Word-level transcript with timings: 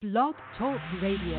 Blog 0.00 0.32
Talk 0.56 0.80
Radio. 1.04 1.36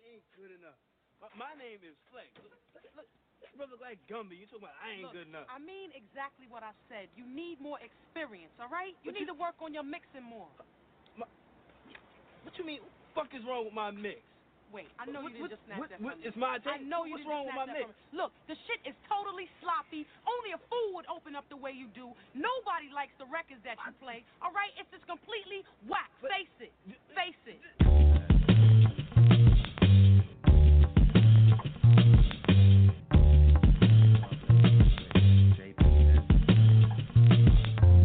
ain't 0.00 0.24
good 0.32 0.56
enough. 0.56 0.80
My, 1.20 1.28
my 1.36 1.52
name 1.60 1.84
is 1.84 1.92
Flex. 2.08 2.32
Look, 2.40 2.56
look, 2.96 3.04
brother 3.60 3.76
like 3.76 4.00
Gumby. 4.08 4.40
You 4.40 4.48
talking 4.48 4.64
about 4.64 4.72
I 4.80 4.96
ain't 4.96 5.04
Look, 5.04 5.12
good 5.12 5.28
enough. 5.28 5.44
I 5.52 5.60
mean 5.60 5.92
exactly 5.92 6.48
what 6.48 6.64
I 6.64 6.72
said. 6.88 7.12
You 7.12 7.28
need 7.28 7.60
more 7.60 7.76
experience, 7.84 8.56
all 8.56 8.72
right? 8.72 8.96
You 9.04 9.12
But 9.12 9.20
need 9.20 9.28
you- 9.28 9.36
to 9.36 9.40
work 9.40 9.60
on 9.60 9.76
your 9.76 9.84
mixing 9.84 10.24
more. 10.24 10.48
What 11.20 12.56
you 12.56 12.64
mean? 12.64 12.80
What 13.12 13.28
the 13.28 13.36
fuck 13.36 13.36
is 13.36 13.44
wrong 13.44 13.68
with 13.68 13.76
my 13.76 13.92
mix? 13.92 14.24
Wait, 14.72 14.88
I 14.98 15.06
know 15.06 15.22
What- 15.22 15.32
you 15.32 15.38
didn't 15.38 15.40
what- 15.42 15.50
just 15.50 15.64
snatch 15.64 15.78
what- 15.78 15.88
that 15.90 15.98
from 15.98 16.18
me. 16.18 16.24
it's 16.24 16.36
my 16.36 16.58
I 16.66 16.78
know 16.78 17.04
you 17.04 17.12
What's 17.12 17.24
wrong 17.26 17.46
with 17.46 17.54
my 17.54 17.66
that 17.66 17.78
mix? 17.78 17.90
Look, 18.12 18.32
the 18.46 18.54
shit 18.66 18.80
is 18.84 18.94
totally 19.08 19.48
sloppy. 19.60 20.06
Only 20.26 20.52
a 20.52 20.58
fool 20.58 20.94
would 20.94 21.06
open 21.06 21.34
up 21.36 21.48
the 21.48 21.56
way 21.56 21.72
you 21.72 21.86
do. 21.88 22.12
Nobody 22.34 22.88
likes 22.90 23.14
the 23.18 23.26
records 23.26 23.62
that 23.62 23.78
you 23.86 23.92
play. 23.92 24.24
All 24.42 24.52
right, 24.52 24.72
it's 24.76 24.90
just 24.90 25.06
completely 25.06 25.64
whack. 25.86 26.10
Face 26.20 26.48
it. 26.60 26.72
Face 27.14 27.36
it. 27.46 27.60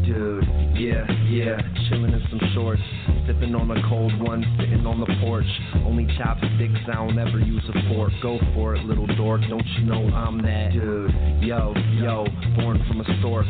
Dude, 0.06 0.46
yeah, 0.76 1.06
yeah, 1.30 1.58
chillin' 1.90 2.14
in 2.14 2.24
some 2.30 2.40
shorts. 2.54 2.82
Sipping 3.28 3.54
on 3.54 3.70
a 3.70 3.82
cold 3.88 4.12
one, 4.20 4.44
sitting 4.60 4.86
on 4.86 5.00
the 5.00 5.06
porch. 5.22 5.46
Only 5.86 6.08
chopsticks, 6.18 6.80
I 6.88 6.96
don't 6.96 7.18
ever 7.20 7.40
use 7.40 7.64
a 7.70 7.94
fork. 7.94 8.12
Go 8.22 8.40
for 8.54 8.76
it, 8.76 8.84
little 8.86 9.08
dork, 9.16 9.42
don't 9.48 9.66
you 9.78 9.86
know 9.86 10.08
I'm 10.10 10.42
that 10.42 10.74
dude? 10.74 11.12
Yo, 11.44 11.74
yo, 12.02 12.26
born 12.58 12.84
from 12.88 13.02
a 13.02 13.20
stork. 13.20 13.46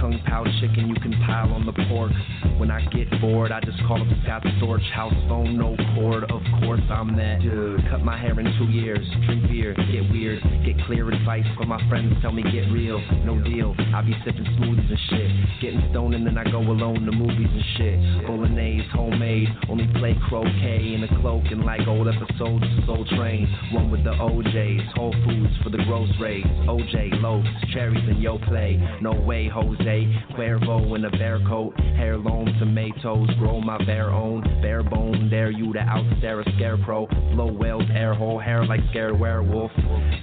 Kung 0.00 0.20
Pao 0.26 0.44
chicken, 0.60 0.88
you 0.88 0.94
can 1.00 1.12
pile 1.24 1.52
on 1.52 1.64
the 1.64 1.72
pork. 1.88 2.12
When 2.58 2.70
I 2.70 2.84
get 2.90 3.10
bored, 3.20 3.50
I 3.50 3.60
just 3.60 3.78
call 3.88 4.00
up 4.00 4.08
Scott 4.22 4.42
Storch. 4.60 4.84
House 4.92 5.14
phone, 5.28 5.56
no 5.56 5.76
cord, 5.94 6.24
of 6.24 6.42
course 6.60 6.84
I'm 6.90 7.16
that 7.16 7.40
dude. 7.40 7.80
Cut 7.90 8.04
my 8.04 8.18
hair 8.18 8.38
in 8.38 8.46
two 8.58 8.70
years, 8.70 9.06
drink 9.26 9.48
beer, 9.48 9.74
get 9.74 10.04
weird. 10.12 10.42
Get 10.64 10.76
clear 10.86 11.10
advice 11.10 11.46
from 11.56 11.68
my 11.68 11.80
friends, 11.88 12.12
tell 12.20 12.32
me 12.32 12.42
get 12.42 12.70
real. 12.70 13.00
No 13.24 13.40
deal, 13.42 13.74
I 13.94 14.02
be 14.02 14.14
sipping 14.24 14.44
smoothies 14.60 14.88
and 14.88 14.98
shit. 15.08 15.30
Getting 15.62 15.88
stoned 15.90 16.14
and 16.14 16.26
then 16.26 16.36
I 16.36 16.44
go 16.44 16.60
alone 16.60 17.06
to 17.06 17.12
movies 17.12 17.48
and 17.50 17.64
shit. 17.76 18.26
Bolognese, 18.26 18.86
homemade, 19.14 19.48
only 19.68 19.86
play 19.98 20.16
croquet 20.28 20.94
in 20.94 21.04
a 21.04 21.20
cloak 21.20 21.44
and 21.50 21.64
like 21.64 21.86
old 21.86 22.08
episodes 22.08 22.64
of 22.64 22.84
Soul 22.86 23.06
Train. 23.16 23.46
One 23.72 23.90
with 23.90 24.04
the 24.04 24.10
OJs, 24.10 24.92
Whole 24.94 25.14
Foods 25.24 25.52
for 25.62 25.70
the 25.70 25.78
gross 25.84 26.08
rates. 26.20 26.48
OJ, 26.66 27.20
loaves, 27.22 27.46
cherries 27.72 28.02
and 28.08 28.20
yo 28.20 28.38
play. 28.38 28.80
No 29.00 29.12
way, 29.12 29.48
Jose. 29.48 30.24
Cuervo 30.36 30.96
in 30.96 31.04
a 31.04 31.10
bear 31.10 31.40
coat, 31.46 31.74
heirloom 31.78 32.46
tomatoes, 32.58 33.28
grow 33.38 33.60
my 33.60 33.82
bare 33.84 34.10
own. 34.10 34.42
Bare 34.62 34.82
bone, 34.82 35.28
dare 35.30 35.50
you 35.50 35.72
to 35.72 35.78
outstare 35.78 36.46
a 36.46 36.56
scarecrow. 36.56 37.06
Blow 37.34 37.52
whales, 37.52 37.84
air 37.94 38.14
hole, 38.14 38.38
hair 38.38 38.64
like 38.66 38.80
scared 38.90 39.18
werewolf. 39.18 39.70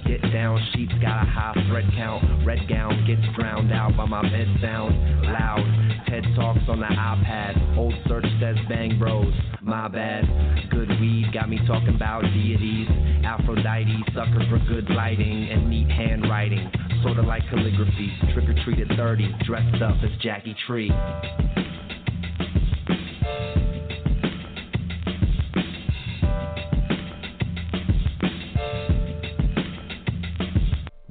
Get 0.06 0.20
down, 0.32 0.60
sheets 0.74 0.92
got 1.00 1.22
a 1.22 1.30
high 1.30 1.54
thread 1.68 1.88
count. 1.96 2.46
Red 2.46 2.68
gown 2.68 3.04
gets 3.06 3.22
drowned 3.36 3.72
out 3.72 3.96
by 3.96 4.06
my 4.06 4.22
bed 4.22 4.48
sound. 4.60 5.22
Loud, 5.22 5.92
TED 6.08 6.24
Talks 6.36 6.60
on 6.68 6.80
the 6.80 6.86
iPad. 6.86 7.78
Old 7.78 7.94
search 8.06 8.26
says 8.40 8.56
bros, 8.90 9.32
my 9.62 9.86
bad. 9.88 10.24
Good 10.70 10.88
weed 11.00 11.30
got 11.32 11.48
me 11.48 11.58
talking 11.66 11.94
about 11.94 12.22
deities. 12.22 12.88
Aphrodite, 13.24 14.04
sucker 14.14 14.44
for 14.50 14.58
good 14.66 14.90
lighting 14.90 15.48
and 15.50 15.70
neat 15.70 15.88
handwriting. 15.88 16.70
Sorta 17.02 17.22
like 17.22 17.42
calligraphy. 17.48 18.12
Trick 18.34 18.48
or 18.48 18.64
treat 18.64 18.80
at 18.80 18.96
30, 18.96 19.34
dressed 19.44 19.82
up 19.82 19.96
as 20.02 20.10
Jackie 20.20 20.56
Tree. 20.66 20.90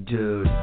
Dude. 0.05 0.60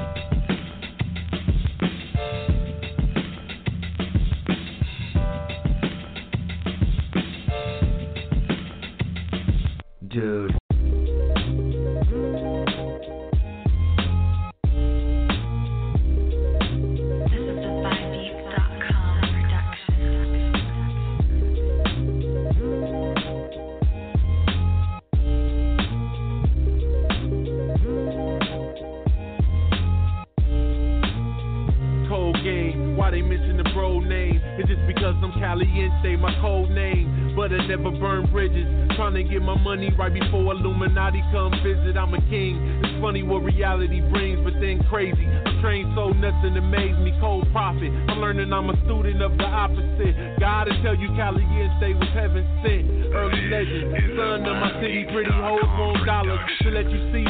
I'm 48.53 48.70
a 48.70 48.77
student 48.85 49.23
of 49.23 49.36
the 49.36 49.45
opposite. 49.45 50.41
God 50.41 50.64
to 50.64 50.83
tell 50.83 50.95
you 50.95 51.09
Caliente 51.17 51.95
was 51.95 52.09
heaven 52.14 52.47
sent. 52.64 53.13
Early 53.13 53.42
legend, 53.48 53.92
son 54.17 54.47
of 54.47 54.57
my 54.57 54.81
city, 54.81 55.05
pretty 55.13 55.31
hoes 55.31 55.64
want 55.79 56.07
dollars 56.07 56.41
to 56.63 56.70
let 56.70 56.91
you 56.91 57.01
see. 57.13 57.25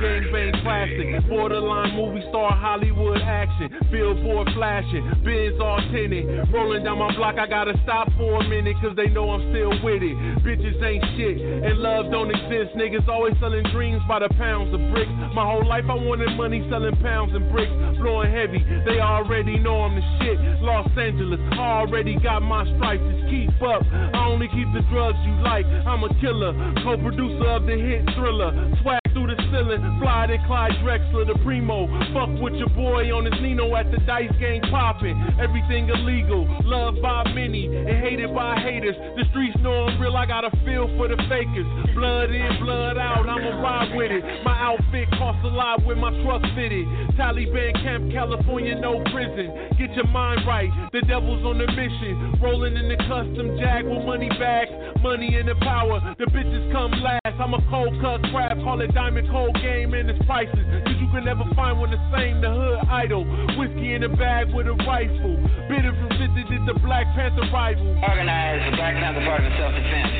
Gangbang 0.00 0.62
classic, 0.62 1.28
borderline 1.28 1.94
movie 1.94 2.24
star 2.28 2.50
Hollywood 2.52 3.20
action. 3.22 3.70
Billboard 3.90 4.48
flashing, 4.54 5.06
Benz 5.22 5.60
all 5.60 5.78
tinted. 5.92 6.26
Rolling 6.52 6.84
down 6.84 6.98
my 6.98 7.14
block, 7.14 7.38
I 7.38 7.46
gotta 7.46 7.78
stop 7.84 8.10
for 8.18 8.42
a 8.42 8.48
minute, 8.48 8.76
cause 8.82 8.96
they 8.96 9.06
know 9.06 9.30
I'm 9.30 9.54
still 9.54 9.70
with 9.82 10.02
it. 10.02 10.16
Bitches 10.42 10.82
ain't 10.82 11.04
shit, 11.16 11.38
and 11.38 11.78
love 11.78 12.10
don't 12.10 12.30
exist. 12.30 12.74
Niggas 12.74 13.06
always 13.08 13.34
selling 13.40 13.64
dreams 13.72 14.02
by 14.08 14.18
the 14.18 14.28
pounds 14.34 14.74
of 14.74 14.80
bricks. 14.90 15.12
My 15.34 15.46
whole 15.46 15.66
life 15.66 15.84
I 15.88 15.94
wanted 15.94 16.34
money 16.36 16.66
selling 16.70 16.96
pounds 16.98 17.32
and 17.34 17.46
bricks. 17.50 17.72
Blowing 18.02 18.30
heavy, 18.30 18.60
they 18.84 18.98
already 19.00 19.58
know 19.58 19.82
I'm 19.86 19.94
the 19.94 20.04
shit. 20.18 20.38
Los 20.60 20.90
Angeles, 20.98 21.40
already 21.54 22.18
got 22.18 22.42
my 22.42 22.66
stripes, 22.76 23.02
just 23.14 23.30
keep 23.30 23.54
up. 23.62 23.82
I 23.92 24.26
only 24.26 24.48
keep 24.48 24.66
the 24.74 24.82
drugs 24.90 25.18
you 25.22 25.38
like. 25.42 25.66
I'm 25.86 26.02
a 26.02 26.10
killer, 26.20 26.52
co 26.82 26.98
producer 26.98 27.46
of 27.46 27.66
the 27.66 27.78
hit 27.78 28.02
thriller. 28.18 28.50
Swag 28.82 29.00
through 29.14 29.23
the 29.34 29.42
ceiling, 29.50 29.82
fly 30.00 30.26
to 30.26 30.38
Clyde 30.46 30.72
Drexler, 30.82 31.26
the 31.26 31.38
primo. 31.42 31.86
Fuck 32.14 32.40
with 32.40 32.54
your 32.54 32.70
boy 32.70 33.10
on 33.10 33.26
his 33.26 33.34
Nino 33.42 33.74
at 33.74 33.90
the 33.90 33.98
dice 34.06 34.30
game 34.38 34.62
popping. 34.70 35.18
Everything 35.40 35.88
illegal, 35.88 36.46
loved 36.64 37.02
by 37.02 37.24
many 37.34 37.66
and 37.66 37.98
hated 38.02 38.34
by 38.34 38.58
haters. 38.60 38.96
The 39.16 39.24
streets 39.30 39.56
know 39.60 39.86
I'm 39.86 40.00
real, 40.00 40.16
I 40.16 40.26
got 40.26 40.44
a 40.44 40.50
feel 40.64 40.86
for 40.96 41.08
the 41.08 41.18
fakers. 41.28 41.66
Blood 41.94 42.30
in, 42.30 42.62
blood 42.62 42.98
out, 42.98 43.28
I'ma 43.28 43.60
ride 43.60 43.96
with 43.96 44.10
it. 44.10 44.22
My 44.44 44.54
outfit 44.58 45.10
costs 45.18 45.42
a 45.44 45.52
lot 45.52 45.84
with 45.84 45.98
my 45.98 46.10
truck 46.22 46.42
fitted. 46.54 46.86
Taliban 47.18 47.74
camp, 47.82 48.12
California, 48.12 48.78
no 48.78 49.02
prison. 49.10 49.50
Get 49.78 49.94
your 49.94 50.08
mind 50.08 50.46
right, 50.46 50.70
the 50.92 51.00
devil's 51.02 51.44
on 51.44 51.58
the 51.58 51.66
mission. 51.72 52.38
Rolling 52.42 52.76
in 52.76 52.88
the 52.88 52.98
custom 53.08 53.58
jag 53.58 53.84
with 53.84 54.04
money 54.04 54.28
bags, 54.38 54.70
money 55.02 55.34
and 55.36 55.48
the 55.48 55.56
power. 55.60 56.00
The 56.18 56.26
bitches 56.26 56.70
come 56.72 56.92
last. 57.02 57.20
I'm 57.24 57.52
a 57.52 57.62
cold 57.68 57.94
cut 58.00 58.22
crab, 58.30 58.58
call 58.62 58.80
it 58.80 58.94
diamond 58.94 59.23
cold 59.30 59.54
game 59.62 59.94
and 59.94 60.10
its 60.10 60.18
prices. 60.26 60.58
Cause 60.84 60.98
you 61.00 61.08
can 61.12 61.24
never 61.24 61.44
find 61.54 61.78
one 61.78 61.90
the 61.90 62.00
same, 62.12 62.40
the 62.40 62.50
hood 62.50 62.80
idol. 62.88 63.24
Whiskey 63.58 63.94
in 63.94 64.02
the 64.02 64.12
bag 64.12 64.52
with 64.52 64.66
a 64.66 64.76
rifle. 64.84 65.36
Bitter 65.68 65.92
from 65.94 66.10
50 66.16 66.50
did 66.50 66.62
the 66.66 66.76
Black 66.80 67.06
Panther 67.14 67.46
rival. 67.52 67.86
Organized 68.02 68.72
the 68.72 68.76
Black 68.76 68.94
Panther 68.98 69.24
Party 69.24 69.46
of 69.46 69.54
self-defense. 69.56 70.12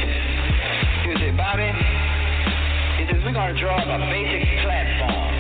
He 1.05 1.09
was 1.13 1.37
Bobby? 1.37 1.69
He 2.99 3.03
says, 3.11 3.21
we're 3.25 3.35
going 3.35 3.55
to 3.55 3.61
draw 3.61 3.77
up 3.77 3.89
a 3.89 3.99
basic 4.09 4.49
platform. 4.63 5.34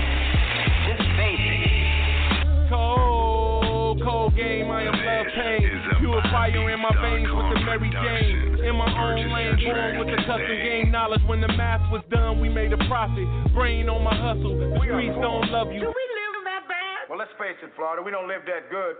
Cold, 4.04 4.36
cold 4.36 4.36
game, 4.36 4.68
I 4.68 4.84
am 4.84 4.92
love 4.92 5.26
pain. 5.32 5.64
Pure 5.98 6.22
fire 6.28 6.52
in 6.52 6.80
my 6.80 6.92
veins 7.00 7.28
with 7.32 7.48
the 7.56 7.60
Mary 7.64 7.88
Jane. 7.88 8.60
In 8.60 8.76
my 8.76 8.92
own 8.92 9.32
lane, 9.32 9.56
born 9.64 9.98
with 9.98 10.12
the 10.12 10.20
custom 10.28 10.56
game 10.60 10.92
knowledge. 10.92 11.24
When 11.24 11.40
the 11.40 11.48
math 11.48 11.80
was 11.88 12.04
done, 12.12 12.40
we 12.40 12.52
made 12.52 12.72
a 12.72 12.80
profit. 12.84 13.24
Brain 13.56 13.88
on 13.88 14.04
my 14.04 14.12
hustle. 14.12 14.60
The 14.60 14.76
streets 14.84 15.16
don't 15.24 15.48
love 15.48 15.72
you. 15.72 15.88
Well, 17.08 17.18
let's 17.18 17.32
face 17.40 17.56
it, 17.64 17.72
Florida, 17.76 18.02
we 18.02 18.10
don't 18.10 18.28
live 18.28 18.44
that 18.44 18.68
good. 18.68 18.96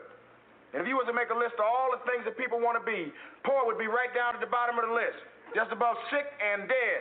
And 0.72 0.82
if 0.82 0.88
you 0.88 0.96
was 0.96 1.06
to 1.06 1.14
make 1.16 1.28
a 1.30 1.36
list 1.36 1.54
of 1.60 1.66
all 1.68 1.92
the 1.92 2.00
things 2.08 2.24
that 2.24 2.36
people 2.36 2.58
want 2.60 2.80
to 2.80 2.84
be, 2.84 3.12
poor 3.44 3.64
would 3.68 3.78
be 3.78 3.86
right 3.86 4.12
down 4.16 4.34
at 4.34 4.40
the 4.40 4.50
bottom 4.50 4.80
of 4.80 4.88
the 4.88 4.94
list. 4.94 5.20
Just 5.54 5.72
about 5.72 5.96
sick 6.10 6.26
and 6.40 6.68
dead. 6.68 6.98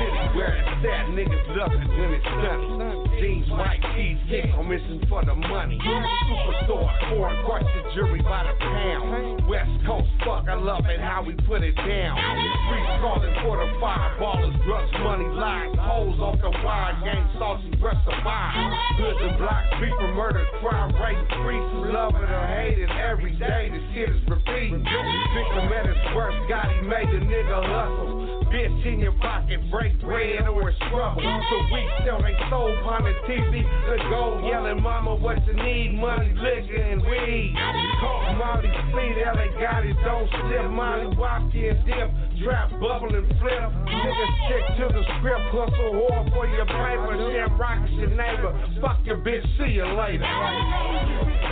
city 0.00 0.24
where 0.36 0.56
it's 0.56 0.82
at. 0.82 1.12
Niggas 1.12 1.44
love 1.56 1.72
it 1.76 1.84
when 1.92 2.10
it's 2.16 2.24
sunny. 2.24 3.07
Jeans, 3.18 3.50
white 3.50 3.82
tees, 3.96 4.18
kick 4.30 4.46
on 4.54 4.68
mission 4.68 5.02
for 5.08 5.24
the 5.24 5.34
money. 5.34 5.78
Superstore, 5.82 6.86
foreign 7.10 7.44
crush 7.44 7.66
the 7.74 7.82
jury 7.94 8.22
by 8.22 8.46
the 8.46 8.54
pound. 8.58 9.48
West 9.48 9.70
Coast, 9.86 10.06
fuck, 10.22 10.46
I 10.46 10.54
love 10.54 10.86
it 10.86 11.00
how 11.00 11.24
we 11.26 11.34
put 11.42 11.62
it 11.62 11.74
down. 11.74 12.14
Streets 12.14 12.94
calling 13.02 13.34
for 13.42 13.58
the 13.58 13.66
fireballers, 13.82 14.54
drugs, 14.62 14.92
money, 15.02 15.26
lies, 15.34 15.74
hoes 15.82 16.18
off 16.20 16.38
the 16.38 16.50
wire, 16.62 16.94
gang 17.02 17.26
saucy, 17.38 17.74
breath 17.82 17.98
survive. 18.06 18.54
Goods 18.98 19.18
and 19.18 19.38
blocks, 19.38 19.66
and 19.82 20.14
murder, 20.14 20.46
crime 20.62 20.94
rate, 21.02 21.18
streets, 21.34 21.90
love 21.90 22.14
it 22.14 22.30
or 22.30 22.46
hate 22.54 22.78
it 22.78 22.90
every 22.90 23.34
day. 23.34 23.66
This 23.72 23.82
shit 23.94 24.10
is 24.14 24.22
repeating. 24.28 24.84
Victim 24.84 25.66
at 25.74 25.86
his 25.90 25.98
worst, 26.14 26.38
God, 26.48 26.70
he 26.70 26.86
made 26.86 27.08
the 27.10 27.24
nigga 27.26 27.66
hustle. 27.66 28.44
Bitch 28.48 28.86
in 28.86 29.00
your 29.00 29.12
pocket, 29.20 29.60
break 29.70 30.00
bread 30.00 30.48
or 30.48 30.70
it's 30.70 30.78
trouble. 30.88 31.20
So 31.20 31.56
we 31.72 31.84
sell 32.06 32.22
they 32.22 32.32
soul 32.48 32.72
on 32.88 33.04
the 33.08 33.14
TV. 33.24 33.64
The 33.64 33.96
gold 34.10 34.44
yelling, 34.44 34.82
mama, 34.82 35.14
what 35.16 35.40
you 35.46 35.54
need? 35.54 35.96
Money, 35.96 36.34
liquor, 36.36 36.76
and 36.76 37.00
weed. 37.00 37.54
Coke, 38.00 38.36
Molly, 38.36 38.68
speed, 38.92 39.16
LA 39.24 39.48
got 39.60 39.86
it, 39.86 39.96
don't 40.04 40.28
slip. 40.28 40.70
Molly, 40.70 41.16
walk 41.16 41.48
in, 41.54 41.72
dip, 41.88 42.08
trap, 42.44 42.70
bubble, 42.80 43.14
and 43.14 43.26
flip. 43.40 43.64
Niggas 43.88 44.32
stick 44.44 44.64
to 44.76 44.86
the 44.92 45.02
script, 45.18 45.46
hustle 45.56 46.04
hard 46.04 46.32
for 46.32 46.46
your 46.48 46.66
paper. 46.66 47.16
Sham 47.32 47.56
rock 47.58 47.88
is 47.88 47.94
your 47.96 48.10
neighbor. 48.10 48.52
Fuck 48.80 49.00
your 49.04 49.18
bitch, 49.18 49.44
see 49.56 49.72
you 49.72 49.88
later. 49.96 50.28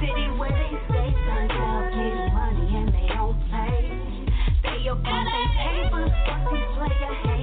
City 0.01 0.29
where 0.37 0.53
they 0.53 0.77
stay 0.93 1.11
turned 1.25 1.53
out, 1.53 1.89
get 1.89 2.33
money 2.37 2.77
and 2.77 2.89
they 2.93 3.09
don't 3.15 3.39
play. 3.49 4.07
They 4.63 4.85
they 4.85 4.93
papers, 4.93 6.13
fuck 6.27 6.53
these 6.53 6.69
player 6.77 7.36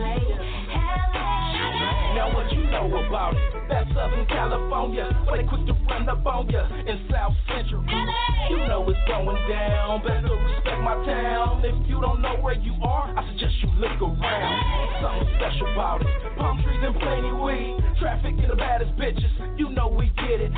LA. 0.00 0.29
Know 2.70 2.86
about 3.06 3.34
it? 3.34 3.42
That's 3.68 3.88
Southern 3.94 4.26
California, 4.26 5.10
where 5.26 5.42
they 5.42 5.48
quick 5.48 5.66
to 5.66 5.74
run 5.90 6.08
up 6.08 6.24
on 6.26 6.48
ya 6.48 6.66
in 6.86 7.06
South 7.10 7.34
Central. 7.46 7.82
You 8.50 8.58
know 8.66 8.86
it's 8.88 8.98
going 9.06 9.38
down, 9.48 10.02
better 10.02 10.34
respect 10.34 10.80
my 10.82 10.94
town. 11.04 11.62
If 11.64 11.88
you 11.88 12.00
don't 12.00 12.22
know 12.22 12.36
where 12.40 12.54
you 12.54 12.74
are, 12.82 13.10
I 13.16 13.26
suggest 13.30 13.54
you 13.62 13.70
look 13.78 13.98
around. 14.00 14.56
Something 15.02 15.34
special 15.38 15.72
about 15.72 16.02
it. 16.02 16.08
Palm 16.38 16.62
trees 16.62 16.82
and 16.82 16.94
plenty 16.98 17.32
weed, 17.32 17.78
traffic 17.98 18.34
and 18.38 18.50
the 18.50 18.56
baddest 18.56 18.94
bitches. 18.96 19.30
You 19.58 19.70
know 19.70 19.88
we 19.88 20.10
get 20.16 20.40
it. 20.40 20.52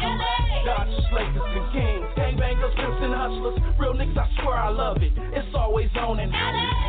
Dodgers, 0.64 1.04
Lakers, 1.12 1.52
and 1.56 1.66
Kings, 1.72 2.06
gangbangers, 2.16 2.74
pimps 2.76 3.00
and 3.02 3.14
hustlers. 3.14 3.58
Real 3.78 3.94
niggas, 3.94 4.16
I 4.16 4.28
swear 4.40 4.56
I 4.56 4.68
love 4.68 4.98
it. 5.02 5.12
It's 5.32 5.54
always 5.54 5.88
on 5.96 6.20
and 6.20 6.32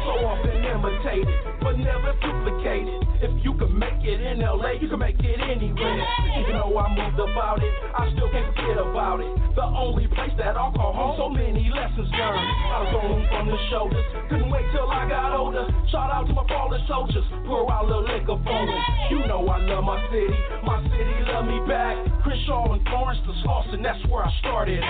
so 0.05 0.13
often 0.27 0.63
imitated, 0.63 1.35
but 1.61 1.77
never 1.79 2.13
duplicated. 2.21 3.12
If 3.23 3.31
you 3.39 3.55
can 3.55 3.79
make 3.79 4.03
it 4.03 4.19
in 4.19 4.43
LA, 4.43 4.75
you 4.83 4.91
can 4.91 4.99
make 4.99 5.15
it 5.15 5.39
anywhere. 5.39 6.03
Even 6.43 6.59
though 6.59 6.75
I 6.75 6.91
moved 6.91 7.15
about 7.23 7.63
it, 7.63 7.71
I 7.95 8.11
still 8.11 8.27
can't 8.27 8.51
forget 8.51 8.75
about 8.75 9.23
it. 9.23 9.31
The 9.55 9.63
only 9.63 10.11
place 10.11 10.35
that 10.35 10.59
I'll 10.59 10.75
call 10.75 10.91
home, 10.91 11.15
so 11.15 11.29
many 11.31 11.71
lessons 11.71 12.11
learned. 12.11 12.49
I 12.67 12.83
was 12.83 12.91
on 12.99 13.23
from 13.31 13.47
the 13.47 13.55
shoulders, 13.71 14.03
couldn't 14.27 14.51
wait 14.51 14.67
till 14.75 14.91
I 14.91 15.07
got 15.07 15.31
older. 15.39 15.63
Shout 15.87 16.11
out 16.11 16.27
to 16.27 16.33
my 16.35 16.43
fallen 16.51 16.83
soldiers, 16.83 17.23
pour 17.47 17.63
out 17.71 17.85
a 17.85 17.87
little 17.87 18.03
liquor 18.03 18.35
for 18.43 18.61
them. 18.67 18.81
You 19.07 19.23
know 19.23 19.47
I 19.47 19.63
love 19.71 19.87
my 19.87 20.03
city, 20.11 20.35
my 20.67 20.83
city 20.91 21.15
love 21.31 21.47
me 21.47 21.63
back. 21.63 21.95
Crenshaw 22.27 22.75
and 22.75 22.83
Florence, 22.91 23.23
the 23.23 23.39
Slauson, 23.39 23.79
that's 23.79 24.03
where 24.11 24.27
I 24.27 24.31
started. 24.43 24.83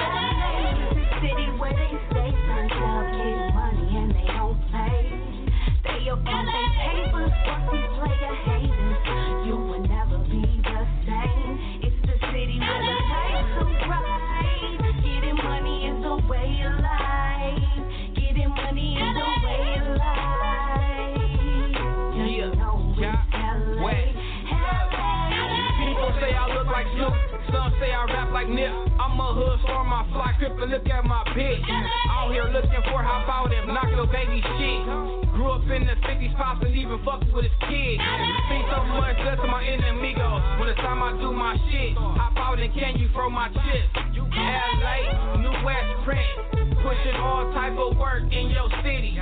City 1.21 1.53
where 1.61 1.69
they 1.69 1.93
stay 2.09 2.33
turned 2.49 2.73
get 2.73 3.53
money 3.53 3.93
and 3.93 4.09
they 4.09 4.25
don't 4.25 4.57
play. 4.73 5.23
They 5.85 6.09
about 6.09 6.45
they 6.49 6.65
papers, 6.81 7.31
say 26.23 26.31
I 26.31 26.47
look 26.55 26.67
like 26.71 26.87
Snoop, 26.95 27.11
some 27.51 27.75
say 27.83 27.91
I 27.91 28.07
rap 28.07 28.31
like 28.31 28.47
Nip. 28.47 28.71
I'm 28.95 29.19
a 29.19 29.29
hood 29.35 29.59
star, 29.67 29.83
my 29.83 30.07
fly 30.15 30.31
crip, 30.39 30.55
and 30.55 30.71
look 30.71 30.87
at 30.87 31.03
my 31.03 31.19
bitch. 31.35 31.59
Out 32.07 32.31
here 32.31 32.47
looking 32.47 32.79
for 32.87 33.03
how 33.03 33.27
about 33.27 33.51
him, 33.51 33.67
knock 33.67 33.91
little 33.91 34.07
baby 34.07 34.39
shit. 34.39 34.87
Grew 35.35 35.51
up 35.51 35.67
in 35.67 35.83
the 35.83 35.99
50s, 36.07 36.31
pops 36.39 36.63
and 36.63 36.75
even 36.75 37.03
fucked 37.03 37.27
with 37.35 37.43
his 37.43 37.57
kid. 37.67 37.99
See 38.47 38.63
so 38.71 38.79
much 38.95 39.19
less 39.27 39.35
to 39.43 39.47
my 39.51 39.67
enemigos. 39.67 40.59
When 40.59 40.69
it's 40.71 40.79
time 40.79 41.03
I 41.03 41.11
do 41.19 41.35
my 41.35 41.59
shit, 41.67 41.91
hop 41.99 42.37
out 42.39 42.59
and 42.59 42.71
can 42.71 42.95
you 42.95 43.11
throw 43.11 43.29
my 43.29 43.51
chips? 43.51 43.91
LA, 44.15 45.43
New 45.43 45.55
West 45.67 45.91
print, 46.07 46.31
pushing 46.79 47.19
all 47.19 47.51
type 47.51 47.75
of 47.75 47.97
work 47.99 48.23
in 48.31 48.47
your 48.47 48.71
city. 48.79 49.19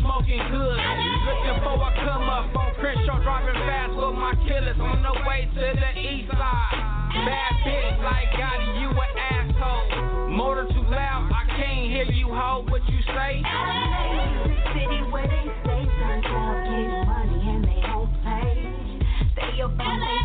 Smoking 0.00 0.42
good, 0.50 0.78
looking 1.26 1.58
for 1.62 1.76
a 1.76 1.90
come 2.04 2.28
up 2.28 2.54
on 2.56 2.74
Crenshaw, 2.80 3.22
driving 3.22 3.54
fast 3.66 3.92
with 3.94 4.14
my 4.14 4.34
killers 4.48 4.76
on 4.80 5.02
the 5.02 5.12
way 5.28 5.48
to 5.54 5.60
the 5.60 6.00
east 6.00 6.30
side. 6.32 7.10
Bad 7.26 7.52
bitch 7.66 8.02
like 8.02 8.30
Gotti, 8.32 8.80
you 8.80 8.88
an 8.88 9.12
asshole. 9.18 10.28
Motor 10.30 10.66
too 10.72 10.82
loud, 10.88 11.30
I 11.32 11.44
can't 11.56 11.90
hear 11.90 12.04
you, 12.04 12.28
ho. 12.28 12.64
What 12.68 12.82
you 12.88 13.00
say? 13.14 13.42
City 14.72 15.02
where 15.10 15.28
they 15.28 15.46
stay 15.60 15.84
turned 16.00 16.26
out, 16.26 16.64
get 16.64 17.06
money 17.06 17.40
and 17.48 17.64
they 17.64 17.80
don't 17.84 18.10
play. 18.22 18.56
They 19.36 19.60
about 19.60 20.00
they 20.00 20.21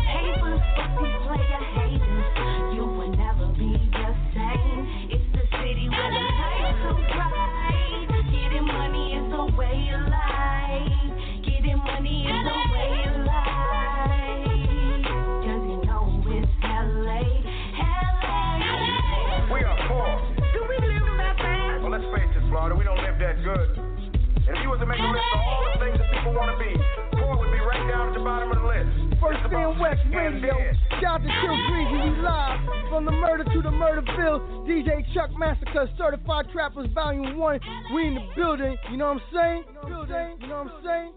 to 24.98 25.06
make 25.06 25.14
a 25.14 25.14
list 25.14 25.30
of 25.34 25.40
all 25.46 25.62
the 25.70 25.78
things 25.78 25.96
that 25.98 26.08
people 26.10 26.34
want 26.34 26.50
to 26.50 26.58
be, 26.58 26.74
poor 27.14 27.38
would 27.38 27.52
be 27.54 27.62
right 27.62 27.86
down 27.86 28.10
at 28.10 28.14
the 28.18 28.24
bottom 28.24 28.50
of 28.50 28.58
the 28.58 28.66
list. 28.66 28.90
First 29.22 29.42
West 29.78 30.02
Radio. 30.10 30.54
Shout 31.00 31.22
to 31.22 31.28
Kill 31.28 31.56
Greasy, 31.70 31.98
we 32.02 32.22
live 32.22 32.58
from 32.90 33.04
the 33.04 33.12
murder 33.12 33.44
to 33.44 33.62
the 33.62 33.70
murderville. 33.70 34.66
DJ 34.66 35.02
Chuck 35.14 35.30
Massacre, 35.38 35.88
Certified 35.96 36.46
Trappers 36.52 36.88
Volume 36.94 37.38
1. 37.38 37.60
We 37.94 38.06
in 38.08 38.14
the 38.14 38.26
building, 38.36 38.76
you 38.90 38.96
know 38.96 39.14
what 39.14 39.22
I'm 39.22 39.34
saying? 39.34 39.64
You 39.84 39.90
know 39.90 39.98
what 40.00 40.10
I'm 40.10 40.82
saying? 40.84 41.12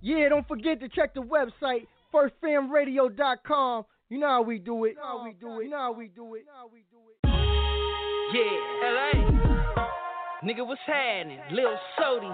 Yeah, 0.00 0.28
don't 0.30 0.48
forget 0.48 0.80
to 0.80 0.88
check 0.88 1.14
the 1.14 1.20
website, 1.20 1.86
firstfamradio.com. 2.12 3.84
You 4.08 4.18
know 4.18 4.28
how 4.28 4.42
we 4.42 4.58
do 4.58 4.84
it. 4.84 4.90
You 4.90 4.94
know 4.96 5.02
how 5.02 5.24
we 5.24 5.32
do 5.32 5.60
it. 5.60 5.64
You 5.64 5.70
know 5.70 5.76
how 5.76 5.92
we 5.92 6.08
do 6.08 6.34
it. 6.34 6.44
Yeah, 8.34 8.84
LA. 8.84 9.52
Nigga, 10.42 10.66
what's 10.66 10.80
happening? 10.86 11.38
Lil 11.52 11.76
Sody. 11.98 12.32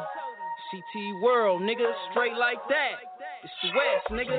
CT 0.70 1.22
World, 1.22 1.62
nigga, 1.62 1.92
straight 2.10 2.34
like 2.34 2.58
that. 2.68 3.00
It's 3.42 3.52
the 3.62 3.70
West, 3.72 4.10
nigga. 4.10 4.38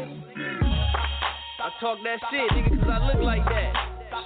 I 1.60 1.70
talk 1.82 1.98
that 2.04 2.20
shit, 2.30 2.52
nigga, 2.52 2.70
cause 2.80 2.90
I 2.92 3.08
look 3.08 3.22
like 3.24 3.46
that. 3.46 3.74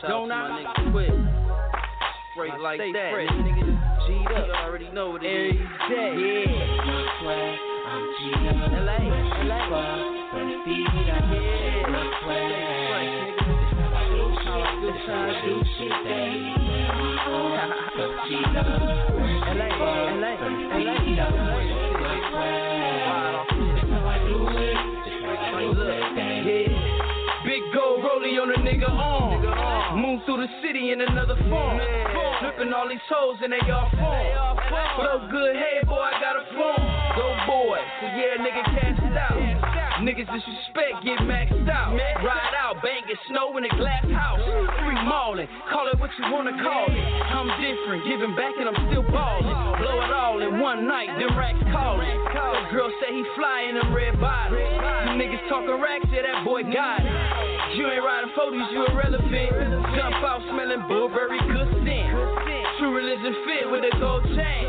Don't 0.08 0.32
I? 0.32 0.66
Nigga, 0.76 0.92
quit. 0.92 1.14
Straight 2.34 2.60
like 2.60 2.80
that, 2.80 3.12
fresh, 3.14 3.30
nigga. 3.30 3.64
G'd 4.08 4.32
up. 4.36 4.48
You 4.48 4.54
already 4.54 4.90
know 4.92 5.12
what 5.12 5.24
it 5.24 5.28
is. 5.28 5.62
Every 5.84 6.44
day. 6.44 6.52
Yeah. 6.52 6.92
I'm 7.88 8.04
G'd 8.20 8.48
up. 8.52 8.68
LA, 8.74 9.00
LA. 9.48 9.60
Yeah. 10.68 10.92
Stay 11.04 12.12
fresh, 12.26 12.52
nigga. 12.52 13.34
Good 14.84 14.98
times, 15.08 15.38
do 15.46 15.56
shit, 15.80 15.96
baby. 16.04 16.52
LA, 19.54 19.72
LA, 20.20 20.32
LA. 20.84 21.00
Big 21.04 21.63
rollie 28.14 28.42
on 28.42 28.52
a 28.52 28.58
nigga 28.58 28.90
arm. 28.90 30.02
Move 30.02 30.22
through 30.26 30.46
the 30.46 30.50
city 30.62 30.92
in 30.92 31.02
another 31.02 31.36
form. 31.50 31.80
Flipping 32.40 32.74
all 32.74 32.88
these 32.90 33.00
hoes 33.10 33.38
and 33.42 33.54
they 33.54 33.60
all 33.72 33.90
form. 33.92 34.58
But 34.98 35.08
oh 35.10 35.28
good, 35.32 35.56
hey 35.56 35.82
boy, 35.86 35.96
I 35.96 36.20
got 36.22 36.36
a 36.38 36.46
phone. 36.54 36.86
Go 37.18 37.36
boy, 37.48 37.80
so 38.02 38.06
yeah, 38.08 38.38
nigga 38.38 38.64
cast 38.66 39.02
it 39.04 39.18
out. 39.18 39.53
Niggas 40.02 40.26
disrespect, 40.26 41.06
get 41.06 41.22
maxed 41.30 41.70
out. 41.70 41.94
Ride 41.94 42.56
out, 42.58 42.82
banging 42.82 43.20
snow 43.30 43.54
in 43.58 43.66
a 43.66 43.74
glass 43.78 44.02
house. 44.10 44.42
Free 44.82 44.98
mauling, 45.06 45.48
call 45.70 45.86
it 45.88 46.00
what 46.02 46.10
you 46.18 46.34
wanna 46.34 46.58
call 46.58 46.90
it. 46.90 46.98
I'm 46.98 47.46
different, 47.62 48.02
giving 48.10 48.34
back 48.36 48.58
and 48.58 48.74
I'm 48.74 48.80
still 48.90 49.06
ballin'. 49.14 49.54
Blow 49.78 50.02
it 50.02 50.12
all 50.12 50.42
in 50.42 50.60
one 50.60 50.88
night, 50.88 51.14
them 51.22 51.38
racks 51.38 51.62
callin'. 51.70 52.10
The 52.10 52.74
girl 52.74 52.90
say 53.00 53.14
he 53.14 53.24
fly 53.38 53.70
in 53.70 53.76
them 53.78 53.94
red 53.94 54.20
bottoms. 54.20 54.58
You 54.58 55.14
niggas 55.14 55.46
talking 55.48 55.78
racks, 55.78 56.10
yeah, 56.10 56.26
that 56.26 56.42
boy 56.44 56.64
got 56.74 57.06
it. 57.06 57.14
You 57.78 57.86
ain't 57.86 58.02
riding 58.02 58.34
40s, 58.34 58.72
you 58.74 58.82
irrelevant. 58.90 59.50
Jump 59.94 60.18
out 60.26 60.42
smelling 60.50 60.90
Burberry 60.90 61.38
good 61.46 61.70
scent. 61.86 62.10
True 62.82 62.98
religion 62.98 63.34
fit 63.46 63.70
with 63.70 63.86
the 63.86 63.94
gold 64.02 64.26
chain. 64.34 64.66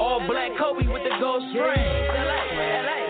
All 0.00 0.20
black 0.28 0.52
Kobe 0.60 0.84
with 0.84 1.02
the 1.02 1.16
gold 1.18 1.42
string. 1.48 1.64
LA, 1.64 2.84
LA. 2.84 3.09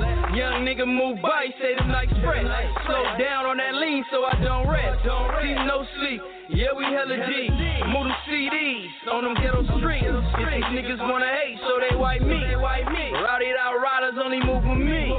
Young 0.31 0.63
nigga 0.63 0.87
move 0.87 1.21
by, 1.21 1.51
say 1.59 1.75
them 1.75 1.91
nights 1.91 2.15
fresh. 2.23 2.47
Slow 2.87 3.03
down 3.19 3.45
on 3.51 3.57
that 3.57 3.75
lean 3.75 4.05
so 4.11 4.23
I 4.23 4.39
don't 4.39 4.63
rest. 4.63 5.03
Deep 5.03 5.59
no 5.67 5.83
sleep, 5.99 6.21
yeah 6.55 6.71
we 6.71 6.87
hella 6.87 7.19
deep. 7.27 7.51
Move 7.91 8.07
them 8.07 8.15
CDs 8.31 9.11
on 9.11 9.27
them 9.27 9.35
ghetto 9.35 9.63
streets. 9.77 10.07
If 10.07 10.47
these 10.47 10.71
niggas 10.71 11.03
wanna 11.03 11.27
hate, 11.27 11.59
so 11.67 11.83
they 11.83 11.95
white 11.99 12.23
me. 12.23 12.39
Rowdy 12.55 13.51
out 13.59 13.75
riders 13.75 14.15
only 14.23 14.39
move 14.39 14.63
with 14.63 14.79
me. 14.79 15.11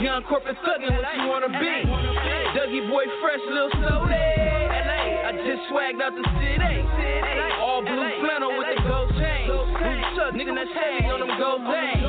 Young 0.00 0.22
corporate 0.24 0.56
thuggin', 0.64 0.96
what 1.04 1.16
you 1.20 1.28
wanna 1.28 1.52
be? 1.52 1.76
Dougie 2.56 2.88
boy 2.88 3.04
fresh, 3.20 3.40
little 3.52 3.70
soda. 3.84 4.65
LA, 5.26 5.34
I 5.34 5.42
just 5.42 5.62
swagged 5.70 6.00
out 6.02 6.14
the 6.14 6.22
city. 6.38 6.86
All 7.60 7.82
blue 7.82 8.10
flannel 8.22 8.54
with 8.58 8.68
the 8.70 8.82
gold 8.86 9.10
chain. 9.18 9.46
Blue 9.50 10.00
chuck, 10.14 10.34
nigga 10.34 10.54
that's 10.54 10.70
heavy 10.70 11.06
on 11.10 11.20
them 11.20 11.34
gold 11.38 11.62
things. 11.66 12.06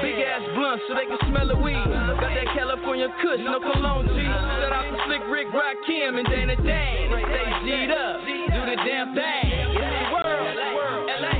Big 0.00 0.16
ass 0.24 0.42
blunt 0.56 0.80
so 0.88 0.94
they 0.94 1.06
can 1.06 1.18
smell 1.28 1.48
the 1.48 1.56
weed. 1.56 1.76
Got 1.76 2.32
that 2.32 2.48
California 2.56 3.08
kush, 3.20 3.40
no 3.44 3.60
cologne 3.60 4.08
G. 4.08 4.24
Shout 4.24 4.72
out 4.72 4.88
to 4.88 4.96
Slick 5.06 5.22
Rick, 5.28 5.52
Rock 5.52 5.76
Kim, 5.86 6.16
and 6.16 6.26
Dana 6.28 6.56
Dane. 6.56 7.12
Stay 7.12 7.48
G'd 7.64 7.90
up, 7.92 8.24
do 8.24 8.60
the 8.64 8.76
damn 8.80 9.14
thing. 9.14 9.44
It's 9.44 9.76
the 9.76 10.08
world, 10.16 11.08
LA. 11.20 11.36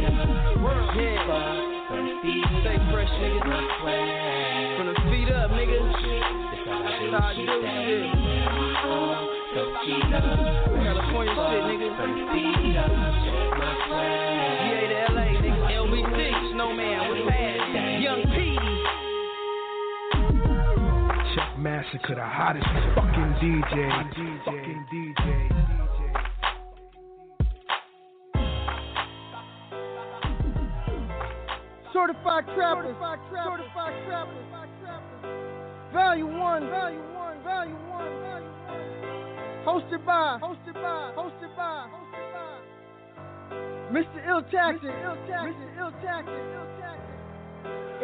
Yeah. 0.95 1.65
Stay 2.63 2.79
fresh, 2.93 3.11
nigga. 3.21 4.34
California 11.15 11.35
shit, 11.47 11.63
nigga. 11.63 11.91
GA 14.65 14.83
to 14.89 14.99
LA, 15.15 15.27
nigga. 15.39 15.63
LBC, 15.71 16.19
Snowman, 16.53 16.99
what's 17.09 17.23
happening? 17.31 18.03
Young 18.03 18.23
P. 18.35 18.37
Chuck 21.35 21.53
Massacre, 21.59 22.15
the 22.17 22.25
hottest 22.25 22.67
fucking 22.97 23.31
DJ. 23.41 23.75
Fucking 24.45 24.83
DJ. 24.93 25.27
Certified 31.93 32.45
trappers. 32.57 32.87
Certified 32.91 33.21
trappers. 33.31 33.61
Certified 33.63 33.95
trappers. 34.11 34.45
Value 35.93 36.27
one. 36.27 36.69
Value 36.69 36.99
one. 37.15 37.43
Value 37.45 37.75
one. 37.89 38.05
Value 38.05 38.51
one. 38.51 38.64
Hosted 39.65 40.05
by. 40.05 40.37
Hosted 40.45 40.75
by. 40.77 41.13
Hosted 41.17 41.57
by. 41.57 41.89
Hosted 41.89 42.27
by. 42.37 42.53
Mr. 43.97 44.21
Ill 44.29 44.45
Tactic. 44.53 44.93
Ill 44.93 45.17
Tactic. 45.25 45.57
Mr. 45.57 45.79
Ill 45.81 45.93
Tactic. 46.05 46.37
Ill 46.53 46.69
Tactic. 46.77 47.17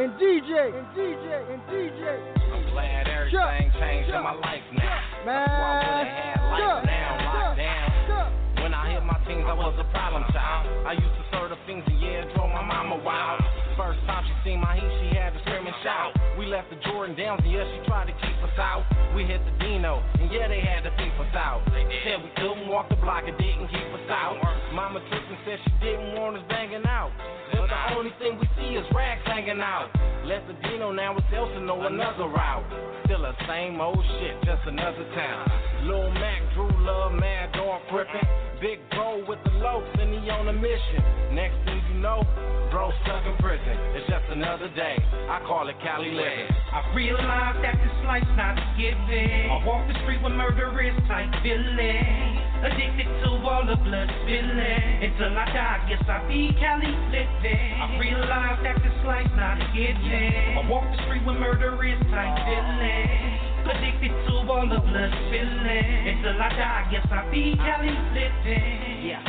And 0.00 0.16
DJ. 0.16 0.72
And 0.72 0.88
DJ. 0.96 1.28
And 1.52 1.60
DJ. 1.68 2.00
I'm 2.48 2.64
glad 2.72 3.08
everything 3.08 3.72
changed 3.76 4.08
in 4.08 4.22
my 4.24 4.32
life 4.40 4.64
now. 4.72 5.00
That's 5.28 5.52
why 5.52 5.84
I 5.84 6.00
would've 6.00 6.16
had 6.16 6.40
life 6.48 6.84
now 6.88 7.10
locked 7.28 7.58
down. 7.60 8.64
When 8.64 8.72
I 8.72 8.92
hit 8.92 9.04
my 9.04 9.20
teens, 9.28 9.44
I 9.44 9.52
was 9.52 9.76
a 9.76 9.84
problem 9.92 10.24
child. 10.32 10.64
I 10.86 10.92
used 10.92 11.12
to 11.12 11.24
serve 11.28 11.50
the 11.50 11.60
things 11.66 11.84
and 11.86 12.00
yeah, 12.00 12.24
it 12.24 12.34
drove 12.34 12.48
my 12.48 12.64
mama 12.64 13.04
wild. 13.04 13.44
First 13.76 14.00
time 14.08 14.24
she 14.24 14.32
seen 14.48 14.60
my 14.60 14.80
heat, 14.80 14.92
she 15.04 15.12
had 15.12 15.36
to 15.36 15.40
scream 15.44 15.66
and 15.66 15.76
shout. 15.84 16.16
We 16.40 16.46
left 16.48 16.72
the 16.72 16.80
Jordan 16.88 17.12
Downs 17.20 17.44
and 17.44 17.52
yeah, 17.52 17.68
she 17.68 17.84
tried 17.84 18.08
to 18.08 18.16
keep 18.16 18.40
us 18.40 18.56
out. 18.56 18.88
We 19.12 19.28
hit 19.28 19.44
the 19.44 19.52
Dino 19.60 20.00
and 20.16 20.32
yeah, 20.32 20.48
they 20.48 20.64
had 20.64 20.80
to 20.88 20.92
keep 20.96 21.12
us 21.20 21.36
out. 21.36 21.60
They 21.68 21.84
said 22.00 22.24
we 22.24 22.32
couldn't 22.40 22.64
walk 22.64 22.88
the 22.88 22.96
block 22.96 23.28
and 23.28 23.36
didn't 23.36 23.68
keep 23.68 23.84
us 23.92 24.08
out. 24.08 24.40
Mama 24.72 25.04
tripped 25.12 25.28
and 25.28 25.36
said 25.44 25.60
she 25.68 25.72
didn't 25.84 26.16
want 26.16 26.40
us 26.40 26.44
banging 26.48 26.88
out. 26.88 27.12
But 27.52 27.68
the 27.68 27.92
only 27.92 28.16
thing 28.16 28.40
we 28.40 28.48
see 28.56 28.72
is 28.72 28.88
rags 28.96 29.20
hanging 29.28 29.60
out. 29.60 29.92
Left 30.24 30.48
the 30.48 30.56
Dino, 30.64 30.96
now 30.96 31.12
it's 31.12 31.28
else 31.36 31.52
to 31.52 31.60
know 31.60 31.76
another 31.84 32.24
route. 32.24 32.64
Still 33.04 33.20
the 33.20 33.36
same 33.44 33.76
old 33.76 34.00
shit, 34.16 34.40
just 34.40 34.64
another 34.64 35.04
town. 35.12 35.44
Lil 35.84 36.08
Mac, 36.16 36.40
Drew 36.56 36.72
Love, 36.80 37.20
Mad 37.20 37.52
Dog 37.52 37.84
Crippin'. 37.92 38.24
Big 38.64 38.80
bro 38.96 39.20
with 39.28 39.44
the 39.44 39.52
loafs 39.60 39.92
and 40.00 40.08
he 40.08 40.30
on 40.32 40.48
a 40.48 40.56
mission. 40.56 41.04
Next 41.36 41.60
thing 41.68 41.84
know, 42.00 42.24
bro 42.72 42.88
stuck 43.04 43.20
in 43.28 43.36
prison. 43.44 43.76
It's 43.92 44.08
just 44.08 44.24
another 44.32 44.72
day. 44.72 44.96
I 45.28 45.44
call 45.44 45.68
it 45.68 45.76
Cali 45.84 46.10
living. 46.10 46.48
I 46.72 46.80
realize 46.96 47.60
that 47.60 47.76
this 47.76 47.96
life's 48.08 48.34
not 48.40 48.56
given. 48.80 49.52
I 49.52 49.60
walk 49.68 49.84
the 49.84 49.94
street 50.02 50.24
with 50.24 50.32
murderous 50.32 50.96
type 51.06 51.28
feeling. 51.44 52.40
Addicted 52.64 53.04
to 53.04 53.30
all 53.44 53.64
the 53.68 53.76
blood 53.84 54.08
spilling. 54.24 54.84
Until 55.04 55.36
I 55.36 55.44
die, 55.52 55.80
guess 55.92 56.04
I 56.08 56.24
be 56.24 56.56
Cali 56.56 56.88
living. 57.12 57.72
I 57.76 57.86
realize 58.00 58.58
that 58.64 58.80
this 58.80 58.96
life's 59.04 59.36
not 59.36 59.60
given. 59.76 60.56
I 60.56 60.64
walk 60.72 60.88
the 60.88 60.98
street 61.04 61.24
with 61.28 61.36
murderous 61.36 62.00
type 62.08 62.36
feeling. 62.48 63.20
Addicted 63.68 64.12
to 64.24 64.32
all 64.48 64.64
the 64.64 64.80
blood 64.80 65.12
spilling. 65.28 66.00
Until 66.16 66.36
I 66.40 66.48
die, 66.56 66.82
guess 66.96 67.06
I 67.12 67.28
be 67.28 67.52
Cali 67.60 67.92
living. 68.16 69.04
Yeah, 69.04 69.20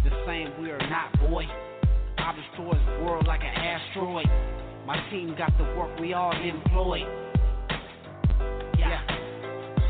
the 0.00 0.16
same 0.24 0.56
we 0.60 0.72
are 0.72 0.80
not, 0.88 1.12
boy. 1.20 1.44
I 2.26 2.34
destroy 2.34 2.72
this 2.72 3.06
world 3.06 3.28
like 3.28 3.42
an 3.42 3.54
asteroid. 3.54 4.26
My 4.84 4.98
team 5.10 5.36
got 5.38 5.56
the 5.58 5.62
work 5.78 5.96
we 6.00 6.12
all 6.12 6.32
employ. 6.32 7.06
Yeah. 8.76 9.00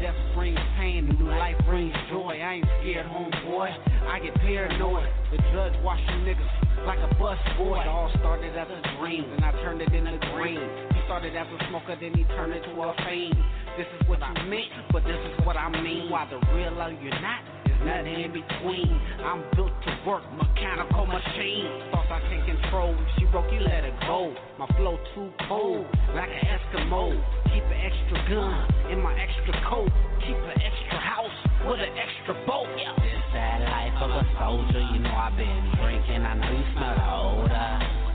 Death 0.03 0.15
brings 0.35 0.59
pain, 0.77 1.17
new 1.19 1.31
life 1.31 1.57
brings 1.65 1.95
joy. 2.11 2.39
I 2.45 2.57
ain't 2.57 2.67
scared, 2.83 3.07
homeboy. 3.07 3.73
I 4.07 4.21
get 4.21 4.35
paranoid. 4.35 5.09
The 5.31 5.39
judge 5.51 5.73
watch 5.83 5.99
you 6.11 6.29
niggas 6.29 6.66
like 6.85 6.99
a 7.01 7.09
bus 7.17 7.39
boy. 7.57 7.81
It 7.81 7.89
all 7.89 8.11
started 8.19 8.57
as 8.57 8.69
a 8.69 8.81
dream, 8.99 9.25
and 9.25 9.45
I 9.45 9.53
turned 9.63 9.81
it 9.81 9.93
into 9.93 10.19
green. 10.35 10.61
He 10.93 11.01
started 11.07 11.35
as 11.37 11.47
a 11.47 11.59
smoker, 11.69 11.97
then 12.01 12.13
he 12.15 12.25
turned 12.37 12.53
it 12.53 12.63
to 12.65 12.73
a 12.83 12.95
fame. 13.05 13.37
This 13.79 13.87
is 14.01 14.09
what 14.09 14.23
I 14.23 14.33
meant, 14.45 14.73
but 14.93 15.05
this 15.05 15.17
is 15.17 15.47
what 15.47 15.57
I 15.57 15.71
mean. 15.71 16.11
Why 16.11 16.29
the 16.29 16.39
real 16.53 16.77
or 16.81 16.91
you're 16.91 17.21
not, 17.21 17.41
there's 17.65 17.81
nothing 17.85 18.21
in 18.21 18.33
between. 18.33 18.91
I'm 19.25 19.45
built 19.55 19.73
to 19.73 19.93
work, 20.07 20.25
mechanical 20.33 21.07
machine. 21.07 21.69
Thoughts 21.93 22.11
I 22.11 22.21
can't 22.29 22.47
control. 22.47 22.95
If 22.95 23.09
she 23.19 23.25
broke, 23.27 23.53
you 23.53 23.61
let 23.61 23.85
her 23.85 23.97
go. 24.07 24.35
My 24.59 24.67
flow 24.77 24.99
too 25.15 25.31
cold, 25.49 25.87
like 26.15 26.31
an 26.31 26.45
Eskimo. 26.45 27.13
Keep 27.53 27.65
an 27.65 27.81
extra 27.81 28.19
gun 28.29 28.93
in 28.93 29.01
my 29.01 29.15
extra 29.15 29.55
coat. 29.69 29.91
Keep 30.21 30.37
an 30.37 30.61
extra 30.61 30.99
house 30.99 31.46
with 31.67 31.83
an 31.83 31.91
extra 31.99 32.35
boat. 32.47 32.71
Yeah. 32.79 32.95
This 33.03 33.27
that 33.35 33.61
life 33.67 33.99
of 33.99 34.11
a 34.11 34.25
soldier, 34.39 34.83
you 34.95 35.03
know 35.03 35.11
I've 35.11 35.37
been 35.37 35.67
drinking. 35.83 36.23
I 36.23 36.35
know 36.39 36.51
you 36.55 36.67
smell 36.73 36.95
the 36.95 37.07
odor. 37.11 38.07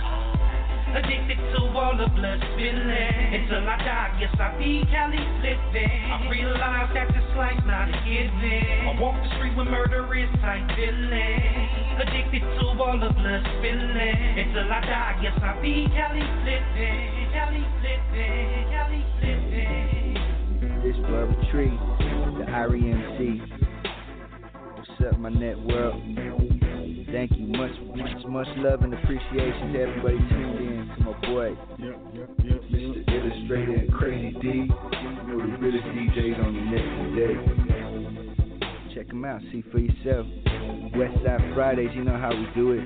Addicted 0.91 1.39
to 1.55 1.71
all 1.71 1.95
the 1.95 2.07
blood 2.15 2.39
spilling. 2.51 3.15
Until 3.31 3.63
I 3.63 3.77
die, 3.79 4.11
guess 4.19 4.35
I 4.39 4.55
be 4.59 4.83
Cali 4.91 5.23
living. 5.39 6.03
I 6.11 6.27
realize 6.27 6.91
that 6.95 7.07
this 7.15 7.27
life's 7.35 7.63
not 7.63 7.87
a 7.87 7.95
given. 8.03 8.87
I 8.87 8.99
walk 8.99 9.15
the 9.23 9.29
street 9.35 9.55
with 9.55 9.67
murderous 9.67 10.31
type 10.43 10.67
feeling. 10.75 11.43
Addicted 11.95 12.43
to 12.43 12.65
all 12.75 12.99
the 12.99 13.11
blood 13.15 13.43
spilling. 13.59 14.19
Until 14.35 14.67
I 14.67 14.79
die, 14.83 15.19
guess 15.23 15.39
I 15.39 15.59
be 15.63 15.87
Cali 15.95 16.23
living. 16.43 17.31
Cali 17.31 17.63
living. 17.83 18.67
Cali 18.71 19.01
living. 19.23 19.91
This 20.83 20.97
Brother 21.07 21.37
Tree, 21.51 21.71
the 22.51 22.57
Irie 22.57 22.83
MC. 22.83 23.41
What's 24.75 25.13
up, 25.13 25.19
my 25.19 25.29
network? 25.29 25.93
Thank 27.11 27.31
you. 27.37 27.47
Much, 27.47 27.71
much, 27.95 28.25
much 28.27 28.47
love 28.57 28.81
and 28.81 28.93
appreciation 28.93 29.73
to 29.73 29.81
everybody 29.81 30.17
tuned 30.29 30.59
in 30.59 30.91
to 30.97 31.03
my 31.03 31.13
boy, 31.21 31.55
Mr. 31.79 33.07
Illustrator 33.07 33.75
and 33.75 33.93
Crazy 33.93 34.31
D. 34.41 34.47
You 34.47 34.67
know 34.67 35.39
the 35.39 35.57
realest 35.59 35.85
DJs 35.85 36.45
on 36.45 36.53
the 36.53 36.61
net 36.71 36.85
today. 37.15 38.95
Check 38.95 39.07
them 39.07 39.23
out. 39.23 39.41
See 39.51 39.63
for 39.71 39.79
yourself. 39.79 40.25
Westside 40.95 41.53
Fridays, 41.53 41.91
you 41.95 42.03
know 42.03 42.17
how 42.17 42.31
we 42.31 42.47
do 42.53 42.71
it. 42.73 42.83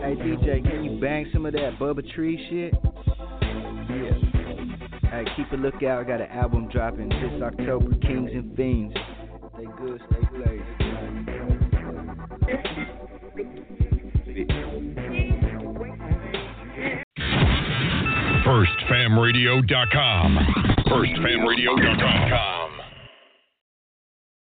Hey 0.00 0.14
DJ, 0.16 0.62
can 0.64 0.84
you 0.84 1.00
bang 1.00 1.26
some 1.32 1.44
of 1.44 1.52
that 1.52 1.78
Bubba 1.78 2.10
Tree 2.14 2.38
shit? 2.48 2.74
Yeah. 3.42 4.37
Hey, 5.10 5.24
keep 5.36 5.50
a 5.52 5.56
lookout. 5.56 6.00
I 6.00 6.04
got 6.04 6.20
an 6.20 6.30
album 6.30 6.68
dropping 6.70 7.08
this 7.08 7.42
October, 7.42 7.96
Kings 8.02 8.30
and 8.30 8.54
Fiends. 8.54 8.94
Stay 9.54 9.64
good, 9.78 10.00
stay 10.10 10.20
blazed. 10.36 10.62
FirstFamRadio.com. 18.44 20.38
FirstFamRadio.com. 20.86 22.70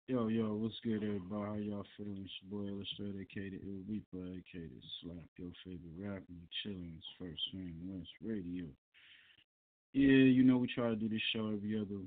Yo, 0.08 0.28
yo, 0.28 0.54
what's 0.54 0.74
good, 0.82 1.02
everybody? 1.02 1.44
How 1.44 1.54
y'all 1.56 1.84
feeling? 1.96 2.24
It's 2.24 2.32
your 2.40 2.60
boy 2.60 2.68
Illustrated, 2.68 3.20
aka 3.20 3.50
the 3.50 3.60
Ill 3.64 3.82
Reaper, 3.88 4.24
aka 4.32 4.64
the 4.64 4.80
Slap, 5.02 5.28
your 5.36 5.52
favorite 5.64 5.96
rapper. 5.98 6.24
You 6.28 6.46
chillin', 6.64 6.96
it's 6.96 7.06
First 7.18 7.42
Fam 7.52 7.74
West 7.88 8.12
Radio. 8.22 8.64
Yeah, 9.94 10.08
you 10.08 10.42
know 10.42 10.56
we 10.56 10.66
try 10.66 10.88
to 10.88 10.96
do 10.96 11.08
this 11.08 11.22
show 11.32 11.52
every 11.54 11.78
other 11.78 12.02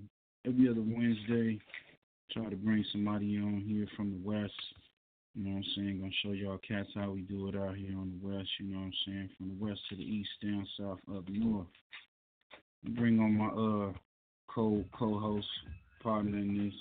every 0.45 0.67
other 0.69 0.81
Wednesday. 0.81 1.57
Try 2.33 2.49
to 2.49 2.55
bring 2.57 2.83
somebody 2.91 3.37
on 3.37 3.63
here 3.65 3.87
from 3.95 4.11
the 4.11 4.27
West. 4.27 4.51
You 5.33 5.45
know 5.45 5.51
what 5.51 5.57
I'm 5.57 5.65
saying? 5.73 5.99
Gonna 6.01 6.11
show 6.21 6.33
y'all 6.33 6.59
cats 6.67 6.89
how 6.95 7.11
we 7.11 7.21
do 7.21 7.47
it 7.47 7.55
out 7.55 7.77
here 7.77 7.97
on 7.97 8.11
the 8.11 8.27
West. 8.27 8.49
You 8.59 8.67
know 8.67 8.79
what 8.79 8.87
I'm 8.87 8.93
saying? 9.05 9.29
From 9.37 9.47
the 9.47 9.65
West 9.65 9.79
to 9.89 9.95
the 9.95 10.03
East, 10.03 10.29
down 10.43 10.67
South, 10.77 10.99
up 11.15 11.23
North. 11.29 11.67
Bring 12.89 13.21
on 13.21 13.37
my 13.37 13.47
uh 13.47 13.93
co 14.53 14.83
co-host 14.91 15.47
partner 16.03 16.37
in 16.37 16.65
this. 16.65 16.73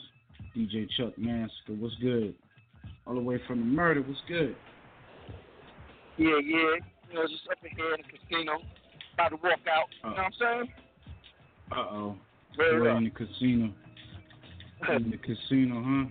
DJ 0.56 0.88
Chuck 0.96 1.16
Master. 1.16 1.78
What's 1.78 1.94
good? 1.96 2.34
All 3.06 3.14
the 3.14 3.20
way 3.20 3.40
from 3.46 3.60
the 3.60 3.66
murder. 3.66 4.02
What's 4.02 4.20
good? 4.26 4.56
Yeah, 6.18 6.40
yeah. 6.42 6.82
You 7.08 7.14
know, 7.14 7.22
just 7.28 7.46
up 7.48 7.58
in 7.62 7.76
here 7.76 7.94
in 7.94 8.00
the 8.02 8.18
casino. 8.18 8.58
About 9.14 9.28
to 9.28 9.36
walk 9.36 9.60
out. 9.70 9.86
You 10.02 10.10
know 10.10 10.16
what 10.16 10.18
I'm 10.18 10.32
saying? 10.40 10.85
Uh 11.72 11.74
oh. 11.76 12.16
Up. 12.58 12.96
in 12.98 13.04
the 13.04 13.10
casino. 13.10 13.70
in 14.96 15.10
the 15.10 15.16
casino, 15.18 15.82
huh? 15.84 16.06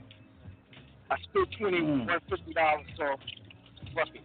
I 1.10 1.18
spent 1.24 1.48
twenty 1.58 1.80
Mm. 1.82 2.08
one 2.08 2.20
fifty 2.30 2.54
dollars, 2.54 2.86
so 2.98 3.06
fuck 3.96 4.08
it. 4.14 4.22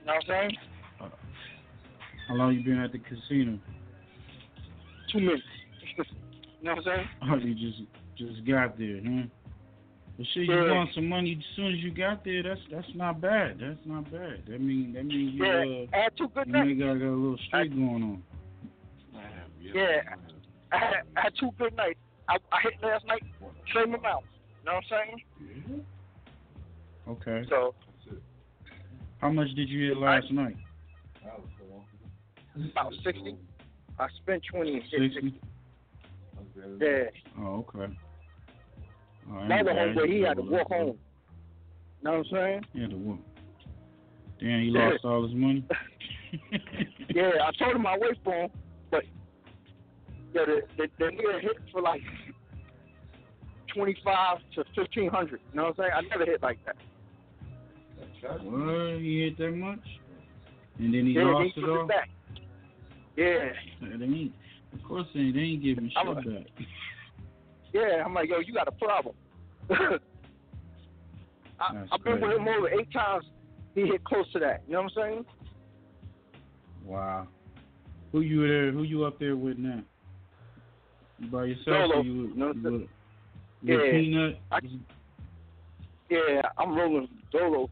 You 0.00 0.06
know 0.06 0.14
what 0.14 0.14
I'm 0.14 0.22
saying? 0.28 0.56
How 2.28 2.34
long 2.34 2.54
you 2.54 2.62
been 2.64 2.78
at 2.78 2.92
the 2.92 2.98
casino? 2.98 3.58
Two 5.10 5.20
minutes. 5.20 5.42
you 5.98 6.04
know 6.62 6.74
what 6.74 6.78
I'm 6.78 6.84
saying? 6.84 7.08
Oh, 7.22 7.36
you 7.36 7.54
just 7.54 7.82
just 8.16 8.46
got 8.46 8.78
there, 8.78 9.00
huh? 9.04 9.22
But 10.16 10.26
shit, 10.34 10.46
you 10.48 10.54
Yeah. 10.54 10.72
want 10.72 10.90
some 10.94 11.08
money 11.08 11.36
as 11.38 11.56
soon 11.56 11.72
as 11.72 11.78
you 11.78 11.90
got 11.90 12.24
there. 12.24 12.42
That's 12.42 12.60
that's 12.70 12.94
not 12.94 13.20
bad. 13.20 13.58
That's 13.58 13.80
not 13.84 14.04
bad. 14.12 14.42
That 14.46 14.60
mean 14.60 14.92
that 14.92 15.06
means 15.06 15.34
you 15.34 15.44
Yeah, 15.44 15.86
uh, 15.92 15.96
I 15.98 16.02
had 16.04 16.16
two 16.16 16.28
good 16.28 16.46
you 16.46 16.52
nights. 16.52 16.78
got, 16.78 16.94
got 16.98 17.06
a 17.06 17.16
little 17.16 17.38
streak 17.48 17.70
going 17.74 18.02
on. 18.02 18.22
Yeah, 19.74 20.02
I 20.72 20.78
had, 20.78 20.92
I 21.16 21.20
had 21.22 21.32
two 21.38 21.50
good 21.58 21.76
nights. 21.76 21.98
I, 22.28 22.36
I 22.50 22.60
hit 22.62 22.74
last 22.82 23.06
night, 23.06 23.22
same 23.74 23.94
amount. 23.94 24.24
You 24.60 24.66
know 24.66 24.74
what 24.74 24.84
I'm 24.84 24.84
saying? 24.90 25.22
Mm-hmm. 25.42 27.10
Okay. 27.10 27.44
So 27.48 27.74
How 29.18 29.30
much 29.30 29.48
did 29.54 29.68
you 29.68 29.88
hit 29.88 29.98
last 29.98 30.30
night? 30.30 30.56
about 32.72 32.92
sixty. 33.04 33.36
I 33.98 34.06
spent 34.22 34.42
twenty 34.50 34.74
and 34.74 34.82
hit 34.90 35.12
Sixty. 35.14 35.40
Yeah. 36.80 37.04
Oh, 37.40 37.66
okay. 37.68 37.92
I 39.32 39.42
ain't 39.44 39.52
other 39.52 39.64
bad. 39.64 39.96
homeboy, 39.96 40.12
he 40.12 40.20
had 40.20 40.36
to 40.36 40.42
walk 40.42 40.68
home. 40.68 40.86
You 40.86 40.94
know 42.02 42.18
what 42.18 42.18
I'm 42.18 42.24
saying? 42.30 42.60
He 42.74 42.80
had 42.80 42.90
to 42.90 42.96
walk. 42.96 43.18
Damn, 44.40 44.62
he 44.62 44.70
lost 44.70 45.04
all 45.04 45.26
his 45.26 45.34
money. 45.34 45.64
yeah, 47.14 47.30
I 47.46 47.50
told 47.62 47.76
him 47.76 47.86
I 47.86 47.96
wait 47.98 48.18
for 48.24 48.34
him, 48.34 48.50
but 48.90 49.04
yeah, 50.34 50.44
the 50.46 50.60
the, 50.76 50.86
the 50.98 51.04
nigga 51.06 51.40
hit 51.40 51.56
for 51.72 51.80
like 51.82 52.00
twenty 53.74 53.96
five 54.04 54.38
to 54.54 54.64
fifteen 54.74 55.08
hundred. 55.10 55.40
You 55.52 55.56
know 55.56 55.64
what 55.64 55.78
I'm 55.80 55.84
saying? 55.84 55.90
I 55.94 56.00
never 56.08 56.24
hit 56.24 56.42
like 56.42 56.58
that. 56.66 56.76
What? 58.42 59.00
He 59.00 59.22
hit 59.24 59.38
that 59.38 59.50
much? 59.50 59.80
And 60.78 60.94
then 60.94 61.06
he 61.06 61.12
yeah, 61.12 61.24
lost 61.24 61.52
he 61.54 61.60
it 61.60 61.68
all? 61.68 61.82
it 61.84 61.88
back. 61.88 62.08
Yeah, 63.16 63.50
They 63.80 64.04
ain't, 64.04 64.32
of 64.72 64.82
course 64.88 65.06
they 65.12 65.20
ain't, 65.20 65.34
they 65.34 65.40
ain't 65.40 65.62
giving 65.62 65.88
shit 65.88 65.96
I'm 65.98 66.08
a- 66.08 66.14
back. 66.14 66.46
yeah. 67.74 68.02
I'm 68.04 68.14
like, 68.14 68.30
yo, 68.30 68.38
you 68.38 68.54
got 68.54 68.68
a 68.68 68.72
problem. 68.72 69.14
I, 71.60 71.84
I've 71.92 72.02
been 72.04 72.20
with 72.20 72.32
him 72.32 72.48
over 72.48 72.68
eight 72.70 72.90
times. 72.92 73.26
He 73.74 73.82
hit 73.82 74.02
close 74.04 74.30
to 74.32 74.38
that. 74.38 74.62
You 74.66 74.74
know 74.74 74.82
what 74.82 74.92
I'm 74.96 75.10
saying? 75.12 75.24
Wow. 76.84 77.28
Who 78.12 78.20
you 78.20 78.46
there? 78.46 78.72
Who 78.72 78.82
you 78.82 79.04
up 79.04 79.18
there 79.18 79.36
with 79.36 79.58
now? 79.58 79.82
You 81.22 81.28
by 81.28 81.44
yourself 81.44 81.90
Solo. 81.90 82.02
you, 82.02 82.12
you 82.12 82.46
with, 82.46 82.64
with 82.64 82.82
Yeah. 83.62 83.90
Peanut? 83.90 84.38
I, 84.50 84.58
yeah, 86.10 86.42
I'm 86.58 86.76
rolling 86.76 87.08
solo. 87.30 87.70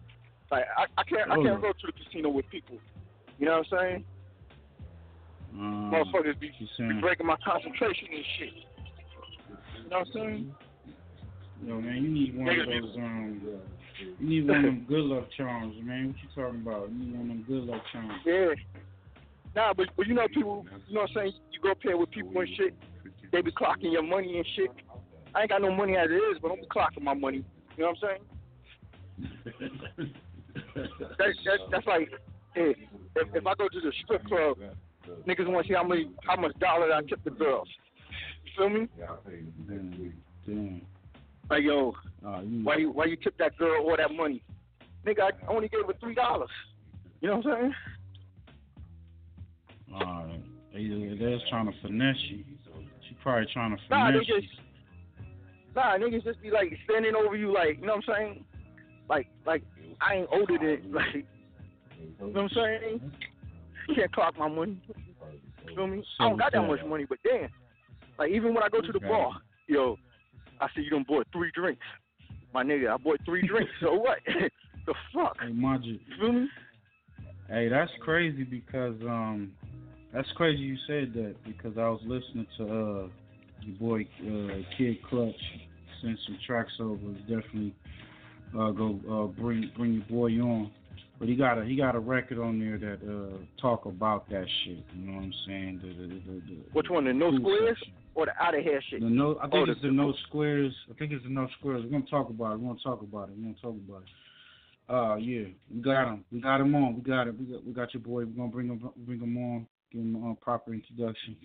Like 0.51 0.65
I, 0.77 0.85
I 0.97 1.05
can't, 1.05 1.31
I 1.31 1.37
can't 1.37 1.61
go 1.61 1.73
to 1.73 1.87
the 1.87 1.93
casino 1.93 2.31
with 2.31 2.49
people. 2.49 2.79
You 3.39 3.47
know 3.47 3.59
what 3.59 3.67
I'm 3.73 3.79
saying? 3.79 4.05
Um, 5.55 5.91
Motherfuckers 5.93 6.39
be, 6.39 6.53
you 6.59 6.89
be 6.89 7.01
breaking 7.01 7.27
my 7.27 7.37
concentration 7.45 8.09
and 8.15 8.25
shit. 8.39 8.55
You 9.83 9.91
know 9.91 9.99
what 9.99 10.07
I'm 10.07 10.13
saying? 10.15 10.55
yo 11.67 11.81
man, 11.81 12.03
you 12.03 12.09
need 12.09 12.39
one 12.39 12.49
of 12.49 12.67
those 12.67 12.97
um, 12.97 13.43
you 14.19 14.29
need 14.29 14.49
one 14.49 14.57
of 14.59 14.63
them 14.65 14.87
good 14.89 15.05
luck 15.05 15.25
charms, 15.37 15.75
man. 15.83 16.09
What 16.09 16.17
you 16.17 16.43
talking 16.43 16.61
about? 16.63 16.91
You 16.91 16.99
need 16.99 17.13
one 17.13 17.23
of 17.23 17.29
them 17.29 17.45
good 17.49 17.65
luck 17.65 17.83
charms. 17.93 18.13
Yeah. 18.25 18.55
Nah, 19.57 19.75
but 19.75 19.89
but 19.97 20.07
you 20.07 20.15
know 20.15 20.29
people, 20.29 20.65
you 20.89 20.95
know 20.95 21.03
what 21.03 21.11
I'm 21.11 21.17
saying? 21.17 21.33
You 21.53 21.61
go 21.61 21.73
up 21.73 21.79
here 21.83 21.97
with 21.97 22.11
people 22.11 22.41
and 22.41 22.49
shit. 22.57 22.75
They 23.33 23.43
be 23.43 23.53
clocking 23.53 23.93
your 23.93 24.03
money 24.03 24.37
and 24.39 24.47
shit. 24.57 24.71
I 25.35 25.43
ain't 25.43 25.51
got 25.51 25.63
no 25.63 25.73
money 25.73 25.97
as 25.97 26.11
it 26.11 26.15
is, 26.15 26.39
but 26.43 26.51
I'm 26.51 26.59
clocking 26.75 27.03
my 27.03 27.15
money. 27.15 27.45
You 27.77 27.85
know 27.85 27.93
what 28.01 28.11
I'm 28.11 28.19
saying? 29.99 30.15
That's 30.75 31.39
that's, 31.45 31.63
that's 31.71 31.87
like, 31.87 32.11
hey, 32.55 32.75
if 33.17 33.35
if 33.35 33.47
I 33.47 33.55
go 33.55 33.69
to 33.69 33.81
the 33.81 33.93
strip 34.03 34.25
club, 34.27 34.57
niggas 35.27 35.47
want 35.49 35.67
to 35.67 35.73
see 35.73 35.75
how 35.75 35.85
many 35.85 36.11
how 36.27 36.37
much 36.37 36.59
dollars 36.59 36.91
I 36.95 37.03
tip 37.03 37.23
the 37.25 37.31
girls. 37.31 37.69
You 38.45 38.51
feel 38.57 38.69
me? 38.71 38.89
Like 41.49 41.63
yo, 41.63 41.95
why 42.21 42.77
you 42.77 42.91
why 42.91 43.05
you 43.07 43.17
tip 43.17 43.37
that 43.39 43.57
girl 43.59 43.83
all 43.83 43.97
that 43.97 44.15
money? 44.15 44.43
Nigga, 45.07 45.21
I 45.21 45.31
only 45.49 45.69
gave 45.69 45.87
her 45.87 45.95
three 46.01 46.15
dollars. 46.15 46.51
You 47.21 47.29
know 47.29 47.37
what 47.39 47.47
I'm 47.47 47.73
saying? 49.93 50.03
Alright. 50.03 50.43
They, 50.73 51.17
they're 51.19 51.39
just 51.39 51.49
trying 51.49 51.67
to 51.67 51.73
finesse 51.83 52.17
you. 52.31 52.45
Probably 53.23 53.47
trying 53.53 53.77
to 53.77 53.83
Nah, 53.91 54.07
they 54.11 54.19
finesse 54.19 54.29
you. 54.29 54.41
just 54.41 54.53
nah 55.77 55.97
niggas 55.97 56.25
just 56.25 56.43
be 56.43 56.51
like 56.51 56.77
standing 56.85 57.15
over 57.15 57.37
you 57.37 57.53
like 57.53 57.79
you 57.81 57.87
know 57.87 57.97
what 57.97 58.05
I'm 58.09 58.15
saying? 58.15 58.45
Like 59.09 59.29
like 59.47 59.63
I 60.01 60.15
ain't 60.17 60.29
older 60.33 60.59
than 60.59 60.93
like 60.93 61.15
you 61.15 62.33
know 62.33 62.43
what 62.43 62.43
I'm 62.43 62.49
saying? 62.51 63.13
You 63.89 63.95
can't 63.95 64.13
clock 64.13 64.39
my 64.39 64.49
money. 64.49 64.81
You 65.67 65.75
feel 65.75 65.87
me? 65.87 66.05
I 66.19 66.29
don't 66.29 66.39
got 66.39 66.53
that 66.53 66.63
much 66.63 66.81
money, 66.87 67.05
but 67.09 67.19
damn. 67.25 67.51
Like 68.19 68.31
even 68.31 68.55
when 68.55 68.63
I 68.63 68.69
go 68.69 68.81
to 68.81 68.93
the 68.93 69.01
bar, 69.01 69.33
yo, 69.67 69.97
I 70.61 70.67
see 70.75 70.83
you 70.83 70.91
done 70.91 71.05
bought 71.07 71.27
three 71.33 71.51
drinks. 71.55 71.83
My 72.53 72.63
nigga, 72.65 72.93
I 72.93 72.97
bought 72.97 73.21
three 73.25 73.47
drinks. 73.47 73.71
So 73.81 73.95
what? 73.95 74.19
the 74.87 74.95
fuck? 75.15 75.37
Hey, 75.41 75.53
mind 75.53 75.85
you, 75.85 75.95
You 75.95 76.17
feel 76.19 76.33
me? 76.33 76.49
Hey, 77.49 77.69
that's 77.69 77.91
crazy 78.01 78.45
because 78.45 79.01
um, 79.03 79.53
that's 80.13 80.29
crazy 80.37 80.61
you 80.63 80.77
said 80.87 81.13
that 81.15 81.35
because 81.45 81.77
I 81.79 81.89
was 81.89 82.01
listening 82.05 82.47
to 82.59 82.65
uh 82.65 83.09
your 83.63 83.77
boy 83.79 84.07
uh 84.27 84.57
Kid 84.77 84.99
Clutch 85.09 85.35
send 86.03 86.19
some 86.27 86.39
tracks 86.47 86.73
over. 86.81 86.97
Definitely 87.29 87.75
uh 88.59 88.71
go 88.71 88.99
uh 89.11 89.41
bring 89.41 89.71
bring 89.77 89.95
your 89.95 90.05
boy 90.05 90.33
on. 90.41 90.71
But 91.19 91.29
he 91.29 91.37
got 91.37 91.59
a 91.59 91.65
he 91.65 91.77
got 91.77 91.95
a 91.95 92.01
record 92.01 92.39
on 92.39 92.59
there 92.59 92.79
that 92.79 93.01
uh 93.07 93.37
talk 93.61 93.85
about 93.87 94.29
that 94.31 94.47
shit. 94.65 94.79
You 94.97 95.07
know 95.07 95.17
what 95.17 95.25
I'm 95.25 95.35
saying? 95.47 95.81
The, 95.83 95.89
the, 95.89 96.41
the, 96.49 96.63
Which 96.73 96.87
one, 96.89 97.05
the 97.05 97.13
no 97.13 97.31
squares 97.37 97.77
section. 97.79 97.93
or 98.15 98.27
the 98.27 98.33
out 98.43 98.57
of 98.57 98.65
here 98.65 98.81
shit? 98.89 99.01
The 99.01 99.07
no, 99.11 99.37
I 99.39 99.43
think 99.49 99.69
Oh, 99.69 99.71
it's 99.71 99.83
the 99.83 99.91
no 99.91 100.15
squares. 100.29 100.75
I 100.91 100.95
think 100.99 101.13
it's 101.13 101.23
the 101.23 101.31
no 101.31 101.47
squares. 101.59 101.83
We're 101.85 101.91
gonna 101.91 102.11
talk 102.11 102.31
about 102.31 102.55
it. 102.55 102.61
We're 102.61 102.69
gonna 102.69 102.79
talk 102.83 103.03
about 103.03 103.29
it. 103.29 103.35
We're 103.37 103.53
gonna 103.53 103.55
talk 103.61 103.77
about 103.87 104.03
it. 104.03 104.09
Uh, 104.89 105.17
yeah, 105.17 105.45
we 105.73 105.81
got 105.83 106.09
him. 106.09 106.25
We 106.33 106.41
got 106.41 106.61
him 106.63 106.75
on. 106.75 106.97
We 106.97 107.03
got 107.03 107.29
it. 107.29 107.39
We 107.39 107.45
got, 107.45 107.65
we 107.67 107.73
got 107.75 107.95
your 107.95 108.03
boy. 108.03 108.25
We're 108.25 108.37
gonna 108.37 108.49
bring 108.49 108.69
him, 108.69 108.91
bring 109.07 109.21
him 109.21 109.37
on. 109.37 109.67
Give 109.93 110.03
him 110.03 110.23
a 110.25 110.35
proper 110.35 110.73
introduction. 110.73 111.37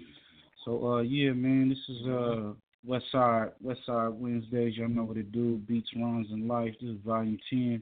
So, 0.64 0.94
uh, 0.94 1.02
yeah, 1.02 1.32
man, 1.32 1.70
this 1.70 1.96
is 1.96 2.08
uh 2.08 2.54
West 2.86 3.06
Side 3.12 3.52
West 3.62 3.82
Side 3.86 4.10
Wednesdays. 4.10 4.78
Y'all 4.78 4.90
know 4.90 5.04
what 5.04 5.18
it 5.18 5.32
do. 5.32 5.58
Beats, 5.68 5.90
rhymes, 5.96 6.28
and 6.32 6.48
life. 6.48 6.74
This 6.82 6.92
is 6.92 6.98
Volume 7.06 7.40
Ten. 7.50 7.82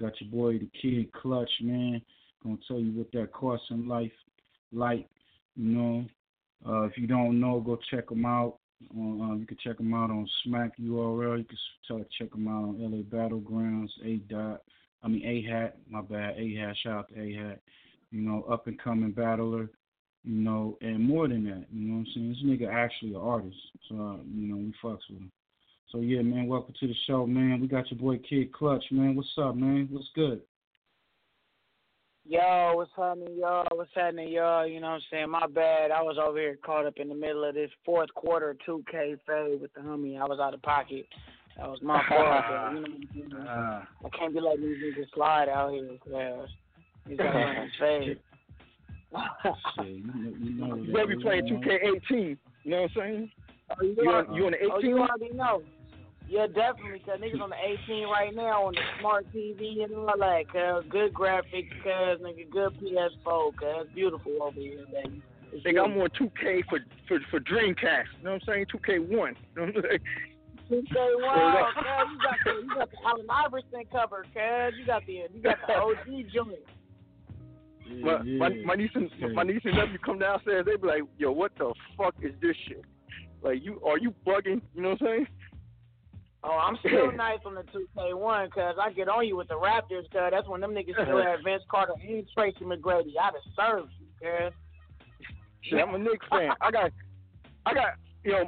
Got 0.00 0.20
your 0.20 0.30
boy, 0.30 0.58
the 0.58 0.68
Kid 0.80 1.12
Clutch, 1.12 1.50
man. 1.62 2.00
Gonna 2.42 2.56
tell 2.66 2.78
you 2.78 2.92
what 2.92 3.12
that 3.12 3.32
Carson 3.32 3.86
life, 3.88 4.12
like, 4.72 5.08
you 5.56 5.76
know. 5.76 6.04
Uh, 6.66 6.82
if 6.82 6.96
you 6.96 7.06
don't 7.06 7.40
know, 7.40 7.60
go 7.60 7.78
check 7.90 8.08
them 8.08 8.24
out. 8.24 8.58
Uh, 8.94 9.34
you 9.34 9.46
can 9.46 9.56
check 9.62 9.76
them 9.76 9.92
out 9.92 10.10
on 10.10 10.28
Smack 10.44 10.72
URL. 10.78 11.38
You 11.38 11.44
can 11.44 12.06
check 12.18 12.30
them 12.30 12.48
out 12.48 12.64
on 12.64 12.78
LA 12.80 13.02
Battlegrounds. 13.02 13.90
A 14.04 14.16
dot, 14.32 14.62
I 15.02 15.08
mean 15.08 15.24
A 15.24 15.50
Hat. 15.50 15.76
My 15.88 16.02
bad. 16.02 16.36
A 16.38 16.54
Hat. 16.56 16.76
Shout 16.82 16.98
out 16.98 17.08
to 17.14 17.20
A 17.20 17.34
Hat. 17.34 17.60
you 18.10 18.20
know, 18.22 18.42
up 18.50 18.66
and 18.66 18.78
coming 18.78 19.12
battler, 19.12 19.70
you 20.24 20.42
know, 20.42 20.76
and 20.80 21.02
more 21.02 21.28
than 21.28 21.44
that, 21.44 21.66
you 21.72 21.88
know 21.88 21.94
what 21.94 22.00
I'm 22.00 22.06
saying? 22.14 22.28
This 22.28 22.42
nigga 22.44 22.72
actually 22.72 23.10
an 23.10 23.16
artist, 23.16 23.56
so 23.88 23.94
uh, 23.94 24.16
you 24.34 24.48
know 24.48 24.56
we 24.56 24.74
fucks 24.82 25.08
with 25.08 25.18
him. 25.18 25.32
So 25.90 26.00
yeah, 26.00 26.22
man, 26.22 26.46
welcome 26.46 26.74
to 26.78 26.86
the 26.86 26.94
show, 27.06 27.26
man. 27.26 27.60
We 27.60 27.66
got 27.66 27.90
your 27.90 27.98
boy 27.98 28.18
Kid 28.18 28.52
Clutch, 28.52 28.84
man. 28.90 29.16
What's 29.16 29.28
up, 29.38 29.56
man? 29.56 29.88
What's 29.90 30.08
good? 30.14 30.42
Yo, 32.26 32.72
what's 32.74 32.90
happening, 32.96 33.38
y'all? 33.38 33.66
What's 33.72 33.90
happening, 33.94 34.28
y'all? 34.28 34.66
You 34.66 34.80
know 34.80 34.88
what 34.88 34.94
I'm 34.94 35.00
saying? 35.10 35.30
My 35.30 35.46
bad. 35.46 35.90
I 35.90 36.02
was 36.02 36.16
over 36.16 36.38
here 36.38 36.58
caught 36.64 36.86
up 36.86 36.98
in 36.98 37.08
the 37.08 37.14
middle 37.14 37.44
of 37.44 37.54
this 37.54 37.70
fourth 37.84 38.12
quarter 38.14 38.56
2K 38.68 39.18
fade 39.26 39.60
with 39.60 39.72
the 39.74 39.80
homie. 39.80 40.20
I 40.20 40.26
was 40.26 40.38
out 40.38 40.54
of 40.54 40.62
pocket. 40.62 41.06
That 41.56 41.68
was 41.68 41.80
my 41.82 42.00
fault. 42.08 42.86
you 43.14 43.28
know, 43.28 43.38
uh, 43.38 43.82
I 44.04 44.16
can't 44.16 44.32
be 44.32 44.40
letting 44.40 44.62
these 44.62 44.76
niggas 44.76 45.12
slide 45.14 45.48
out 45.48 45.72
here. 45.72 45.88
Cause 46.04 46.48
he's 47.08 47.18
got 47.18 47.32
to 47.32 47.66
fade. 47.80 48.20
Shit, 49.12 49.86
you 49.86 50.04
know, 50.06 50.34
you 50.38 50.50
know 50.52 50.74
You 50.76 50.92
better 50.92 51.06
be 51.08 51.22
playing 51.22 51.46
2K18. 51.46 52.38
You 52.62 52.70
know 52.70 52.82
what 52.82 52.90
I'm 52.90 52.96
saying? 52.96 53.32
Oh, 53.70 53.82
you, 53.82 53.96
You 53.98 54.08
already- 54.10 54.28
on, 54.28 54.34
you 54.36 54.44
on 54.46 54.52
the 54.52 54.58
18? 54.58 54.70
Oh, 54.72 54.78
you 54.80 54.98
already 54.98 55.32
know. 55.34 55.62
Yeah, 56.28 56.46
definitely, 56.46 57.02
because 57.04 57.18
niggas 57.20 57.42
on 57.42 57.50
the 57.50 57.56
18 57.60 58.06
right 58.06 58.32
now 58.32 58.66
on 58.66 58.74
the 58.74 58.82
smart 59.00 59.26
TV 59.34 59.82
and 59.82 59.92
all 59.96 60.14
that, 60.16 60.46
cuz 60.46 60.88
good 60.88 61.12
graphics, 61.12 61.70
cuz 61.82 62.20
nigga, 62.22 62.48
good 62.50 62.72
PS4, 62.78 63.56
cuz 63.56 63.88
beautiful 63.94 64.40
over 64.40 64.60
here, 64.60 64.86
baby. 64.92 65.22
It's 65.52 65.66
Nigga, 65.66 65.84
I'm 65.84 66.00
on 66.00 66.08
2K 66.10 66.62
for 66.68 66.78
for 67.08 67.18
for 67.30 67.40
Dreamcast. 67.40 68.06
You 68.18 68.24
know 68.24 68.32
what 68.34 68.42
I'm 68.46 68.46
saying? 68.46 68.66
2K1. 68.66 69.10
You 69.10 69.10
know 69.10 69.26
what 69.56 69.76
I'm 69.76 69.82
saying? 69.82 70.00
You 70.70 70.82
say, 70.94 71.08
wow, 71.16 71.72
cuz 71.74 71.84
you 72.12 72.18
got 72.22 72.36
the 72.44 72.52
you 72.62 72.74
got 72.76 72.90
the 72.92 72.96
Allen 73.04 73.26
Iverson 73.28 73.84
cover, 73.90 74.22
cuz 74.32 74.78
you 74.78 74.86
got 74.86 75.04
the 75.06 75.12
you 75.34 75.42
got 75.42 75.58
the 75.66 75.74
OG 75.74 76.30
joint. 76.32 76.60
My, 78.02 78.22
my 78.22 78.48
my 78.64 78.74
niece 78.74 78.90
and 78.94 79.10
my 79.34 79.42
niece 79.42 79.62
and 79.64 79.74
nephew 79.74 79.98
come 79.98 80.18
downstairs. 80.18 80.66
They 80.66 80.76
be 80.76 80.86
like, 80.86 81.02
"Yo, 81.18 81.32
what 81.32 81.52
the 81.58 81.72
fuck 81.96 82.14
is 82.22 82.32
this 82.40 82.56
shit? 82.68 82.84
Like, 83.42 83.62
you 83.62 83.80
are 83.84 83.98
you 83.98 84.14
bugging? 84.26 84.60
You 84.74 84.82
know 84.82 84.90
what 84.90 85.02
I'm 85.02 85.06
saying?" 85.06 85.26
Oh, 86.42 86.56
I'm 86.56 86.78
still 86.78 87.12
nice 87.16 87.40
on 87.44 87.54
the 87.54 87.62
2K1 87.62 88.46
because 88.46 88.76
I 88.80 88.92
get 88.92 89.08
on 89.08 89.26
you 89.26 89.36
with 89.36 89.48
the 89.48 89.54
Raptors 89.54 90.04
because 90.04 90.30
that's 90.30 90.48
when 90.48 90.60
them 90.60 90.72
niggas 90.72 91.02
still 91.02 91.22
had 91.22 91.44
Vince 91.44 91.62
Carter 91.70 91.92
and 92.00 92.26
Tracy 92.34 92.64
McGrady. 92.64 93.12
I'd 93.20 93.32
have 93.34 93.54
served 93.56 93.92
you, 93.98 94.06
cuz. 94.20 94.52
Shit, 95.62 95.78
I'm 95.78 95.94
a 95.94 95.98
Knicks 95.98 96.24
fan. 96.30 96.50
I 96.60 96.70
got, 96.70 96.90
I 97.66 97.74
got, 97.74 97.94
you 98.24 98.32
know, 98.32 98.44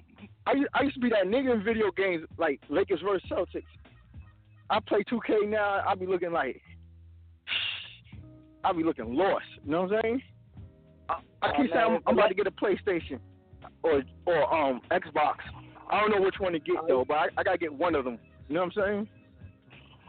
I 0.47 0.53
I 0.73 0.83
used 0.85 0.95
to 0.95 1.01
be 1.01 1.11
that 1.11 1.27
nigga 1.27 1.53
in 1.53 1.63
video 1.63 1.91
games 1.91 2.27
like 2.39 2.61
Lakers 2.71 3.01
versus 3.05 3.29
Celtics. 3.31 3.65
I 4.71 4.81
play 4.81 5.05
2K 5.05 5.49
now. 5.51 5.83
I 5.87 5.95
be 5.95 6.07
looking 6.07 6.33
like, 6.33 6.63
I 8.65 8.73
be 8.73 8.85
looking 8.85 9.15
lost. 9.15 9.45
You 9.65 9.71
know 9.73 9.83
what 9.83 9.93
I'm 9.95 10.03
saying? 10.03 10.23
I, 11.09 11.15
I 11.43 11.49
Oh, 11.49 11.63
keep 11.63 11.73
saying 11.73 11.85
I'm, 11.85 11.99
I'm 12.07 12.15
about 12.19 12.29
to 12.29 12.35
get 12.35 12.47
a 12.47 12.51
PlayStation 12.51 13.19
or 13.83 14.03
or 14.27 14.55
um 14.55 14.81
Xbox. 14.91 15.37
I 15.91 16.01
don't 16.01 16.11
know 16.11 16.23
which 16.23 16.37
one 16.39 16.53
to 16.53 16.59
get 16.59 16.77
though, 16.89 17.05
but 17.07 17.15
I, 17.15 17.27
I 17.37 17.43
gotta 17.43 17.59
get 17.59 17.73
one 17.73 17.95
of 17.95 18.05
them. 18.05 18.19
You 18.49 18.55
know 18.55 18.65
what 18.65 18.77
I'm 18.77 18.85
saying? 18.85 19.09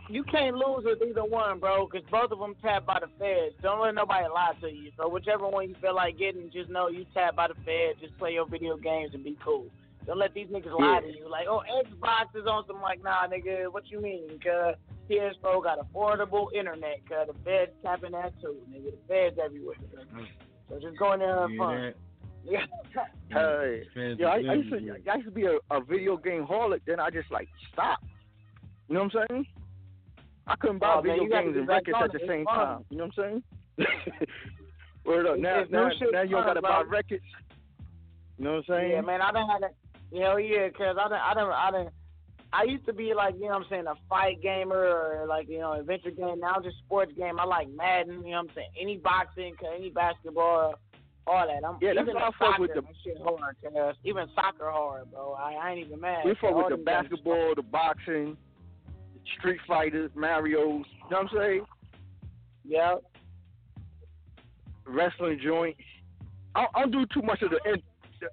You 0.09 0.23
can't 0.25 0.55
lose 0.55 0.83
with 0.83 1.01
either 1.01 1.23
one, 1.23 1.59
bro, 1.59 1.87
because 1.87 2.05
both 2.11 2.31
of 2.31 2.39
them 2.39 2.55
tapped 2.61 2.85
by 2.85 2.99
the 2.99 3.07
feds. 3.17 3.55
Don't 3.61 3.79
let 3.81 3.95
nobody 3.95 4.27
lie 4.27 4.51
to 4.61 4.67
you. 4.67 4.91
So 4.97 5.07
whichever 5.07 5.47
one 5.47 5.69
you 5.69 5.75
feel 5.81 5.95
like 5.95 6.17
getting, 6.19 6.51
just 6.51 6.69
know 6.69 6.89
you 6.89 7.05
tapped 7.13 7.37
by 7.37 7.47
the 7.47 7.53
feds. 7.55 8.01
Just 8.01 8.17
play 8.17 8.33
your 8.33 8.45
video 8.45 8.75
games 8.75 9.11
and 9.13 9.23
be 9.23 9.37
cool. 9.43 9.67
Don't 10.05 10.17
let 10.19 10.33
these 10.33 10.47
niggas 10.47 10.77
lie 10.77 10.99
to 11.01 11.07
you. 11.07 11.29
Like, 11.29 11.47
oh, 11.49 11.61
Xbox 11.85 12.35
is 12.39 12.45
on 12.45 12.65
some 12.67 12.81
like, 12.81 13.01
nah, 13.03 13.25
nigga, 13.27 13.71
what 13.71 13.89
you 13.89 14.01
mean? 14.01 14.27
Cause 14.43 14.75
PS4 15.09 15.63
got 15.63 15.79
affordable 15.79 16.47
internet. 16.53 16.99
Cause 17.07 17.27
the 17.27 17.33
feds 17.45 17.71
tapping 17.83 18.11
that 18.11 18.33
too, 18.41 18.57
nigga. 18.69 18.91
The 18.91 18.97
feds 19.07 19.37
everywhere. 19.43 19.75
So 20.69 20.79
just 20.79 20.97
go 20.97 21.13
in 21.13 21.19
there 21.19 21.43
and 21.45 21.59
have 21.59 21.93
Yeah, 22.45 22.59
fun. 22.59 22.65
Yeah. 22.95 23.03
Hey, 23.33 23.83
yeah, 24.19 24.27
I, 24.27 24.33
I 24.35 24.53
used 24.53 24.69
to. 24.69 24.75
I 25.11 25.15
used 25.15 25.25
to 25.25 25.31
be 25.31 25.45
a, 25.45 25.57
a 25.71 25.81
video 25.81 26.17
game 26.17 26.45
holic. 26.45 26.81
Then 26.85 26.99
I 26.99 27.09
just 27.09 27.31
like 27.31 27.47
stopped. 27.71 28.03
You 28.87 28.93
know 28.95 29.05
what 29.05 29.15
I'm 29.21 29.27
saying? 29.29 29.45
I 30.45 30.55
couldn't 30.57 30.77
buy 30.79 30.95
Oh, 30.97 31.01
video 31.01 31.23
you 31.23 31.29
gotta 31.29 31.45
games 31.45 31.57
and 31.57 31.67
records 31.67 31.97
at 32.03 32.11
the. 32.11 32.19
It's 32.19 32.27
same 32.27 32.45
fun. 32.45 32.55
time. 32.55 32.85
You 32.91 32.97
know 32.97 33.09
what 33.15 33.25
I'm 33.25 33.41
saying? 33.77 33.87
Word 35.05 35.25
up. 35.25 35.37
It's- 35.37 35.67
Now, 35.71 35.87
now, 35.87 35.89
now 36.11 36.21
you 36.21 36.29
don't 36.35 36.45
gotta 36.45 36.61
buy 36.61 36.83
records. 36.87 37.23
You 38.37 38.43
know 38.45 38.51
what 38.51 38.57
I'm 38.57 38.63
saying? 38.67 38.91
Yeah, 38.91 39.01
man, 39.01 39.21
I 39.21 39.31
done 39.31 39.47
had 39.49 39.63
a 39.63 39.69
hell 40.17 40.39
yeah, 40.39 40.69
cause 40.69 40.95
I 40.99 41.09
done, 41.09 41.19
I 41.23 41.33
done, 41.33 41.51
I 41.51 41.71
done. 41.71 41.89
I 42.55 42.63
used 42.63 42.85
to 42.85 42.93
be 42.93 43.13
like, 43.15 43.33
you 43.35 43.41
know 43.41 43.47
what 43.47 43.63
I'm 43.63 43.65
saying, 43.69 43.87
a 43.87 43.95
fight 44.07 44.39
gamer 44.41 44.75
or 44.77 45.25
like, 45.27 45.49
you 45.49 45.57
know, 45.57 45.73
adventure 45.73 46.11
game. 46.11 46.39
Now 46.39 46.57
just 46.63 46.77
sports 46.85 47.11
game. 47.17 47.39
I 47.39 47.45
like 47.45 47.67
Madden, 47.69 48.23
you 48.23 48.31
know 48.31 48.43
what 48.43 48.49
I'm 48.49 48.55
saying? 48.55 48.69
Any 48.79 48.97
boxing, 48.97 49.55
any 49.75 49.89
basketball, 49.89 50.75
all 51.25 51.47
that. 51.47 51.67
I'm 51.67 51.77
Yeah, 51.81 51.93
that's 51.95 52.03
even 52.03 52.13
why 52.15 52.27
I 52.27 52.31
fuck 52.37 52.59
with 52.59 52.73
the- 52.75 52.83
shit 53.03 53.17
hard, 53.23 53.55
cuz. 53.63 53.95
Even 54.03 54.27
soccer 54.35 54.69
hard, 54.69 55.09
bro. 55.11 55.33
I, 55.33 55.53
I 55.53 55.71
ain't 55.71 55.87
even 55.87 55.99
mad. 55.99 56.25
We 56.25 56.35
fuck 56.39 56.53
with 56.53 56.69
the 56.69 56.77
basketball, 56.83 57.53
the 57.55 57.63
boxing, 57.63 58.37
Street 59.39 59.59
Fighters, 59.67 60.11
Mario's. 60.13 60.85
You 60.85 61.09
know 61.09 61.17
what 61.17 61.19
I'm 61.21 61.29
saying? 61.35 61.65
Yep. 62.65 63.03
Wrestling 64.85 65.39
joint. 65.43 65.77
I, 66.55 66.67
I 66.75 66.81
don't 66.81 66.91
do 66.91 67.05
too 67.13 67.21
much 67.25 67.41
of 67.41 67.49
the 67.51 67.59
in- 67.71 67.81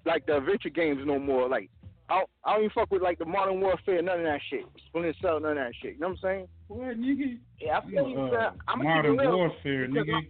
like 0.05 0.27
the 0.27 0.37
adventure 0.39 0.69
games 0.71 1.01
no 1.05 1.19
more. 1.19 1.49
Like 1.49 1.71
I, 2.09 2.19
don't- 2.19 2.31
I 2.45 2.53
don't 2.55 2.65
even 2.65 2.71
fuck 2.75 2.91
with 2.91 3.03
like 3.03 3.19
the 3.19 3.25
Modern 3.25 3.61
Warfare, 3.61 4.03
none 4.03 4.19
of 4.19 4.25
that 4.25 4.41
shit. 4.51 4.65
Splinter 4.89 5.15
Cell, 5.23 5.39
none 5.41 5.53
of 5.53 5.57
that 5.59 5.73
shit. 5.81 5.95
You 5.95 6.01
know 6.01 6.09
what 6.09 6.19
I'm 6.19 6.23
saying? 6.23 6.49
What, 6.69 7.01
nigga? 7.01 7.39
Yeah, 7.61 7.79
I 7.79 7.91
feel 7.91 8.09
you, 8.09 8.19
Uh. 8.21 8.51
I'm 8.69 8.79
modern 8.83 9.17
warfare, 9.17 9.89
nigga. 9.89 10.21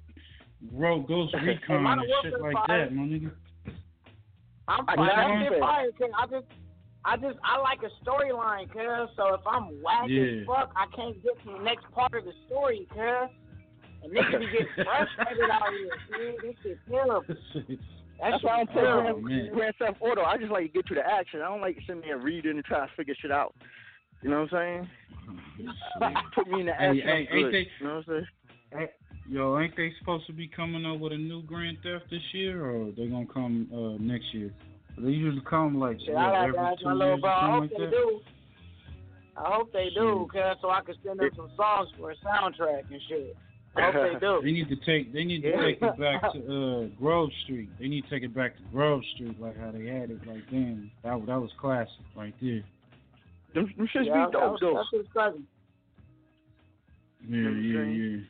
Rogue 0.72 1.08
Ghost 1.08 1.34
Recon 1.42 1.86
and 1.86 2.02
shit 2.22 2.38
like 2.40 2.52
fire. 2.52 2.84
that, 2.84 2.94
my 2.94 3.02
nigga. 3.04 3.30
I'm 4.68 4.84
I 4.88 4.94
fine. 4.94 5.06
got 5.06 5.16
That 5.16 5.52
you. 5.54 5.58
fire, 5.60 5.90
I 6.18 6.26
just, 6.26 6.46
I 7.04 7.16
just, 7.16 7.38
I 7.42 7.58
like 7.60 7.78
a 7.82 8.04
storyline, 8.04 8.70
cuz. 8.70 9.10
So 9.16 9.34
if 9.34 9.40
I'm 9.46 9.82
whack 9.82 10.04
Yeah. 10.08 10.22
as 10.42 10.46
fuck, 10.46 10.70
I 10.76 10.84
can't 10.94 11.16
get 11.22 11.42
to 11.44 11.52
the 11.58 11.64
next 11.64 11.90
part 11.92 12.12
of 12.14 12.24
the 12.26 12.32
story, 12.46 12.86
cuz. 12.90 13.30
And 14.02 14.12
niggas 14.12 14.38
be 14.38 14.46
getting 14.52 14.66
frustrated 14.84 15.50
out 15.50 15.62
here, 15.70 16.32
dude. 16.32 16.42
This 16.42 16.56
shit 16.62 16.78
terrible. 16.90 17.24
That 18.20 18.30
That's 18.32 18.44
why 18.44 18.52
I 18.60 18.64
don't 18.64 18.72
play. 18.72 19.22
Grand, 19.22 19.52
Grand 19.52 19.74
Theft 19.78 19.96
Auto. 20.00 20.22
I 20.22 20.36
just 20.36 20.50
like 20.52 20.64
to 20.64 20.68
get 20.68 20.86
to 20.88 20.94
the 20.94 21.06
action. 21.06 21.40
I 21.40 21.48
don't 21.48 21.60
like 21.60 21.76
sitting 21.86 22.02
there 22.02 22.18
reading 22.18 22.52
and 22.56 22.64
trying 22.64 22.86
to 22.88 22.94
figure 22.94 23.14
shit 23.20 23.30
out. 23.32 23.54
You 24.22 24.30
know 24.30 24.42
what 24.42 24.52
I'm 24.58 24.86
saying? 26.02 26.14
Put 26.34 26.48
me 26.48 26.60
in 26.60 26.66
the 26.66 26.72
Hey, 26.74 26.88
action. 27.00 27.02
hey, 27.06 27.18
ain't 27.20 27.30
good. 27.30 27.54
they- 27.54 27.68
You 27.80 27.86
know 27.86 27.94
what 28.06 28.08
I'm 28.16 28.26
saying? 28.74 28.88
Yo, 29.28 29.58
ain't 29.60 29.76
they 29.76 29.92
supposed 30.00 30.26
to 30.26 30.32
be 30.32 30.48
coming 30.48 30.84
up 30.84 30.98
with 30.98 31.12
a 31.12 31.16
new 31.16 31.42
Grand 31.44 31.78
Theft 31.84 32.04
this 32.10 32.20
year, 32.32 32.64
or 32.68 32.90
they 32.96 33.06
gonna 33.06 33.26
come 33.32 33.68
uh, 33.72 34.02
next 34.02 34.34
year? 34.34 34.52
They 34.98 35.10
usually 35.10 35.42
come 35.48 35.78
like 35.78 35.98
Shit, 36.00 36.16
I 36.16 36.46
every 36.48 36.58
two 36.82 36.84
my 36.94 37.06
years 37.06 37.20
bro. 37.20 37.30
I 37.30 37.50
hope 37.52 37.60
like 37.60 37.70
they 37.70 37.84
that. 37.84 37.90
do. 37.90 38.20
I 39.36 39.54
hope 39.54 39.72
they 39.72 39.88
do, 39.94 40.28
cuz, 40.32 40.42
so 40.60 40.70
I 40.70 40.80
can 40.82 40.96
send 41.06 41.20
them 41.20 41.30
some 41.36 41.48
songs 41.56 41.88
for 41.96 42.10
a 42.10 42.16
soundtrack 42.16 42.90
and 42.90 43.00
shit. 43.08 43.36
I 43.76 43.90
hope 43.92 44.42
they 44.44 44.52
need 44.52 44.68
to 44.68 44.76
take 44.76 45.12
they 45.12 45.24
need 45.24 45.42
to 45.42 45.48
Yeah. 45.50 45.62
take 45.64 45.82
it 45.82 45.98
back 45.98 46.32
to 46.32 46.38
uh, 46.38 46.86
Grove 47.00 47.30
Street. 47.44 47.68
They 47.78 47.88
need 47.88 48.04
to 48.04 48.10
take 48.10 48.22
it 48.22 48.34
back 48.34 48.56
to 48.56 48.62
Grove 48.72 49.02
Street 49.14 49.40
like 49.40 49.58
how 49.58 49.70
they 49.70 49.86
had 49.86 50.10
it 50.10 50.26
like 50.26 50.48
then. 50.50 50.90
That 51.04 51.24
that 51.26 51.40
was 51.40 51.50
classic 51.60 51.92
right 52.16 52.34
there. 52.40 52.62
Them, 53.54 53.72
them 53.76 53.88
shits 53.94 54.06
yeah, 54.06 54.12
be 54.12 54.18
that 54.18 54.32
dope 54.32 54.52
was, 54.52 54.58
though. 54.60 54.74
that's 54.74 54.88
his 55.04 55.12
cousin. 55.12 55.46
Yeah, 57.28 57.36
know 57.36 57.42
what 57.50 57.56
I'm 57.56 57.94
yeah, 57.94 58.06
yeah. 58.16 58.22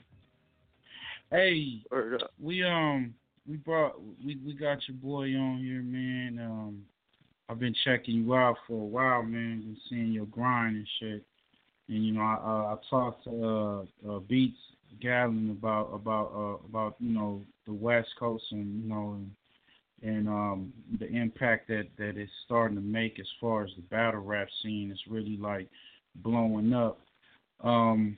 Hey, 1.30 1.82
Word 1.90 2.22
up. 2.22 2.30
we 2.40 2.64
um 2.64 3.14
we 3.48 3.56
brought 3.56 4.00
we 4.24 4.36
we 4.44 4.52
got 4.54 4.78
your 4.88 4.96
boy 4.96 5.34
on 5.36 5.58
here, 5.58 5.82
man. 5.82 6.38
Um, 6.44 6.82
I've 7.48 7.58
been 7.58 7.74
checking 7.84 8.14
you 8.16 8.34
out 8.34 8.56
for 8.66 8.74
a 8.74 8.84
while, 8.84 9.22
man. 9.22 9.60
Been 9.60 9.76
seeing 9.88 10.12
your 10.12 10.26
grind 10.26 10.76
and 10.76 10.86
shit. 10.98 11.24
And 11.88 12.04
you 12.04 12.12
know, 12.12 12.20
I 12.22 12.34
uh, 12.34 12.74
I 12.74 12.76
talked 12.88 13.24
to 13.24 13.46
uh, 14.08 14.16
uh, 14.16 14.18
Beats 14.20 14.56
Gallon 15.00 15.50
about 15.50 15.90
about 15.94 16.32
uh, 16.34 16.66
about 16.66 16.96
you 16.98 17.12
know 17.12 17.42
the 17.66 17.72
West 17.72 18.08
Coast 18.18 18.44
and 18.50 18.82
you 18.82 18.88
know 18.88 19.18
and 19.18 19.30
and 20.02 20.28
um 20.28 20.72
the 20.98 21.06
impact 21.06 21.68
that 21.68 21.88
that 21.98 22.16
it's 22.16 22.32
starting 22.44 22.76
to 22.76 22.82
make 22.82 23.20
as 23.20 23.26
far 23.40 23.64
as 23.64 23.70
the 23.76 23.82
battle 23.82 24.20
rap 24.20 24.48
scene. 24.62 24.90
It's 24.90 25.06
really 25.08 25.36
like 25.36 25.68
blowing 26.16 26.72
up. 26.72 27.00
Um, 27.62 28.16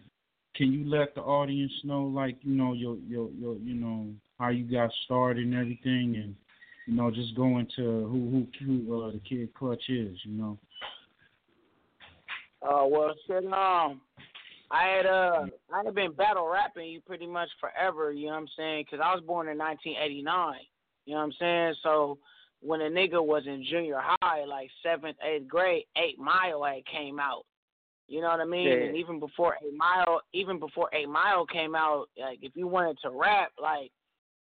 can 0.54 0.72
you 0.72 0.88
let 0.88 1.14
the 1.14 1.22
audience 1.22 1.72
know, 1.84 2.04
like 2.04 2.36
you 2.42 2.54
know, 2.54 2.72
your 2.72 2.96
your 3.08 3.30
your 3.30 3.56
you 3.56 3.74
know 3.74 4.08
how 4.38 4.48
you 4.48 4.64
got 4.64 4.90
started 5.04 5.44
and 5.44 5.54
everything, 5.54 6.16
and 6.16 6.34
you 6.86 6.94
know, 6.94 7.10
just 7.10 7.34
go 7.36 7.58
into 7.58 8.06
who 8.08 8.46
who 8.60 8.64
who 8.64 9.02
uh, 9.02 9.12
the 9.12 9.20
kid 9.20 9.52
Clutch 9.54 9.88
is, 9.88 10.16
you 10.24 10.32
know. 10.32 10.58
Uh, 12.62 12.86
well, 12.86 13.12
shit, 13.26 13.44
um, 13.52 14.00
I 14.72 14.88
had 14.88 15.06
uh, 15.06 15.44
I 15.72 15.82
had 15.84 15.94
been 15.94 16.12
battle 16.12 16.48
rapping 16.48 16.88
you 16.88 17.00
pretty 17.02 17.26
much 17.26 17.50
forever. 17.60 18.10
You 18.10 18.26
know 18.26 18.32
what 18.32 18.38
I'm 18.38 18.48
saying? 18.56 18.84
Because 18.86 19.04
I 19.04 19.14
was 19.14 19.22
born 19.22 19.48
in 19.48 19.58
1989. 19.58 20.54
You 21.04 21.12
know 21.12 21.18
what 21.18 21.24
I'm 21.24 21.32
saying? 21.38 21.74
So 21.82 22.18
when 22.60 22.80
a 22.80 22.88
nigga 22.88 23.24
was 23.24 23.42
in 23.46 23.64
junior 23.68 24.00
high, 24.00 24.44
like 24.44 24.70
seventh, 24.82 25.18
eighth 25.22 25.46
grade, 25.46 25.84
Eight 25.96 26.18
Mile 26.18 26.64
had 26.64 26.86
came 26.86 27.20
out. 27.20 27.44
You 28.08 28.22
know 28.22 28.28
what 28.28 28.40
I 28.40 28.46
mean? 28.46 28.66
Yeah. 28.66 28.86
And 28.86 28.96
even 28.96 29.20
before 29.20 29.56
Eight 29.62 29.76
Mile, 29.76 30.22
even 30.32 30.58
before 30.58 30.88
Eight 30.94 31.08
Mile 31.08 31.44
came 31.44 31.74
out, 31.74 32.06
like 32.18 32.38
if 32.40 32.52
you 32.56 32.66
wanted 32.66 32.96
to 33.02 33.10
rap, 33.10 33.50
like 33.60 33.90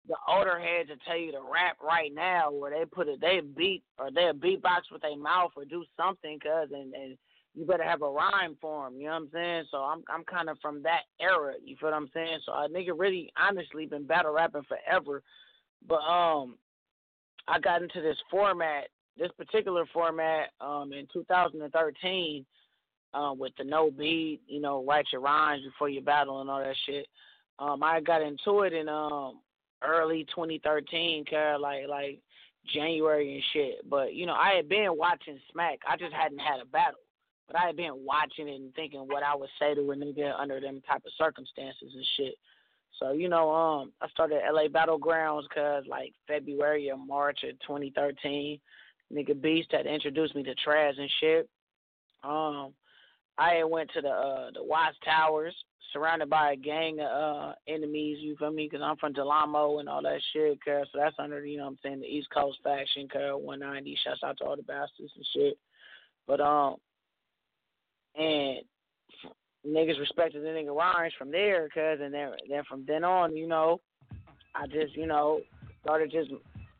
the 0.07 0.16
older 0.29 0.61
heads 0.61 0.90
will 0.90 0.96
tell 1.07 1.16
you 1.16 1.33
to 1.33 1.40
rap 1.53 1.77
right 1.83 2.12
now, 2.14 2.53
where 2.53 2.70
they 2.70 2.85
put 2.85 3.09
it, 3.09 3.20
they 3.20 3.40
beat 3.40 3.83
or 3.98 4.12
they 4.12 4.31
beatbox 4.33 4.92
with 4.92 5.03
their 5.03 5.16
mouth 5.16 5.50
or 5.57 5.64
do 5.64 5.85
something, 5.96 6.38
cause 6.40 6.68
and 6.72 6.94
and 6.94 7.16
you 7.55 7.64
better 7.64 7.85
have 7.85 8.03
a 8.03 8.09
rhyme 8.09 8.57
for 8.61 8.85
them. 8.85 8.99
You 8.99 9.07
know 9.07 9.12
what 9.12 9.23
I'm 9.23 9.29
saying? 9.33 9.64
So 9.71 9.79
I'm 9.79 10.03
I'm 10.09 10.25
kind 10.25 10.49
of 10.49 10.59
from 10.61 10.83
that 10.83 11.03
era. 11.21 11.55
You 11.62 11.77
feel 11.79 11.90
what 11.90 11.97
I'm 11.97 12.11
saying? 12.12 12.38
So 12.45 12.53
a 12.53 12.69
nigga 12.69 12.93
really 12.97 13.33
honestly 13.40 13.87
been 13.87 14.07
battle 14.07 14.33
rapping 14.33 14.62
forever, 14.69 15.23
but 15.88 16.01
um, 16.01 16.57
I 17.47 17.61
got 17.61 17.83
into 17.83 18.01
this 18.01 18.19
format, 18.31 18.88
this 19.19 19.31
particular 19.37 19.85
format, 19.93 20.51
um, 20.61 20.93
in 20.93 21.07
2013. 21.12 22.45
Um, 23.12 23.38
with 23.38 23.53
the 23.57 23.62
no 23.62 23.93
beat, 23.93 24.40
you 24.49 24.61
know, 24.61 24.85
write 24.85 25.07
your 25.12 25.21
rhymes 25.21 25.62
before 25.62 25.88
you 25.88 26.01
battle 26.01 26.40
and 26.40 26.51
all 26.51 26.59
that 26.59 26.75
shit. 26.85 27.07
Um, 27.61 27.81
I 27.85 28.01
got 28.01 28.23
into 28.23 28.62
it 28.62 28.73
in 28.73 28.88
um 28.88 29.38
early 29.87 30.27
2013, 30.35 31.25
kind 31.27 31.55
of 31.55 31.61
like 31.61 31.87
like 31.88 32.19
January 32.73 33.35
and 33.35 33.43
shit. 33.53 33.88
But 33.88 34.14
you 34.14 34.27
know, 34.27 34.33
I 34.33 34.55
had 34.57 34.69
been 34.69 34.97
watching 34.97 35.38
Smack. 35.53 35.79
I 35.88 35.97
just 35.97 36.12
hadn't 36.12 36.38
had 36.38 36.61
a 36.61 36.67
battle, 36.67 37.01
but 37.47 37.57
I 37.57 37.67
had 37.67 37.77
been 37.77 38.05
watching 38.05 38.49
it 38.49 38.61
and 38.61 38.75
thinking 38.75 39.01
what 39.01 39.23
I 39.23 39.35
would 39.37 39.51
say 39.59 39.75
to 39.75 39.91
a 39.91 39.95
nigga 39.95 40.39
under 40.39 40.61
them 40.61 40.81
type 40.87 41.03
of 41.05 41.13
circumstances 41.19 41.93
and 41.95 42.07
shit. 42.17 42.35
So 42.99 43.13
you 43.13 43.29
know, 43.29 43.51
um, 43.53 43.93
I 44.01 44.09
started 44.09 44.41
LA 44.51 44.69
Battlegrounds 44.69 45.49
cause 45.55 45.85
like 45.89 46.13
February 46.27 46.91
or 46.91 46.97
March 46.97 47.41
of 47.45 47.59
2013, 47.61 48.61
nigga 49.13 49.41
Beast 49.41 49.73
had 49.73 49.87
introduced 49.87 50.35
me 50.35 50.43
to 50.45 50.55
Traz 50.67 50.99
and 50.99 51.11
shit. 51.21 51.49
Um, 52.23 52.73
I 53.37 53.65
went 53.65 53.91
to 53.95 54.01
the 54.01 54.09
uh, 54.09 54.51
the 54.55 54.63
Watts 54.63 54.97
Towers, 55.05 55.55
surrounded 55.93 56.31
by 56.31 56.53
a 56.53 56.57
gang 56.57 57.01
of 57.01 57.07
uh, 57.07 57.53
enemies. 57.69 58.19
You 58.21 58.37
feel 58.37 58.53
me? 58.53 58.69
Because 58.71 58.85
I'm 58.85 58.97
from 58.97 59.13
Del 59.13 59.31
Amo 59.31 59.79
and 59.79 59.89
all 59.89 60.03
that 60.03 60.21
shit. 60.33 60.59
Cause 60.65 60.87
so 60.93 60.99
that's 60.99 61.17
under 61.19 61.45
you 61.45 61.59
know 61.59 61.65
what 61.65 61.71
I'm 61.71 61.79
saying 61.83 62.01
the 62.01 62.07
East 62.07 62.29
Coast 62.31 62.59
faction. 62.63 63.09
Cause 63.09 63.41
190. 63.41 63.99
Shouts 64.05 64.21
out 64.25 64.39
to 64.39 64.45
all 64.45 64.57
the 64.57 64.63
bastards 64.63 65.13
and 65.17 65.27
shit. 65.35 65.59
But 66.27 66.41
um, 66.41 66.77
and 68.16 68.59
niggas 69.66 69.98
respected 69.98 70.42
the 70.42 70.48
nigga 70.48 70.74
rhymes 70.74 71.12
from 71.18 71.31
there. 71.31 71.68
Cause 71.68 71.98
and 72.03 72.12
then 72.12 72.31
then 72.48 72.62
from 72.68 72.85
then 72.87 73.05
on, 73.05 73.37
you 73.37 73.46
know, 73.46 73.81
I 74.55 74.66
just 74.66 74.96
you 74.96 75.07
know 75.07 75.40
started 75.83 76.11
just 76.11 76.31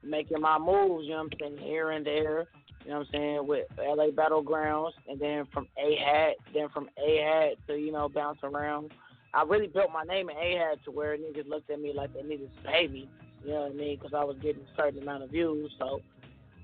making 0.03 0.41
my 0.41 0.59
moves. 0.59 1.05
You 1.05 1.13
know 1.13 1.25
what 1.25 1.33
I'm 1.33 1.57
saying 1.57 1.59
here 1.59 1.91
and 1.91 2.05
there 2.05 2.47
you 2.85 2.91
know 2.91 2.99
what 2.99 3.07
I'm 3.07 3.13
saying, 3.13 3.47
with 3.47 3.67
LA 3.79 4.09
Battlegrounds, 4.09 4.93
and 5.09 5.19
then 5.19 5.47
from 5.53 5.67
A 5.79 5.97
Hat, 5.97 6.35
then 6.53 6.69
from 6.69 6.89
A 6.99 7.23
Hat 7.23 7.57
to, 7.67 7.77
you 7.77 7.91
know, 7.91 8.11
bounce 8.11 8.41
around. 8.43 8.91
I 9.33 9.43
really 9.43 9.69
built 9.69 9.91
my 9.93 10.03
name 10.03 10.29
in 10.29 10.37
A 10.37 10.59
Hat 10.59 10.79
to 10.85 10.91
where 10.91 11.17
niggas 11.17 11.49
looked 11.49 11.71
at 11.71 11.81
me 11.81 11.93
like 11.95 12.13
they 12.13 12.23
needed 12.23 12.51
to 12.55 12.71
pay 12.71 12.87
me, 12.87 13.09
you 13.43 13.51
know 13.51 13.63
what 13.63 13.73
I 13.73 13.75
mean, 13.75 13.97
because 13.97 14.13
I 14.15 14.23
was 14.23 14.37
getting 14.43 14.63
a 14.63 14.77
certain 14.77 15.03
amount 15.03 15.23
of 15.23 15.31
views, 15.31 15.73
so 15.79 16.03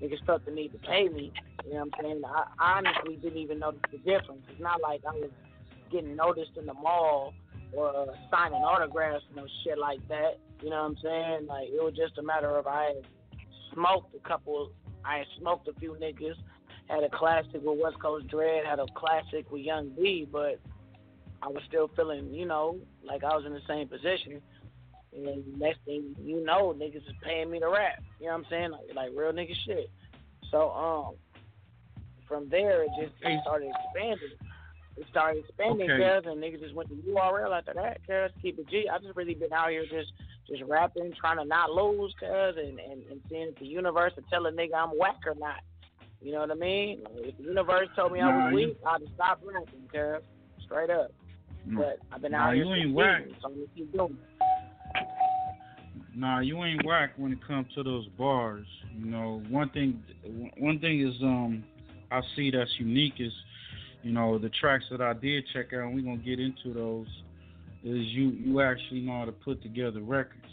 niggas 0.01 0.25
felt 0.25 0.45
the 0.45 0.51
need 0.51 0.71
to 0.71 0.77
pay 0.79 1.07
me, 1.09 1.31
you 1.65 1.73
know 1.73 1.85
what 1.85 1.99
I'm 1.99 2.03
saying. 2.03 2.21
I 2.59 2.77
honestly 2.77 3.17
didn't 3.17 3.37
even 3.37 3.59
notice 3.59 3.81
the 3.91 3.97
difference. 3.99 4.41
It's 4.49 4.61
not 4.61 4.81
like 4.81 5.01
I 5.07 5.13
was 5.13 5.31
getting 5.91 6.15
noticed 6.15 6.51
in 6.57 6.65
the 6.65 6.73
mall 6.73 7.33
or 7.73 8.07
signing 8.29 8.61
autographs 8.61 9.23
and 9.27 9.37
no 9.37 9.45
shit 9.63 9.77
like 9.77 10.05
that, 10.07 10.39
you 10.61 10.69
know 10.69 10.81
what 10.81 10.91
I'm 10.91 10.97
saying. 11.03 11.47
Like, 11.47 11.67
it 11.69 11.83
was 11.83 11.93
just 11.95 12.17
a 12.17 12.23
matter 12.23 12.49
of 12.49 12.67
I 12.67 12.85
had 12.85 13.05
smoked 13.73 14.15
a 14.15 14.27
couple 14.27 14.71
I 15.03 15.23
smoked 15.39 15.67
a 15.67 15.73
few 15.79 15.97
niggas. 16.01 16.35
Had 16.87 17.03
a 17.03 17.09
classic 17.09 17.61
with 17.63 17.79
West 17.79 17.99
Coast 18.01 18.27
Dread. 18.27 18.65
Had 18.65 18.79
a 18.79 18.85
classic 18.95 19.49
with 19.51 19.61
Young 19.61 19.89
B. 19.89 20.27
But 20.29 20.59
I 21.41 21.47
was 21.47 21.61
still 21.67 21.89
feeling, 21.95 22.33
you 22.33 22.45
know, 22.45 22.77
like 23.03 23.23
I 23.23 23.35
was 23.35 23.45
in 23.45 23.53
the 23.53 23.61
same 23.67 23.87
position. 23.87 24.41
And 25.15 25.59
next 25.59 25.79
thing 25.85 26.15
you 26.23 26.43
know, 26.43 26.73
niggas 26.73 26.97
is 27.07 27.15
paying 27.21 27.51
me 27.51 27.59
to 27.59 27.67
rap. 27.67 28.01
You 28.19 28.27
know 28.27 28.33
what 28.33 28.39
I'm 28.39 28.45
saying? 28.49 28.71
Like, 28.71 28.81
like 28.95 29.09
real 29.15 29.31
nigga 29.33 29.53
shit. 29.65 29.89
So 30.49 30.71
um, 30.71 31.15
from 32.27 32.49
there 32.49 32.83
it 32.83 32.89
just 32.99 33.13
it 33.21 33.41
started 33.41 33.71
expanding. 33.83 34.29
It 34.97 35.07
started 35.09 35.43
expanding, 35.47 35.89
Okay. 35.89 36.21
cuz, 36.21 36.25
and 36.31 36.41
niggas 36.43 36.61
just 36.61 36.75
went 36.75 36.89
to 36.89 36.95
URL 36.95 37.57
after 37.57 37.73
that, 37.75 37.99
cuz. 38.07 38.31
Keep 38.41 38.59
it 38.59 38.69
G. 38.69 38.87
I 38.91 38.97
just 38.99 39.15
really 39.15 39.33
been 39.35 39.53
out 39.53 39.69
here 39.69 39.85
just 39.85 40.11
just 40.47 40.63
rapping, 40.67 41.13
trying 41.19 41.37
to 41.37 41.45
not 41.45 41.71
lose, 41.71 42.13
cuz, 42.19 42.55
and, 42.57 42.79
and, 42.79 43.01
and 43.09 43.21
seeing 43.29 43.47
if 43.49 43.55
the 43.59 43.65
universe 43.65 44.13
to 44.15 44.21
tell 44.29 44.45
a 44.47 44.51
nigga 44.51 44.73
I'm 44.75 44.89
whack 44.97 45.17
or 45.25 45.35
not. 45.35 45.59
You 46.21 46.33
know 46.33 46.39
what 46.41 46.51
I 46.51 46.55
mean? 46.55 47.01
If 47.15 47.37
the 47.37 47.43
universe 47.43 47.87
told 47.95 48.11
me 48.11 48.19
I 48.21 48.29
Nah, 48.29 48.37
was 48.37 48.51
you- 48.51 48.67
weak, 48.67 48.77
I'd 48.85 49.01
have 49.01 49.09
stopped 49.15 49.43
rapping, 49.45 49.87
cuz. 49.91 50.23
Straight 50.63 50.89
up. 50.89 51.11
But 51.65 51.99
I've 52.11 52.21
been 52.21 52.31
Nah, 52.33 52.47
out 52.49 52.55
here 52.55 52.65
you 52.65 52.73
ain't 52.73 52.93
whack. 52.93 53.23
so 53.41 53.47
I'm 53.47 53.53
gonna 53.55 53.65
keep 53.75 53.91
doing 53.93 54.11
it. 54.21 54.30
Nah, 56.13 56.39
you 56.39 56.63
ain't 56.63 56.85
whack 56.85 57.13
when 57.15 57.31
it 57.31 57.45
comes 57.47 57.67
to 57.75 57.83
those 57.83 58.07
bars. 58.17 58.65
You 58.97 59.05
know, 59.05 59.41
one 59.49 59.69
thing, 59.69 60.03
one 60.57 60.79
thing 60.79 61.07
is 61.07 61.15
um, 61.21 61.63
I 62.11 62.21
see 62.35 62.51
that's 62.51 62.69
unique 62.79 63.15
is, 63.19 63.31
you 64.03 64.11
know, 64.11 64.37
the 64.37 64.49
tracks 64.49 64.85
that 64.91 65.01
I 65.01 65.13
did 65.13 65.45
check 65.53 65.73
out. 65.73 65.87
and 65.87 65.95
We 65.95 66.01
gonna 66.01 66.17
get 66.17 66.39
into 66.39 66.73
those. 66.73 67.07
Is 67.83 68.05
you 68.07 68.29
you 68.29 68.61
actually 68.61 69.01
know 69.01 69.19
how 69.19 69.25
to 69.25 69.31
put 69.31 69.63
together 69.63 70.01
records. 70.01 70.45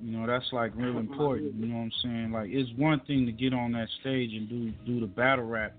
You 0.00 0.16
know, 0.16 0.26
that's 0.26 0.46
like 0.52 0.72
real 0.76 0.98
important. 0.98 1.54
You 1.56 1.66
know 1.66 1.76
what 1.76 1.82
I'm 1.82 1.92
saying? 2.02 2.32
Like, 2.32 2.50
it's 2.50 2.70
one 2.78 3.00
thing 3.00 3.26
to 3.26 3.32
get 3.32 3.52
on 3.52 3.72
that 3.72 3.88
stage 4.00 4.30
and 4.32 4.48
do 4.48 4.70
do 4.86 5.00
the 5.00 5.06
battle 5.06 5.44
rap, 5.44 5.74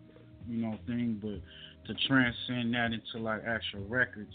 you 0.48 0.62
know, 0.62 0.78
thing, 0.86 1.20
but 1.22 1.40
to 1.88 2.08
transcend 2.08 2.74
that 2.74 2.92
into 2.92 3.24
like 3.24 3.42
actual 3.48 3.86
records, 3.88 4.34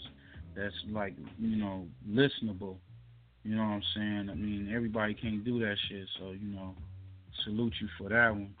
that's 0.55 0.73
like 0.89 1.13
you 1.39 1.57
know 1.57 1.85
listenable. 2.09 2.77
You 3.43 3.55
know 3.55 3.63
what 3.63 3.69
I'm 3.69 3.83
saying? 3.95 4.29
I 4.31 4.35
mean, 4.35 4.71
everybody 4.73 5.13
can't 5.13 5.43
do 5.43 5.59
that 5.59 5.75
shit, 5.89 6.07
so 6.19 6.31
you 6.31 6.47
know, 6.55 6.75
salute 7.43 7.73
you 7.81 7.87
for 7.97 8.09
that 8.09 8.29
one. 8.31 8.53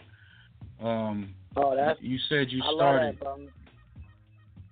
Um, 0.81 1.35
Oh, 1.55 1.75
that's 1.75 2.01
you 2.01 2.17
said 2.29 2.47
you 2.49 2.63
I 2.63 2.73
started, 2.73 3.19
that, 3.19 3.37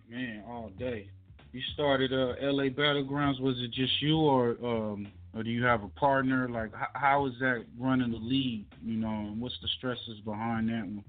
man, 0.09 0.43
all 0.47 0.71
day. 0.79 1.09
You 1.51 1.61
started 1.73 2.11
uh, 2.11 2.33
L.A. 2.41 2.69
Battlegrounds. 2.69 3.39
Was 3.39 3.55
it 3.59 3.71
just 3.71 4.01
you, 4.01 4.17
or 4.17 4.57
um, 4.63 5.11
or 5.35 5.43
do 5.43 5.49
you 5.49 5.63
have 5.63 5.83
a 5.83 5.89
partner? 5.89 6.49
Like, 6.49 6.71
h- 6.73 6.87
how 6.93 7.27
is 7.27 7.33
that 7.39 7.65
running 7.77 8.11
the 8.11 8.17
league? 8.17 8.65
You 8.83 8.97
know, 8.97 9.09
and 9.09 9.39
what's 9.39 9.55
the 9.61 9.67
stresses 9.77 10.21
behind 10.25 10.69
that 10.69 10.85
one? 10.85 11.03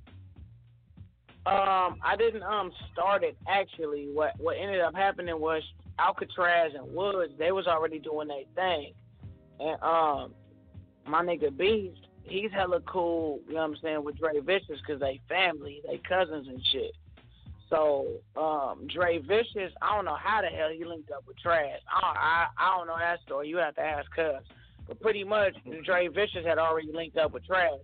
Um, 1.44 1.98
I 2.04 2.14
didn't 2.18 2.42
um 2.42 2.70
start 2.92 3.24
it 3.24 3.36
actually. 3.48 4.10
What 4.12 4.38
what 4.38 4.56
ended 4.60 4.80
up 4.80 4.94
happening 4.94 5.40
was 5.40 5.62
Alcatraz 6.06 6.72
and 6.76 6.94
Woods, 6.94 7.32
they 7.38 7.52
was 7.52 7.66
already 7.66 7.98
doing 7.98 8.28
their 8.28 8.44
thing. 8.54 8.92
And 9.60 9.82
um 9.82 10.34
my 11.06 11.22
nigga 11.22 11.56
Beast, 11.56 12.00
he's 12.24 12.50
hella 12.52 12.80
cool, 12.82 13.40
you 13.46 13.54
know 13.54 13.60
what 13.60 13.70
I'm 13.70 13.76
saying, 13.82 14.04
with 14.04 14.18
Dre 14.18 14.38
Vicious 14.40 14.78
because 14.86 15.00
they 15.00 15.20
family, 15.28 15.82
they 15.86 16.00
cousins 16.08 16.46
and 16.48 16.62
shit. 16.70 16.92
So, 17.68 18.06
um, 18.36 18.86
Dre 18.92 19.18
Vicious, 19.18 19.72
I 19.80 19.96
don't 19.96 20.04
know 20.04 20.16
how 20.22 20.42
the 20.42 20.48
hell 20.48 20.68
he 20.76 20.84
linked 20.84 21.10
up 21.10 21.24
with 21.26 21.36
Traz. 21.44 21.78
I 21.90 22.00
I, 22.00 22.46
I 22.58 22.76
don't 22.76 22.86
know 22.86 22.98
that 22.98 23.20
story. 23.22 23.48
You 23.48 23.56
have 23.56 23.74
to 23.76 23.80
ask 23.80 24.10
Cuz. 24.14 24.44
But 24.86 25.00
pretty 25.00 25.24
much, 25.24 25.54
Dre 25.84 26.08
Vicious 26.08 26.44
had 26.44 26.58
already 26.58 26.92
linked 26.92 27.16
up 27.16 27.32
with 27.32 27.46
Traz 27.46 27.80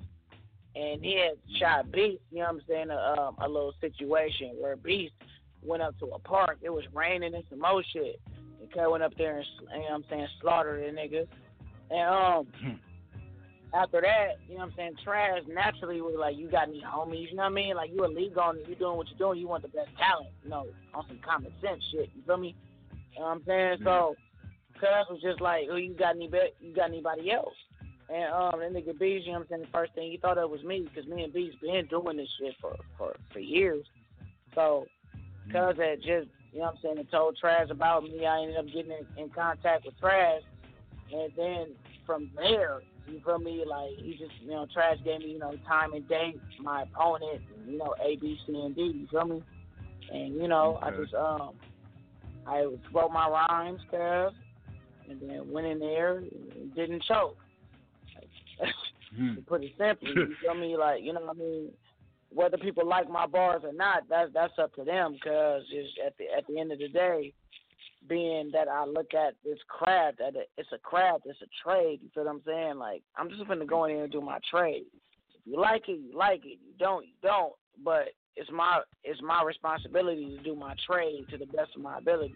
and 0.74 1.02
he 1.02 1.16
had 1.16 1.38
shot 1.58 1.90
Beast, 1.90 2.22
you 2.30 2.38
know 2.38 2.44
what 2.44 2.50
I'm 2.50 2.62
saying, 2.68 2.90
a, 2.90 3.20
um, 3.20 3.36
a 3.40 3.48
little 3.48 3.74
situation 3.80 4.52
where 4.60 4.76
Beast 4.76 5.14
went 5.62 5.82
up 5.82 5.98
to 5.98 6.06
a 6.06 6.18
park. 6.18 6.58
It 6.62 6.70
was 6.70 6.84
raining 6.94 7.34
and 7.34 7.44
some 7.50 7.60
more 7.60 7.82
shit. 7.92 8.20
And 8.60 8.72
Cut 8.72 8.90
went 8.90 9.02
up 9.02 9.16
there 9.16 9.38
and, 9.38 9.46
you 9.60 9.78
know 9.78 9.84
what 9.84 9.92
I'm 9.92 10.04
saying, 10.10 10.26
slaughtered 10.40 10.82
the 10.82 10.98
nigga. 10.98 11.26
And 11.90 12.08
um, 12.64 12.80
after 13.74 14.00
that, 14.00 14.38
you 14.48 14.54
know 14.54 14.60
what 14.60 14.70
I'm 14.70 14.74
saying, 14.76 14.94
Traz 15.06 15.46
naturally 15.52 16.00
was 16.00 16.16
like, 16.18 16.36
you 16.36 16.50
got 16.50 16.68
any 16.68 16.82
homies, 16.82 17.30
you 17.30 17.36
know 17.36 17.42
what 17.42 17.52
I 17.52 17.54
mean? 17.54 17.76
Like, 17.76 17.90
you 17.92 18.04
a 18.04 18.06
league 18.06 18.38
on, 18.38 18.58
it, 18.58 18.68
you 18.68 18.74
doing 18.74 18.96
what 18.96 19.08
you're 19.08 19.18
doing, 19.18 19.40
you 19.40 19.48
want 19.48 19.62
the 19.62 19.68
best 19.68 19.90
talent, 19.98 20.28
you 20.42 20.50
know, 20.50 20.66
on 20.94 21.04
some 21.08 21.20
common 21.24 21.52
sense 21.62 21.82
shit, 21.92 22.10
you 22.14 22.22
feel 22.26 22.36
me? 22.36 22.54
You 23.14 23.20
know 23.20 23.26
what 23.26 23.32
I'm 23.32 23.42
saying? 23.46 23.78
So, 23.84 24.16
Cuz 24.74 25.06
was 25.10 25.20
just 25.22 25.40
like, 25.40 25.64
oh, 25.70 25.76
you 25.76 25.94
got 25.94 26.16
any, 26.16 26.28
be- 26.28 26.52
you 26.60 26.74
got 26.74 26.88
anybody 26.88 27.30
else? 27.32 27.54
And 28.10 28.32
um, 28.32 28.60
that 28.60 28.72
nigga 28.72 28.98
Beast, 28.98 29.26
you 29.26 29.32
know 29.32 29.40
what 29.40 29.44
I'm 29.44 29.48
saying, 29.50 29.62
the 29.62 29.68
first 29.72 29.94
thing 29.94 30.10
he 30.10 30.16
thought 30.16 30.38
of 30.38 30.50
was 30.50 30.62
me, 30.62 30.88
because 30.88 31.08
me 31.08 31.24
and 31.24 31.32
Beast 31.32 31.60
been 31.60 31.86
doing 31.86 32.16
this 32.16 32.28
shit 32.40 32.54
for, 32.60 32.74
for, 32.96 33.16
for 33.32 33.38
years. 33.38 33.84
So, 34.54 34.86
cuz 35.52 35.76
had 35.78 35.98
just, 35.98 36.28
you 36.52 36.60
know 36.60 36.66
what 36.66 36.74
I'm 36.74 36.78
saying, 36.82 36.96
had 36.98 37.10
told 37.10 37.38
Traz 37.42 37.70
about 37.70 38.04
me, 38.04 38.26
I 38.26 38.40
ended 38.40 38.56
up 38.56 38.66
getting 38.66 38.92
in, 38.92 39.24
in 39.24 39.30
contact 39.30 39.84
with 39.84 39.98
Traz. 40.00 40.40
And 41.12 41.32
then 41.36 41.66
from 42.06 42.30
there, 42.36 42.82
you 43.06 43.20
feel 43.24 43.38
me, 43.38 43.64
like, 43.66 43.90
he 43.96 44.12
just, 44.12 44.32
you 44.42 44.50
know, 44.50 44.66
Traz 44.74 45.02
gave 45.04 45.20
me, 45.20 45.32
you 45.32 45.38
know, 45.38 45.54
time 45.66 45.92
and 45.94 46.06
date, 46.08 46.40
my 46.60 46.82
opponent, 46.82 47.40
you 47.66 47.78
know, 47.78 47.94
A, 48.02 48.16
B, 48.16 48.38
C, 48.46 48.54
and 48.54 48.74
D, 48.74 48.82
you 48.82 49.06
feel 49.10 49.24
me? 49.24 49.42
And, 50.12 50.34
you 50.34 50.48
know, 50.48 50.78
I 50.82 50.90
just, 50.90 51.14
um, 51.14 51.52
I 52.46 52.66
wrote 52.92 53.12
my 53.12 53.28
rhymes, 53.28 53.80
cuz, 53.90 54.34
and 55.08 55.20
then 55.20 55.50
went 55.50 55.66
in 55.66 55.78
there 55.78 56.18
and 56.18 56.74
didn't 56.74 57.02
choke. 57.04 57.36
to 59.16 59.40
put 59.42 59.62
it 59.62 59.72
simply, 59.78 60.10
you 60.10 60.34
feel 60.42 60.54
me? 60.54 60.76
Like, 60.76 61.02
you 61.02 61.12
know 61.12 61.20
what 61.20 61.36
I 61.36 61.38
mean? 61.38 61.70
Whether 62.32 62.58
people 62.58 62.86
like 62.86 63.08
my 63.08 63.26
bars 63.26 63.62
or 63.64 63.72
not, 63.72 64.02
that's 64.08 64.30
that's 64.34 64.58
up 64.58 64.74
to 64.74 64.84
them. 64.84 65.16
Cause 65.24 65.62
it's 65.70 65.88
at 66.04 66.16
the 66.18 66.24
at 66.36 66.46
the 66.46 66.58
end 66.60 66.72
of 66.72 66.78
the 66.78 66.88
day, 66.88 67.32
being 68.08 68.50
that 68.52 68.68
I 68.68 68.84
look 68.84 69.14
at 69.14 69.34
this 69.44 69.58
craft 69.68 70.18
that 70.18 70.34
it's 70.56 70.68
a 70.72 70.78
craft, 70.78 71.22
it's 71.24 71.40
a 71.42 71.48
trade. 71.68 72.00
You 72.02 72.10
feel 72.14 72.24
what 72.24 72.30
I'm 72.30 72.42
saying? 72.44 72.76
Like 72.76 73.02
I'm 73.16 73.30
just 73.30 73.46
gonna 73.48 73.64
go 73.66 73.84
in 73.84 73.94
there 73.94 74.04
and 74.04 74.12
do 74.12 74.20
my 74.20 74.38
trade. 74.50 74.84
If 75.34 75.46
you 75.46 75.58
like 75.60 75.88
it, 75.88 76.00
you 76.00 76.16
like 76.16 76.44
it. 76.44 76.58
You 76.64 76.72
don't, 76.78 77.06
you 77.06 77.14
don't. 77.22 77.54
But 77.82 78.10
it's 78.36 78.50
my 78.52 78.82
it's 79.04 79.20
my 79.22 79.42
responsibility 79.42 80.36
to 80.36 80.42
do 80.42 80.54
my 80.54 80.74
trade 80.86 81.26
to 81.30 81.38
the 81.38 81.46
best 81.46 81.70
of 81.76 81.82
my 81.82 81.98
ability. 81.98 82.34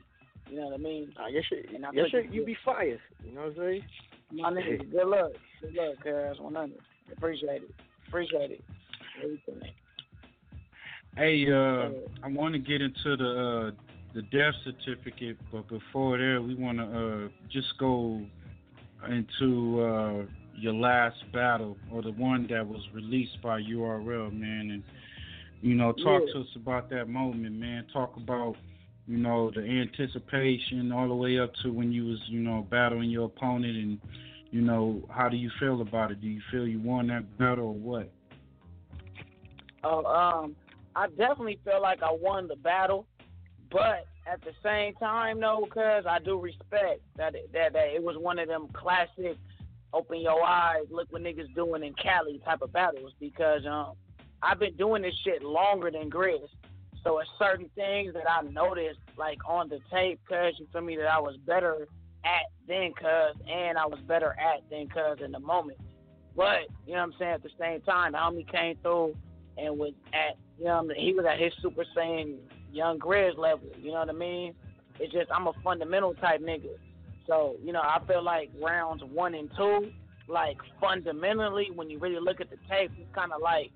You 0.51 0.57
know 0.59 0.67
what 0.67 0.75
I 0.75 0.79
mean? 0.79 1.13
Nah, 1.19 1.29
your 1.29 1.43
shit, 1.49 1.71
And 1.73 1.87
I 1.87 1.91
shit, 2.11 2.29
the- 2.29 2.35
you 2.35 2.45
be 2.45 2.57
fired. 2.65 3.01
You 3.25 3.35
know 3.35 3.43
what 3.43 3.51
I'm 3.51 3.57
saying? 3.57 3.85
My 4.33 4.51
nigga, 4.51 4.91
good 4.91 5.07
luck. 5.07 5.33
Good 5.61 5.75
luck, 5.75 5.97
cuz 6.03 6.41
100. 6.41 6.79
Appreciate 7.13 7.63
it. 7.63 7.75
Appreciate 8.09 8.51
it. 8.53 8.65
Everything. 9.23 9.63
Hey, 11.17 11.45
uh, 11.47 11.91
I 12.23 12.29
want 12.29 12.55
to 12.55 12.59
get 12.59 12.81
into 12.81 13.17
the 13.17 13.73
uh, 13.75 13.83
the 14.15 14.23
death 14.23 14.55
certificate, 14.65 15.37
but 15.51 15.69
before 15.69 16.17
there, 16.19 16.41
we 16.41 16.55
want 16.55 16.79
to 16.79 16.85
uh, 16.85 17.29
just 17.51 17.69
go 17.79 18.21
into 19.11 19.81
uh, 19.83 20.23
your 20.55 20.73
last 20.73 21.17
battle 21.33 21.77
or 21.91 22.03
the 22.03 22.13
one 22.13 22.47
that 22.51 22.67
was 22.67 22.81
released 22.95 23.41
by 23.43 23.61
URL, 23.61 24.33
man, 24.33 24.71
and 24.71 24.83
you 25.61 25.75
know, 25.75 25.93
talk 25.93 26.23
Yeah. 26.27 26.33
to 26.35 26.41
us 26.41 26.57
about 26.57 26.89
that 26.91 27.09
moment, 27.09 27.57
man. 27.57 27.87
Talk 27.93 28.17
about 28.17 28.57
you 29.07 29.19
know 29.19 29.51
the 29.51 29.61
anticipation 29.63 30.93
all 30.93 31.09
the 31.09 31.15
way 31.15 31.39
up 31.39 31.53
to 31.63 31.73
when 31.73 31.93
you 31.93 32.07
was 32.07 32.21
you 32.29 32.41
know 32.41 32.67
battling 32.71 33.11
your 33.11 33.27
opponent, 33.27 33.77
and 33.77 33.99
you 34.51 34.63
know 34.63 35.03
how 35.11 35.29
do 35.29 35.37
you 35.37 35.51
feel 35.61 35.83
about 35.83 36.11
it? 36.11 36.23
Do 36.23 36.27
you 36.29 36.41
feel 36.51 36.67
you 36.67 36.81
won 36.81 37.09
that 37.09 37.37
battle 37.39 37.67
or 37.67 37.75
what? 37.75 38.11
Oh, 39.85 40.05
um, 40.05 40.55
I 40.95 41.07
definitely 41.09 41.59
feel 41.65 41.81
like 41.81 42.03
I 42.03 42.13
won 42.13 42.49
the 42.49 42.57
battle, 42.57 43.07
but 43.71 44.05
at 44.31 44.41
the 44.43 44.53
same 44.63 44.95
time, 44.95 45.41
though, 45.41 45.67
cause 45.73 46.05
I 46.09 46.19
do 46.19 46.39
respect 46.39 47.01
that 47.17 47.35
it, 47.35 47.51
that 47.53 47.73
that 47.73 47.89
it 47.95 48.03
was 48.03 48.17
one 48.19 48.39
of 48.39 48.49
them 48.49 48.69
classic, 48.73 49.39
open 49.93 50.21
your 50.21 50.43
eyes, 50.45 50.85
look 50.91 51.11
what 51.11 51.23
niggas 51.23 51.53
doing 51.55 51.83
in 51.83 51.95
Cali 51.95 52.41
type 52.45 52.63
of 52.63 52.73
battles. 52.73 53.13
Because 53.19 53.63
um, 53.67 53.95
I've 54.43 54.59
been 54.59 54.77
doing 54.77 55.03
this 55.03 55.15
shit 55.25 55.43
longer 55.43 55.91
than 55.91 56.11
Grizz, 56.11 56.49
so 57.03 57.19
it's 57.19 57.31
certain 57.39 57.71
things 57.75 58.13
that 58.15 58.31
I 58.31 58.43
noticed 58.43 59.01
like 59.17 59.39
on 59.47 59.69
the 59.69 59.81
tape, 59.91 60.21
cause 60.29 60.55
you 60.59 60.67
feel 60.73 60.83
me 60.83 60.97
that 60.97 61.09
I 61.09 61.21
was 61.21 61.37
better 61.47 61.89
at 62.25 62.47
then, 62.69 62.93
cause 63.01 63.35
and 63.51 63.79
I 63.79 63.87
was 63.87 64.01
better 64.01 64.37
at 64.39 64.63
then, 64.71 64.89
cause 64.89 65.19
in 65.25 65.33
the 65.33 65.41
moment. 65.41 65.79
But 66.37 66.69
you 66.87 66.93
know 66.93 67.01
what 67.01 67.05
I'm 67.05 67.15
saying. 67.19 67.33
At 67.33 67.43
the 67.43 67.51
same 67.59 67.81
time, 67.83 68.13
the 68.13 68.19
homie 68.19 68.51
came 68.51 68.77
through 68.83 69.17
and 69.59 69.79
was 69.79 69.93
at 70.13 70.37
you 70.59 70.65
know 70.65 70.79
I 70.79 70.83
mean? 70.83 70.97
he 70.99 71.13
was 71.13 71.25
at 71.27 71.39
his 71.39 71.53
Super 71.63 71.85
Saiyan 71.97 72.39
young 72.73 72.99
Grizz 72.99 73.37
level. 73.37 73.69
You 73.81 73.93
know 73.93 73.99
what 74.01 74.09
I 74.11 74.13
mean? 74.13 74.55
It's 75.01 75.13
just 75.13 75.31
I'm 75.31 75.47
a 75.47 75.53
fundamental 75.65 76.15
type 76.15 76.41
nigga. 76.41 76.77
So 77.27 77.57
you 77.63 77.73
know 77.73 77.81
I 77.81 77.99
feel 78.07 78.23
like 78.23 78.51
rounds 78.61 79.03
one 79.05 79.35
and 79.35 79.51
two, 79.57 79.91
like 80.29 80.57
fundamentally, 80.81 81.71
when 81.75 81.89
you 81.91 81.99
really 81.99 82.21
look 82.21 82.41
at 82.41 82.51
the 82.51 82.57
tape, 82.69 82.91
it's 82.99 83.15
kind 83.15 83.33
of 83.33 83.41
like 83.41 83.71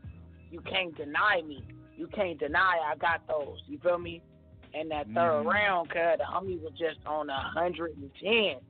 you 0.50 0.60
can't 0.60 0.96
deny 0.96 1.42
me. 1.46 1.64
You 1.96 2.06
can't 2.08 2.38
deny 2.38 2.78
I 2.92 2.96
got 2.96 3.26
those. 3.26 3.58
You 3.66 3.78
feel 3.78 3.98
me? 3.98 4.22
And 4.74 4.90
that 4.90 5.06
third 5.14 5.44
Mhm. 5.44 5.46
round, 5.46 5.88
cuz 5.88 6.18
the 6.18 6.24
homie 6.24 6.60
was 6.62 6.72
just 6.78 6.98
on 7.06 7.30
a 7.30 7.40
hundred 7.40 7.96
and 7.96 8.10
ten. 8.16 8.60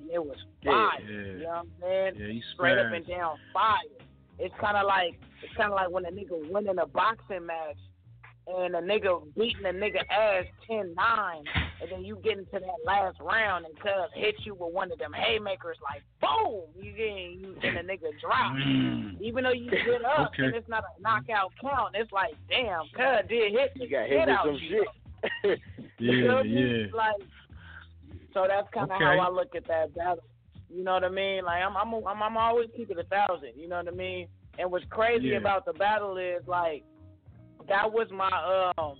And 0.00 0.10
it 0.10 0.24
was 0.24 0.36
Yeah, 0.62 0.70
fire. 0.90 1.00
yeah. 1.00 1.08
You 1.16 1.38
know 1.40 1.48
what 1.48 1.56
I'm 1.58 1.70
saying? 1.80 2.14
Yeah, 2.16 2.26
he 2.28 2.40
straight 2.54 2.78
up 2.78 2.92
and 2.92 3.06
down 3.06 3.38
fire. 3.52 3.78
It's 4.38 4.54
kind 4.60 4.76
of 4.76 4.86
like 4.86 5.18
it's 5.42 5.54
kind 5.56 5.70
of 5.70 5.76
like 5.76 5.90
when 5.90 6.04
a 6.06 6.10
nigga 6.10 6.50
winning 6.50 6.78
a 6.78 6.86
boxing 6.86 7.46
match 7.46 7.76
and 8.46 8.74
a 8.74 8.80
nigga 8.80 9.20
beating 9.36 9.66
a 9.66 9.72
nigga 9.72 10.00
ass 10.10 10.44
10-9, 10.70 10.94
and 11.80 11.90
then 11.90 12.02
you 12.04 12.18
get 12.24 12.38
into 12.38 12.52
that 12.52 12.80
last 12.86 13.18
round 13.20 13.66
and 13.66 13.78
cuz 13.78 14.10
hit 14.14 14.34
you 14.44 14.54
with 14.54 14.72
one 14.72 14.90
of 14.90 14.98
them 14.98 15.12
haymakers 15.12 15.76
like 15.82 16.02
boom, 16.20 16.62
you 16.80 16.92
get 16.92 17.12
you 17.40 17.54
and 17.62 17.76
the 17.76 17.92
nigga 17.92 18.08
drop. 18.20 18.52
Mm. 18.54 19.20
Even 19.20 19.44
though 19.44 19.52
you 19.52 19.70
get 19.70 20.04
up 20.04 20.28
Okay. 20.32 20.44
and 20.44 20.54
it's 20.56 20.68
not 20.68 20.82
a 20.98 21.02
knockout 21.02 21.52
count, 21.60 21.94
it's 21.94 22.10
like 22.12 22.34
damn, 22.48 22.82
cuz 22.96 23.28
did 23.28 23.52
hit 23.52 23.72
the 23.74 23.84
You 23.84 23.90
got 23.90 24.08
shit 24.08 24.18
hit 24.18 24.20
with 24.20 24.28
out 24.30 24.44
some 24.46 24.54
you. 24.54 24.84
shit. 25.44 25.60
You 25.98 26.12
Yeah, 26.12 26.28
feel 26.28 26.44
me? 26.44 26.80
yeah. 26.84 26.86
Like, 26.96 27.16
so 28.32 28.46
that's 28.48 28.68
kind 28.72 28.90
of 28.90 28.96
Okay. 28.96 29.04
how 29.04 29.18
I 29.20 29.28
look 29.30 29.54
at 29.54 29.66
that 29.66 29.94
battle. 29.94 30.22
You 30.70 30.84
know 30.84 30.92
what 30.92 31.04
I 31.04 31.08
mean? 31.08 31.44
Like, 31.44 31.62
I'm, 31.62 31.76
I'm, 31.76 31.92
I'm, 32.06 32.22
I'm 32.22 32.36
always 32.36 32.68
keeping 32.76 32.98
a 32.98 33.02
thousand. 33.04 33.52
You 33.56 33.68
know 33.68 33.76
what 33.78 33.88
I 33.88 33.90
mean? 33.96 34.28
And 34.58 34.70
what's 34.70 34.84
crazy 34.90 35.28
Yeah. 35.28 35.36
about 35.38 35.64
the 35.64 35.72
battle 35.72 36.16
is 36.18 36.42
like, 36.46 36.84
that 37.68 37.90
was 37.92 38.08
my, 38.10 38.72
um, 38.78 38.96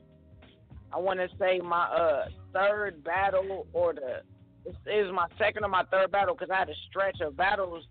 I 0.92 0.98
want 0.98 1.18
to 1.20 1.28
say 1.38 1.58
my 1.60 1.84
uh 1.86 2.28
third 2.52 3.02
battle 3.04 3.66
or 3.72 3.92
the, 3.92 4.22
this 4.64 4.74
is 4.86 5.12
my 5.12 5.26
second 5.38 5.64
or 5.64 5.68
my 5.68 5.84
third 5.90 6.10
battle 6.10 6.34
because 6.34 6.50
I 6.50 6.58
had 6.58 6.68
a 6.70 6.74
stretch 6.88 7.20
of 7.20 7.36
battles 7.36 7.84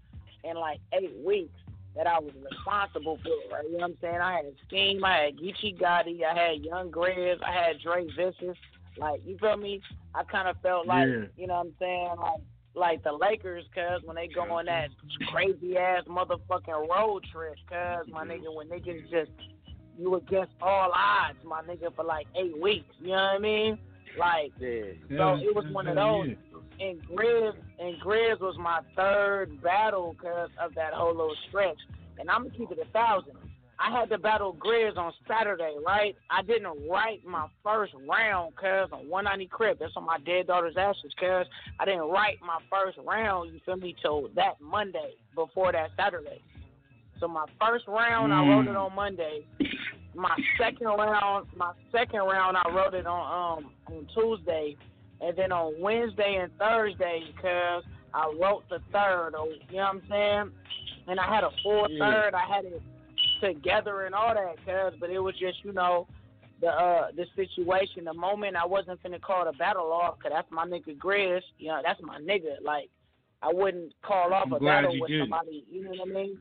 in 0.44 0.56
like 0.56 0.80
eight 0.94 1.16
weeks 1.26 1.60
that 1.96 2.08
I 2.08 2.20
was 2.20 2.32
responsible 2.52 3.18
for. 3.24 3.56
Right? 3.56 3.66
You 3.66 3.74
know 3.74 3.78
what 3.80 3.92
I'm 3.92 3.98
saying? 4.02 4.18
I 4.22 4.34
had 4.36 4.46
Scheme, 4.68 5.04
I 5.04 5.18
had 5.26 5.38
Geechi 5.38 5.80
Gotti, 5.80 6.24
I 6.24 6.34
had 6.38 6.62
Young 6.64 6.92
Grizz, 6.92 7.42
I 7.44 7.52
had 7.52 7.80
Dre 7.80 8.06
Vicious. 8.16 8.58
Like, 8.98 9.22
you 9.26 9.38
feel 9.38 9.58
me? 9.58 9.82
I 10.16 10.24
kind 10.24 10.48
of 10.48 10.58
felt 10.62 10.88
like, 10.88 11.08
Yeah. 11.08 11.26
you 11.38 11.48
know 11.48 11.56
what 11.56 11.68
I'm 11.68 11.74
saying? 11.80 12.10
Like, 12.20 12.42
like 12.78 13.04
the 13.04 13.12
Lakers, 13.12 13.66
cuz 13.74 14.04
when 14.06 14.16
they 14.16 14.28
go 14.28 14.42
on 14.44 14.66
that 14.66 14.90
crazy 15.32 15.78
ass 15.78 16.04
motherfucking 16.08 16.88
road 16.88 17.24
trip, 17.32 17.56
cuz 17.68 18.08
my 18.12 18.24
nigga, 18.26 18.54
when 18.56 18.70
niggas 18.70 19.10
just 19.10 19.32
you 19.98 20.16
against 20.16 20.54
all 20.62 20.92
odds, 20.94 21.40
my 21.44 21.62
nigga, 21.64 21.94
for 21.96 22.04
like 22.06 22.28
eight 22.36 22.60
weeks. 22.62 22.94
You 23.00 23.08
know 23.08 23.14
what 23.14 23.36
I 23.36 23.40
mean? 23.40 23.80
Like, 24.18 24.52
so 25.18 25.36
it 25.36 25.56
was 25.56 25.66
one 25.72 25.88
of 25.88 25.96
those. 25.96 26.36
And 26.80 27.02
Grizz 27.08 27.54
and 27.80 28.00
Grizz 28.02 28.40
was 28.40 28.56
my 28.60 28.82
third 28.96 29.62
battle 29.62 30.16
because 30.18 30.50
of 30.62 30.76
that 30.76 30.94
whole 30.94 31.12
little 31.12 31.36
stretch. 31.50 31.78
And 32.20 32.30
I'm 32.30 32.44
gonna 32.44 32.56
keep 32.56 32.72
it 32.72 32.80
a 32.80 32.86
thousand. 32.92 33.34
I 33.80 33.92
had 33.92 34.10
to 34.10 34.18
battle 34.18 34.56
Grizz 34.56 34.98
on 34.98 35.14
Saturday, 35.28 35.76
right? 35.86 36.16
I 36.32 36.42
didn't 36.42 36.90
write 36.90 37.24
my 37.26 37.48
first 37.64 37.94
round, 38.10 38.56
cuz 38.56 38.90
on 38.92 39.08
190 39.08 39.48
Crib. 39.48 39.78
That's 39.80 39.96
on 39.96 40.04
my 40.06 40.18
dead 40.26 40.48
daughter's 40.48 40.78
ashes, 40.78 41.14
cuz 41.20 41.48
I 41.80 41.86
didn't 41.86 42.10
write 42.10 42.42
my 42.42 42.60
first 42.70 42.98
round. 43.06 43.54
You 43.54 43.60
feel 43.66 43.78
me? 43.78 43.96
Till 44.02 44.30
that 44.36 44.60
Monday 44.60 45.14
before 45.36 45.72
that 45.72 45.92
Saturday. 45.96 46.42
So 47.20 47.28
my 47.28 47.46
first 47.60 47.88
round, 47.88 48.34
I 48.34 48.48
wrote 48.48 48.68
it 48.68 48.76
on 48.76 48.96
Monday. 48.96 49.46
My 50.16 50.36
second 50.58 50.88
round, 50.88 51.48
my 51.56 51.74
second 51.92 52.22
round, 52.22 52.58
I 52.58 52.70
wrote 52.70 52.94
it 52.96 53.06
on 53.06 53.60
um 53.60 53.72
on 53.88 54.08
Tuesday, 54.14 54.76
and 55.22 55.38
then 55.38 55.52
on 55.52 55.80
Wednesday 55.80 56.36
and 56.42 56.52
Thursday, 56.58 57.24
because 57.36 57.84
I 58.14 58.32
wrote 58.42 58.68
the 58.70 58.80
third. 58.92 59.36
Or, 59.36 59.48
you 59.70 59.78
know 59.78 59.84
what 59.84 59.88
I'm 59.90 60.04
saying? 60.10 60.52
And 61.08 61.20
I 61.20 61.34
had 61.34 61.44
a 61.44 61.52
full 61.64 61.88
Yeah. 61.90 62.06
third. 62.06 62.34
I 62.34 62.46
had 62.46 62.66
it 62.66 62.82
together 63.42 64.06
and 64.06 64.16
all 64.16 64.34
that, 64.34 64.56
cuz. 64.66 65.00
But 65.00 65.10
it 65.10 65.20
was 65.20 65.36
just 65.38 65.64
you 65.64 65.72
know 65.74 66.08
the 66.62 66.68
uh 66.68 67.08
the 67.16 67.26
situation, 67.36 68.06
the 68.06 68.14
moment 68.14 68.56
I 68.56 68.66
wasn't 68.66 69.02
finna 69.04 69.22
call 69.22 69.46
the 69.46 69.54
battle 69.58 69.92
off, 69.92 70.20
cause 70.20 70.32
that's 70.34 70.52
my 70.52 70.66
nigga 70.66 70.98
Grizz. 70.98 71.42
You 71.58 71.68
know, 71.70 71.82
that's 71.84 72.02
my 72.02 72.20
nigga. 72.20 72.62
Like 72.64 72.90
I 73.42 73.54
wouldn't 73.54 73.94
call 74.02 74.34
off 74.34 74.48
I'm 74.48 74.54
a 74.54 74.60
battle 74.60 75.00
with 75.00 75.10
didn't. 75.10 75.24
somebody. 75.24 75.64
You 75.70 75.84
know 75.84 75.92
what 75.92 76.10
I 76.10 76.14
mean? 76.14 76.38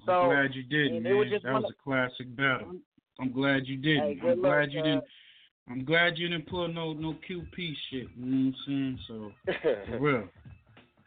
I'm 0.00 0.06
So 0.06 0.26
glad 0.28 0.54
you 0.54 0.62
didn't, 0.64 1.02
man. 1.04 1.12
it 1.12 1.14
was 1.14 1.28
just 1.30 1.44
that 1.44 1.54
was 1.54 1.64
of- 1.64 1.70
a 1.70 1.82
classic 1.82 2.34
battle. 2.36 2.72
I'm 3.20 3.30
glad 3.32 3.66
you 3.66 3.76
didn't. 3.76 4.02
Hey, 4.02 4.18
I'm 4.22 4.40
luck, 4.42 4.50
glad 4.50 4.72
you 4.72 4.80
uh, 4.80 4.84
didn't. 4.84 5.04
I'm 5.70 5.84
glad 5.84 6.18
you 6.18 6.28
didn't 6.28 6.48
pull 6.48 6.66
no 6.66 6.92
no 6.92 7.14
QP 7.28 7.54
shit. 7.90 8.08
You 8.16 8.26
know 8.26 8.50
what 8.50 8.54
I'm 8.56 8.56
saying? 8.66 8.98
So 9.06 9.32
for 9.88 9.98
real. 10.00 10.28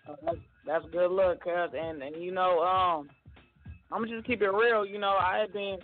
Uh, 0.08 0.14
That's, 0.24 0.38
that's 0.66 0.86
good 0.92 1.12
luck, 1.12 1.42
cuz. 1.44 1.72
And 1.78 2.02
and 2.02 2.24
you 2.24 2.32
know, 2.32 2.62
um, 2.62 3.10
I'm 3.96 4.02
gonna 4.04 4.16
just 4.18 4.28
keep 4.28 4.42
it 4.42 4.50
real. 4.52 4.86
You 4.86 5.00
know, 5.00 5.16
I 5.18 5.38
had 5.40 5.54
been 5.54 5.78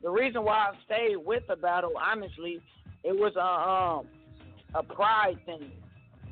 the 0.00 0.08
reason 0.10 0.44
why 0.44 0.70
I 0.70 0.72
stayed 0.84 1.16
with 1.16 1.42
the 1.48 1.56
battle. 1.56 1.90
Honestly, 2.00 2.60
it 3.02 3.12
was 3.12 3.34
a 3.34 3.40
um 3.40 4.06
a 4.74 4.82
pride 4.94 5.38
thing. 5.46 5.72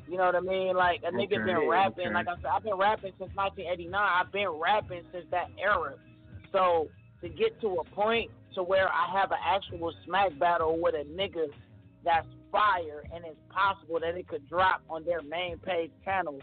You 0.07 0.17
know 0.17 0.25
what 0.25 0.35
I 0.35 0.39
mean? 0.39 0.75
Like 0.77 1.01
a 1.03 1.11
nigga 1.11 1.35
Okay, 1.41 1.43
been 1.53 1.67
rapping. 1.67 2.05
okay. 2.05 2.13
Like 2.13 2.27
I 2.29 2.35
said, 2.37 2.45
I've 2.45 2.63
been 2.63 2.77
rapping 2.77 3.11
since 3.19 3.31
1989. 3.35 3.93
I've 3.93 4.31
been 4.31 4.47
rapping 4.47 5.01
since 5.11 5.25
that 5.31 5.49
era. 5.61 5.95
So 6.53 6.87
to 7.21 7.27
get 7.27 7.59
to 7.61 7.67
a 7.67 7.83
point 7.83 8.31
to 8.53 8.63
where 8.63 8.87
I 8.87 9.11
have 9.19 9.31
an 9.31 9.39
actual 9.43 9.91
smack 10.05 10.37
battle 10.39 10.79
with 10.79 10.95
a 10.95 11.03
nigga 11.03 11.47
that's 12.05 12.27
fire 12.51 13.03
and 13.13 13.25
it's 13.25 13.39
possible 13.49 13.99
that 13.99 14.15
it 14.15 14.27
could 14.29 14.47
drop 14.47 14.83
on 14.89 15.03
their 15.03 15.21
main 15.23 15.57
page 15.57 15.91
channel. 16.05 16.39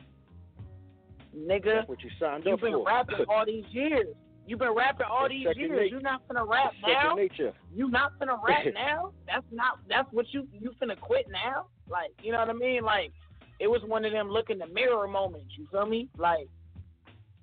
Nigga, 1.35 1.77
That's 1.77 1.89
what 1.89 2.03
you 2.03 2.11
signed 2.21 2.45
you've 2.45 2.55
up 2.55 2.61
been 2.61 2.73
for. 2.73 2.85
rapping 2.85 3.25
all 3.29 3.47
these 3.47 3.65
years. 3.71 4.09
You've 4.53 4.59
been 4.59 4.75
rapping 4.75 5.07
all 5.11 5.23
That's 5.23 5.33
these 5.33 5.47
second 5.47 5.61
years. 5.63 5.71
nature. 5.81 5.87
You're 5.87 6.01
not 6.03 6.29
finna 6.29 6.47
rap 6.47 6.73
That's 6.83 6.93
second 6.95 7.09
now. 7.09 7.15
nature. 7.15 7.53
You 7.75 7.89
not 7.89 8.13
finna 8.21 8.37
rap 8.47 8.67
now. 8.75 9.13
That's 9.27 9.47
not. 9.51 9.79
That's 9.89 10.07
what 10.13 10.27
you 10.35 10.47
you 10.53 10.73
finna 10.79 11.01
quit 11.01 11.25
now. 11.31 11.69
Like 11.89 12.11
you 12.23 12.33
know 12.33 12.39
what 12.41 12.51
I 12.51 12.53
mean? 12.53 12.83
Like 12.85 13.13
it 13.61 13.67
was 13.67 13.81
one 13.87 14.05
of 14.05 14.13
them 14.13 14.29
look 14.29 14.51
in 14.51 14.59
the 14.59 14.67
mirror 14.67 15.09
moments. 15.09 15.55
You 15.57 15.67
feel 15.73 15.87
me? 15.87 16.11
Like 16.19 16.49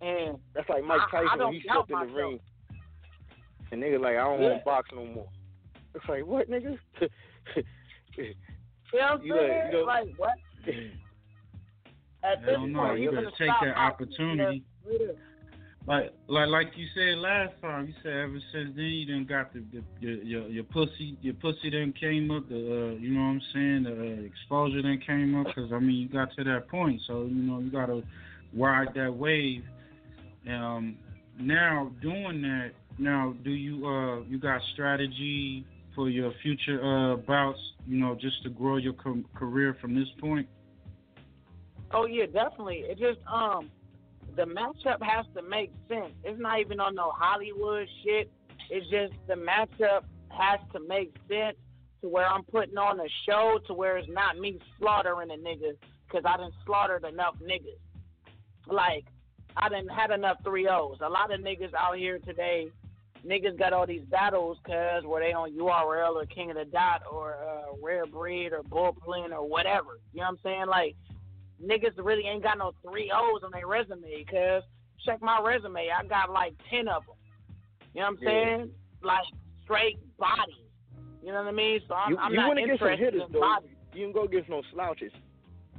and 0.01 0.37
That's 0.53 0.69
like 0.69 0.83
Mike 0.83 0.99
I- 1.11 1.17
I 1.17 1.23
Tyson 1.23 1.39
don't 1.39 1.47
when 1.47 1.53
he 1.61 1.67
doubt 1.67 1.87
stepped 1.87 1.89
in 1.89 1.97
the 1.99 2.05
myself. 2.13 2.17
ring. 2.29 2.39
And 3.71 3.81
nigga 3.83 3.99
like, 3.99 4.15
I 4.15 4.23
don't 4.23 4.39
Yeah. 4.39 4.49
want 4.49 4.59
to 4.61 4.65
box 4.65 4.89
no 4.93 5.05
more. 5.07 5.29
It's 5.95 6.05
like, 6.07 6.27
what, 6.27 6.47
nigga? 6.47 6.77
You 8.15 8.99
know 8.99 8.99
what 8.99 9.11
I'm 9.19 9.21
You 9.23 9.29
know- 9.33 9.39
saying? 9.39 9.71
you 9.71 9.77
know- 9.79 9.83
like 9.85 10.07
what? 10.17 10.33
At 12.23 12.37
I 12.37 12.41
this 12.41 12.45
don't 12.55 12.71
know. 12.73 12.79
point, 12.81 12.97
You 12.97 13.03
you're 13.03 13.11
better 13.13 13.23
gonna 13.25 13.35
take 13.37 13.47
that 13.61 13.73
acting, 13.77 14.07
opportunity. 14.07 14.63
yeah. 14.85 14.97
Like, 15.89 16.13
like, 16.27 16.49
like 16.49 16.67
you 16.75 16.85
said 16.93 17.17
last 17.17 17.53
time. 17.63 17.87
You 17.87 17.93
said 18.03 18.13
ever 18.13 18.39
since 18.53 18.75
then 18.75 18.85
you 18.85 19.07
done 19.07 19.25
got 19.27 19.51
the, 19.51 19.63
the 19.73 19.83
your, 19.99 20.21
your 20.21 20.47
your 20.47 20.63
pussy 20.65 21.17
your 21.23 21.33
pussy 21.33 21.71
done 21.71 21.95
came 21.99 22.29
up. 22.29 22.47
The 22.47 22.57
uh, 22.57 22.99
you 22.99 23.09
know 23.09 23.21
what 23.21 23.27
I'm 23.27 23.41
saying. 23.51 23.83
The 23.85 23.93
uh, 23.93 24.23
exposure 24.23 24.83
done 24.83 25.01
came 25.03 25.35
up 25.41 25.47
because 25.47 25.73
I 25.73 25.79
mean 25.79 25.95
you 25.95 26.07
got 26.07 26.29
to 26.35 26.43
that 26.43 26.67
point. 26.67 27.01
So 27.07 27.23
you 27.23 27.41
know 27.41 27.57
you 27.57 27.71
gotta 27.71 28.03
ride 28.55 28.89
that 28.93 29.11
wave. 29.11 29.63
Um, 30.47 30.95
now 31.39 31.91
doing 32.03 32.43
that. 32.43 32.73
Now, 32.99 33.33
do 33.43 33.49
you 33.49 33.87
uh 33.87 34.21
you 34.25 34.37
got 34.37 34.61
strategy 34.73 35.65
for 35.95 36.07
your 36.07 36.31
future 36.43 36.79
uh 36.83 37.15
bouts? 37.15 37.59
You 37.87 37.97
know, 37.97 38.13
just 38.13 38.43
to 38.43 38.49
grow 38.49 38.77
your 38.77 38.93
com- 38.93 39.25
career 39.33 39.75
from 39.81 39.95
this 39.95 40.09
point. 40.21 40.47
Oh 41.91 42.05
yeah, 42.05 42.27
definitely. 42.27 42.83
It 42.85 42.99
just 42.99 43.17
um 43.25 43.71
the 44.39 44.45
matchup 44.45 45.03
has 45.03 45.25
to 45.35 45.41
make 45.41 45.69
sense. 45.89 46.13
It's 46.23 46.39
not 46.39 46.61
even 46.61 46.79
on 46.79 46.95
no 46.95 47.11
Hollywood 47.13 47.89
shit. 48.05 48.31
It's 48.69 48.89
just 48.89 49.11
the 49.27 49.33
matchup 49.33 50.03
has 50.29 50.61
to 50.71 50.79
make 50.87 51.13
sense 51.27 51.57
to 52.01 52.07
where 52.07 52.25
I'm 52.25 52.43
putting 52.43 52.77
on 52.77 53.01
a 53.01 53.09
show 53.27 53.59
to 53.67 53.73
where 53.73 53.97
it's 53.97 54.07
not 54.09 54.37
me 54.37 54.57
slaughtering 54.79 55.29
a 55.29 55.33
nigga 55.33 55.73
because 56.07 56.23
I 56.25 56.37
done 56.37 56.53
slaughtered 56.65 57.03
enough 57.03 57.35
niggas. 57.43 57.81
Like 58.71 59.03
I 59.57 59.67
done 59.67 59.89
had 59.89 60.11
enough 60.11 60.37
three 60.45 60.69
O's. 60.69 60.99
A 61.01 61.09
lot 61.09 61.33
of 61.33 61.41
niggas 61.41 61.73
out 61.77 61.97
here 61.97 62.19
today, 62.19 62.69
niggas 63.27 63.59
got 63.59 63.73
all 63.73 63.85
these 63.85 64.05
battles 64.09 64.57
cause 64.65 65.03
where 65.03 65.21
they 65.21 65.33
on 65.33 65.51
URL 65.51 66.15
or 66.15 66.25
King 66.27 66.51
of 66.51 66.55
the 66.55 66.63
Dot 66.63 67.01
or 67.11 67.33
uh, 67.33 67.75
Rare 67.83 68.05
Breed 68.05 68.53
or 68.53 68.63
Bullpen 68.63 69.33
or 69.33 69.45
whatever. 69.45 69.99
You 70.13 70.21
know 70.21 70.27
what 70.27 70.29
I'm 70.29 70.39
saying? 70.43 70.67
Like 70.67 70.95
niggas 71.63 71.93
really 71.97 72.25
ain't 72.27 72.43
got 72.43 72.57
no 72.57 72.73
three 72.81 73.11
O's 73.13 73.43
on 73.43 73.51
their 73.51 73.67
resume, 73.67 74.23
cuz 74.25 74.63
check 75.05 75.21
my 75.21 75.39
resume. 75.41 75.89
I 75.89 76.03
got 76.05 76.29
like 76.29 76.53
10 76.69 76.87
of 76.87 77.05
them. 77.05 77.15
You 77.93 78.01
know 78.01 78.07
what 78.07 78.07
I'm 78.07 78.17
Yeah. 78.21 78.29
saying? 78.29 78.71
Like 79.01 79.25
straight 79.63 79.99
bodies. 80.17 80.55
You 81.21 81.29
know 81.31 81.43
what 81.43 81.47
I 81.47 81.51
mean? 81.51 81.79
So 81.87 81.93
I'm, 81.95 82.11
you 82.11 82.17
I'm 82.17 82.31
you 82.31 82.37
not 82.37 82.53
to 82.53 82.61
get 82.61 82.79
some 82.79 82.87
interested 82.87 82.99
hitters 82.99 83.21
in 83.27 83.31
though. 83.33 83.39
bodies. 83.41 83.71
You 83.93 84.05
can 84.05 84.13
go 84.13 84.27
get 84.27 84.47
no 84.49 84.61
slouches. 84.71 85.11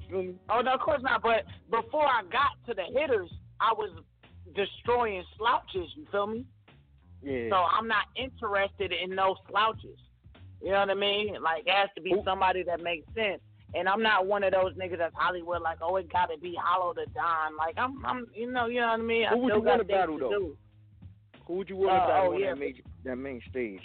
You 0.03 0.09
feel 0.09 0.23
me? 0.23 0.35
Oh, 0.49 0.61
no, 0.61 0.75
of 0.75 0.81
course 0.81 1.03
not. 1.03 1.23
But 1.23 1.45
before 1.71 2.05
I 2.07 2.23
got 2.31 2.53
to 2.67 2.75
the 2.75 2.85
hitters, 2.99 3.31
I 3.61 3.73
was 3.73 3.91
destroying 4.55 5.23
slouches. 5.39 5.89
You 5.97 6.07
feel 6.11 6.27
me? 6.27 6.45
Yeah. 7.23 7.51
So 7.51 7.57
I'm 7.57 7.87
not 7.89 8.05
interested 8.17 8.93
in 8.93 9.15
no 9.15 9.37
slouches. 9.49 9.99
You 10.63 10.73
know 10.73 10.81
what 10.81 10.91
I 10.91 10.95
mean? 10.95 11.37
Like 11.43 11.67
it 11.67 11.73
has 11.73 11.89
to 11.97 12.03
be 12.03 12.15
somebody 12.25 12.63
that 12.65 12.83
makes 12.83 13.07
sense. 13.15 13.41
And 13.75 13.89
I'm 13.89 14.03
not 14.03 14.27
one 14.27 14.43
of 14.43 14.53
those 14.53 14.75
niggas 14.75 14.99
that's 14.99 15.15
Hollywood 15.17 15.63
like, 15.63 15.79
oh, 15.81 15.97
it 15.97 16.13
gotta 16.13 16.37
be 16.39 16.57
Hollow 16.61 16.93
da 16.93 17.05
Don. 17.15 17.57
Like 17.57 17.75
I'm, 17.79 18.05
I'm, 18.05 18.27
you 18.35 18.51
know, 18.51 18.67
you 18.67 18.81
know 18.81 18.89
what 18.89 19.01
I 19.01 19.03
mean. 19.03 19.27
I 19.27 19.31
Who 19.31 19.39
would 19.39 19.51
still 19.53 19.59
you 19.63 19.65
want 19.69 19.81
to 19.83 19.85
battle 19.87 20.19
though? 20.19 20.31
do. 20.31 20.57
Who 21.47 21.55
would 21.55 21.69
you 21.69 21.77
want 21.77 21.91
to 21.91 22.03
Uh, 22.03 22.07
battle 22.09 22.31
oh, 22.31 22.35
on 22.35 22.41
yeah. 22.41 22.51
that 22.51 22.59
major 22.59 22.83
that 23.05 23.17
main 23.17 23.41
stage? 23.49 23.81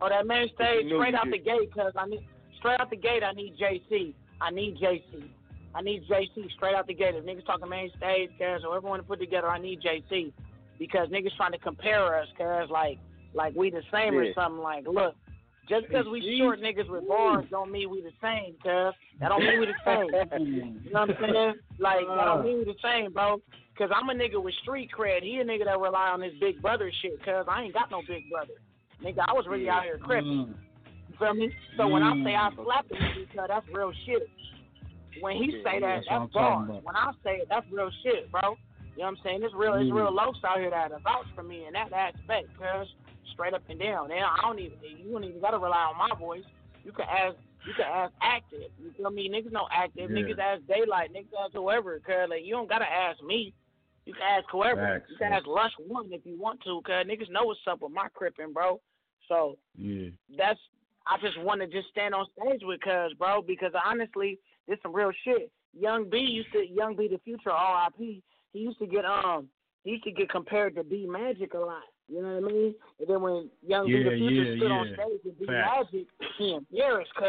Oh, 0.00 0.08
that 0.08 0.26
main 0.26 0.48
stage, 0.54 0.84
You 0.84 0.90
know 0.90 0.98
straight 1.00 1.14
out 1.14 1.24
did. 1.24 1.34
the 1.34 1.38
gate, 1.38 1.74
cause 1.74 1.92
I 1.96 2.06
need 2.06 2.26
straight 2.58 2.80
out 2.80 2.90
the 2.90 2.96
gate. 2.96 3.22
I 3.22 3.32
need 3.32 3.56
JC. 3.56 4.14
I 4.40 4.50
need 4.50 4.76
JC. 4.78 5.28
I 5.74 5.80
need 5.82 6.02
JC 6.08 6.50
straight 6.56 6.74
out 6.74 6.86
the 6.86 6.94
gate. 6.94 7.14
If 7.14 7.24
niggas 7.24 7.46
talking 7.46 7.68
main 7.68 7.90
stage, 7.96 8.30
cause 8.38 8.62
whoever 8.62 8.86
want 8.88 9.02
to 9.02 9.06
put 9.08 9.18
together, 9.20 9.48
I 9.48 9.58
need 9.58 9.80
JC. 9.80 10.32
Because 10.78 11.08
niggas 11.08 11.36
trying 11.36 11.52
to 11.52 11.58
compare 11.58 12.18
us, 12.20 12.28
cause 12.38 12.68
like 12.70 12.98
like 13.34 13.54
we 13.54 13.70
the 13.70 13.82
same 13.92 14.14
or 14.14 14.32
something. 14.34 14.60
Like, 14.62 14.86
look, 14.86 15.14
just 15.68 15.86
because 15.88 16.06
we 16.10 16.38
short 16.38 16.60
niggas 16.60 16.88
with 16.88 17.06
bars 17.08 17.46
don't 17.50 17.70
mean 17.70 17.90
we 17.90 18.02
the 18.02 18.12
same, 18.20 18.54
cuz 18.62 18.94
that 19.20 19.28
don't 19.28 19.44
mean 19.44 19.60
we 19.60 19.66
the 19.66 19.74
same. 19.84 20.10
you 20.84 20.90
know 20.92 21.06
what 21.06 21.10
I'm 21.10 21.16
saying? 21.20 21.54
Like 21.78 22.06
that 22.06 22.24
don't 22.24 22.44
mean 22.44 22.58
we 22.58 22.64
the 22.64 22.74
same, 22.82 23.12
bro. 23.12 23.40
Cause 23.78 23.90
I'm 23.94 24.10
a 24.10 24.14
nigga 24.14 24.42
with 24.42 24.54
street 24.62 24.90
cred. 24.96 25.22
He 25.22 25.38
a 25.38 25.44
nigga 25.44 25.64
that 25.64 25.80
rely 25.80 26.10
on 26.10 26.20
his 26.20 26.34
big 26.40 26.60
brother 26.60 26.92
shit. 27.00 27.22
Cause 27.24 27.46
I 27.48 27.62
ain't 27.62 27.74
got 27.74 27.90
no 27.90 28.02
big 28.06 28.28
brother. 28.30 28.52
Nigga, 29.02 29.24
I 29.26 29.32
was 29.32 29.46
really 29.48 29.68
out 29.68 29.84
here 29.84 29.98
crippin'. 29.98 30.54
You 31.08 31.16
feel 31.18 31.34
me? 31.34 31.50
So 31.76 31.88
when 31.88 32.02
I 32.02 32.12
say 32.22 32.34
I 32.34 32.50
slapped 32.54 32.90
a 32.92 32.94
nigga, 32.94 33.26
cuz 33.32 33.48
that's 33.48 33.66
real 33.72 33.92
shit. 34.04 34.28
When 35.20 35.36
he 35.36 35.62
say 35.64 35.80
that, 35.80 36.04
That's 36.08 36.10
what 36.10 36.14
I'm 36.14 36.20
that's 36.22 36.32
bars. 36.34 36.82
When 36.84 36.96
I 36.96 37.12
say 37.24 37.36
it, 37.42 37.46
that's 37.48 37.66
real 37.70 37.90
shit, 38.02 38.30
bro. 38.30 38.56
You 38.96 39.02
know 39.02 39.04
what 39.04 39.08
I'm 39.08 39.16
saying? 39.24 39.42
It's 39.42 39.54
real. 39.54 39.74
It's 39.74 39.90
Mm. 39.90 39.94
real 39.94 40.12
locs 40.12 40.44
out 40.44 40.58
here 40.60 40.70
that 40.70 40.90
vouch 41.02 41.26
for 41.34 41.42
me 41.42 41.64
in 41.66 41.72
that 41.72 41.92
aspect, 41.92 42.48
cuz 42.58 42.88
straight 43.32 43.54
up 43.54 43.62
and 43.68 43.78
down. 43.78 44.08
Now 44.08 44.34
I 44.36 44.42
don't 44.42 44.58
even. 44.58 44.78
You 44.82 45.12
don't 45.12 45.24
even 45.24 45.40
gotta 45.40 45.58
rely 45.58 45.90
on 45.92 45.98
my 45.98 46.14
voice. 46.18 46.44
You 46.84 46.92
can 46.92 47.06
ask. 47.08 47.36
You 47.66 47.74
can 47.74 47.86
ask 47.86 48.12
active. 48.20 48.70
You 48.82 48.92
feel 48.96 49.10
me? 49.10 49.28
Niggas 49.28 49.52
know 49.52 49.68
active. 49.70 50.10
Yeah. 50.10 50.16
Niggas 50.16 50.38
ask 50.38 50.66
daylight. 50.66 51.12
Niggas 51.14 51.44
ask 51.44 51.52
whoever. 51.52 52.00
Cuz 52.00 52.28
like 52.28 52.44
you 52.44 52.54
don't 52.54 52.68
gotta 52.68 52.90
ask 52.90 53.22
me. 53.22 53.54
You 54.04 54.14
can 54.14 54.22
ask 54.22 54.44
whoever. 54.50 54.80
Facts, 54.80 55.10
you 55.10 55.16
can 55.16 55.32
ask 55.32 55.46
Lush 55.46 55.72
One 55.86 56.12
if 56.12 56.22
you 56.24 56.38
want 56.38 56.60
to. 56.62 56.80
Cuz 56.82 57.06
niggas 57.06 57.30
know 57.30 57.44
what's 57.44 57.60
up 57.68 57.82
with 57.82 57.92
my 57.92 58.08
crippin', 58.14 58.52
bro. 58.52 58.80
So 59.28 59.58
Yeah. 59.76 60.10
that's 60.36 60.60
I 61.06 61.18
just 61.20 61.40
want 61.40 61.60
to 61.60 61.66
just 61.66 61.88
stand 61.88 62.14
on 62.14 62.26
stage 62.38 62.62
with 62.62 62.80
Cuz, 62.80 63.12
bro, 63.14 63.42
because 63.42 63.72
honestly, 63.84 64.38
this 64.68 64.78
some 64.82 64.94
real 64.94 65.12
shit. 65.24 65.50
Young 65.72 66.08
B 66.08 66.18
used 66.18 66.52
to 66.52 66.66
Young 66.66 66.96
B 66.96 67.08
the 67.08 67.18
future 67.18 67.50
R.I.P. 67.50 68.22
He 68.52 68.58
used 68.58 68.78
to 68.78 68.86
get 68.86 69.04
um 69.04 69.48
he 69.84 69.98
to 70.00 70.10
get 70.10 70.30
compared 70.30 70.74
to 70.76 70.84
B 70.84 71.06
Magic 71.06 71.54
a 71.54 71.58
lot. 71.58 71.82
You 72.08 72.22
know 72.22 72.34
what 72.34 72.50
I 72.50 72.52
mean? 72.52 72.74
And 73.00 73.08
then 73.08 73.22
when 73.22 73.50
Young 73.66 73.86
B 73.86 73.92
Yeah, 73.92 74.10
the 74.10 74.16
future 74.16 74.44
yeah, 74.44 74.56
stood 74.56 74.70
on 74.70 74.86
stage 74.92 75.20
with 75.24 75.38
B 75.38 75.46
Facts. 75.46 75.92
Magic, 75.92 76.06
he 76.38 76.54
embarrassed 76.54 77.14
Cuz. 77.14 77.26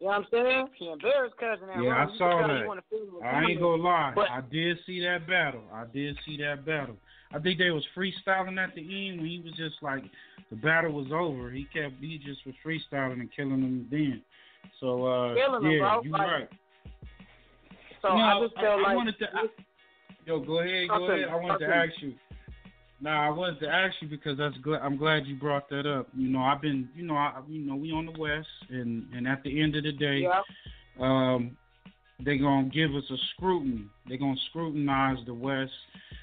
You 0.00 0.06
know 0.06 0.12
what 0.12 0.16
I'm 0.16 0.26
saying? 0.30 0.68
He 0.78 0.90
embarrassed 0.90 1.36
Cuz 1.38 1.58
in 1.62 1.68
that 1.68 1.78
Yeah, 1.78 2.04
room. 2.04 2.10
I 2.14 2.18
saw 2.18 2.46
that. 2.46 2.66
wanna 2.66 2.82
I 3.24 3.44
ain't 3.44 3.60
gonna 3.60 3.82
lie. 3.82 4.12
But 4.14 4.30
I 4.30 4.40
did 4.50 4.78
see 4.86 5.00
that 5.00 5.26
battle. 5.26 5.62
I 5.72 5.84
did 5.92 6.16
see 6.24 6.36
that 6.38 6.64
battle. 6.64 6.96
I 7.32 7.38
think 7.38 7.58
they 7.58 7.70
was 7.70 7.84
freestyling 7.96 8.58
at 8.58 8.74
the 8.74 8.80
end 8.80 9.20
when 9.20 9.30
he 9.30 9.40
was 9.44 9.54
just 9.56 9.76
like 9.82 10.04
the 10.50 10.56
battle 10.56 10.92
was 10.92 11.08
over. 11.12 11.50
He 11.50 11.64
kept 11.64 11.94
he 12.00 12.18
just 12.18 12.44
was 12.46 12.54
freestyling 12.64 13.20
and 13.20 13.30
killing 13.34 13.60
them 13.62 13.88
then. 13.90 14.22
So 14.80 15.06
uh 15.06 15.34
yeah, 15.34 15.78
bro. 15.78 16.02
you 16.02 16.12
Like, 16.12 16.20
right. 16.20 16.48
so 18.02 18.08
no, 18.08 18.20
I 18.20 18.40
just 18.40 18.54
feel 18.56 18.78
I, 18.86 18.94
like 18.94 19.14
I, 19.34 19.46
Yo, 20.26 20.40
go 20.40 20.60
ahead, 20.60 20.88
go 20.88 21.10
ahead. 21.10 21.28
I 21.30 21.36
wanted 21.36 21.58
to 21.58 21.66
to 21.66 21.74
ask 21.74 21.92
you. 22.00 22.14
Nah, 23.00 23.26
I 23.26 23.30
wanted 23.30 23.60
to 23.60 23.68
ask 23.68 23.94
you 24.00 24.08
because 24.08 24.38
that's 24.38 24.56
good. 24.62 24.78
I'm 24.80 24.96
glad 24.96 25.26
you 25.26 25.36
brought 25.36 25.68
that 25.68 25.86
up. 25.86 26.08
You 26.16 26.28
know, 26.28 26.40
I've 26.40 26.62
been, 26.62 26.88
you 26.96 27.04
know, 27.04 27.16
I, 27.16 27.40
you 27.48 27.60
know, 27.60 27.76
we 27.76 27.92
on 27.92 28.06
the 28.06 28.18
west, 28.18 28.48
and 28.70 29.06
and 29.14 29.28
at 29.28 29.42
the 29.42 29.60
end 29.60 29.76
of 29.76 29.82
the 29.82 29.92
day, 29.92 30.20
Yeah. 30.20 30.42
um, 30.98 31.56
they're 32.20 32.38
gonna 32.38 32.68
give 32.68 32.94
us 32.94 33.04
a 33.10 33.16
scrutiny. 33.34 33.84
They're 34.08 34.18
gonna 34.18 34.36
scrutinize 34.50 35.18
the 35.26 35.34
West. 35.34 35.72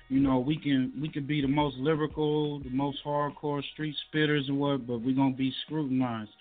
You 0.09 0.19
know, 0.19 0.39
we 0.39 0.57
can 0.57 0.91
we 0.99 1.09
could 1.09 1.27
be 1.27 1.41
the 1.41 1.47
most 1.47 1.77
lyrical, 1.77 2.59
the 2.59 2.69
most 2.69 3.03
hardcore 3.05 3.63
street 3.73 3.95
spitters 4.07 4.47
and 4.47 4.57
what, 4.59 4.87
but 4.87 4.99
we're 4.99 5.15
gonna 5.15 5.35
be 5.35 5.53
scrutinized. 5.65 6.31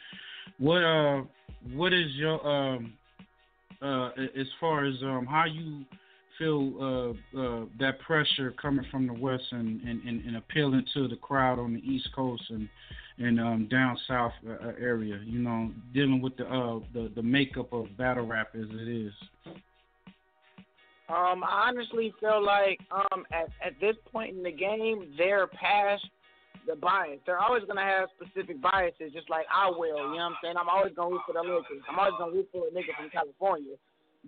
What 0.58 0.82
uh, 0.82 1.22
what 1.72 1.92
is 1.92 2.10
your 2.14 2.46
um, 2.46 2.94
uh, 3.82 4.10
as 4.38 4.46
far 4.58 4.84
as 4.84 4.94
um, 5.02 5.26
how 5.26 5.44
you 5.44 5.84
feel 6.40 6.72
uh, 6.80 7.38
uh, 7.38 7.64
that 7.78 8.00
pressure 8.00 8.52
coming 8.60 8.84
from 8.90 9.06
the 9.06 9.12
West 9.12 9.44
and, 9.52 9.80
and, 9.82 10.02
and, 10.02 10.24
and 10.24 10.36
appealing 10.36 10.84
to 10.94 11.06
the 11.06 11.16
crowd 11.16 11.58
on 11.58 11.74
the 11.74 11.80
East 11.80 12.08
Coast 12.16 12.42
and 12.48 12.68
and 13.18 13.38
um, 13.38 13.68
down 13.70 13.98
south 14.08 14.32
uh, 14.48 14.68
uh, 14.68 14.72
area. 14.80 15.20
You 15.24 15.40
know, 15.40 15.70
dealing 15.92 16.22
with 16.22 16.36
the 16.38 16.46
uh, 16.46 16.80
the 16.94 17.12
the 17.14 17.22
makeup 17.22 17.72
of 17.72 17.94
battle 17.98 18.26
rap 18.26 18.48
as 18.54 18.66
it 18.70 18.88
is. 18.88 19.12
Um, 21.10 21.44
I 21.44 21.68
honestly 21.68 22.14
feel 22.20 22.42
like 22.42 22.78
um 22.90 23.24
at, 23.30 23.50
at 23.64 23.74
this 23.80 23.96
point 24.10 24.34
in 24.34 24.42
the 24.42 24.52
game, 24.52 25.12
they're 25.18 25.46
past 25.48 26.06
the 26.66 26.76
bias. 26.76 27.18
They're 27.26 27.38
always 27.38 27.64
gonna 27.66 27.82
have 27.82 28.08
specific 28.16 28.62
biases, 28.62 29.12
just 29.12 29.28
like 29.28 29.44
I 29.54 29.68
will. 29.68 29.78
You 29.86 29.92
know 29.92 30.08
what 30.08 30.22
I'm 30.22 30.36
saying? 30.42 30.54
I'm 30.58 30.68
always 30.68 30.94
gonna 30.96 31.10
root 31.10 31.22
for 31.26 31.34
the 31.34 31.42
Lakers. 31.42 31.84
I'm 31.90 31.98
always 31.98 32.14
gonna 32.18 32.32
root 32.32 32.48
for 32.52 32.68
a 32.68 32.70
nigga 32.70 32.96
from 32.96 33.10
California. 33.10 33.74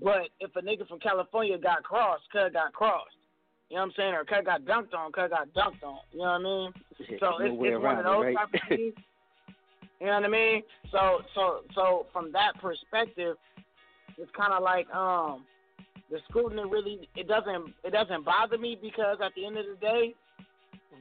But 0.01 0.29
if 0.41 0.55
a 0.57 0.63
nigga 0.63 0.89
from 0.89 1.01
California 1.01 1.59
got 1.59 1.83
crossed, 1.83 2.25
Cuz 2.33 2.53
got 2.53 2.73
crossed. 2.73 3.17
You 3.69 3.77
know 3.77 3.83
what 3.83 3.87
I'm 3.87 3.93
saying? 3.97 4.15
Or 4.15 4.25
Cuz 4.25 4.45
got 4.45 4.63
dunked 4.63 4.95
on, 4.95 5.13
Cuz 5.13 5.31
got 5.31 5.49
dunked 5.53 5.83
on. 5.83 5.99
You 6.13 6.19
know 6.19 6.25
what 6.25 6.29
I 6.29 6.39
mean? 6.39 6.73
So 7.21 7.39
it's, 7.41 7.53
it's 7.53 7.83
one 7.83 7.99
of 7.99 8.01
it, 8.01 8.05
those 8.05 8.25
right? 8.25 8.37
type 8.37 8.55
of 8.55 8.61
things. 8.69 8.95
You 10.01 10.07
know 10.07 10.15
what 10.15 10.25
I 10.25 10.29
mean? 10.29 10.63
So 10.91 11.21
so 11.35 11.61
so 11.75 12.07
from 12.13 12.33
that 12.33 12.53
perspective, 12.61 13.37
it's 14.19 14.31
kind 14.37 14.53
of 14.53 14.63
like 14.63 14.89
um 14.95 15.45
the 16.11 16.19
scrutiny 16.29 16.63
really 16.69 17.09
it 17.17 17.29
doesn't 17.29 17.75
it 17.85 17.93
doesn't 17.93 18.25
bother 18.25 18.59
me 18.59 18.79
because 18.81 19.19
at 19.25 19.33
the 19.35 19.47
end 19.47 19.59
of 19.59 19.67
the 19.67 19.77
day, 19.81 20.15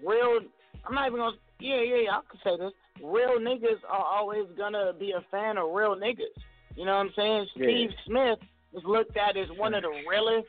real 0.05 0.39
I'm 0.85 0.95
not 0.95 1.07
even 1.07 1.19
gonna 1.19 1.37
yeah 1.59 1.81
yeah 1.81 1.95
yeah 2.05 2.17
I 2.17 2.21
can 2.29 2.39
say 2.43 2.57
this 2.57 2.73
real 3.03 3.39
niggas 3.39 3.81
are 3.89 4.05
always 4.05 4.45
gonna 4.57 4.93
be 4.97 5.11
a 5.11 5.25
fan 5.31 5.57
of 5.57 5.71
real 5.73 5.95
niggas. 5.95 6.37
You 6.75 6.85
know 6.85 6.93
what 6.93 7.07
I'm 7.07 7.13
saying? 7.15 7.47
Yeah. 7.55 7.65
Steve 7.65 7.89
Smith 8.05 8.39
is 8.75 8.83
looked 8.85 9.17
at 9.17 9.37
as 9.37 9.47
one 9.57 9.73
of 9.73 9.83
the 9.83 9.89
realest. 10.09 10.47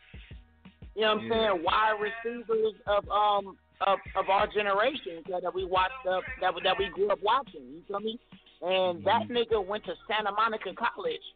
You 0.95 1.03
know 1.03 1.15
what 1.15 1.25
I'm 1.25 1.31
Yeah. 1.31 1.51
saying? 1.53 1.63
Wide 1.65 2.01
receivers 2.01 2.75
of 2.87 3.09
um 3.09 3.57
of 3.87 3.99
of 4.15 4.29
our 4.29 4.47
generation 4.47 5.23
that, 5.29 5.43
that 5.43 5.55
we 5.55 5.65
watched 5.65 6.07
up 6.07 6.25
that 6.41 6.53
that 6.63 6.79
we 6.79 6.89
grew 6.89 7.11
up 7.11 7.21
watching. 7.23 7.63
You 7.63 7.83
feel 7.89 8.01
me? 8.01 8.19
And 8.61 9.05
that 9.05 9.29
nigga 9.29 9.65
went 9.65 9.85
to 9.87 9.95
Santa 10.07 10.33
Monica 10.33 10.71
College. 10.75 11.21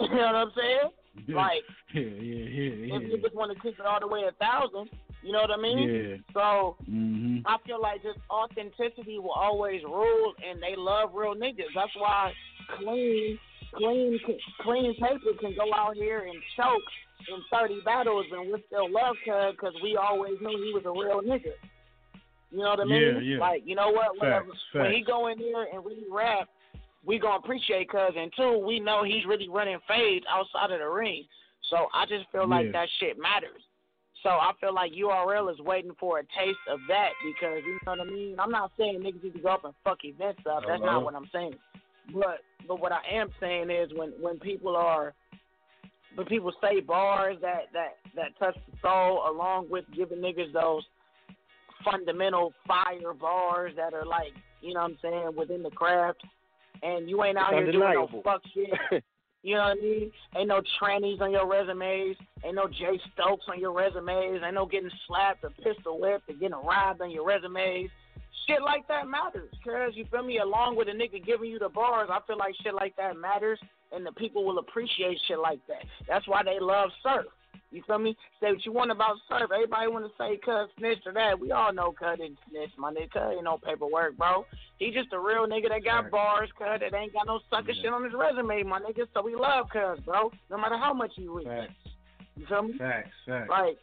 You 0.00 0.08
know 0.08 0.26
what 0.26 0.34
I'm 0.34 0.52
saying? 0.56 0.90
Like, 1.28 1.62
yeah, 1.94 2.00
yeah, 2.02 2.10
yeah, 2.10 2.96
yeah. 2.98 3.14
if 3.14 3.22
just 3.22 3.34
want 3.36 3.56
to 3.56 3.62
keep 3.62 3.78
it 3.78 3.86
all 3.86 4.00
the 4.00 4.08
way 4.08 4.22
a 4.26 4.32
thousand, 4.32 4.90
you 5.22 5.30
know 5.30 5.40
what 5.42 5.50
I 5.52 5.56
mean? 5.60 5.88
Yeah. 5.88 6.16
So 6.34 6.76
hmm 6.84 7.38
I 7.46 7.56
feel 7.66 7.80
like 7.80 8.02
just 8.02 8.18
authenticity 8.30 9.18
will 9.18 9.30
always 9.30 9.82
rule, 9.84 10.34
and 10.48 10.60
they 10.60 10.74
love 10.76 11.10
real 11.14 11.34
niggas. 11.34 11.70
That's 11.74 11.94
why 11.96 12.32
clean, 12.78 13.38
clean, 13.74 14.18
clean 14.60 14.94
paper 14.94 15.32
can 15.40 15.54
go 15.56 15.72
out 15.74 15.94
here 15.94 16.26
and 16.26 16.34
choke 16.56 16.82
in 17.28 17.42
30 17.50 17.80
battles, 17.84 18.26
and 18.32 18.52
we 18.52 18.62
still 18.66 18.90
love 18.90 19.16
Cuz 19.24 19.52
because 19.52 19.74
we 19.82 19.96
always 19.96 20.34
knew 20.40 20.56
he 20.62 20.72
was 20.72 20.84
a 20.84 20.90
real 20.90 21.20
nigga. 21.22 21.52
You 22.50 22.58
know 22.58 22.70
what 22.70 22.80
I 22.80 22.84
mean? 22.84 23.00
Yeah, 23.00 23.20
yeah. 23.20 23.38
Like, 23.38 23.62
you 23.64 23.74
know 23.74 23.90
what? 23.90 24.18
Whatever. 24.18 24.46
Facts, 24.46 24.74
When 24.74 24.92
he 24.92 25.02
go 25.02 25.28
in 25.28 25.38
here 25.38 25.66
and 25.72 25.84
really 25.84 26.04
rap, 26.10 26.48
we 27.04 27.18
gonna 27.18 27.36
appreciate 27.36 27.88
Cuz, 27.88 28.14
and 28.16 28.32
two, 28.36 28.58
we 28.58 28.78
know 28.78 29.04
he's 29.04 29.24
really 29.26 29.48
running 29.48 29.78
fades 29.88 30.24
outside 30.28 30.70
of 30.70 30.80
the 30.80 30.88
ring. 30.88 31.24
So 31.70 31.88
I 31.94 32.04
just 32.06 32.28
feel 32.30 32.46
like 32.46 32.66
Yeah. 32.66 32.72
that 32.72 32.88
shit 32.98 33.18
matters. 33.18 33.62
So 34.22 34.28
I 34.28 34.52
feel 34.60 34.72
like 34.72 34.92
URL 34.92 35.48
is 35.48 35.58
waiting 35.60 35.94
for 35.98 36.18
a 36.20 36.24
taste 36.38 36.58
of 36.68 36.78
that 36.88 37.10
because 37.24 37.64
you 37.64 37.78
know 37.86 37.92
what 37.92 38.00
I 38.00 38.04
mean. 38.04 38.38
I'm 38.38 38.50
not 38.50 38.70
saying 38.78 39.00
niggas 39.00 39.22
need 39.22 39.32
to 39.34 39.40
go 39.40 39.48
up 39.48 39.64
and 39.64 39.74
fuck 39.82 40.04
events 40.04 40.42
up. 40.46 40.62
That's 40.66 40.80
Hello? 40.80 40.92
not 40.92 41.04
what 41.04 41.14
I'm 41.14 41.28
saying. 41.32 41.54
But 42.12 42.40
but 42.66 42.80
what 42.80 42.92
I 42.92 43.00
am 43.12 43.28
saying 43.40 43.70
is 43.70 43.90
when 43.94 44.12
when 44.20 44.38
people 44.38 44.76
are 44.76 45.14
when 46.14 46.26
people 46.26 46.52
say 46.60 46.80
bars 46.80 47.36
that 47.40 47.66
that 47.72 47.96
that 48.14 48.38
touch 48.38 48.56
the 48.70 48.76
soul, 48.82 49.24
along 49.28 49.68
with 49.70 49.84
giving 49.94 50.18
niggas 50.18 50.52
those 50.52 50.82
fundamental 51.84 52.52
fire 52.66 53.14
bars 53.18 53.72
that 53.76 53.94
are 53.94 54.06
like 54.06 54.32
you 54.60 54.74
know 54.74 54.80
what 54.80 54.92
I'm 54.92 54.98
saying 55.02 55.30
within 55.36 55.62
the 55.62 55.70
craft, 55.70 56.22
and 56.82 57.08
you 57.08 57.22
ain't 57.24 57.38
out 57.38 57.54
It's 57.54 57.64
here 57.64 57.72
doing 57.72 57.94
no 57.94 58.22
fuck 58.22 58.42
shit. 58.54 59.02
You 59.44 59.56
know 59.56 59.62
what 59.62 59.78
I 59.78 59.82
mean? 59.82 60.12
Ain't 60.36 60.48
no 60.48 60.62
trannies 60.80 61.20
on 61.20 61.32
your 61.32 61.48
resumes. 61.50 62.16
Ain't 62.44 62.54
no 62.54 62.68
Jay 62.68 63.00
Stokes 63.12 63.46
on 63.48 63.58
your 63.58 63.72
resumes. 63.72 64.40
Ain't 64.44 64.54
no 64.54 64.66
getting 64.66 64.90
slapped 65.08 65.42
or 65.42 65.50
pistol 65.50 66.00
whipped 66.00 66.30
or 66.30 66.34
getting 66.34 66.52
robbed 66.64 67.00
on 67.00 67.10
your 67.10 67.26
resumes. 67.26 67.90
Shit 68.46 68.62
like 68.62 68.86
that 68.88 69.06
matters, 69.06 69.52
cuz 69.62 69.94
you 69.94 70.04
feel 70.10 70.22
me? 70.22 70.38
Along 70.38 70.74
with 70.76 70.88
a 70.88 70.92
nigga 70.92 71.24
giving 71.24 71.50
you 71.50 71.58
the 71.58 71.68
bars, 71.68 72.08
I 72.10 72.18
feel 72.26 72.38
like 72.38 72.54
shit 72.62 72.74
like 72.74 72.96
that 72.96 73.16
matters, 73.16 73.60
and 73.92 74.04
the 74.04 74.12
people 74.12 74.44
will 74.44 74.58
appreciate 74.58 75.18
shit 75.28 75.38
like 75.38 75.60
that. 75.68 75.84
That's 76.08 76.26
why 76.26 76.42
they 76.42 76.58
love 76.60 76.90
surf. 77.02 77.26
You 77.70 77.82
feel 77.86 77.98
me? 77.98 78.14
Say 78.40 78.52
what 78.52 78.66
you 78.66 78.72
want 78.72 78.90
about 78.90 79.16
surf. 79.28 79.50
Everybody 79.52 79.88
want 79.88 80.04
to 80.04 80.12
say 80.18 80.36
cuz 80.44 80.68
snitch 80.78 80.98
or 81.06 81.12
that. 81.12 81.38
We 81.38 81.52
all 81.52 81.72
know 81.72 81.92
cuz 81.92 82.18
didn't 82.18 82.38
snitch, 82.50 82.70
my 82.76 82.92
nigga. 82.92 83.10
Cuz 83.12 83.22
ain't 83.32 83.44
no 83.44 83.58
paperwork, 83.58 84.16
bro. 84.16 84.44
He 84.78 84.90
just 84.90 85.12
a 85.12 85.18
real 85.18 85.46
nigga 85.46 85.68
that 85.70 85.84
got 85.84 86.10
bars, 86.10 86.50
cuz 86.58 86.66
that 86.80 86.94
ain't 86.94 87.12
got 87.12 87.26
no 87.26 87.40
sucker 87.48 87.72
shit 87.72 87.86
on 87.92 88.04
his 88.04 88.12
resume, 88.12 88.62
my 88.64 88.80
nigga. 88.80 89.06
So 89.14 89.22
we 89.22 89.34
love 89.36 89.70
cuz, 89.70 90.00
bro. 90.04 90.30
No 90.50 90.58
matter 90.58 90.76
how 90.76 90.92
much 90.92 91.12
he. 91.16 91.28
Facts, 91.44 91.72
You 92.36 92.46
feel 92.46 92.62
me? 92.62 92.74
facts, 92.76 93.10
facts. 93.24 93.48
Like 93.48 93.78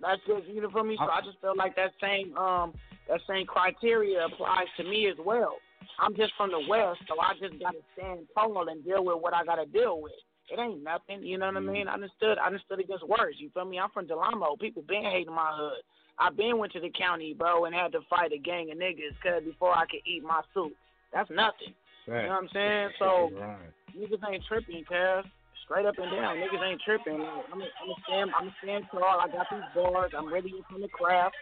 that's 0.00 0.20
just 0.26 0.46
you 0.46 0.62
know 0.62 0.70
for 0.70 0.84
me. 0.84 0.96
So 0.96 1.04
I 1.10 1.20
just 1.20 1.40
feel 1.40 1.56
like 1.56 1.76
that 1.76 1.92
same 2.00 2.36
um 2.36 2.72
that 3.08 3.20
same 3.28 3.46
criteria 3.46 4.24
applies 4.24 4.66
to 4.76 4.84
me 4.84 5.08
as 5.08 5.16
well. 5.24 5.56
I'm 5.98 6.16
just 6.16 6.32
from 6.36 6.50
the 6.50 6.64
west, 6.68 7.00
so 7.08 7.20
I 7.20 7.34
just 7.40 7.60
gotta 7.60 7.78
stand 7.96 8.26
tall 8.34 8.68
and 8.68 8.84
deal 8.84 9.04
with 9.04 9.20
what 9.20 9.34
I 9.34 9.44
gotta 9.44 9.66
deal 9.66 10.00
with. 10.00 10.12
It 10.50 10.58
ain't 10.58 10.82
nothing, 10.82 11.22
you 11.22 11.38
know 11.38 11.46
what 11.46 11.56
I 11.56 11.60
mean? 11.60 11.88
I 11.88 11.94
understood 11.94 12.38
I 12.38 12.46
understood 12.46 12.80
it 12.80 12.88
gets 12.88 13.02
worse, 13.04 13.36
you 13.38 13.50
feel 13.54 13.64
me? 13.64 13.78
I'm 13.78 13.90
from 13.90 14.06
Delamo. 14.06 14.58
People 14.58 14.82
been 14.82 15.04
hating 15.04 15.34
my 15.34 15.52
hood. 15.54 15.82
I 16.18 16.30
been 16.30 16.58
went 16.58 16.72
to 16.72 16.80
the 16.80 16.90
county, 16.90 17.34
bro, 17.34 17.64
and 17.64 17.74
had 17.74 17.92
to 17.92 18.00
fight 18.08 18.32
a 18.32 18.38
gang 18.38 18.70
of 18.70 18.78
niggas 18.78 19.18
cause 19.22 19.42
before 19.44 19.76
I 19.76 19.86
could 19.86 20.06
eat 20.06 20.22
my 20.22 20.42
soup. 20.52 20.72
That's 21.12 21.30
nothing. 21.30 21.74
You 22.06 22.12
know 22.14 22.28
what 22.28 22.42
I'm 22.42 22.48
saying? 22.52 22.88
So 22.98 23.30
right. 23.40 23.72
niggas 23.96 24.20
ain't 24.28 24.44
tripping, 24.46 24.84
cuz. 24.84 25.24
Straight 25.64 25.86
up 25.86 25.96
and 25.96 26.12
down, 26.12 26.36
niggas 26.36 26.60
ain't 26.60 26.82
tripping. 26.84 27.18
Like, 27.20 27.48
I'm 27.50 27.60
a, 27.60 27.64
I'm 27.64 27.88
a 27.88 27.96
stand, 28.04 28.30
I'm 28.36 28.48
a 28.48 28.54
stand 28.62 28.84
tall. 28.92 29.16
I 29.18 29.28
got 29.32 29.46
these 29.50 29.64
bars. 29.74 30.12
I'm 30.16 30.30
really 30.30 30.52
from 30.68 30.82
the 30.82 30.88
craft. 30.88 31.34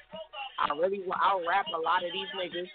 I 0.63 0.79
really, 0.79 1.03
I'll 1.19 1.43
rap 1.47 1.67
a 1.75 1.81
lot 1.81 2.05
of 2.05 2.11
these 2.13 2.31
niggas. 2.39 2.71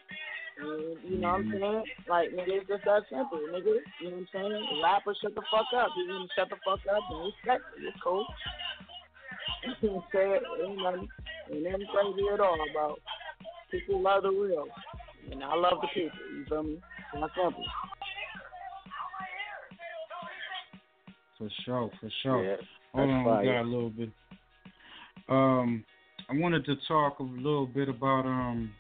And, 0.60 0.98
you 1.06 1.18
know 1.22 1.38
what 1.38 1.40
I'm 1.40 1.52
saying? 1.52 1.84
Like, 2.10 2.30
nigga, 2.32 2.60
it's 2.60 2.68
just 2.68 2.84
that 2.86 3.04
simple, 3.10 3.40
nigga. 3.54 3.80
You 4.02 4.12
know 4.12 4.26
what 4.26 4.28
I'm 4.36 4.52
saying? 4.52 4.82
Rapper, 4.84 5.16
shut 5.22 5.36
the 5.36 5.42
fuck 5.52 5.70
up. 5.78 5.90
You 5.96 6.10
want 6.10 6.30
to 6.30 6.36
shut 6.36 6.50
the 6.50 6.58
fuck 6.66 6.82
up 6.90 7.04
and 7.10 7.32
respect 7.32 7.64
it. 7.78 7.88
It's 7.88 7.98
cool. 8.04 8.26
You 9.64 9.90
know 9.90 9.96
what 9.96 10.04
I'm 10.04 10.10
saying? 10.12 10.42
Ain't 10.66 10.82
nothing, 10.82 11.08
ain't 11.52 11.64
nothing 11.64 11.88
crazy 11.94 12.28
at 12.34 12.40
all, 12.40 12.58
bro. 12.74 12.96
People 13.72 14.02
love 14.02 14.24
the 14.24 14.30
real. 14.30 14.66
And 15.32 15.44
I 15.44 15.56
love 15.56 15.80
the 15.82 15.88
people. 15.94 16.18
You 16.34 16.46
feel 16.50 16.64
me? 16.64 16.74
It's 17.14 17.22
that 17.22 17.30
simple. 17.36 17.64
For 21.38 21.50
sure, 21.66 21.92
for 22.02 22.10
sure. 22.24 22.44
Yeah, 22.44 22.56
Hold 22.96 23.10
on, 23.10 23.26
fire. 23.26 23.42
we 23.42 23.48
got 23.48 23.62
a 23.62 23.64
little 23.64 23.90
bit. 23.92 24.10
Um, 25.30 25.84
I 26.30 26.34
wanted 26.36 26.66
to 26.66 26.76
talk 26.88 27.20
a 27.20 27.24
little 27.24 27.66
bit 27.66 27.88
about 27.88 28.26
um 28.26 28.72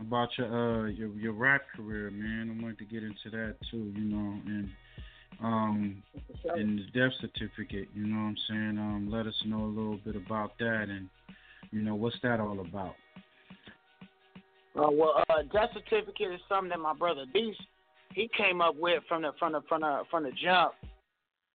about 0.00 0.30
your 0.38 0.46
uh 0.46 0.86
your 0.86 1.08
your 1.10 1.32
rap 1.32 1.62
career, 1.76 2.10
man. 2.10 2.56
I 2.58 2.62
wanted 2.62 2.78
to 2.78 2.84
get 2.84 3.02
into 3.02 3.30
that 3.32 3.56
too, 3.70 3.92
you 3.94 4.04
know, 4.04 4.40
and 4.46 4.70
um 5.42 6.02
and 6.44 6.78
the 6.78 6.98
death 6.98 7.12
certificate, 7.20 7.88
you 7.94 8.06
know 8.06 8.16
what 8.16 8.28
I'm 8.28 8.36
saying? 8.48 8.78
Um, 8.78 9.08
let 9.10 9.26
us 9.26 9.34
know 9.44 9.64
a 9.64 9.66
little 9.66 9.98
bit 9.98 10.16
about 10.16 10.52
that 10.60 10.86
and 10.88 11.10
you 11.72 11.82
know 11.82 11.94
what's 11.94 12.16
that 12.22 12.40
all 12.40 12.58
about. 12.60 12.94
Uh, 14.74 14.90
well, 14.90 15.22
uh, 15.28 15.42
death 15.52 15.70
certificate 15.74 16.32
is 16.32 16.40
something 16.48 16.70
that 16.70 16.78
my 16.78 16.94
brother 16.94 17.24
Beast 17.34 17.60
he 18.14 18.30
came 18.34 18.62
up 18.62 18.76
with 18.76 19.02
from 19.08 19.22
the 19.22 19.32
from 19.38 19.52
the 19.52 19.60
from 19.68 19.82
the 19.82 20.02
from 20.10 20.22
the 20.22 20.32
jump. 20.42 20.72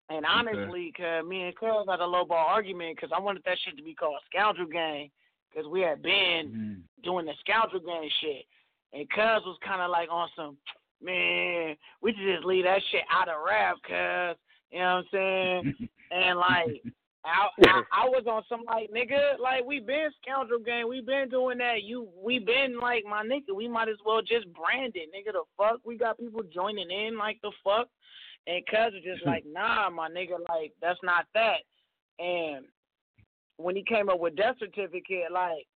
And 0.10 0.26
honestly, 0.26 0.94
cause 0.96 1.26
me 1.26 1.44
and 1.44 1.56
Cuz 1.56 1.88
had 1.90 2.02
a 2.02 2.06
low 2.06 2.24
ball 2.24 2.46
argument 2.48 2.98
because 2.98 3.12
I 3.16 3.20
wanted 3.20 3.42
that 3.46 3.58
shit 3.66 3.76
to 3.78 3.84
be 3.84 3.96
called 3.96 4.18
Scoundrel 4.30 4.68
Gang 4.68 5.10
because 5.54 5.68
we 5.70 5.82
had 5.82 6.02
been 6.02 6.48
mm-hmm. 6.48 6.74
doing 7.04 7.26
the 7.26 7.34
Scoundrel 7.42 7.82
Gang 7.82 8.10
shit, 8.22 8.46
and 8.94 9.10
Cuz 9.10 9.46
was 9.46 9.58
kind 9.66 9.82
of 9.82 9.92
like 9.92 10.10
on 10.12 10.30
some 10.36 10.58
man, 11.02 11.76
we 12.02 12.14
just 12.14 12.46
leave 12.46 12.64
that 12.64 12.82
shit 12.92 13.04
out 13.12 13.30
of 13.30 13.44
rap, 13.46 13.78
Cuz 13.84 14.40
you 14.72 14.80
know 14.80 14.96
what 14.96 15.06
I'm 15.06 15.06
saying? 15.12 15.90
and 16.12 16.40
like 16.40 16.82
I, 17.26 17.48
I 17.66 17.82
I 17.92 18.06
was 18.06 18.26
on 18.28 18.44
some 18.50 18.64
like 18.66 18.92
nigga, 18.92 19.40
like 19.40 19.64
we 19.66 19.80
been 19.80 20.10
scoundrel 20.22 20.60
gang, 20.60 20.88
we 20.88 21.02
been 21.02 21.30
doing 21.30 21.58
that. 21.60 21.84
You 21.84 22.10
we 22.22 22.40
been 22.40 22.80
like 22.80 23.04
my 23.06 23.24
nigga, 23.24 23.56
we 23.56 23.68
might 23.68 23.90
as 23.90 23.98
well 24.06 24.22
just 24.22 24.52
brand 24.54 24.94
it, 24.96 25.10
nigga. 25.14 25.34
The 25.34 25.44
fuck, 25.58 25.80
we 25.86 25.98
got 25.98 26.20
people 26.20 26.42
joining 26.54 26.92
in 26.92 27.18
like 27.18 27.40
the 27.42 27.52
fuck, 27.64 27.88
and 28.48 28.66
cuz 28.68 28.94
was 28.94 29.04
just 29.04 29.26
like, 29.26 29.46
nah, 29.46 29.90
my 29.90 30.10
nigga, 30.10 30.38
like 30.50 30.74
that's 30.82 31.00
not 31.04 31.26
that. 31.34 31.60
And 32.20 32.66
when 33.58 33.76
he 33.76 33.84
came 33.84 34.10
up 34.10 34.20
with 34.20 34.36
death 34.36 34.56
certificate, 34.60 35.32
like 35.32 35.68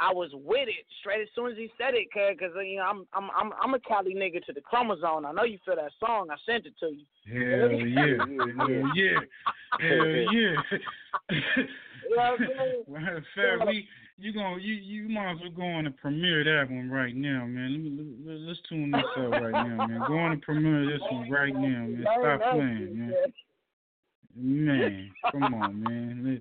I 0.00 0.12
was 0.12 0.30
with 0.32 0.68
it 0.68 0.86
straight 1.00 1.22
as 1.22 1.28
soon 1.34 1.50
as 1.52 1.56
he 1.56 1.70
said 1.78 1.94
it, 1.94 2.08
cuz, 2.12 2.38
cause 2.38 2.54
uh, 2.56 2.60
you 2.60 2.78
know 2.78 2.84
I'm 2.84 3.06
I'm 3.12 3.30
I'm 3.36 3.52
I'm 3.62 3.74
a 3.74 3.80
Cali 3.80 4.14
nigga 4.14 4.44
to 4.44 4.52
the 4.52 4.60
chromosome. 4.60 5.26
I 5.26 5.32
know 5.32 5.44
you 5.44 5.58
feel 5.64 5.76
that 5.76 5.92
song. 6.00 6.28
I 6.30 6.36
sent 6.46 6.66
it 6.66 6.74
to 6.80 6.90
you. 6.90 7.06
Hell 7.26 7.72
yeah, 7.72 8.16
hell 8.58 8.90
yeah, 8.94 9.20
hell 9.80 10.06
yeah. 10.32 11.64
What 12.06 12.20
I'm 12.20 12.38
saying? 12.38 12.84
Well, 12.86 13.20
fair, 13.34 13.58
we 13.66 13.88
you 14.18 14.32
gonna 14.32 14.60
you 14.60 14.74
you 14.74 15.08
might 15.08 15.32
as 15.32 15.38
well 15.40 15.50
go 15.50 15.62
on 15.62 15.86
and 15.86 15.96
premiere 15.96 16.44
that 16.44 16.70
one 16.70 16.90
right 16.90 17.14
now, 17.14 17.46
man. 17.46 17.72
Let 17.72 17.80
me 17.80 18.14
let, 18.26 18.40
let's 18.40 18.60
tune 18.68 18.90
this 18.90 19.02
up 19.16 19.30
right 19.30 19.52
now, 19.52 19.86
man. 19.86 20.02
Go 20.06 20.18
on 20.18 20.32
and 20.32 20.42
premiere 20.42 20.86
this 20.86 21.00
one 21.10 21.30
right 21.30 21.54
now, 21.54 21.60
man. 21.60 22.04
Stop 22.20 22.40
playing, 22.52 22.98
man. 22.98 23.14
Man, 24.36 25.10
come 25.32 25.54
on, 25.54 25.82
man. 25.82 26.40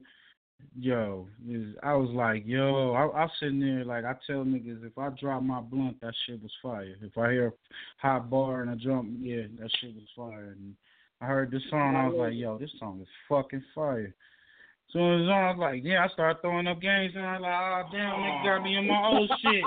Yo, 0.79 1.27
is- 1.47 1.75
I 1.83 1.93
was 1.93 2.09
like, 2.09 2.43
yo, 2.45 2.93
I, 2.93 3.03
I 3.03 3.23
was 3.23 3.31
sitting 3.39 3.59
there 3.59 3.85
like 3.85 4.05
I 4.05 4.15
tell 4.25 4.43
niggas 4.43 4.83
if 4.85 4.97
I 4.97 5.09
drop 5.09 5.43
my 5.43 5.61
blunt, 5.61 6.01
that 6.01 6.13
shit 6.25 6.41
was 6.41 6.51
fire. 6.61 6.95
If 7.01 7.17
I 7.17 7.31
hear 7.31 7.47
a 7.47 7.53
hot 7.97 8.29
bar 8.29 8.61
and 8.61 8.71
I 8.71 8.75
jump, 8.75 9.09
yeah, 9.19 9.43
that 9.59 9.69
shit 9.79 9.93
was 9.93 10.03
fire. 10.15 10.55
And 10.57 10.75
I 11.21 11.25
heard 11.27 11.51
this 11.51 11.61
song, 11.69 11.95
I 11.95 12.07
was 12.07 12.17
like, 12.17 12.33
yo, 12.33 12.57
this 12.57 12.71
song 12.79 12.99
is 13.01 13.07
fucking 13.29 13.63
fire. 13.75 14.15
So 14.93 14.99
it 14.99 15.25
was 15.25 15.29
on, 15.29 15.43
I 15.43 15.49
was 15.49 15.57
like, 15.59 15.81
yeah, 15.83 16.05
I 16.05 16.13
started 16.13 16.39
throwing 16.41 16.67
up 16.67 16.79
games, 16.79 17.13
and 17.15 17.25
I 17.25 17.33
was 17.33 17.41
like, 17.41 17.53
oh 17.53 17.83
damn, 17.91 18.13
nigga 18.13 18.45
got 18.45 18.63
me 18.63 18.77
in 18.77 18.87
my 18.87 19.07
old 19.09 19.31
shit. 19.41 19.63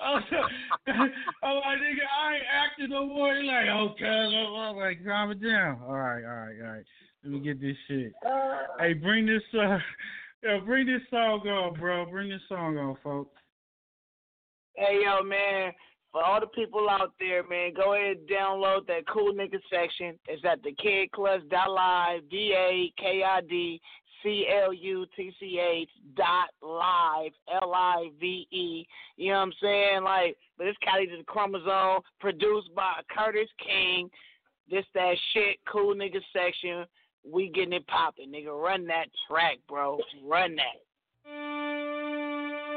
I 0.00 0.14
was 0.14 0.24
I'm 0.88 1.56
like, 1.60 1.78
nigga, 1.78 2.08
I 2.08 2.34
ain't 2.34 2.44
acting 2.48 2.88
no 2.88 3.06
more. 3.06 3.36
He 3.36 3.42
like, 3.46 3.68
okay, 3.68 4.06
I'm 4.06 4.76
like, 4.76 5.04
calm 5.04 5.30
it 5.30 5.42
down. 5.42 5.80
All 5.86 5.92
right, 5.92 6.24
all 6.24 6.46
right, 6.46 6.56
all 6.62 6.72
right. 6.72 6.84
Let 7.22 7.32
me 7.32 7.40
get 7.40 7.60
this 7.60 7.76
shit. 7.86 8.14
Hey, 8.80 8.94
bring 8.94 9.26
this, 9.26 9.42
uh, 9.52 9.76
yo, 10.42 10.60
bring 10.64 10.86
this 10.86 11.02
song 11.10 11.46
on, 11.46 11.78
bro. 11.78 12.06
Bring 12.06 12.30
this 12.30 12.40
song 12.48 12.78
on, 12.78 12.96
folks. 13.04 13.36
Hey 14.74 15.00
yo, 15.04 15.22
man. 15.22 15.72
For 16.16 16.24
all 16.24 16.40
the 16.40 16.46
people 16.46 16.88
out 16.88 17.12
there, 17.20 17.46
man, 17.46 17.74
go 17.74 17.92
ahead 17.92 18.16
and 18.16 18.26
download 18.26 18.86
that 18.86 19.06
cool 19.06 19.34
nigga 19.34 19.58
section. 19.70 20.18
It's 20.26 20.42
at 20.46 20.62
the 20.62 20.72
kidclutch.live, 20.72 22.30
D 22.30 22.54
A 22.56 22.90
K 22.98 23.22
I 23.22 23.42
D 23.42 23.78
C 24.22 24.46
L 24.64 24.72
U 24.72 25.04
T 25.14 25.30
C 25.38 25.60
H 25.60 25.90
dot 26.16 26.48
live, 26.62 27.32
L 27.62 27.74
I 27.74 28.08
V 28.18 28.48
E. 28.50 28.86
You 29.18 29.32
know 29.32 29.40
what 29.40 29.42
I'm 29.42 29.52
saying? 29.60 30.04
Like, 30.04 30.38
but 30.56 30.66
it's 30.66 30.78
Cali 30.82 31.06
to 31.06 31.18
the 31.18 31.24
Chromosome, 31.24 32.00
produced 32.18 32.74
by 32.74 33.02
Curtis 33.14 33.50
King. 33.62 34.08
This 34.70 34.86
that 34.94 35.16
shit, 35.34 35.58
cool 35.70 35.94
nigga 35.94 36.22
section. 36.32 36.86
We 37.30 37.50
getting 37.50 37.74
it 37.74 37.86
popping, 37.88 38.32
nigga. 38.32 38.58
Run 38.58 38.86
that 38.86 39.08
track, 39.28 39.58
bro. 39.68 39.98
Run 40.24 40.56
that. 40.56 40.80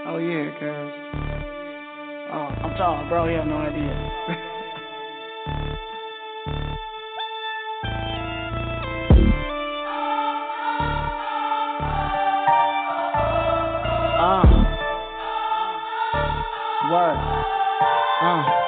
Oh 0.10 0.18
yeah, 0.18 0.60
cuz. 0.60 1.19
Oh, 2.32 2.36
I'm 2.64 2.76
talking, 2.78 3.10
bro. 3.10 3.28
You 3.28 3.38
have 3.38 3.48
no 3.48 3.58
idea. 3.58 3.96
Uh. 14.20 14.44
Word. 16.92 17.18
Uh. 18.22 18.59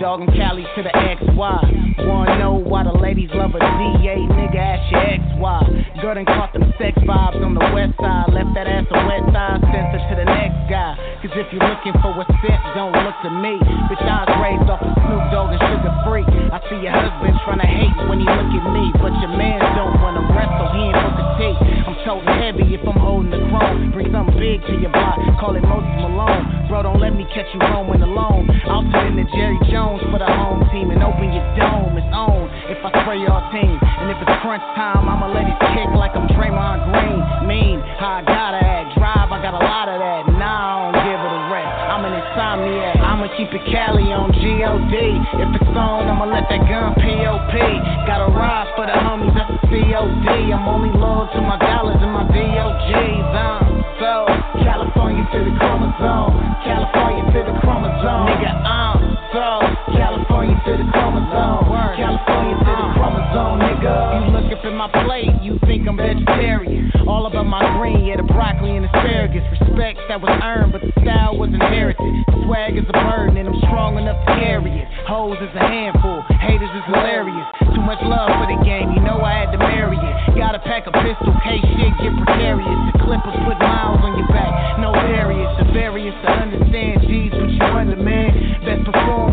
Dog 0.00 0.24
and 0.24 0.32
Cali 0.32 0.64
to 0.64 0.80
the 0.80 0.88
XY. 0.96 2.08
Wanna 2.08 2.40
know 2.40 2.56
why 2.56 2.88
the 2.88 2.96
ladies 2.96 3.28
love 3.36 3.52
a 3.52 3.60
DA? 3.60 4.16
Nigga, 4.32 4.56
ask 4.56 4.88
your 4.88 5.04
XY. 5.04 6.00
Girl 6.00 6.16
done 6.16 6.24
caught 6.24 6.56
them 6.56 6.72
sex 6.80 6.96
vibes 7.04 7.36
on 7.44 7.52
the 7.52 7.60
west 7.76 8.00
side. 8.00 8.32
Left 8.32 8.48
that 8.56 8.64
ass 8.64 8.88
a 8.88 8.96
wet 9.04 9.20
side, 9.28 9.60
sent 9.60 9.92
her 9.92 10.00
to 10.00 10.14
the 10.16 10.24
next 10.24 10.56
guy. 10.72 10.96
Cause 11.20 11.36
if 11.36 11.52
you're 11.52 11.60
looking 11.60 11.92
for 12.00 12.16
a 12.16 12.24
scent, 12.40 12.60
don't 12.72 12.96
look 12.96 13.12
to 13.28 13.30
me. 13.44 13.60
Bitch, 13.92 14.00
I 14.00 14.24
was 14.24 14.32
raised 14.40 14.72
off 14.72 14.80
of 14.80 14.88
Snoop 15.04 15.24
Dogg 15.36 15.52
and 15.52 15.60
Suga 15.68 15.92
Free. 16.08 16.24
I 16.48 16.58
see 16.72 16.80
your 16.80 16.96
husband 16.96 17.36
trying 17.44 17.60
to 17.60 17.68
hate 17.68 17.92
when 18.08 18.24
he 18.24 18.28
look 18.32 18.52
at 18.56 18.64
me. 18.72 18.88
But 19.04 19.12
your 19.20 19.36
man 19.36 19.60
don't 19.76 20.00
wanna 20.00 20.24
wrestle, 20.32 20.80
he 20.80 20.96
ain't 20.96 21.20
tape. 21.36 21.60
I'm 21.60 21.96
toting 22.08 22.32
heavy 22.40 22.72
if 22.72 22.80
I'm 22.88 22.96
holding 22.96 23.36
the 23.36 23.44
chrome. 23.52 23.92
Bring 23.92 24.08
something 24.16 24.32
big 24.40 24.64
to 24.64 24.80
your 24.80 24.96
block, 24.96 25.20
call 25.36 25.60
it 25.60 25.64
Moses 25.68 25.92
Malone. 26.00 26.59
Bro, 26.70 26.86
don't 26.86 27.02
let 27.02 27.18
me 27.18 27.26
catch 27.34 27.50
you 27.50 27.58
when 27.58 27.98
alone. 27.98 28.46
I'll 28.70 28.86
turn 28.94 29.18
into 29.18 29.26
Jerry 29.34 29.58
Jones 29.74 30.06
for 30.06 30.22
the 30.22 30.30
home 30.30 30.62
team 30.70 30.94
and 30.94 31.02
open 31.02 31.34
your 31.34 31.42
dome. 31.58 31.98
It's 31.98 32.06
on 32.14 32.46
if 32.70 32.78
I 32.86 32.94
spray 33.02 33.18
your 33.18 33.42
team. 33.50 33.74
And 33.74 34.06
if 34.06 34.22
it's 34.22 34.38
crunch 34.38 34.62
time, 34.78 35.10
I'ma 35.10 35.34
let 35.34 35.50
it 35.50 35.58
kick 35.74 35.90
like 35.98 36.14
I'm 36.14 36.30
Draymond 36.30 36.94
Green. 36.94 37.18
Mean 37.50 37.82
how 37.98 38.18
I 38.18 38.22
gotta 38.22 38.62
act. 38.62 38.94
Drive, 38.94 39.34
I 39.34 39.42
got 39.42 39.58
a 39.58 39.64
lot 39.66 39.90
of 39.90 39.98
that. 39.98 40.30
Nah, 40.38 40.46
I 40.46 40.94
don't 40.94 41.02
give 41.10 41.18
it 41.18 41.32
a 41.34 41.42
rest. 41.50 41.74
I'm 41.90 42.06
an 42.06 42.14
insomniac. 42.14 43.02
I'ma 43.02 43.26
keep 43.34 43.50
it 43.50 43.66
Cali 43.66 44.14
on 44.14 44.30
G-O-D. 44.30 44.94
If 45.42 45.50
it's 45.58 45.74
on, 45.74 46.06
I'ma 46.06 46.22
let 46.30 46.46
that 46.54 46.62
gun 46.70 46.94
P.O.P. 47.02 47.54
Got 48.06 48.22
a 48.22 48.30
rise 48.30 48.70
for 48.78 48.86
the 48.86 48.94
homies, 48.94 49.34
that's 49.34 49.50
the 49.50 49.74
C.O.D. 49.74 50.54
I'm 50.54 50.70
only 50.70 50.94
loyal 50.94 51.26
to 51.34 51.40
my 51.42 51.58
dollars 51.58 51.98
and 51.98 52.14
my 52.14 52.22
D.O.G's. 52.30 53.26
Uh, 53.34 53.58
so, 53.98 54.39
California 55.10 55.26
to 55.32 55.50
the 55.50 55.58
chromosome. 55.58 56.56
California 56.62 57.24
to 57.32 57.52
the 57.52 57.58
chromosome. 57.60 58.26
Nigga, 58.30 58.62
I'm 58.62 58.89
my 64.80 65.04
plate, 65.04 65.28
you 65.44 65.60
think 65.68 65.84
I'm 65.84 66.00
vegetarian. 66.00 66.88
All 67.04 67.28
about 67.28 67.44
my 67.44 67.60
green, 67.76 68.08
yeah, 68.08 68.16
the 68.16 68.24
broccoli 68.24 68.80
and 68.80 68.88
asparagus. 68.88 69.44
Respect 69.60 70.00
that 70.08 70.16
was 70.16 70.32
earned, 70.40 70.72
but 70.72 70.80
the 70.80 70.88
style 71.04 71.36
was 71.36 71.52
inherited. 71.52 72.00
Swag 72.48 72.80
is 72.80 72.88
a 72.88 72.96
burden, 72.96 73.36
and 73.36 73.44
I'm 73.44 73.60
strong 73.68 74.00
enough 74.00 74.16
to 74.24 74.40
carry 74.40 74.72
it. 74.72 74.88
Hoes 75.04 75.36
is 75.36 75.52
a 75.52 75.60
handful, 75.60 76.24
haters 76.40 76.72
is 76.72 76.84
hilarious. 76.88 77.44
Too 77.76 77.84
much 77.84 78.00
love 78.08 78.32
for 78.40 78.48
the 78.48 78.56
game, 78.64 78.96
you 78.96 79.04
know 79.04 79.20
I 79.20 79.44
had 79.44 79.52
to 79.52 79.60
marry 79.60 80.00
it. 80.00 80.14
Gotta 80.32 80.64
pack 80.64 80.88
a 80.88 80.94
pistol, 80.96 81.28
case 81.44 81.60
shit 81.76 81.92
get 82.00 82.16
precarious. 82.16 82.80
The 82.96 83.04
clippers 83.04 83.36
put 83.44 83.60
miles 83.60 84.00
on 84.00 84.16
your 84.16 84.32
back, 84.32 84.80
no 84.80 84.96
barriers. 84.96 85.60
The 85.60 85.68
various 85.76 86.16
to 86.24 86.28
understand, 86.40 87.04
G's 87.04 87.36
what 87.36 87.52
you 87.52 87.68
under, 87.68 88.00
man. 88.00 88.32
Best 88.64 88.88
perform 88.88 89.29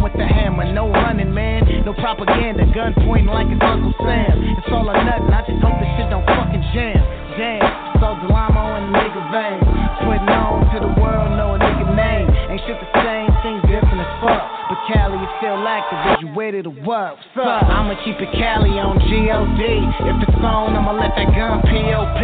No 1.88 1.96
propaganda, 2.04 2.68
gun 2.76 2.92
pointing 3.08 3.32
like 3.32 3.48
it's 3.48 3.64
Uncle 3.64 3.96
Sam. 4.04 4.44
It's 4.60 4.68
all 4.76 4.92
or 4.92 5.00
nothing, 5.08 5.32
I 5.32 5.40
just 5.48 5.64
hope 5.64 5.80
this 5.80 5.88
shit 5.96 6.12
don't 6.12 6.28
fucking 6.28 6.60
jam. 6.76 7.00
Damn, 7.40 7.64
so 8.04 8.12
Delamo 8.28 8.76
and 8.76 8.92
the 8.92 9.00
nigga 9.00 9.24
vein. 9.32 9.64
Putting 10.04 10.28
on 10.28 10.68
to 10.76 10.84
the 10.84 10.92
world, 11.00 11.32
know 11.40 11.56
a 11.56 11.58
nigga 11.64 11.88
name. 11.96 12.28
Ain't 12.52 12.60
shit 12.68 12.76
the 12.76 12.92
same, 12.92 13.32
things 13.40 13.64
different 13.72 14.04
as 14.04 14.12
fuck. 14.20 14.44
But 14.68 14.84
Cali 14.92 15.16
is 15.16 15.32
still 15.40 15.64
active, 15.64 15.96
is 16.12 16.28
you 16.28 16.36
ready 16.36 16.60
to 16.60 16.76
work? 16.84 17.24
What's 17.24 17.48
up? 17.48 17.72
I'ma 17.72 17.96
keep 18.04 18.20
it 18.20 18.36
Cali 18.36 18.76
on 18.84 19.00
G-O-D. 19.08 19.64
If 20.12 20.28
it's 20.28 20.44
on, 20.44 20.76
I'ma 20.76 20.92
let 20.92 21.16
that 21.16 21.32
gun 21.32 21.64
P.O.P. 21.72 22.20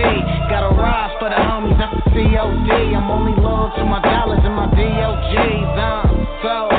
Gotta 0.52 0.76
rise 0.76 1.16
for 1.24 1.32
the 1.32 1.40
homies, 1.40 1.80
that's 1.80 1.96
the 2.04 2.12
C.O.D. 2.12 2.68
I'm 2.68 3.08
only 3.08 3.32
loyal 3.40 3.72
to 3.80 3.88
my 3.88 4.04
dollars 4.04 4.44
and 4.44 4.60
my 4.60 4.68
D.O.G's. 4.76 5.72
Uh, 5.80 6.04
so, 6.44 6.73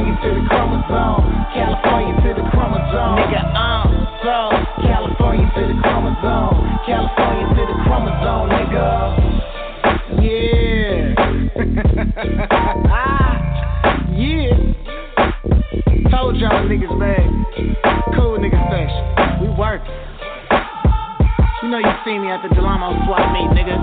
California 0.00 0.16
to 0.24 0.32
the 0.32 0.48
chromosome. 0.48 1.28
California 1.52 2.16
to 2.24 2.32
the 2.32 2.44
chromosome. 2.56 3.20
Nigga, 3.20 3.44
I'm 3.52 3.92
so 4.24 4.48
California 4.80 5.44
to 5.44 5.60
the 5.60 5.76
chromosome. 5.82 6.56
California 6.88 7.44
to 7.52 7.62
the 7.68 7.76
chromosome, 7.84 8.48
nigga. 8.48 8.88
Yeah. 10.24 11.12
Ah, 12.90 13.36
yeah. 14.10 14.56
Told 16.10 16.36
y'all 16.36 16.64
niggas, 16.64 16.96
man. 16.98 17.44
Cool 18.14 18.38
nigga 18.38 18.56
section. 18.72 19.04
We 19.42 19.48
work. 19.54 19.82
You 21.62 21.68
know 21.68 21.78
you 21.78 21.92
see 22.06 22.18
me 22.18 22.30
at 22.30 22.40
the 22.42 22.48
Delamo 22.54 23.04
swap 23.04 23.32
meet, 23.32 23.50
nigga. 23.52 23.76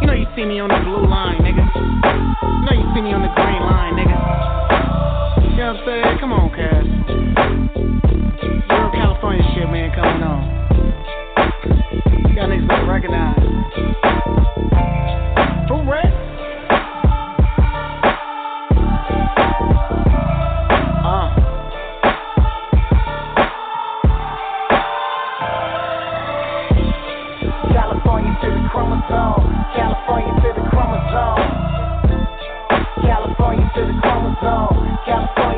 You 0.00 0.06
know 0.06 0.14
you 0.14 0.26
see 0.36 0.44
me 0.44 0.60
on 0.60 0.68
the 0.68 0.78
blue 0.84 1.06
line, 1.08 1.38
nigga. 1.42 1.66
You 1.66 2.64
know 2.66 2.72
you 2.72 2.86
see 2.94 3.02
me 3.02 3.12
on 3.12 3.22
the 3.22 3.32
green 3.34 3.62
line, 3.62 3.94
nigga. 3.94 4.65
Know 5.66 5.72
what 5.72 5.80
I'm 5.80 5.86
saying? 5.88 6.18
Come 6.20 6.32
on, 6.32 6.46
Cass. 6.54 6.86
Real 8.70 8.90
California 8.94 9.42
shit, 9.52 9.68
man, 9.68 9.90
coming 9.96 10.22
on. 10.22 10.46
Y'all 12.36 12.46
niggas 12.46 12.68
better 12.68 12.86
recognize. 12.86 13.34
For 15.66 15.82
real? 15.82 16.06
Uh. 21.02 21.34
California 27.72 28.38
to 28.40 28.48
the 28.54 28.62
chromosome. 28.70 29.50
California 29.74 30.30
to 30.42 30.48
the 30.54 30.62
chromosome. 30.70 31.42
California 33.02 33.66
to 33.74 33.80
the 33.82 33.98
chromosome. 34.00 34.86
California 35.06 35.55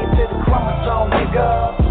to 1.38 1.87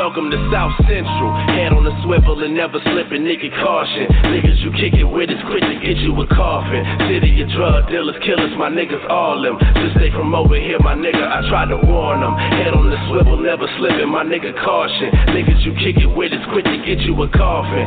welcome 0.00 0.32
to 0.32 0.40
South 0.48 0.72
Central. 0.88 1.28
Head 1.52 1.76
on 1.76 1.84
the 1.84 1.92
swivel 2.00 2.40
and 2.40 2.56
never 2.56 2.80
slipping, 2.88 3.20
nigga, 3.20 3.52
caution. 3.60 4.08
Niggas 4.32 4.64
you 4.64 4.72
kick 4.72 4.96
it 4.96 5.04
with 5.04 5.28
is 5.28 5.36
quick 5.44 5.60
to 5.60 5.76
get 5.76 6.00
you 6.00 6.16
a 6.16 6.26
coffin. 6.32 6.80
City 7.04 7.36
of 7.44 7.52
drug 7.52 7.84
dealers, 7.92 8.16
killers, 8.24 8.48
my 8.56 8.72
niggas, 8.72 9.04
all 9.12 9.36
them. 9.44 9.60
Just 9.60 10.00
stay 10.00 10.08
from 10.08 10.32
over 10.32 10.56
here, 10.56 10.80
my 10.80 10.96
nigga, 10.96 11.20
I 11.20 11.44
tried 11.52 11.68
to 11.68 11.76
warn 11.84 12.24
them. 12.24 12.32
Head 12.32 12.72
on 12.72 12.88
the 12.88 12.96
swivel, 13.12 13.36
never 13.44 13.68
slipping, 13.76 14.08
my 14.08 14.24
nigga, 14.24 14.56
caution. 14.64 15.12
Niggas 15.36 15.68
you 15.68 15.76
kick 15.76 16.00
it 16.00 16.08
with 16.08 16.32
is 16.32 16.40
quick 16.48 16.64
to 16.64 16.80
get 16.80 17.04
you 17.04 17.12
a 17.20 17.28
coffin. 17.36 17.84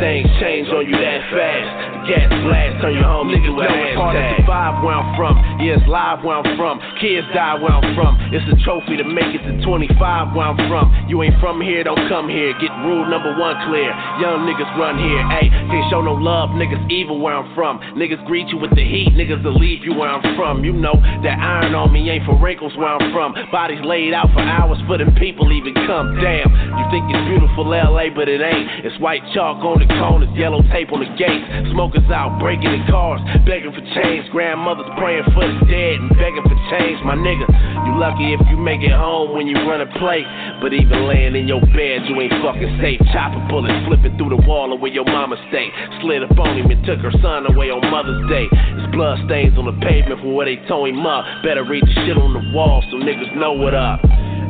Things 0.00 0.32
change 0.40 0.72
on 0.72 0.88
you 0.88 0.96
that 0.96 1.20
fast. 1.36 1.91
Gas 2.02 2.26
blast, 2.42 2.82
turn 2.82 2.98
your 2.98 3.06
home 3.06 3.30
niggas 3.30 3.54
know 3.54 3.62
it's 3.62 3.94
hard 3.94 4.18
to 4.18 4.42
survive 4.42 4.82
where 4.82 4.98
I'm 4.98 5.14
from. 5.14 5.38
Yeah, 5.62 5.78
it's 5.78 5.86
live 5.86 6.26
where 6.26 6.42
I'm 6.42 6.58
from. 6.58 6.82
Kids 6.98 7.22
die 7.30 7.54
where 7.62 7.70
I'm 7.70 7.94
from. 7.94 8.18
It's 8.34 8.42
a 8.50 8.58
trophy 8.66 8.98
to 8.98 9.06
make 9.06 9.30
it 9.30 9.42
to 9.46 9.62
25 9.62 10.34
where 10.34 10.50
I'm 10.50 10.58
from. 10.66 10.90
You 11.06 11.22
ain't 11.22 11.38
from 11.38 11.62
here, 11.62 11.86
don't 11.86 12.02
come 12.10 12.26
here. 12.26 12.50
Get 12.58 12.74
rule 12.82 13.06
number 13.06 13.38
one 13.38 13.54
clear. 13.70 13.94
Young 14.18 14.42
niggas 14.50 14.66
run 14.74 14.98
here. 14.98 15.22
Ayy, 15.30 15.48
can't 15.70 15.86
show 15.94 16.02
no 16.02 16.18
love. 16.18 16.50
Niggas 16.58 16.82
evil 16.90 17.22
where 17.22 17.38
I'm 17.38 17.54
from. 17.54 17.78
Niggas 17.94 18.26
greet 18.26 18.48
you 18.48 18.58
with 18.58 18.74
the 18.74 18.82
heat. 18.82 19.14
Niggas 19.14 19.44
will 19.46 19.54
leave 19.54 19.86
you 19.86 19.94
where 19.94 20.10
I'm 20.10 20.24
from. 20.34 20.64
You 20.64 20.72
know 20.72 20.98
that 21.22 21.38
iron 21.38 21.74
on 21.74 21.92
me 21.92 22.10
ain't 22.10 22.26
for 22.26 22.34
wrinkles 22.34 22.74
where 22.74 22.90
I'm 22.90 23.12
from. 23.14 23.38
Bodies 23.54 23.82
laid 23.86 24.10
out 24.12 24.26
for 24.34 24.42
hours 24.42 24.78
for 24.90 24.98
them 24.98 25.14
people 25.14 25.52
even 25.54 25.74
come. 25.86 26.18
Damn, 26.18 26.50
you 26.50 26.84
think 26.90 27.06
it's 27.14 27.24
beautiful 27.30 27.70
LA, 27.70 28.10
but 28.10 28.26
it 28.26 28.42
ain't. 28.42 28.82
It's 28.82 28.98
white 28.98 29.22
chalk 29.34 29.62
on 29.62 29.78
the 29.78 29.86
corners, 30.02 30.30
yellow 30.34 30.66
tape 30.74 30.90
on 30.90 31.06
the 31.06 31.10
gates. 31.14 31.46
Smokers 31.92 32.10
out 32.10 32.40
breaking 32.40 32.72
in 32.72 32.86
cars, 32.88 33.20
begging 33.44 33.72
for 33.72 33.84
change. 33.92 34.24
Grandmothers 34.32 34.88
praying 34.96 35.24
for 35.36 35.44
the 35.44 35.60
dead 35.68 36.00
and 36.00 36.08
begging 36.16 36.40
for 36.40 36.56
change. 36.72 36.96
My 37.04 37.12
nigga, 37.12 37.44
you 37.84 38.00
lucky 38.00 38.32
if 38.32 38.40
you 38.48 38.56
make 38.56 38.80
it 38.80 38.96
home 38.96 39.36
when 39.36 39.46
you 39.46 39.56
run 39.68 39.80
a 39.84 39.88
play. 40.00 40.24
But 40.62 40.72
even 40.72 41.04
laying 41.04 41.36
in 41.36 41.46
your 41.46 41.60
bed, 41.60 42.08
you 42.08 42.16
ain't 42.16 42.32
fucking 42.40 42.80
safe. 42.80 43.00
Chopper 43.12 43.44
bullets 43.48 43.76
flipping 43.84 44.16
through 44.16 44.32
the 44.32 44.42
wall 44.48 44.72
of 44.72 44.80
where 44.80 44.92
your 44.92 45.04
mama 45.04 45.36
stay. 45.52 45.68
Slid 46.00 46.24
up 46.24 46.38
on 46.38 46.56
him 46.56 46.70
and 46.70 46.80
took 46.86 47.00
her 47.00 47.12
son 47.20 47.44
away 47.44 47.68
on 47.68 47.84
Mother's 47.90 48.24
Day. 48.28 48.48
His 48.48 48.88
blood 48.92 49.20
stains 49.28 49.58
on 49.58 49.68
the 49.68 49.76
pavement 49.84 50.20
from 50.20 50.32
where 50.32 50.48
they 50.48 50.56
tow 50.68 50.86
him 50.86 51.04
up. 51.04 51.24
Better 51.44 51.64
read 51.64 51.84
the 51.84 51.92
shit 52.08 52.16
on 52.16 52.32
the 52.32 52.56
wall 52.56 52.80
so 52.88 52.96
niggas 52.96 53.36
know 53.36 53.52
what 53.52 53.74
up. 53.74 54.00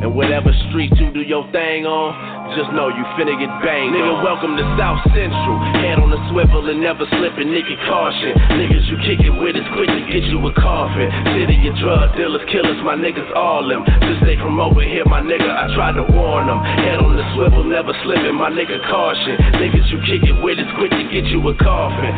And 0.03 0.19
whatever 0.19 0.51
street 0.67 0.91
you 0.99 1.15
do 1.15 1.23
your 1.23 1.47
thing 1.55 1.87
on, 1.87 2.11
just 2.59 2.75
know 2.75 2.91
you 2.91 3.07
finna 3.15 3.39
get 3.39 3.55
banged. 3.63 3.95
Nigga, 3.95 4.19
on. 4.19 4.27
welcome 4.27 4.59
to 4.59 4.67
South 4.75 4.99
Central. 5.15 5.55
Head 5.79 6.03
on 6.03 6.11
the 6.11 6.19
swivel 6.35 6.67
and 6.67 6.83
never 6.83 7.07
slipping, 7.07 7.55
nigga, 7.55 7.79
caution. 7.87 8.35
Niggas 8.59 8.83
you 8.91 8.99
kick 9.07 9.23
it 9.23 9.31
with 9.31 9.55
is 9.55 9.63
quick 9.79 9.87
to 9.87 10.03
get 10.11 10.27
you 10.27 10.43
a 10.43 10.51
coffin. 10.59 11.07
City 11.39 11.55
of 11.71 11.79
drug 11.79 12.19
dealers, 12.19 12.43
killers, 12.51 12.83
my 12.83 12.99
niggas 12.99 13.31
all 13.39 13.63
them. 13.63 13.87
Just 14.03 14.27
stay 14.27 14.35
from 14.43 14.59
over 14.59 14.83
here, 14.83 15.07
my 15.07 15.23
nigga, 15.23 15.47
I 15.47 15.71
tried 15.79 15.95
to 15.95 16.03
warn 16.11 16.51
them. 16.51 16.59
Head 16.83 16.99
on 16.99 17.15
the 17.15 17.23
swivel, 17.39 17.63
never 17.63 17.95
slipping, 18.03 18.35
my 18.35 18.51
nigga, 18.51 18.83
caution. 18.91 19.39
Niggas 19.63 19.87
you 19.87 20.03
kick 20.03 20.27
it 20.27 20.35
with 20.43 20.59
is 20.59 20.67
quick 20.83 20.91
to 20.91 21.07
get 21.15 21.31
you 21.31 21.39
a 21.47 21.55
coffin. 21.63 22.11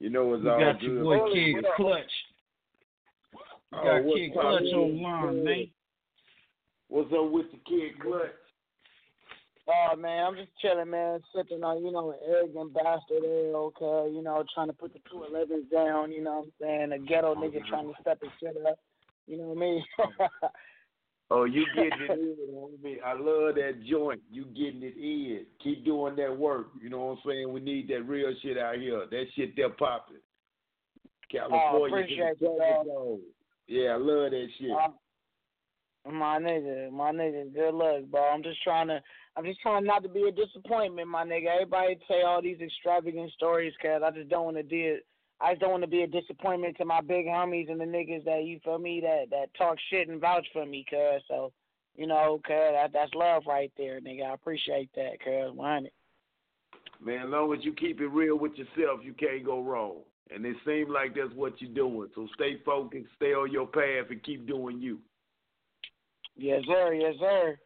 you 0.00 0.08
know 0.08 0.32
it's 0.32 0.42
we 0.42 0.48
all 0.48 0.58
got 0.58 0.80
good. 0.80 0.90
your 0.90 1.04
boy 1.04 1.34
Kid 1.34 1.64
Clutch. 1.76 2.04
We 3.72 3.78
oh, 3.78 3.84
got 3.84 4.14
Kid 4.14 4.32
Clutch 4.32 4.62
online, 4.72 5.44
man. 5.44 5.66
What's 6.88 7.12
up 7.12 7.30
with 7.30 7.50
the 7.52 7.58
Kid 7.68 8.00
Clutch? 8.00 8.30
Oh 9.68 9.96
man, 9.96 10.24
I'm 10.24 10.34
just 10.34 10.48
chilling, 10.62 10.88
man, 10.88 11.20
sipping 11.36 11.62
on, 11.62 11.84
you 11.84 11.92
know, 11.92 12.12
an 12.12 12.18
arrogant 12.26 12.72
bastard 12.72 13.22
ale, 13.22 13.70
okay, 13.76 14.10
you 14.10 14.22
know, 14.22 14.42
trying 14.54 14.68
to 14.68 14.72
put 14.72 14.94
the 14.94 15.00
two 15.10 15.22
elevens 15.24 15.66
down, 15.70 16.10
you 16.10 16.24
know 16.24 16.38
what 16.38 16.44
I'm 16.46 16.52
saying? 16.58 16.92
A 16.92 16.98
ghetto 16.98 17.34
oh, 17.36 17.38
nigga 17.38 17.62
trying 17.68 17.86
to 17.86 17.94
step 18.00 18.18
his 18.22 18.30
shit 18.40 18.56
up. 18.66 18.78
You 19.26 19.36
know 19.36 19.48
what 19.48 19.58
I 19.58 19.60
mean? 19.60 19.84
Oh. 20.42 20.48
Oh, 21.34 21.44
you 21.44 21.64
getting 21.74 21.92
it 21.92 22.10
in, 22.84 22.98
I 23.02 23.14
love 23.14 23.54
that 23.54 23.82
joint. 23.88 24.20
You 24.30 24.44
getting 24.44 24.82
it 24.82 24.96
in. 24.98 25.46
Keep 25.64 25.86
doing 25.86 26.14
that 26.16 26.36
work. 26.36 26.66
You 26.82 26.90
know 26.90 27.06
what 27.06 27.12
I'm 27.12 27.18
saying? 27.26 27.50
We 27.50 27.60
need 27.60 27.88
that 27.88 28.02
real 28.02 28.34
shit 28.42 28.58
out 28.58 28.76
here. 28.76 29.06
That 29.10 29.24
shit 29.34 29.56
they're 29.56 29.70
popping. 29.70 30.16
California. 31.30 32.34
Oh, 32.44 33.18
Yeah, 33.66 33.94
I 33.94 33.96
love 33.96 34.32
that 34.32 34.46
shit. 34.58 34.70
Um, 34.72 36.18
my 36.18 36.38
nigga, 36.38 36.92
my 36.92 37.12
nigga, 37.12 37.54
good 37.54 37.72
luck, 37.72 38.04
bro. 38.10 38.28
I'm 38.28 38.42
just 38.42 38.62
trying 38.62 38.88
to, 38.88 39.00
I'm 39.34 39.44
just 39.44 39.60
trying 39.62 39.86
not 39.86 40.02
to 40.02 40.10
be 40.10 40.24
a 40.28 40.32
disappointment, 40.32 41.08
my 41.08 41.24
nigga. 41.24 41.46
Everybody 41.54 41.96
say 42.08 42.22
all 42.26 42.42
these 42.42 42.60
extravagant 42.60 43.32
stories, 43.32 43.72
cause 43.80 44.02
I 44.04 44.10
just 44.10 44.28
don't 44.28 44.44
want 44.44 44.58
to 44.58 44.62
do 44.62 44.96
it 44.96 45.06
I 45.42 45.52
just 45.52 45.60
don't 45.60 45.72
want 45.72 45.82
to 45.82 45.88
be 45.88 46.02
a 46.02 46.06
disappointment 46.06 46.76
to 46.76 46.84
my 46.84 47.00
big 47.00 47.26
homies 47.26 47.70
and 47.70 47.80
the 47.80 47.84
niggas 47.84 48.24
that 48.24 48.44
you 48.44 48.60
feel 48.62 48.78
me 48.78 49.00
that 49.00 49.30
that 49.30 49.52
talk 49.58 49.76
shit 49.90 50.08
and 50.08 50.20
vouch 50.20 50.46
for 50.52 50.64
me, 50.64 50.84
cuz. 50.88 51.22
So, 51.26 51.52
you 51.96 52.06
know, 52.06 52.40
cuz 52.46 52.54
that, 52.72 52.92
that's 52.92 53.12
love 53.14 53.42
right 53.46 53.72
there, 53.76 54.00
nigga. 54.00 54.30
I 54.30 54.34
appreciate 54.34 54.90
that, 54.94 55.18
cuz. 55.22 55.56
Mind 55.56 55.86
it. 55.86 55.92
Man, 57.04 57.26
as 57.26 57.30
long 57.30 57.52
as 57.52 57.64
you 57.64 57.72
keep 57.72 58.00
it 58.00 58.06
real 58.06 58.38
with 58.38 58.52
yourself, 58.54 59.00
you 59.02 59.12
can't 59.12 59.44
go 59.44 59.60
wrong. 59.60 60.02
And 60.32 60.46
it 60.46 60.56
seems 60.64 60.88
like 60.88 61.16
that's 61.16 61.34
what 61.34 61.60
you're 61.60 61.74
doing. 61.74 62.08
So 62.14 62.28
stay 62.34 62.58
focused, 62.64 63.08
stay 63.16 63.34
on 63.34 63.50
your 63.50 63.66
path, 63.66 64.10
and 64.10 64.22
keep 64.22 64.46
doing 64.46 64.80
you. 64.80 65.00
Yes, 66.36 66.62
sir. 66.66 66.94
Yes, 66.94 67.14
sir. 67.18 67.58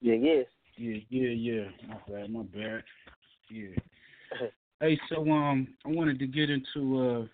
Yeah, 0.00 0.14
yes. 0.14 0.46
Yeah, 0.76 0.98
yeah, 1.08 1.28
yeah. 1.30 1.64
My 1.88 1.96
bad, 2.08 2.30
my 2.30 2.42
bad. 2.42 2.82
Yeah. 3.50 3.76
hey, 4.80 4.98
so 5.08 5.28
um, 5.30 5.68
I 5.84 5.88
wanted 5.88 6.18
to 6.18 6.26
get 6.26 6.50
into 6.50 7.00
uh 7.00 7.26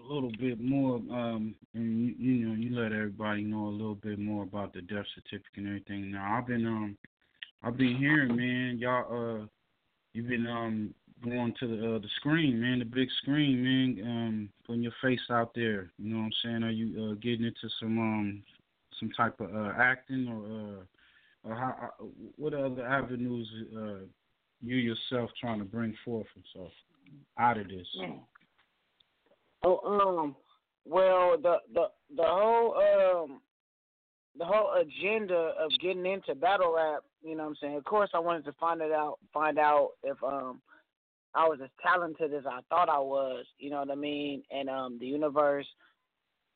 a 0.00 0.12
little 0.12 0.32
bit 0.40 0.60
more, 0.60 0.96
um, 0.96 1.54
and 1.74 2.00
you, 2.00 2.14
you 2.18 2.48
know, 2.48 2.54
you 2.54 2.74
let 2.74 2.92
everybody 2.92 3.42
know 3.42 3.66
a 3.66 3.68
little 3.68 3.94
bit 3.94 4.18
more 4.18 4.44
about 4.44 4.72
the 4.72 4.80
death 4.80 5.04
certificate 5.14 5.56
and 5.56 5.66
everything. 5.66 6.10
Now, 6.10 6.38
I've 6.38 6.46
been 6.46 6.66
um, 6.66 6.96
I've 7.62 7.76
been 7.76 7.96
hearing, 7.96 8.34
man, 8.34 8.78
y'all 8.78 9.42
uh, 9.42 9.46
you've 10.12 10.28
been 10.28 10.46
um 10.46 10.94
going 11.22 11.54
to 11.60 11.66
the 11.66 11.96
uh, 11.96 11.98
the 11.98 12.08
screen, 12.16 12.60
man, 12.60 12.78
the 12.78 12.84
big 12.86 13.08
screen, 13.22 13.62
man, 13.62 14.06
um, 14.06 14.48
putting 14.66 14.82
your 14.82 14.92
face 15.02 15.20
out 15.30 15.52
there. 15.54 15.90
You 15.98 16.14
know 16.14 16.18
what 16.18 16.24
I'm 16.24 16.32
saying? 16.42 16.62
Are 16.64 16.70
you 16.70 17.10
uh, 17.10 17.14
getting 17.20 17.44
into 17.44 17.68
some 17.78 17.98
um 17.98 18.42
some 18.98 19.10
type 19.10 19.38
of 19.40 19.54
uh, 19.54 19.72
acting 19.78 20.28
or 20.28 20.80
uh 20.80 20.84
how, 21.48 21.90
uh, 22.00 22.04
what 22.36 22.54
other 22.54 22.86
avenues 22.86 23.48
uh, 23.76 24.04
you 24.62 24.76
yourself 24.76 25.30
trying 25.40 25.58
to 25.58 25.64
bring 25.64 25.94
forth 26.04 26.26
so 26.52 26.68
out 27.38 27.58
of 27.58 27.68
this? 27.68 27.86
Oh, 29.64 29.78
um, 30.18 30.36
well, 30.84 31.36
the 31.40 31.56
the 31.74 31.86
the 32.16 32.24
whole 32.24 32.74
um 32.76 33.40
the 34.38 34.44
whole 34.44 34.74
agenda 34.80 35.52
of 35.58 35.70
getting 35.80 36.06
into 36.06 36.34
battle 36.34 36.74
rap, 36.74 37.02
you 37.22 37.36
know 37.36 37.44
what 37.44 37.50
I'm 37.50 37.56
saying? 37.60 37.76
Of 37.76 37.84
course 37.84 38.10
I 38.14 38.18
wanted 38.18 38.44
to 38.46 38.52
find 38.52 38.80
it 38.80 38.92
out 38.92 39.18
find 39.32 39.58
out 39.58 39.90
if 40.02 40.22
um 40.22 40.60
I 41.34 41.46
was 41.46 41.58
as 41.62 41.70
talented 41.82 42.34
as 42.34 42.44
I 42.46 42.60
thought 42.68 42.88
I 42.88 42.98
was, 42.98 43.44
you 43.58 43.70
know 43.70 43.80
what 43.80 43.90
I 43.90 43.94
mean? 43.94 44.42
And 44.50 44.68
um 44.68 44.98
the 44.98 45.06
universe, 45.06 45.66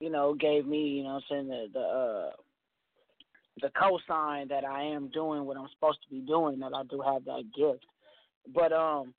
you 0.00 0.10
know, 0.10 0.34
gave 0.34 0.66
me, 0.66 0.88
you 0.88 1.02
know 1.02 1.14
what 1.14 1.22
I'm 1.30 1.46
saying, 1.46 1.48
the 1.48 1.66
the 1.72 1.80
uh 1.80 2.30
the 3.60 3.68
cosign 3.68 4.48
that 4.48 4.64
I 4.64 4.82
am 4.82 5.08
doing 5.08 5.44
what 5.44 5.56
I'm 5.56 5.68
supposed 5.74 5.98
to 6.02 6.10
be 6.10 6.20
doing, 6.20 6.58
that 6.60 6.72
I 6.74 6.82
do 6.84 7.00
have 7.00 7.24
that 7.24 7.44
gift. 7.56 7.84
But 8.54 8.72
um 8.72 9.14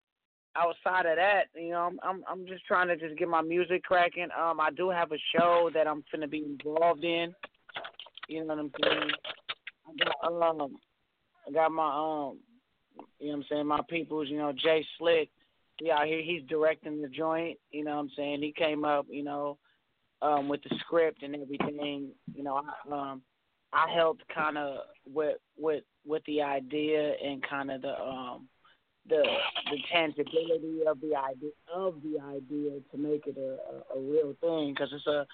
outside 0.57 1.05
of 1.05 1.17
that, 1.17 1.45
you 1.55 1.71
know, 1.71 1.79
I'm 1.79 1.99
I'm 2.03 2.23
I'm 2.27 2.47
just 2.47 2.65
trying 2.65 2.87
to 2.87 2.97
just 2.97 3.17
get 3.17 3.27
my 3.27 3.41
music 3.41 3.83
cracking. 3.83 4.27
Um 4.37 4.59
I 4.59 4.69
do 4.71 4.89
have 4.89 5.11
a 5.11 5.17
show 5.35 5.69
that 5.73 5.87
I'm 5.87 6.03
gonna 6.11 6.27
be 6.27 6.43
involved 6.43 7.03
in. 7.03 7.33
You 8.27 8.41
know 8.41 8.55
what 8.55 8.59
I'm 8.59 8.71
saying? 8.81 9.11
I 9.87 10.03
got 10.03 10.61
um, 10.61 10.77
I 11.47 11.51
got 11.51 11.71
my 11.71 11.85
um, 11.85 12.39
you 13.19 13.27
know 13.27 13.33
what 13.33 13.35
I'm 13.37 13.45
saying, 13.49 13.67
my 13.67 13.81
peoples, 13.89 14.29
you 14.29 14.37
know, 14.37 14.51
Jay 14.51 14.85
Slick. 14.97 15.29
He 15.77 15.85
here, 15.85 16.21
he's 16.21 16.41
directing 16.47 17.01
the 17.01 17.09
joint. 17.09 17.57
You 17.71 17.83
know 17.83 17.95
what 17.95 18.01
I'm 18.01 18.11
saying? 18.15 18.41
He 18.41 18.53
came 18.53 18.85
up, 18.85 19.05
you 19.09 19.23
know, 19.23 19.57
um, 20.21 20.47
with 20.47 20.63
the 20.63 20.75
script 20.79 21.21
and 21.21 21.35
everything. 21.35 22.11
You 22.33 22.43
know, 22.43 22.61
I 22.89 23.11
um, 23.11 23.21
I 23.75 23.93
helped 23.93 24.23
kind 24.33 24.57
of 24.57 24.77
with 25.05 25.37
with 25.57 25.83
with 26.05 26.23
the 26.25 26.41
idea 26.41 27.13
and 27.23 27.43
kind 27.47 27.69
of 27.71 27.81
the 27.81 27.99
um 28.01 28.47
the 29.07 29.21
the 29.71 29.77
tangibility 29.91 30.79
of 30.87 30.99
the 31.01 31.13
idea 31.15 31.51
of 31.73 31.95
the 32.01 32.19
idea 32.19 32.79
to 32.91 32.97
make 32.97 33.27
it 33.27 33.37
a, 33.37 33.57
a, 33.93 33.99
a 33.99 34.01
real 34.01 34.33
thing 34.41 34.73
because 34.73 34.89
it's 34.93 35.07
a 35.07 35.27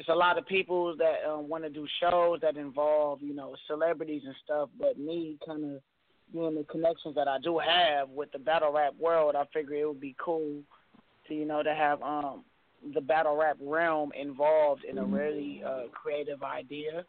it's 0.00 0.08
a 0.08 0.14
lot 0.14 0.38
of 0.38 0.46
people 0.46 0.96
that 0.96 1.30
um, 1.30 1.48
want 1.48 1.62
to 1.62 1.70
do 1.70 1.86
shows 2.00 2.40
that 2.42 2.56
involve 2.56 3.22
you 3.22 3.34
know 3.34 3.54
celebrities 3.68 4.22
and 4.26 4.34
stuff, 4.44 4.68
but 4.78 4.98
me 4.98 5.38
kind 5.46 5.64
of 5.64 5.80
being 6.32 6.56
the 6.56 6.64
connections 6.64 7.14
that 7.14 7.28
I 7.28 7.38
do 7.38 7.58
have 7.58 8.08
with 8.08 8.32
the 8.32 8.40
battle 8.40 8.72
rap 8.72 8.94
world, 8.98 9.36
I 9.36 9.44
figure 9.52 9.76
it 9.76 9.86
would 9.86 10.00
be 10.00 10.16
cool 10.18 10.62
to 11.28 11.34
you 11.34 11.44
know 11.44 11.62
to 11.62 11.74
have 11.74 12.02
um 12.02 12.44
the 12.92 13.00
battle 13.00 13.36
rap 13.36 13.56
realm 13.60 14.10
involved 14.20 14.84
in 14.84 14.98
a 14.98 15.04
really 15.04 15.62
uh, 15.64 15.84
creative 15.92 16.42
idea. 16.42 17.04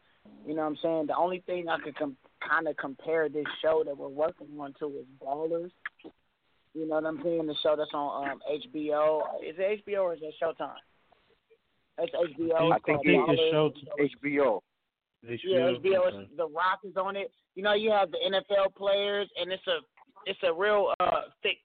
You 0.46 0.54
know 0.54 0.62
what 0.62 0.68
I'm 0.68 0.78
saying? 0.82 1.06
The 1.08 1.16
only 1.16 1.44
thing 1.46 1.68
I 1.70 1.80
could 1.80 1.98
com- 1.98 2.18
kind 2.48 2.68
of 2.68 2.78
compare 2.78 3.30
this 3.30 3.46
show 3.62 3.84
that 3.86 3.98
we're 3.98 4.08
working 4.08 4.48
on 4.60 4.74
to 4.80 4.88
is 4.88 5.06
Ballers. 5.22 5.72
You 6.74 6.88
know 6.88 6.96
what 6.96 7.06
I'm 7.06 7.20
saying? 7.24 7.48
The 7.48 7.56
show 7.64 7.76
that's 7.76 7.92
on 7.94 8.30
um, 8.30 8.40
HBO. 8.52 9.22
Is 9.48 9.56
it 9.58 9.86
HBO 9.86 10.04
or 10.04 10.14
is 10.14 10.20
it 10.22 10.36
Showtime? 10.42 10.76
It's 11.98 12.14
HBO. 12.14 12.72
I 12.72 12.80
think 12.86 13.02
it's 13.06 13.42
HBO. 13.42 13.72
HBO. 14.00 14.60
Yeah, 15.24 15.72
HBO. 15.72 16.08
Is, 16.10 16.28
the 16.38 16.48
Rock 16.48 16.80
is 16.84 16.96
on 16.98 17.16
it. 17.16 17.32
You 17.56 17.64
know, 17.64 17.74
you 17.74 17.90
have 17.92 18.12
the 18.12 18.18
NFL 18.18 18.76
players, 18.76 19.28
and 19.40 19.52
it's 19.52 19.66
a 19.68 19.80
it's 20.26 20.40
a 20.44 20.54
real 20.54 20.94
uh 21.00 21.22
thick. 21.42 21.58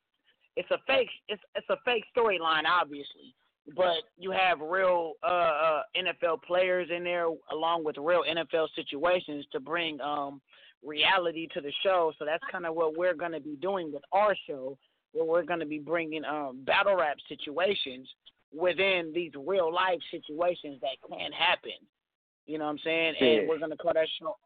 It's 0.57 0.71
a 0.71 0.79
fake. 0.87 1.11
It's 1.29 1.43
it's 1.55 1.67
a 1.69 1.77
fake 1.85 2.05
storyline, 2.17 2.65
obviously 2.67 3.35
but 3.77 4.03
you 4.19 4.31
have 4.31 4.61
real 4.61 5.15
uh, 5.23 5.27
uh, 5.27 5.83
NFL 5.97 6.43
players 6.43 6.89
in 6.95 7.05
there, 7.05 7.27
along 7.53 7.85
with 7.85 7.97
real 7.99 8.23
NFL 8.29 8.69
situations 8.75 9.47
to 9.53 9.61
bring 9.61 10.01
um, 10.01 10.41
reality 10.85 11.47
to 11.55 11.61
the 11.61 11.73
show. 11.83 12.13
So 12.19 12.25
that's 12.25 12.43
kind 12.51 12.67
of 12.67 12.75
what 12.75 12.97
we're 12.97 13.15
going 13.15 13.33
to 13.33 13.41
be 13.41 13.57
doing 13.57 13.93
with 13.93 14.03
our 14.13 14.35
show, 14.47 14.77
where 15.13 15.25
we're 15.25 15.45
going 15.45 15.61
to 15.61 15.67
be 15.67 15.79
bringing 15.79 16.25
um, 16.25 16.63
battle 16.65 16.97
rap 16.97 17.17
situations 17.29 18.09
within 18.53 19.13
these 19.15 19.33
real 19.47 19.73
life 19.73 20.01
situations 20.11 20.81
that 20.81 20.97
can 21.09 21.33
happen. 21.33 21.73
You 22.47 22.59
know 22.59 22.65
what 22.65 22.73
I'm 22.73 22.79
saying? 22.85 23.15
Yeah. 23.21 23.27
And 23.29 23.49
we're 23.49 23.59
going 23.59 23.71
to 23.71 23.77
call 23.77 23.93
that 23.95 24.09
show. 24.21 24.37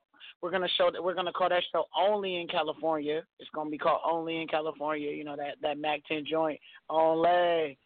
We're 0.43 0.51
gonna 0.51 0.69
show 0.77 0.91
that 0.91 1.03
we're 1.03 1.15
gonna 1.15 1.33
call 1.33 1.49
that 1.49 1.63
show 1.73 1.85
only 1.99 2.37
in 2.37 2.49
California. 2.49 3.23
It's 3.39 3.49
gonna 3.55 3.71
be 3.71 3.79
called 3.79 4.01
only 4.05 4.43
in 4.43 4.49
California. 4.49 5.11
You 5.11 5.25
know 5.25 5.37
that 5.37 5.57
that 5.63 5.79
Mac 5.79 6.01
10 6.07 6.25
joint 6.31 6.61
only 6.91 7.79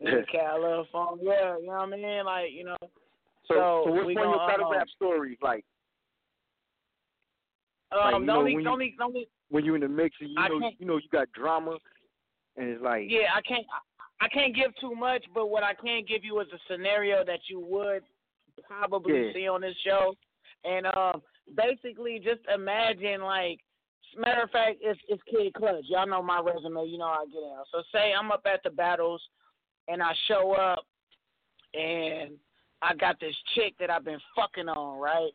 California. 0.32 1.24
Yeah, 1.24 1.58
you 1.58 1.66
know 1.66 1.72
what 1.72 1.92
I 1.92 1.96
mean? 1.96 2.24
Like 2.24 2.52
you 2.52 2.64
know. 2.64 2.76
So, 2.80 3.54
so, 3.54 3.82
so 3.86 3.90
what's 3.92 4.06
one 4.06 4.18
of 4.18 4.30
your 4.30 4.46
battle 4.48 4.66
um, 4.66 4.72
rap 4.72 4.88
stories 4.96 5.38
like? 5.42 5.64
Um, 7.92 8.00
like, 8.00 8.12
the 8.14 8.26
know, 8.26 8.42
when 8.42 8.46
the 8.56 8.62
you- 8.62 8.68
only, 8.68 8.94
the 8.98 9.04
only, 9.04 9.28
When 9.50 9.64
you 9.64 9.74
in 9.76 9.80
the 9.82 9.88
mix, 9.88 10.16
and 10.20 10.30
you 10.30 10.36
I 10.38 10.48
know, 10.48 10.70
you 10.78 10.86
know, 10.86 10.96
you 10.96 11.08
got 11.12 11.30
drama, 11.32 11.78
and 12.56 12.68
it's 12.70 12.82
like, 12.82 13.04
yeah, 13.08 13.28
I 13.34 13.40
can't, 13.42 13.64
I 14.20 14.28
can't 14.28 14.54
give 14.54 14.72
too 14.80 14.94
much, 14.94 15.24
but 15.32 15.46
what 15.46 15.62
I 15.62 15.72
can 15.74 16.02
give 16.06 16.24
you 16.24 16.40
is 16.40 16.48
a 16.52 16.58
scenario 16.72 17.24
that 17.24 17.40
you 17.48 17.60
would 17.60 18.02
probably 18.66 19.26
Yeah. 19.26 19.32
see 19.32 19.48
on 19.48 19.60
this 19.60 19.76
show, 19.86 20.14
and 20.64 20.86
um, 20.96 21.22
basically 21.56 22.18
just 22.18 22.40
imagine 22.52 23.22
like, 23.22 23.60
matter 24.16 24.42
of 24.42 24.50
fact, 24.50 24.78
it's 24.80 24.98
it's 25.08 25.22
Kid 25.30 25.54
Clutch. 25.54 25.84
Y'all 25.88 26.08
know 26.08 26.22
my 26.22 26.40
resume. 26.40 26.86
You 26.86 26.98
know 26.98 27.06
how 27.06 27.22
I 27.22 27.26
get 27.26 27.44
out. 27.56 27.66
So 27.70 27.82
say 27.92 28.12
I'm 28.18 28.32
up 28.32 28.42
at 28.46 28.62
the 28.64 28.70
battles, 28.70 29.22
and 29.88 30.02
I 30.02 30.12
show 30.28 30.52
up, 30.52 30.84
and 31.74 32.32
I 32.82 32.94
got 32.94 33.18
this 33.20 33.34
chick 33.54 33.74
that 33.80 33.90
I've 33.90 34.04
been 34.04 34.20
fucking 34.34 34.68
on, 34.68 35.00
right? 35.00 35.32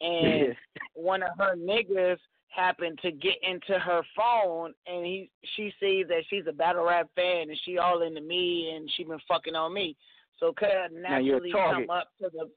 And 0.00 0.56
one 0.94 1.22
of 1.22 1.30
her 1.38 1.56
niggas 1.56 2.18
happened 2.48 2.98
to 3.02 3.12
get 3.12 3.36
into 3.42 3.78
her 3.78 4.02
phone 4.16 4.74
and 4.86 5.06
he 5.06 5.30
she 5.56 5.72
sees 5.78 6.06
that 6.08 6.24
she's 6.28 6.44
a 6.48 6.52
battle 6.52 6.84
rap 6.84 7.08
fan 7.14 7.48
and 7.48 7.58
she 7.64 7.78
all 7.78 8.02
into 8.02 8.20
me 8.20 8.72
and 8.74 8.90
she 8.96 9.04
been 9.04 9.20
fucking 9.28 9.54
on 9.54 9.72
me. 9.72 9.96
So 10.40 10.52
Now 10.92 11.18
naturally 11.18 11.52
come 11.52 11.90
up 11.90 12.08
to 12.20 12.28
the 12.32 12.50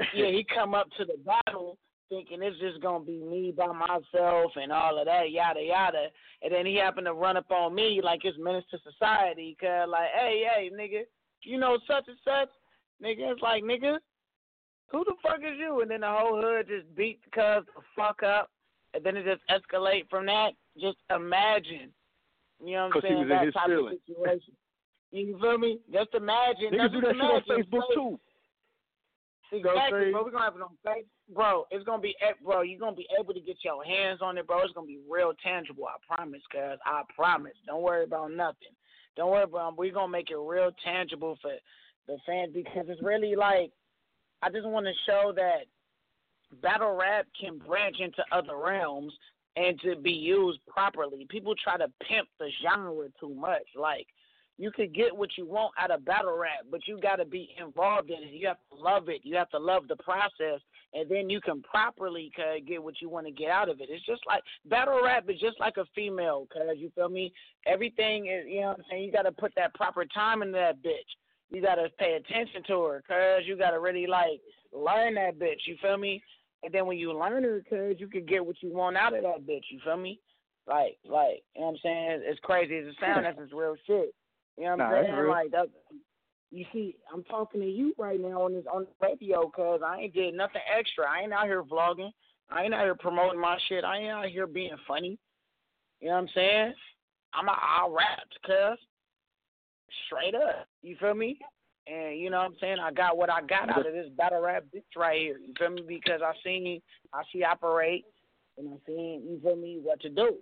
yeah, 0.14 0.26
he 0.26 0.46
come 0.54 0.74
up 0.74 0.88
to 0.98 1.04
the 1.04 1.16
battle 1.24 1.78
thinking 2.08 2.42
it's 2.42 2.58
just 2.58 2.80
gonna 2.80 3.04
be 3.04 3.18
me 3.18 3.52
by 3.56 3.66
myself 3.66 4.52
and 4.56 4.72
all 4.72 4.98
of 4.98 5.06
that, 5.06 5.30
yada 5.30 5.62
yada. 5.62 6.08
And 6.42 6.52
then 6.52 6.66
he 6.66 6.76
happened 6.76 7.06
to 7.06 7.12
run 7.14 7.36
up 7.36 7.50
on 7.50 7.74
me 7.74 8.00
like 8.02 8.22
his 8.22 8.36
minister 8.38 8.78
society, 8.82 9.56
cuz 9.60 9.88
like, 9.88 10.10
hey, 10.14 10.44
hey, 10.54 10.70
nigga, 10.72 11.02
you 11.42 11.58
know 11.58 11.78
such 11.86 12.04
and 12.08 12.18
such? 12.24 12.48
Nigga, 13.02 13.32
it's 13.32 13.42
like, 13.42 13.62
nigga, 13.62 13.98
who 14.90 15.04
the 15.04 15.14
fuck 15.22 15.38
is 15.40 15.58
you? 15.58 15.80
And 15.82 15.90
then 15.90 16.00
the 16.00 16.08
whole 16.10 16.40
hood 16.40 16.66
just 16.68 16.94
beat 16.96 17.20
the 17.24 17.30
cuz 17.30 17.66
the 17.74 17.82
fuck 17.94 18.22
up. 18.22 18.50
And 18.94 19.04
then 19.04 19.16
it 19.16 19.24
just 19.24 19.42
escalate 19.50 20.08
from 20.08 20.26
that. 20.26 20.52
Just 20.80 20.96
imagine. 21.14 21.92
You 22.64 22.72
know 22.72 22.78
what 22.78 22.84
I'm 22.86 22.92
'Cause 22.92 23.02
he 23.02 23.08
saying? 23.08 23.18
was 23.20 23.22
in 23.24 23.28
that 23.28 23.44
his 23.44 23.54
type 23.54 23.66
feelings. 23.66 24.00
of 24.00 24.06
situation. 24.06 24.56
You 25.12 25.38
feel 25.38 25.58
me? 25.58 25.78
Just 25.92 26.14
imagine. 26.14 26.72
niggas 26.72 26.92
do 26.92 27.00
that 27.02 27.14
shit 27.14 27.20
on 27.22 27.42
imagine, 27.46 27.64
Facebook 27.64 27.94
too. 27.94 28.20
Exactly, 29.52 30.10
bro. 30.12 30.24
We're 30.24 30.30
gonna 30.30 30.44
have 30.44 30.56
it 30.56 30.62
on 30.62 30.76
Facebook, 30.84 31.06
bro. 31.34 31.66
It's 31.70 31.84
gonna 31.84 32.02
be, 32.02 32.14
bro. 32.44 32.62
You're 32.62 32.80
gonna 32.80 32.96
be 32.96 33.06
able 33.18 33.34
to 33.34 33.40
get 33.40 33.56
your 33.64 33.84
hands 33.84 34.20
on 34.22 34.38
it, 34.38 34.46
bro. 34.46 34.60
It's 34.60 34.72
gonna 34.72 34.86
be 34.86 35.00
real 35.08 35.32
tangible. 35.42 35.86
I 35.86 36.14
promise, 36.14 36.42
cuz 36.50 36.78
I 36.84 37.02
promise. 37.14 37.54
Don't 37.66 37.82
worry 37.82 38.04
about 38.04 38.32
nothing. 38.32 38.74
Don't 39.16 39.30
worry 39.30 39.44
about. 39.44 39.76
We're 39.76 39.92
gonna 39.92 40.08
make 40.08 40.30
it 40.30 40.36
real 40.36 40.70
tangible 40.84 41.36
for 41.40 41.52
the 42.06 42.18
fans 42.26 42.52
because 42.54 42.86
it's 42.88 43.02
really 43.02 43.36
like, 43.36 43.70
I 44.42 44.50
just 44.50 44.66
want 44.66 44.86
to 44.86 44.92
show 45.06 45.32
that 45.36 45.66
battle 46.62 46.96
rap 46.96 47.26
can 47.38 47.58
branch 47.58 47.96
into 48.00 48.24
other 48.32 48.56
realms 48.56 49.12
and 49.56 49.78
to 49.80 49.96
be 49.96 50.12
used 50.12 50.60
properly. 50.66 51.26
People 51.28 51.54
try 51.62 51.76
to 51.76 51.88
pimp 52.08 52.28
the 52.38 52.48
genre 52.62 53.08
too 53.20 53.34
much. 53.34 53.66
Like 53.76 54.06
you 54.56 54.70
could 54.70 54.94
get 54.94 55.16
what 55.16 55.30
you 55.36 55.46
want 55.46 55.72
out 55.78 55.90
of 55.90 56.04
battle 56.04 56.36
rap, 56.36 56.66
but 56.70 56.86
you 56.86 57.00
got 57.00 57.16
to 57.16 57.24
be 57.24 57.54
involved 57.60 58.10
in 58.10 58.22
it. 58.22 58.32
You 58.32 58.48
have 58.48 58.58
to 58.70 58.76
love 58.76 59.08
it. 59.08 59.20
You 59.22 59.36
have 59.36 59.50
to 59.50 59.58
love 59.58 59.88
the 59.88 59.96
process, 59.96 60.60
and 60.94 61.10
then 61.10 61.28
you 61.28 61.40
can 61.40 61.62
properly 61.62 62.30
uh, 62.38 62.60
get 62.66 62.82
what 62.82 63.00
you 63.00 63.08
want 63.08 63.26
to 63.26 63.32
get 63.32 63.50
out 63.50 63.68
of 63.68 63.80
it. 63.80 63.88
It's 63.90 64.04
just 64.06 64.22
like 64.26 64.42
battle 64.66 65.00
rap 65.02 65.24
is 65.28 65.40
just 65.40 65.60
like 65.60 65.76
a 65.76 65.84
female, 65.94 66.46
cause 66.52 66.76
you 66.76 66.90
feel 66.94 67.08
me. 67.08 67.32
Everything 67.66 68.26
is, 68.26 68.46
you 68.46 68.60
know 68.62 68.68
what 68.68 68.78
I'm 68.78 68.84
saying. 68.90 69.04
You 69.04 69.12
got 69.12 69.22
to 69.22 69.32
put 69.32 69.52
that 69.56 69.74
proper 69.74 70.04
time 70.06 70.42
into 70.42 70.54
that 70.54 70.82
bitch. 70.82 71.10
You 71.50 71.62
got 71.62 71.76
to 71.76 71.88
pay 71.98 72.14
attention 72.14 72.62
to 72.68 72.82
her, 72.84 73.02
cause 73.06 73.42
you 73.46 73.56
got 73.56 73.70
to 73.70 73.80
really 73.80 74.06
like 74.06 74.40
learn 74.72 75.14
that 75.14 75.38
bitch. 75.38 75.66
You 75.66 75.76
feel 75.82 75.98
me? 75.98 76.22
And 76.62 76.72
then 76.74 76.86
when 76.86 76.98
you 76.98 77.12
learn 77.12 77.44
her, 77.44 77.62
cause 77.68 77.96
you 77.98 78.08
can 78.08 78.24
get 78.26 78.44
what 78.44 78.56
you 78.62 78.72
want 78.72 78.96
out 78.96 79.14
of 79.16 79.22
that 79.22 79.46
bitch. 79.46 79.64
You 79.70 79.80
feel 79.84 79.96
me? 79.96 80.20
Like, 80.66 80.98
like, 81.08 81.42
you 81.54 81.62
know 81.62 81.68
what 81.68 81.72
I'm 81.72 81.78
saying? 81.82 82.22
It's 82.24 82.40
crazy 82.40 82.76
as 82.78 82.86
it 82.86 82.96
sounds, 83.00 83.22
that's 83.24 83.38
just 83.38 83.52
real 83.52 83.76
shit. 83.86 84.14
You 84.56 84.64
know 84.64 84.76
what 84.76 84.80
I'm 84.80 84.90
Nah, 84.90 85.02
saying? 85.02 85.28
Like 85.28 85.50
that. 85.52 85.68
You 86.50 86.64
see, 86.72 86.96
I'm 87.12 87.24
talking 87.24 87.60
to 87.60 87.66
you 87.66 87.94
right 87.98 88.20
now 88.20 88.42
on 88.42 88.54
this 88.54 88.64
on 88.72 88.86
the 88.86 89.06
radio, 89.06 89.48
cause 89.48 89.80
I 89.84 90.00
ain't 90.00 90.14
did 90.14 90.34
nothing 90.34 90.62
extra. 90.76 91.04
I 91.08 91.22
ain't 91.22 91.32
out 91.32 91.46
here 91.46 91.62
vlogging. 91.62 92.10
I 92.50 92.62
ain't 92.62 92.74
out 92.74 92.84
here 92.84 92.94
promoting 92.94 93.40
my 93.40 93.58
shit. 93.68 93.84
I 93.84 93.98
ain't 93.98 94.10
out 94.10 94.26
here 94.26 94.46
being 94.46 94.76
funny. 94.86 95.18
You 96.00 96.08
know 96.08 96.14
what 96.14 96.20
I'm 96.20 96.28
saying? 96.34 96.74
I'm 97.34 97.48
a, 97.48 97.52
I 97.52 97.86
rapped, 97.90 98.38
cuz 98.46 98.78
straight 100.06 100.34
up. 100.34 100.66
You 100.82 100.96
feel 100.98 101.14
me? 101.14 101.38
And 101.86 102.18
you 102.18 102.30
know 102.30 102.38
what 102.38 102.46
I'm 102.46 102.56
saying? 102.60 102.76
I 102.82 102.92
got 102.92 103.16
what 103.16 103.30
I 103.30 103.40
got 103.42 103.70
out 103.70 103.86
of 103.86 103.92
this 103.92 104.10
battle 104.16 104.42
rap 104.42 104.64
bitch 104.74 104.96
right 104.96 105.20
here. 105.20 105.38
You 105.38 105.52
feel 105.58 105.70
me? 105.70 105.82
Because 105.86 106.20
I 106.22 106.32
seen 106.44 106.80
how 107.12 107.22
she 107.30 107.44
operate, 107.44 108.04
and 108.56 108.68
I 108.72 108.76
seen 108.86 109.22
you 109.28 109.40
feel 109.42 109.56
me 109.56 109.80
what 109.82 110.00
to 110.00 110.08
do. 110.08 110.36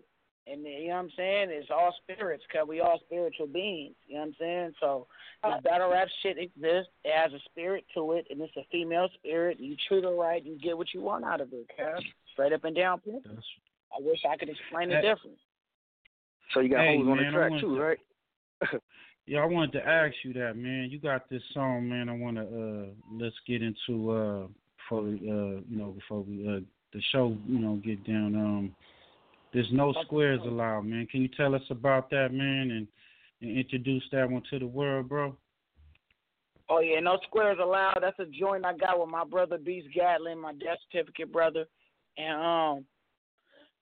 And 0.46 0.62
you 0.64 0.88
know 0.88 0.94
what 0.94 1.00
I'm 1.00 1.10
saying? 1.16 1.48
It's 1.50 1.70
all 1.70 1.94
spirits, 2.02 2.44
cause 2.52 2.66
we 2.68 2.80
all 2.80 3.00
spiritual 3.04 3.48
beings. 3.48 3.96
You 4.06 4.14
know 4.14 4.20
what 4.20 4.26
I'm 4.28 4.34
saying? 4.38 4.72
So 4.80 5.06
this 5.42 5.62
battle 5.64 5.90
rap 5.90 6.08
shit 6.22 6.38
exists. 6.38 6.92
It 7.04 7.12
has 7.16 7.32
a 7.32 7.40
spirit 7.50 7.84
to 7.94 8.12
it, 8.12 8.26
and 8.30 8.40
it's 8.40 8.56
a 8.56 8.64
female 8.70 9.08
spirit. 9.14 9.58
You 9.58 9.76
treat 9.88 10.04
her 10.04 10.14
right, 10.14 10.44
you 10.44 10.56
get 10.58 10.78
what 10.78 10.94
you 10.94 11.00
want 11.02 11.24
out 11.24 11.40
of 11.40 11.52
it, 11.52 11.66
cuz 11.76 12.04
straight 12.32 12.52
up 12.52 12.64
and 12.64 12.76
down. 12.76 13.00
pimp. 13.00 13.26
I 13.26 14.00
wish 14.00 14.20
I 14.28 14.36
could 14.36 14.48
explain 14.50 14.90
it 14.92 15.02
Hey. 15.02 15.08
different. 15.14 15.38
So 16.52 16.60
you 16.60 16.68
got 16.68 16.80
Hey, 16.84 16.96
hoes 16.96 17.08
on 17.08 17.16
the 17.16 17.22
man, 17.22 17.34
I 17.34 17.48
track 17.48 17.60
too, 17.60 17.74
to- 17.74 17.80
right? 17.80 18.00
Yeah, 19.28 19.40
I 19.40 19.46
wanted 19.46 19.72
to 19.72 19.84
ask 19.84 20.14
you 20.22 20.32
that, 20.34 20.56
man. 20.56 20.88
You 20.88 21.00
got 21.00 21.28
this 21.28 21.42
song, 21.52 21.88
man. 21.88 22.08
I 22.08 22.12
want 22.12 22.36
to 22.36 22.42
uh 22.42 22.86
let's 23.20 23.34
get 23.44 23.60
into 23.60 24.10
uh 24.12 24.46
before 24.76 25.02
we 25.02 25.14
uh 25.28 25.60
you 25.68 25.76
know 25.76 25.90
before 25.90 26.20
we 26.20 26.46
uh 26.48 26.60
the 26.92 27.00
show 27.10 27.36
you 27.48 27.58
know 27.58 27.74
get 27.84 28.04
down. 28.06 28.36
Um, 28.36 28.76
there's 29.52 29.68
no 29.72 29.94
squares 30.04 30.40
allowed, 30.44 30.86
man. 30.86 31.06
Can 31.06 31.22
you 31.22 31.28
tell 31.28 31.54
us 31.54 31.62
about 31.70 32.10
that, 32.10 32.32
man, 32.32 32.70
and 32.70 32.86
and 33.42 33.56
introduce 33.56 34.02
that 34.12 34.28
one 34.30 34.42
to 34.50 34.58
the 34.58 34.66
world, 34.66 35.08
bro? 35.08 35.36
Oh 36.68 36.80
yeah, 36.80 37.00
no 37.00 37.18
squares 37.26 37.58
allowed. 37.62 37.98
That's 38.00 38.18
a 38.18 38.26
joint 38.26 38.64
I 38.64 38.76
got 38.76 38.98
with 38.98 39.08
my 39.08 39.24
brother 39.24 39.58
Beast 39.58 39.88
Gatlin, 39.94 40.38
my 40.38 40.52
death 40.54 40.78
certificate 40.90 41.32
brother. 41.32 41.66
and 42.18 42.40
um, 42.40 42.84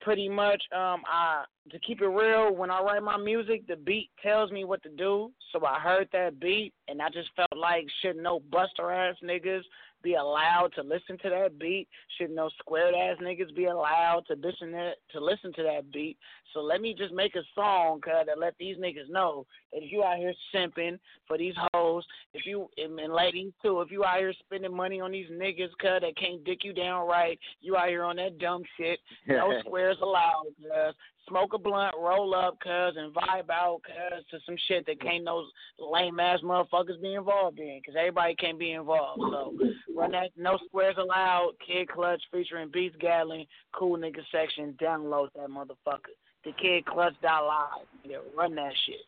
pretty 0.00 0.28
much 0.28 0.62
um, 0.72 1.02
I 1.10 1.44
to 1.70 1.78
keep 1.80 2.02
it 2.02 2.06
real, 2.06 2.54
when 2.54 2.70
I 2.70 2.80
write 2.82 3.02
my 3.02 3.16
music, 3.16 3.66
the 3.66 3.76
beat 3.76 4.10
tells 4.22 4.50
me 4.50 4.64
what 4.64 4.82
to 4.82 4.90
do. 4.90 5.32
So 5.50 5.64
I 5.64 5.80
heard 5.80 6.08
that 6.12 6.38
beat, 6.38 6.74
and 6.88 7.00
I 7.00 7.08
just 7.08 7.30
felt 7.34 7.56
like 7.56 7.86
shit, 8.02 8.16
no 8.16 8.40
buster 8.52 8.90
ass 8.90 9.16
niggas 9.24 9.62
be 10.04 10.14
allowed 10.14 10.70
to 10.76 10.82
listen 10.82 11.18
to 11.22 11.30
that 11.30 11.58
beat? 11.58 11.88
Should 12.16 12.30
no 12.30 12.48
squared 12.58 12.94
ass 12.94 13.16
niggas 13.20 13.54
be 13.56 13.64
allowed 13.64 14.24
to 14.28 14.34
listen 14.34 14.70
to, 14.72 14.92
to 15.12 15.20
listen 15.20 15.52
to 15.54 15.62
that 15.64 15.90
beat? 15.92 16.16
So 16.52 16.60
let 16.60 16.80
me 16.80 16.94
just 16.96 17.12
make 17.12 17.34
a 17.34 17.42
song, 17.54 18.00
cuz, 18.00 18.12
that 18.26 18.38
let 18.38 18.54
these 18.58 18.76
niggas 18.76 19.10
know 19.10 19.46
that 19.72 19.82
if 19.82 19.90
you 19.90 20.04
out 20.04 20.18
here 20.18 20.34
simping 20.54 20.98
for 21.26 21.36
these 21.36 21.54
hoes, 21.72 22.04
if 22.34 22.46
you 22.46 22.68
and 22.76 23.12
ladies 23.12 23.52
too, 23.62 23.80
if 23.80 23.90
you 23.90 24.04
out 24.04 24.18
here 24.18 24.34
spending 24.46 24.76
money 24.76 25.00
on 25.00 25.10
these 25.10 25.30
niggas, 25.30 25.70
cuz, 25.80 26.00
that 26.00 26.16
can't 26.16 26.44
dick 26.44 26.62
you 26.62 26.72
down 26.72 27.08
right, 27.08 27.38
you 27.60 27.76
out 27.76 27.88
here 27.88 28.04
on 28.04 28.16
that 28.16 28.38
dumb 28.38 28.62
shit. 28.76 29.00
No 29.26 29.58
squares 29.64 29.98
allowed, 30.00 30.46
cuz 30.60 30.94
smoke 31.28 31.52
a 31.54 31.58
blunt, 31.58 31.94
roll 31.98 32.34
up, 32.34 32.58
cuz, 32.60 32.96
and 32.96 33.14
vibe 33.14 33.50
out, 33.50 33.80
cuz, 33.84 34.24
to 34.30 34.38
some 34.46 34.56
shit 34.68 34.86
that 34.86 35.00
can't 35.00 35.24
no 35.24 35.44
lame 35.78 36.20
ass 36.20 36.40
motherfuckers 36.42 37.00
be 37.00 37.14
involved 37.14 37.58
in, 37.58 37.80
cuz 37.84 37.94
everybody 37.98 38.34
can't 38.34 38.58
be 38.58 38.72
involved. 38.72 39.20
So 39.30 39.54
run 39.94 40.12
that 40.12 40.30
No 40.36 40.58
Squares 40.66 40.96
Allowed, 40.98 41.52
Kid 41.66 41.88
Clutch 41.88 42.22
featuring 42.30 42.70
Beats 42.72 42.96
Gatling, 43.00 43.46
Cool 43.72 43.98
Nigga 43.98 44.22
section. 44.30 44.74
Download 44.80 45.28
that 45.34 45.48
motherfucker. 45.48 46.14
The 46.44 46.52
Kid 46.52 46.84
Clutch 46.86 47.14
live. 47.22 47.86
Yeah, 48.04 48.18
run 48.36 48.54
that 48.56 48.72
shit. 48.86 49.06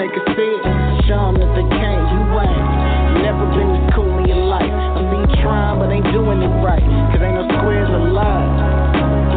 Can 0.00 0.32
see 0.32 0.56
it, 0.56 0.64
show 1.12 1.28
that 1.36 1.50
they 1.52 1.66
can't. 1.76 2.04
You 2.08 2.24
ain't. 2.40 3.20
Never 3.20 3.44
been 3.52 3.68
this 3.68 3.84
cool 3.92 4.08
in 4.24 4.32
your 4.32 4.48
life. 4.48 4.64
I 4.64 5.04
you 5.04 5.28
trying, 5.44 5.76
but 5.76 5.92
ain't 5.92 6.08
doing 6.08 6.40
it 6.40 6.48
right. 6.64 6.80
Cause 7.12 7.20
ain't 7.20 7.36
no 7.36 7.44
squares 7.60 7.92
alive. 7.92 8.48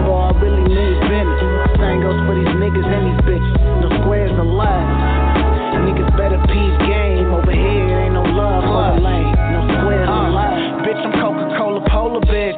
Boy, 0.08 0.24
I 0.24 0.32
really 0.40 0.64
mean 0.64 0.96
business. 1.04 1.68
Same 1.84 2.00
goes 2.00 2.16
for 2.24 2.40
these 2.40 2.48
niggas 2.56 2.80
and 2.80 3.04
these 3.12 3.22
bitches. 3.28 3.56
No 3.84 3.92
squares 4.08 4.32
alive. 4.40 4.88
Niggas 5.84 6.16
better 6.16 6.40
peace 6.48 6.78
game 6.88 7.28
over 7.36 7.52
here. 7.52 8.08
Ain't 8.08 8.16
no 8.16 8.24
love 8.24 8.64
for 8.64 8.96
the 8.96 9.04
lane. 9.04 9.36
No 9.36 9.68
squares 9.68 10.08
alive. 10.08 10.80
Uh. 10.80 10.88
Bitch, 10.88 11.02
I'm 11.04 11.12
Coca-Cola 11.20 11.84
polar 11.92 12.24
bear 12.24 12.56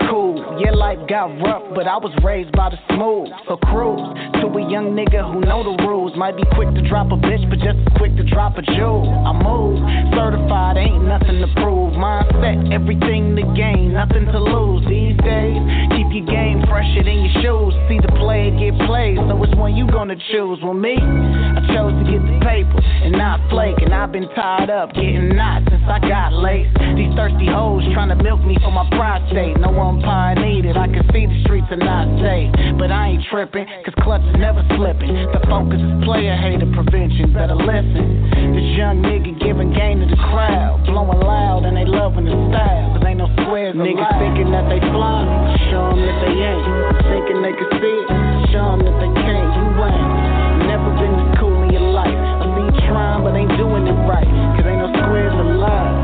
life 0.85 1.09
got 1.09 1.33
rough, 1.41 1.65
but 1.73 1.87
I 1.87 1.97
was 1.97 2.13
raised 2.21 2.53
by 2.53 2.69
the 2.69 2.77
smooth. 2.93 3.33
So 3.49 3.57
cruise 3.57 4.05
to 4.37 4.45
a 4.53 4.63
young 4.69 4.93
nigga 4.93 5.25
who 5.25 5.41
know 5.41 5.65
the 5.65 5.73
rules. 5.81 6.13
Might 6.13 6.37
be 6.37 6.45
quick 6.53 6.69
to 6.77 6.81
drop 6.85 7.09
a 7.09 7.17
bitch, 7.17 7.41
but 7.49 7.57
just 7.57 7.81
as 7.81 7.89
quick 7.97 8.13
to 8.21 8.23
drop 8.29 8.61
a 8.61 8.63
jewel. 8.77 9.09
I 9.09 9.33
move, 9.33 9.81
certified, 10.13 10.77
ain't 10.77 11.01
nothing 11.09 11.41
to 11.41 11.49
prove. 11.57 11.97
Mindset, 11.97 12.69
everything 12.69 13.33
to 13.33 13.43
gain, 13.57 13.97
nothing 13.97 14.29
to 14.29 14.37
lose. 14.37 14.85
These 14.85 15.17
days, 15.25 15.57
keep 15.97 16.05
your 16.13 16.29
game 16.29 16.61
fresher 16.69 17.01
than 17.01 17.17
your 17.25 17.33
shoes. 17.41 17.73
See 17.89 17.97
the 17.97 18.13
player 18.21 18.53
get 18.53 18.77
played, 18.85 19.17
so 19.25 19.33
which 19.33 19.57
one 19.57 19.73
you 19.73 19.89
gonna 19.89 20.21
choose? 20.29 20.61
Well, 20.61 20.77
me, 20.77 21.01
I 21.01 21.65
chose 21.73 21.97
to 21.97 22.05
get 22.05 22.21
the 22.21 22.37
paper 22.45 22.77
and 22.77 23.17
not 23.17 23.41
flake. 23.49 23.81
And 23.81 23.89
I've 23.89 24.13
been 24.13 24.29
tied 24.37 24.69
up, 24.69 24.93
getting 24.93 25.33
knots 25.33 25.65
since 25.65 25.81
I 25.89 25.97
got 25.97 26.29
laced. 26.29 26.77
These 26.93 27.09
thirsty 27.17 27.49
hoes 27.49 27.81
trying 27.97 28.13
to 28.13 28.19
milk 28.21 28.45
me 28.45 28.53
for 28.61 28.69
my 28.69 28.85
prostate. 28.93 29.57
No 29.57 29.73
umpire 29.73 30.37
needed, 30.37 30.74
I 30.75 30.87
can 30.91 31.03
see 31.15 31.25
the 31.25 31.37
streets 31.47 31.67
are 31.71 31.79
not 31.79 32.05
safe. 32.19 32.51
But 32.77 32.91
I 32.91 33.15
ain't 33.15 33.23
tripping, 33.31 33.65
cause 33.87 33.95
clutch 34.03 34.23
is 34.27 34.35
never 34.37 34.61
slipping. 34.75 35.15
The 35.31 35.41
focus 35.47 35.79
is 35.79 35.93
player 36.03 36.35
hater 36.35 36.67
prevention, 36.75 37.31
better 37.31 37.55
listen. 37.55 38.53
This 38.53 38.67
young 38.75 38.99
nigga 38.99 39.33
giving 39.39 39.71
game 39.71 40.03
to 40.03 40.07
the 40.07 40.19
crowd, 40.31 40.83
blowing 40.85 41.19
loud 41.23 41.63
and 41.65 41.75
they 41.79 41.87
loving 41.87 42.27
the 42.27 42.35
style. 42.51 42.95
Cause 42.95 43.03
ain't 43.07 43.19
no 43.23 43.31
squares 43.43 43.75
Niggas 43.75 43.95
allowed. 43.95 44.19
thinking 44.19 44.49
that 44.51 44.67
they 44.67 44.83
fly, 44.91 45.23
show 45.71 45.95
them 45.95 46.03
that 46.03 46.17
they 46.27 46.35
ain't. 46.35 46.65
Thinking 47.07 47.39
they 47.41 47.55
can 47.55 47.69
see 47.79 47.97
it, 48.03 48.07
them 48.51 48.79
that 48.83 48.95
they 48.99 49.11
can't. 49.23 49.49
You 49.55 49.67
ain't. 49.79 50.67
Never 50.67 50.89
been 50.99 51.13
this 51.15 51.31
cool 51.39 51.55
in 51.63 51.71
your 51.71 51.87
life. 51.95 52.11
I 52.11 52.45
see 52.51 52.65
you 52.67 52.75
trying, 52.91 53.23
but 53.23 53.35
ain't 53.35 53.51
doing 53.55 53.87
it 53.87 53.99
right. 54.07 54.27
Cause 54.59 54.65
ain't 54.67 54.81
no 54.83 54.89
squares 54.91 55.35
alive. 55.35 55.95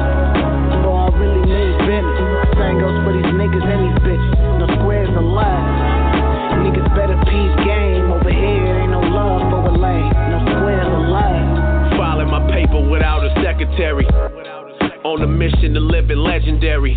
I 0.71 1.07
really 1.17 1.43
mean 1.47 1.75
business. 1.83 2.29
Same 2.55 2.77
goes 2.79 2.97
for 3.03 3.11
these 3.11 3.31
niggas 3.35 3.65
and 3.65 3.79
these 3.83 3.99
bitches. 4.05 4.50
No. 5.31 6.67
Niggas 6.67 6.91
better 6.95 7.17
peace 7.23 7.55
game 7.63 8.11
over 8.11 8.29
here. 8.29 8.83
Ain't 8.83 8.91
no 8.91 8.99
love 8.99 9.41
for 9.49 9.65
a 9.67 9.73
lane. 9.73 10.11
No 10.29 10.37
squares 10.43 10.87
alive. 10.87 11.97
Filing 11.97 12.29
my 12.29 12.43
paper 12.51 12.81
without 12.89 13.23
a 13.23 13.31
secretary. 13.43 14.05
On 15.03 15.21
a 15.23 15.27
mission 15.27 15.73
to 15.73 15.79
live 15.79 16.11
it 16.11 16.17
legendary. 16.17 16.95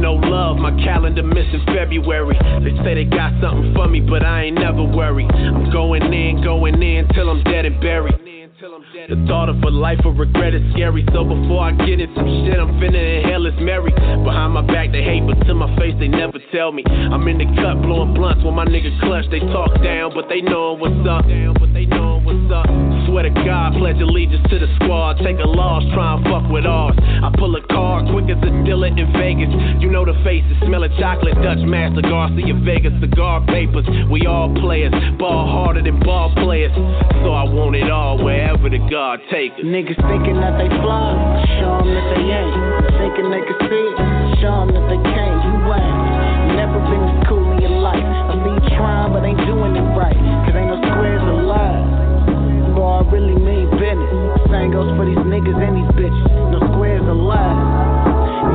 No 0.00 0.14
love, 0.14 0.56
my 0.56 0.72
calendar 0.82 1.22
missing 1.22 1.62
February. 1.66 2.36
They 2.64 2.74
say 2.82 2.94
they 2.94 3.04
got 3.04 3.32
something 3.40 3.72
for 3.74 3.88
me, 3.88 4.00
but 4.00 4.24
I 4.24 4.44
ain't 4.44 4.58
never 4.58 4.82
worry. 4.82 5.24
I'm 5.24 5.70
going 5.70 6.12
in, 6.12 6.42
going 6.42 6.82
in 6.82 7.08
till 7.14 7.30
I'm 7.30 7.44
dead 7.44 7.64
and 7.64 7.80
buried. 7.80 8.43
The 8.64 9.20
thought 9.28 9.52
of 9.52 9.60
a 9.60 9.68
life 9.68 10.00
of 10.08 10.16
regret 10.16 10.54
is 10.54 10.64
scary. 10.72 11.04
So 11.12 11.20
before 11.20 11.68
I 11.68 11.76
get 11.84 12.00
in 12.00 12.08
some 12.16 12.24
shit, 12.48 12.56
I'm 12.56 12.80
finna 12.80 12.96
inhale 12.96 13.44
it's 13.44 13.60
Mary. 13.60 13.92
Behind 13.92 14.56
my 14.56 14.64
back, 14.64 14.88
they 14.88 15.04
hate, 15.04 15.20
but 15.20 15.36
to 15.44 15.52
my 15.52 15.68
face, 15.76 15.92
they 16.00 16.08
never 16.08 16.40
tell 16.48 16.72
me. 16.72 16.80
I'm 16.88 17.28
in 17.28 17.36
the 17.36 17.48
cut, 17.60 17.84
blowing 17.84 18.16
blunts 18.16 18.40
when 18.40 18.56
my 18.56 18.64
nigga 18.64 18.88
clutch. 19.04 19.28
They 19.28 19.44
talk 19.52 19.68
down, 19.84 20.16
but 20.16 20.32
they 20.32 20.40
know 20.40 20.80
what's 20.80 20.96
up. 21.04 21.28
But 21.60 21.76
they 21.76 21.84
know 21.84 22.24
what's 22.24 22.48
up. 22.48 22.64
Swear 23.04 23.28
to 23.28 23.34
God, 23.44 23.76
pledge 23.76 24.00
allegiance 24.00 24.48
to 24.48 24.56
the 24.56 24.72
squad. 24.80 25.20
Take 25.20 25.44
a 25.44 25.48
loss, 25.48 25.84
try 25.92 26.16
and 26.16 26.24
fuck 26.24 26.48
with 26.48 26.64
ours. 26.64 26.96
I 26.96 27.28
pull 27.36 27.52
a 27.60 27.62
card 27.68 28.08
quick 28.16 28.32
as 28.32 28.40
a 28.40 28.48
dealer 28.64 28.88
in 28.88 29.12
Vegas. 29.12 29.52
You 29.76 29.92
know 29.92 30.08
the 30.08 30.16
faces, 30.24 30.56
smell 30.64 30.88
of 30.88 30.92
chocolate, 30.96 31.36
Dutch 31.44 31.60
Master, 31.68 32.00
Garcia 32.00 32.56
Vegas, 32.64 32.96
cigar 33.04 33.44
papers. 33.44 33.84
We 34.08 34.24
all 34.24 34.48
players, 34.56 34.96
ball 35.20 35.52
harder 35.52 35.84
than 35.84 36.00
ball 36.00 36.32
players. 36.40 36.72
So 37.20 37.36
I 37.36 37.44
want 37.44 37.76
it 37.76 37.92
all 37.92 38.16
wherever 38.24 38.53
the 38.62 38.78
God. 38.90 39.20
Niggas 39.30 39.98
thinking 40.08 40.38
that 40.40 40.58
they 40.58 40.68
fly, 40.82 41.14
show 41.58 41.78
them 41.82 41.90
that 41.94 42.06
they 42.14 42.26
ain't. 42.30 42.54
Thinking 42.98 43.30
they 43.30 43.42
can 43.42 43.58
see 43.66 43.84
it, 43.90 43.96
show 44.40 44.62
'em 44.62 44.70
that 44.74 44.86
they 44.88 45.00
can't. 45.02 45.38
You 45.46 45.54
ain't. 45.74 46.56
Never 46.56 46.78
been 46.86 47.02
this 47.06 47.20
cool 47.28 47.44
in 47.52 47.62
your 47.62 47.78
life. 47.82 48.02
I 48.02 48.34
you 48.34 48.60
trying, 48.76 49.12
but 49.12 49.24
ain't 49.24 49.38
doing 49.46 49.74
it 49.76 49.88
right. 49.96 50.16
Cause 50.46 50.54
ain't 50.54 50.68
no 50.70 50.78
squares 50.78 51.22
alive. 51.22 52.74
Boy, 52.74 52.98
I 52.98 53.10
really 53.10 53.34
mean 53.34 53.70
business. 53.78 54.10
Same 54.50 54.70
goes 54.70 54.90
for 54.96 55.06
these 55.06 55.18
niggas 55.18 55.58
and 55.58 55.74
these 55.78 55.90
bitches. 55.94 56.28
No 56.50 56.58
squares 56.74 57.06
alive. 57.06 57.58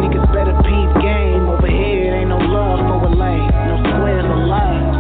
Niggas 0.04 0.28
better 0.34 0.56
peep 0.64 0.90
game 1.02 1.48
over 1.50 1.68
here. 1.68 2.16
Ain't 2.16 2.30
no 2.30 2.38
love 2.38 2.80
for 2.88 3.08
a 3.08 3.12
lane. 3.16 3.50
No 3.68 3.76
squares 3.84 4.26
alive. 4.26 4.84
No 4.94 4.99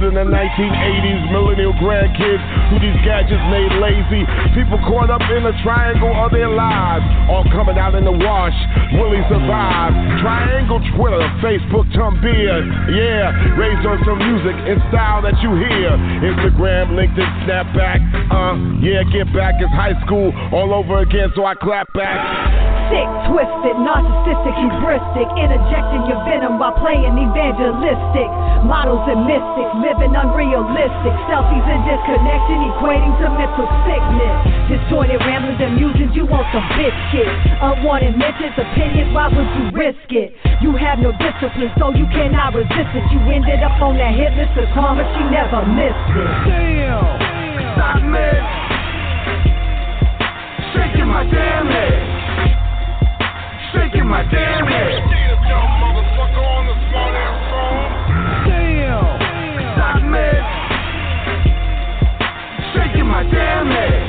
in 0.00 0.16
the 0.16 0.24
1980s, 0.24 1.20
millennial 1.32 1.76
grandkids 1.76 2.40
who 2.72 2.80
these 2.80 2.96
gadgets 3.04 3.42
made 3.52 3.72
lazy. 3.80 4.24
People 4.56 4.80
caught 4.88 5.12
up 5.12 5.20
in 5.28 5.44
the 5.44 5.52
triangle 5.60 6.12
of 6.16 6.32
their 6.32 6.48
lives, 6.48 7.04
all 7.28 7.44
coming 7.52 7.76
out 7.76 7.94
in 7.94 8.04
the 8.04 8.12
wash. 8.12 8.56
Will 8.96 9.12
he 9.12 9.20
survive? 9.28 9.92
Triangle, 10.24 10.80
Twitter, 10.96 11.20
Facebook, 11.44 11.84
Tumblr, 11.92 12.60
yeah, 12.96 13.32
raised 13.60 13.84
on 13.84 14.00
some 14.08 14.18
music 14.18 14.56
and 14.68 14.80
style 14.88 15.20
that 15.20 15.36
you 15.44 15.52
hear. 15.56 15.92
Instagram, 16.24 16.96
LinkedIn, 16.96 17.30
Snapback, 17.44 18.00
uh, 18.32 18.56
yeah, 18.80 19.04
get 19.12 19.28
back. 19.36 19.60
It's 19.60 19.72
high 19.76 19.98
school 20.06 20.32
all 20.52 20.72
over 20.72 21.00
again, 21.00 21.32
so 21.36 21.44
I 21.44 21.54
clap 21.54 21.92
back. 21.92 22.69
Sick, 22.90 23.06
twisted, 23.30 23.78
narcissistic, 23.86 24.50
hubristic, 24.58 25.30
interjecting 25.38 26.10
your 26.10 26.18
venom 26.26 26.58
while 26.58 26.74
playing 26.74 27.14
evangelistic. 27.14 28.26
Models 28.66 29.06
and 29.06 29.30
mystics, 29.30 29.72
living 29.78 30.18
unrealistic. 30.18 31.14
Selfies 31.30 31.66
and 31.70 31.86
disconnection, 31.86 32.58
equating 32.66 33.14
to 33.22 33.30
mental 33.30 33.70
sickness. 33.86 34.36
Disjointed 34.74 35.22
ramblings 35.22 35.62
and 35.62 35.78
musings, 35.78 36.10
you 36.18 36.26
want 36.26 36.50
some 36.50 36.66
biscuit. 36.74 37.30
Unwanted 37.62 38.18
mentions, 38.18 38.58
opinions, 38.58 39.14
why 39.14 39.30
would 39.30 39.46
you 39.54 39.70
risk 39.70 40.10
it? 40.10 40.34
You 40.58 40.74
have 40.74 40.98
no 40.98 41.14
discipline, 41.14 41.70
so 41.78 41.94
you 41.94 42.10
cannot 42.10 42.58
resist 42.58 42.90
it. 42.90 43.06
You 43.14 43.22
ended 43.30 43.62
up 43.62 43.78
on 43.78 44.02
that 44.02 44.18
hit 44.18 44.34
list 44.34 44.58
of 44.58 44.66
karma, 44.74 45.06
she 45.14 45.22
never 45.30 45.62
missed 45.62 46.10
it. 46.18 46.26
Damn! 46.42 48.10
Me! 48.10 48.26
Shaking 50.74 51.06
my 51.06 51.22
damn 51.30 51.70
head! 51.70 52.19
Shaking 53.72 54.06
my 54.06 54.22
damn 54.24 54.66
head! 54.66 55.02
Damn! 58.46 59.18
Stop 59.74 60.02
me! 60.02 60.28
Shaking 62.74 63.06
my 63.06 63.22
damn 63.22 63.66
head! 63.68 64.02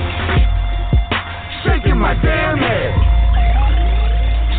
Shaking 1.63 1.97
my 1.97 2.13
damn 2.15 2.57
head! 2.57 3.10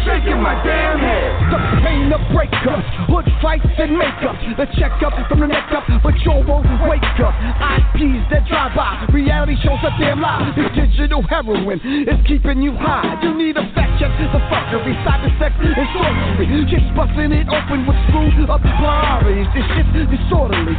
Shaking 0.03 0.43
my 0.43 0.59
damn 0.67 0.99
head! 0.99 1.31
The 1.53 1.59
pain 1.87 2.11
of 2.11 2.23
breakups, 2.35 2.91
hood 3.07 3.29
fights 3.39 3.71
and 3.79 3.95
makeup. 3.95 4.35
The 4.59 4.67
checkup 4.75 5.15
from 5.29 5.41
the 5.41 5.47
neck 5.47 5.71
up, 5.71 5.87
but 6.03 6.19
you 6.27 6.43
won't 6.43 6.67
wake 6.91 7.07
up. 7.23 7.35
IPs 7.39 8.27
that 8.35 8.43
drive 8.51 8.75
by, 8.75 9.07
reality 9.15 9.55
shows 9.63 9.79
a 9.87 9.95
damn 10.03 10.21
lie. 10.21 10.51
This 10.59 10.75
digital 10.75 11.23
heroin 11.23 11.79
is 11.79 12.19
keeping 12.27 12.63
you 12.63 12.75
high. 12.75 13.21
You 13.23 13.35
need 13.35 13.55
a 13.57 13.63
fact 13.79 14.03
check, 14.03 14.11
the 14.19 14.43
fuckery, 14.51 14.95
cyber 15.07 15.31
sex, 15.39 15.55
and 15.63 15.87
sorcery. 15.95 16.47
Just 16.67 16.89
busting 16.99 17.31
it 17.31 17.47
open 17.47 17.87
with 17.87 17.99
screwed 18.11 18.51
up 18.51 18.63
priorities. 18.63 19.47
This 19.55 19.67
shit's 19.77 20.11
disorderly. 20.11 20.75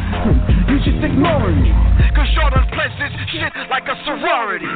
You 0.68 0.76
just 0.84 1.00
ignoring 1.00 1.64
me. 1.64 1.72
Cause 2.12 2.28
you're 2.36 2.50
done 2.50 2.68
pledged 2.74 2.98
this 3.00 3.14
shit 3.32 3.52
like 3.70 3.88
a 3.88 3.96
sorority. 4.04 4.68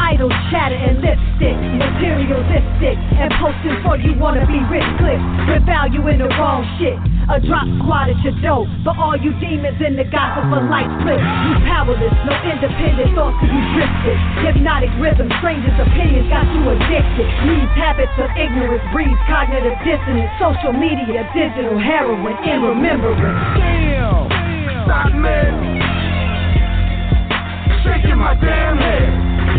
Idle 0.00 0.32
chatter 0.50 0.80
and 0.80 0.98
lipstick, 1.02 1.56
materialistic, 1.76 2.96
and 3.20 3.30
posting 3.38 3.69
for 3.82 3.96
you 3.96 4.14
wanna 4.18 4.46
be 4.46 4.58
rich 4.70 4.86
clicks 4.98 5.22
with 5.48 5.62
value 5.66 6.02
in 6.08 6.18
the 6.18 6.28
wrong 6.38 6.66
shit. 6.78 6.98
A 7.30 7.38
drop 7.38 7.62
squad 7.78 8.10
at 8.10 8.18
your 8.26 8.34
door, 8.42 8.66
but 8.82 8.98
all 8.98 9.14
you 9.14 9.30
demons 9.38 9.78
in 9.78 9.94
the 9.94 10.02
gossip 10.02 10.50
for 10.50 10.66
life 10.66 10.90
split. 10.98 11.22
You 11.22 11.54
powerless, 11.62 12.16
no 12.26 12.34
independent 12.42 13.14
thoughts 13.14 13.38
to 13.38 13.46
be 13.46 13.60
drifted. 13.78 14.18
Hypnotic 14.42 14.90
rhythm, 14.98 15.30
strangers' 15.38 15.78
opinions 15.78 16.26
got 16.26 16.42
you 16.50 16.74
addicted. 16.74 17.30
These 17.46 17.70
habits 17.78 18.16
of 18.18 18.34
ignorance 18.34 18.82
breeds 18.90 19.14
cognitive 19.30 19.78
dissonance. 19.86 20.32
Social 20.42 20.74
media, 20.74 21.22
digital 21.30 21.78
heroin, 21.78 22.34
in 22.42 22.58
remembrance. 22.66 23.22
Damn! 23.62 24.26
Stop 24.90 25.14
me! 25.14 25.38
Shaking 27.86 28.18
my 28.18 28.34
damn 28.34 28.74
head! 28.74 29.49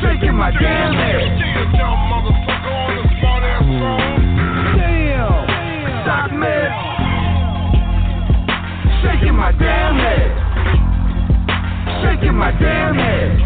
Shaking 0.00 0.34
my 0.34 0.50
damn 0.52 0.92
head! 0.94 1.38
Damn! 4.78 5.38
Stop 6.02 6.30
me! 6.32 6.58
Shaking 9.02 9.34
my 9.34 9.52
damn 9.58 9.96
head! 9.98 10.30
Shaking 12.02 12.34
my 12.34 12.52
damn 12.52 12.94
head! 12.94 13.38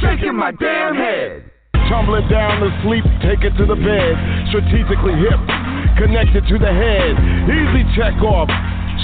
Shaking 0.00 0.34
my 0.34 0.50
damn 0.52 0.94
head! 0.94 1.44
Tumbling 1.88 2.28
down 2.28 2.60
to 2.60 2.70
sleep, 2.82 3.04
take 3.22 3.44
it 3.44 3.56
to 3.56 3.66
the 3.66 3.76
bed. 3.76 4.48
Strategically 4.50 5.14
hip, 5.14 5.40
connected 5.96 6.46
to 6.48 6.58
the 6.58 6.72
head. 6.72 7.16
Easy 7.48 7.84
check 7.96 8.20
off. 8.22 8.50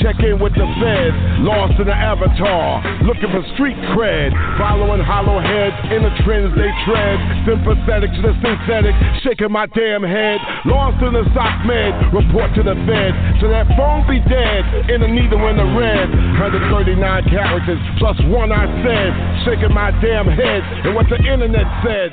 Check 0.03 0.19
in 0.27 0.43
with 0.43 0.53
the 0.59 0.67
feds, 0.83 1.17
lost 1.47 1.79
in 1.79 1.87
the 1.87 1.95
avatar, 1.95 2.83
looking 3.07 3.31
for 3.31 3.41
street 3.55 3.79
cred, 3.95 4.35
following 4.59 4.99
hollow 5.01 5.39
heads 5.39 5.77
in 5.95 6.03
the 6.03 6.11
trends 6.27 6.51
they 6.59 6.69
tread, 6.83 7.17
sympathetic 7.47 8.11
to 8.19 8.21
the 8.21 8.35
synthetic, 8.43 8.93
shaking 9.23 9.55
my 9.55 9.71
damn 9.71 10.03
head, 10.03 10.43
lost 10.67 10.99
in 10.99 11.15
the 11.15 11.25
sock 11.31 11.63
med, 11.65 11.95
report 12.11 12.51
to 12.59 12.67
the 12.67 12.75
fed, 12.85 13.13
so 13.39 13.47
that 13.49 13.71
phone 13.79 14.03
be 14.11 14.19
dead, 14.27 14.91
in 14.91 15.01
the 15.01 15.09
neither 15.09 15.39
in 15.47 15.57
the 15.57 15.69
red, 15.79 16.11
139 16.43 16.99
characters, 17.31 17.81
plus 18.03 18.19
one 18.29 18.51
I 18.51 18.67
said, 18.83 19.11
shaking 19.47 19.73
my 19.73 19.95
damn 20.03 20.27
head, 20.27 20.61
and 20.85 20.93
what 20.99 21.07
the 21.09 21.17
internet 21.23 21.71
said, 21.87 22.11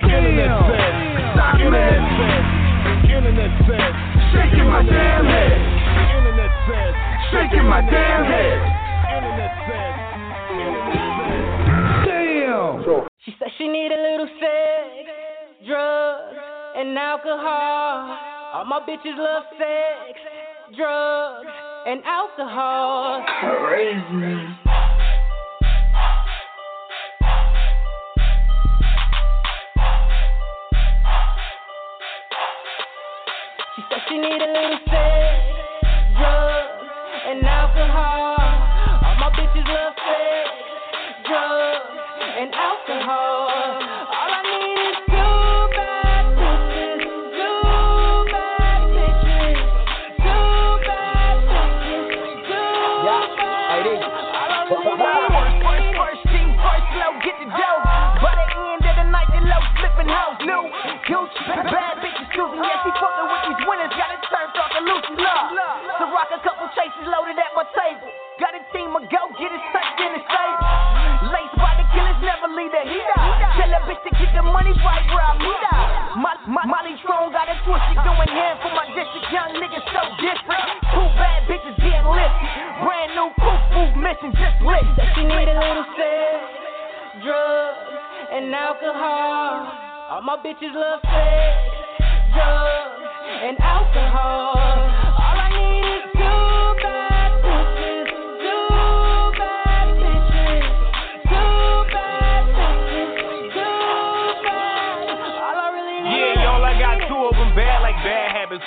internet 0.00 0.48
said, 0.64 0.92
internet 1.60 2.02
said, 2.18 2.42
internet 3.04 3.52
said, 3.68 3.92
shaking 4.32 4.66
my 4.66 4.82
damn 4.82 5.24
head, 5.28 5.77
shaking 7.32 7.66
my 7.66 7.80
damn 7.80 8.24
head. 8.24 8.58
Damn! 12.06 13.06
She 13.24 13.34
said 13.38 13.48
she 13.58 13.68
need 13.68 13.92
a 13.92 14.00
little 14.00 14.28
sex, 14.40 15.10
drugs, 15.66 16.36
and 16.76 16.98
alcohol. 16.98 18.18
All 18.54 18.64
my 18.64 18.80
bitches 18.80 19.16
love 19.16 19.44
sex, 19.58 20.18
drugs, 20.76 21.48
and 21.86 22.02
alcohol. 22.04 23.24
Crazy. 23.40 24.48
She 33.76 33.82
said 33.90 34.00
she 34.08 34.16
need 34.16 34.40
a 34.40 34.50
little 34.52 34.78
sex, 34.86 34.88
drugs, 34.90 35.27
and 37.28 37.44
alcohol. 37.44 38.40
All 39.04 39.16
my 39.20 39.28
bitches 39.36 39.68
love 39.68 39.92
sex, 40.00 40.48
drugs, 41.28 41.92
and 42.40 42.48
alcohol. 42.56 43.52
Need 44.48 44.96
two 45.12 45.44
bad 45.76 46.24
bitches, 46.40 47.04
two 47.36 48.32
bad 48.32 48.80
bitches, 48.96 49.60
two 50.24 50.56
bad 50.88 51.36
bitches, 51.52 52.48
two 52.48 53.36
bad. 53.36 53.68
I 53.68 53.84
really 53.84 54.00
First, 56.00 56.22
team, 56.32 56.48
first 56.56 56.86
get 57.28 57.36
the 57.44 57.48
dough. 57.52 57.80
By 58.24 58.32
the 58.40 58.46
end 58.56 58.88
of 58.88 58.94
the 59.04 59.06
night, 59.12 59.28
the. 59.36 59.44
New 60.48 60.64
bad 61.44 62.00
bitches. 62.00 62.24
Yeah, 62.40 62.88
fucking 62.96 63.28
with 63.28 63.42
these 63.52 63.62
winners. 63.68 63.92
Got 63.92 64.16
it 64.16 64.22
turned 64.32 64.56
off 64.56 64.70
the 64.72 64.80
Lucy 64.80 65.14
love. 65.20 65.97
Rock 66.18 66.34
a 66.34 66.42
couple 66.42 66.66
chases 66.74 67.06
loaded 67.06 67.38
at 67.38 67.54
my 67.54 67.62
table. 67.78 68.10
Got 68.42 68.50
a 68.58 68.62
team 68.74 68.90
of 68.90 69.06
go 69.06 69.22
getters 69.38 69.62
tucked 69.70 70.02
in 70.02 70.18
the 70.18 70.22
stable. 70.26 70.66
Laced 71.30 71.54
by 71.62 71.78
the 71.78 71.86
killers, 71.94 72.18
never 72.26 72.50
leave 72.58 72.74
the 72.74 72.82
heat 72.90 73.06
out. 73.22 73.38
Tell 73.54 73.70
a 73.70 73.80
bitch 73.86 74.02
to 74.02 74.10
keep 74.18 74.30
the 74.34 74.42
money 74.42 74.74
right 74.82 75.06
where 75.14 75.22
I 75.22 75.34
meet 75.38 75.62
out. 75.70 76.18
Mo- 76.18 76.42
Mo- 76.58 76.66
Molly 76.66 76.98
Strong 77.06 77.30
got 77.30 77.46
a 77.46 77.54
twisted 77.62 78.02
going 78.02 78.30
hand 78.34 78.58
for 78.66 78.74
my 78.74 78.90
district. 78.98 79.30
Young 79.30 79.62
niggas 79.62 79.86
so 79.94 80.02
different. 80.18 80.66
Two 80.90 81.06
bad 81.22 81.46
bitches 81.46 81.78
getting 81.78 82.10
lifted. 82.10 82.50
Brand 82.82 83.10
new 83.14 83.30
proof 83.38 83.62
move 83.78 83.94
mission 84.02 84.34
just 84.34 84.58
lit. 84.66 84.82
She 85.14 85.22
need 85.22 85.46
a 85.46 85.54
little 85.54 85.86
sex, 85.94 86.34
drugs, 87.22 87.78
and 88.34 88.50
alcohol. 88.50 89.70
All 90.18 90.22
my 90.26 90.34
bitches 90.42 90.74
love 90.74 90.98
sex, 91.06 91.54
drugs, 92.34 93.06
and 93.46 93.54
alcohol. 93.62 94.58
All 95.18 95.38
I 95.38 95.47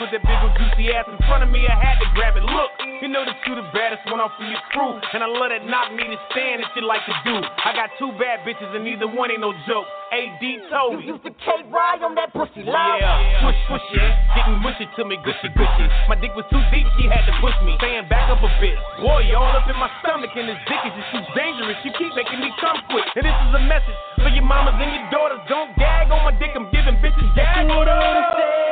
put 0.01 0.09
that 0.17 0.25
big 0.25 0.39
old 0.41 0.57
juicy 0.57 0.89
ass 0.97 1.05
in 1.05 1.21
front 1.29 1.45
of 1.45 1.53
me, 1.53 1.61
I 1.69 1.77
had 1.77 2.01
to 2.01 2.09
grab 2.17 2.33
it. 2.33 2.41
Look, 2.41 2.71
you 3.05 3.05
know 3.05 3.21
that 3.21 3.37
you 3.45 3.53
the 3.53 3.69
baddest 3.69 4.01
one 4.09 4.17
off 4.17 4.33
of 4.33 4.49
your 4.49 4.57
crew. 4.73 4.97
And 4.97 5.21
I 5.21 5.29
love 5.29 5.53
that 5.53 5.61
knock 5.69 5.93
me 5.93 6.09
to 6.09 6.17
stand 6.33 6.65
that 6.65 6.73
you 6.73 6.81
like 6.89 7.05
to 7.05 7.13
do. 7.21 7.37
I 7.37 7.69
got 7.77 7.93
two 8.01 8.09
bad 8.17 8.41
bitches 8.41 8.73
and 8.73 8.81
neither 8.81 9.05
one 9.05 9.29
ain't 9.29 9.45
no 9.45 9.53
joke. 9.69 9.85
AD 10.09 10.41
told 10.73 10.97
me. 10.97 11.05
You 11.05 11.21
used 11.21 11.23
to 11.29 11.33
K 11.37 11.69
ride 11.69 12.01
on 12.01 12.17
that 12.17 12.33
pussy 12.33 12.65
love. 12.65 12.97
Yeah, 12.97 13.45
push, 13.45 13.61
push 13.69 13.85
it. 13.93 14.09
Getting 14.33 14.57
mushy 14.65 14.89
to 14.89 15.01
me, 15.05 15.21
gushy, 15.21 15.53
gushy. 15.53 15.85
My 16.09 16.17
dick 16.17 16.33
was 16.33 16.49
too 16.49 16.65
deep, 16.73 16.89
she 16.97 17.05
had 17.05 17.21
to 17.29 17.33
push 17.37 17.53
me. 17.61 17.77
Stand 17.77 18.09
back 18.09 18.25
up 18.33 18.41
a 18.41 18.49
bit. 18.57 18.73
Boy, 19.05 19.29
you 19.29 19.37
all 19.37 19.53
up 19.53 19.69
in 19.69 19.77
my 19.77 19.89
stomach, 20.01 20.33
and 20.33 20.49
this 20.49 20.57
dick 20.65 20.81
is 20.81 20.93
just 20.97 21.09
too 21.13 21.23
dangerous. 21.37 21.77
You 21.85 21.93
keep 21.93 22.09
making 22.17 22.41
me 22.41 22.49
come 22.57 22.81
quick. 22.89 23.05
And 23.21 23.21
this 23.21 23.37
is 23.37 23.51
a 23.53 23.63
message 23.69 23.97
for 24.17 24.33
your 24.33 24.49
mamas 24.49 24.81
and 24.81 24.89
your 24.97 25.05
daughters. 25.13 25.45
Don't 25.45 25.77
gag 25.77 26.09
on 26.09 26.25
my 26.25 26.33
dick, 26.41 26.57
I'm 26.57 26.73
giving 26.73 26.97
bitches 26.97 27.29
gag. 27.37 27.69
What 27.69 27.85
I 27.85 28.70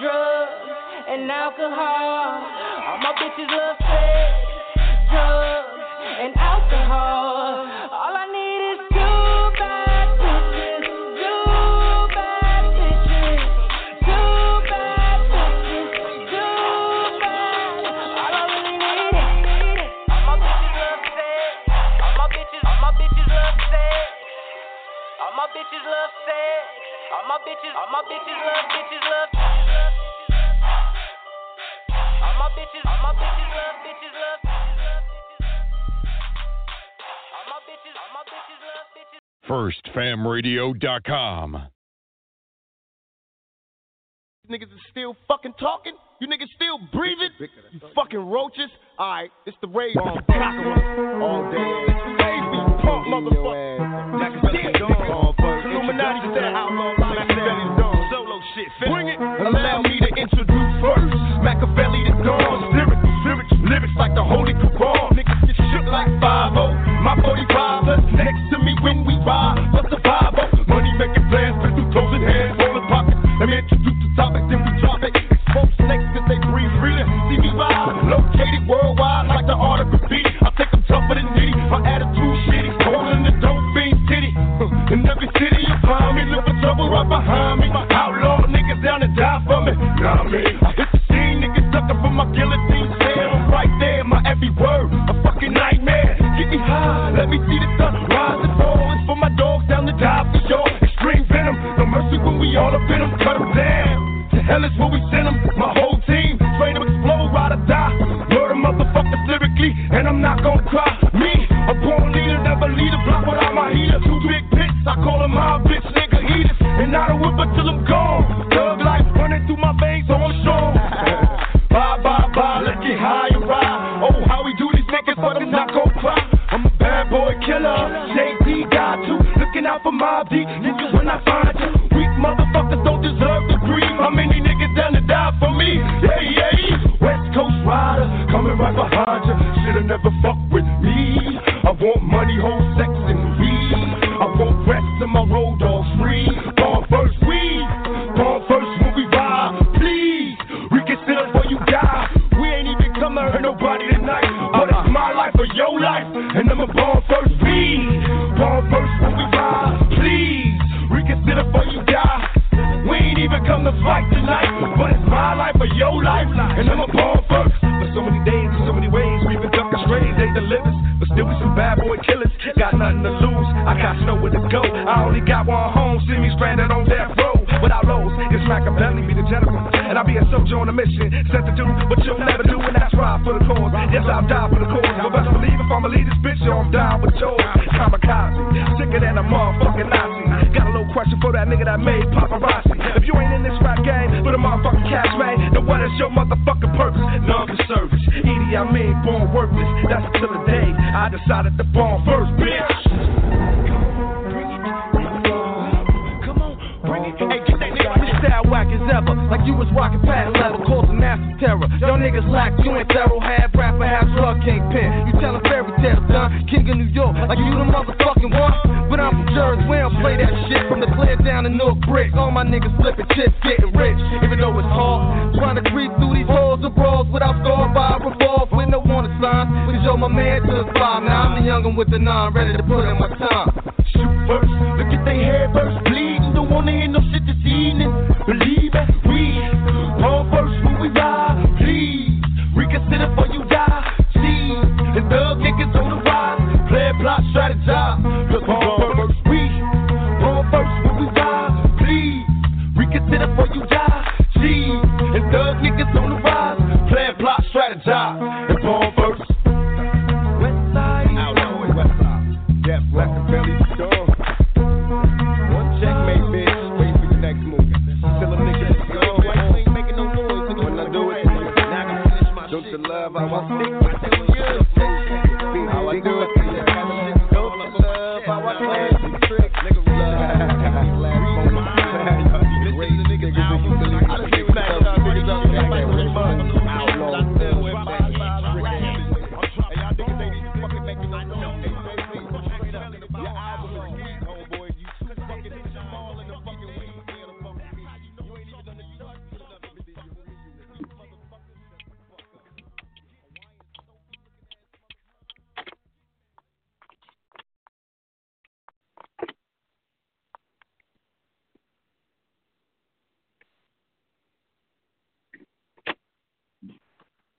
drugs, 0.00 0.70
and 1.08 1.30
alcohol. 1.30 2.42
All 2.86 2.98
my 2.98 3.12
bitches 3.18 3.50
love 3.50 3.76
sex, 3.82 4.34
drugs, 5.10 5.82
and 6.22 6.36
alcohol. 6.36 7.66
All 7.90 8.14
I 8.14 8.26
need 8.30 8.60
is 8.72 8.80
two 8.94 9.58
bad 9.58 10.06
bitches, 10.22 10.86
two 11.18 12.14
bad 12.14 12.64
bitches, 12.78 13.42
two 14.06 14.38
bad 14.70 15.18
bitches, 15.34 15.88
two 16.30 17.18
bad. 17.18 17.82
All 18.22 18.34
I 18.38 18.44
really 18.54 18.78
need 18.78 19.18
is 19.18 19.98
all 20.14 20.22
my 20.30 20.36
bitches 20.38 20.74
love 20.78 21.02
sex, 21.10 21.58
all 22.02 22.14
my 22.22 22.26
bitches, 22.30 22.62
all 22.62 22.78
my 22.78 22.92
bitches 22.94 23.28
love 23.34 23.58
sex, 23.66 24.14
all 25.26 25.32
my 25.34 25.46
bitches 25.50 25.82
love 25.82 26.12
sex. 26.22 26.86
All 27.08 27.24
my 27.24 27.38
bitches, 27.40 27.72
all 27.72 27.88
my 27.90 28.02
bitches 28.04 28.36
love, 28.36 28.68
bitches 28.68 29.00
love. 29.00 29.57
FirstFamRadio.com. 39.48 41.62
Niggas 44.50 44.62
is 44.62 44.68
still 44.90 45.14
fucking 45.26 45.52
talking. 45.60 45.92
You 46.20 46.26
niggas 46.26 46.48
still 46.56 46.80
breathing. 46.92 47.30
You 47.72 47.80
fucking 47.94 48.18
roaches. 48.18 48.70
All 48.98 49.10
right, 49.10 49.30
it's 49.46 49.56
the 49.60 49.68
rave 49.68 49.96
All 50.00 50.16
day, 50.26 50.34
all 51.20 51.42
day. 51.52 51.86
Baby, 52.16 52.60
punk 52.82 53.06
Illuminati 55.68 56.32
said? 56.34 56.52
Solo 58.10 58.40
shit. 58.54 58.68
Bring 58.88 59.08
it. 59.08 59.20
Allow 59.20 59.82
me 59.82 60.00
to 60.00 60.08
introduce 60.16 60.80
first. 60.80 61.17
Machiavelli 61.58 62.06
the 62.06 62.14
Don. 62.22 62.70
Lyrics, 62.70 63.02
lyrics, 63.26 63.52
lyrics 63.66 63.96
like 63.98 64.14
the 64.14 64.22
Holy 64.22 64.54
Quran. 64.54 65.10
Niggas 65.10 65.42
get 65.42 65.56
shook 65.74 65.86
like 65.90 66.06
5 66.22 66.54
My 67.02 67.18
45 67.18 67.86
that's 67.86 68.06
next 68.14 68.42
to 68.54 68.62
me 68.62 68.78
when 68.82 69.02
we 69.02 69.18
ride. 69.26 69.58
What's 69.74 69.90
the 69.90 69.98
5 69.98 70.68
Money 70.68 70.92
making 70.94 71.26
plans, 71.26 71.58
but 71.58 71.74
through 71.74 71.90
closing 71.90 72.22
hands, 72.22 72.54
rolling 72.62 72.86
pockets. 72.86 73.18
Let 73.42 73.48
me 73.50 73.58
introduce 73.58 73.98
the 73.98 74.10
topic, 74.14 74.42
then 74.46 74.62
we 74.62 74.70
drop 74.78 75.02
it. 75.02 75.14
Folks 75.50 75.74
next, 75.82 76.06
cause 76.14 76.26
they 76.30 76.38
breathe 76.46 76.70
freely. 76.78 77.02
See 77.26 77.42
me 77.42 77.50
vibe, 77.58 78.06
located 78.06 78.62
worldwide. 78.68 79.07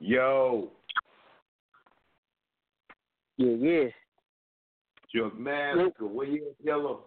Yo, 0.10 0.72
Yeah, 3.38 3.54
yeah. 3.60 3.90
Chuck 5.14 5.38
Massacre, 5.38 6.08
where 6.08 6.26
you 6.26 6.48
at, 6.50 6.66
Yellow? 6.66 7.02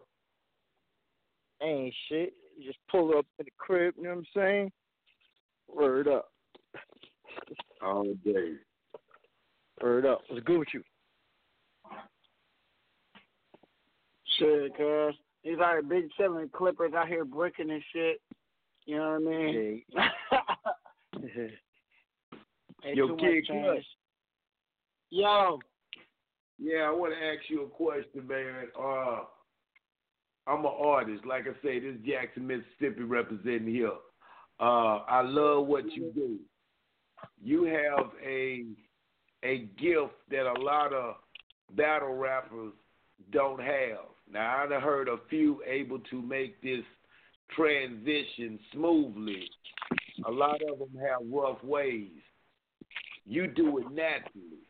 Ain't 1.60 1.92
shit. 2.08 2.32
You 2.56 2.64
Just 2.64 2.78
pull 2.88 3.18
up 3.18 3.26
in 3.40 3.46
the 3.46 3.50
crib, 3.58 3.94
you 3.96 4.04
know 4.04 4.10
what 4.10 4.18
I'm 4.18 4.26
saying? 4.36 4.72
Word 5.66 6.06
up. 6.06 6.28
All 7.84 8.14
day. 8.24 8.52
Word 9.82 10.06
up. 10.06 10.20
What's 10.28 10.44
good 10.44 10.60
with 10.60 10.68
you? 10.72 10.84
Shit, 14.38 14.76
cuz. 14.76 15.16
These 15.42 15.58
are 15.60 15.82
big 15.82 16.04
seven 16.16 16.48
clippers 16.54 16.92
out 16.94 17.08
here 17.08 17.24
bricking 17.24 17.72
and 17.72 17.82
shit. 17.92 18.20
You 18.86 18.98
know 18.98 19.18
what 19.18 19.34
I 19.34 19.42
mean? 19.42 19.82
Yo, 22.84 23.16
Kid. 23.16 23.44
Yo. 25.10 25.59
Yeah, 26.59 26.82
I 26.82 26.90
want 26.90 27.12
to 27.12 27.26
ask 27.26 27.48
you 27.48 27.62
a 27.62 27.68
question, 27.68 28.26
man. 28.26 28.68
Uh, 28.78 29.20
I'm 30.46 30.64
an 30.64 30.72
artist. 30.78 31.24
Like 31.26 31.42
I 31.42 31.52
say, 31.62 31.80
this 31.80 31.94
is 31.94 32.00
Jackson, 32.06 32.46
Mississippi 32.46 33.02
representing 33.02 33.66
here. 33.66 33.92
Uh, 34.60 34.98
I 35.09 35.22
love 35.22 35.66
what 35.66 35.90
you 35.92 36.12
do. 36.14 36.38
You 37.42 37.64
have 37.64 38.10
a 38.24 38.64
a 39.44 39.68
gift 39.78 40.14
that 40.30 40.46
a 40.46 40.60
lot 40.60 40.92
of 40.92 41.16
battle 41.74 42.14
rappers 42.14 42.72
don't 43.32 43.60
have. 43.60 44.06
Now, 44.30 44.62
I've 44.62 44.82
heard 44.82 45.09
a 45.09 45.16
few 45.28 45.62
able 45.66 45.98
to 46.10 46.22
make 46.22 46.62
this 46.62 46.84
transition 47.54 48.59
smoothly. 48.72 49.48
A 50.26 50.30
lot 50.30 50.60
of 50.62 50.78
them 50.78 50.96
have 51.00 51.28
rough 51.30 51.62
ways. 51.64 52.10
You 53.24 53.47
do 53.47 53.78
it 53.78 53.90
naturally. 53.90 54.66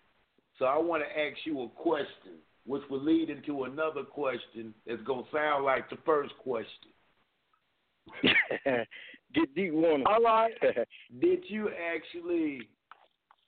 So 0.58 0.66
I 0.66 0.76
want 0.78 1.02
to 1.02 1.08
ask 1.08 1.38
you 1.44 1.62
a 1.62 1.68
question, 1.68 2.38
which 2.66 2.82
will 2.90 3.02
lead 3.02 3.30
into 3.30 3.64
another 3.64 4.02
question 4.02 4.74
that's 4.86 5.02
going 5.02 5.24
to 5.24 5.30
sound 5.32 5.64
like 5.64 5.88
the 5.90 5.98
first 6.04 6.34
question. 6.38 6.92
Get 9.34 9.54
deep 9.54 9.72
on 9.72 10.04
All 10.06 10.22
right. 10.22 10.52
Did 11.20 11.44
you 11.48 11.70
actually, 11.70 12.68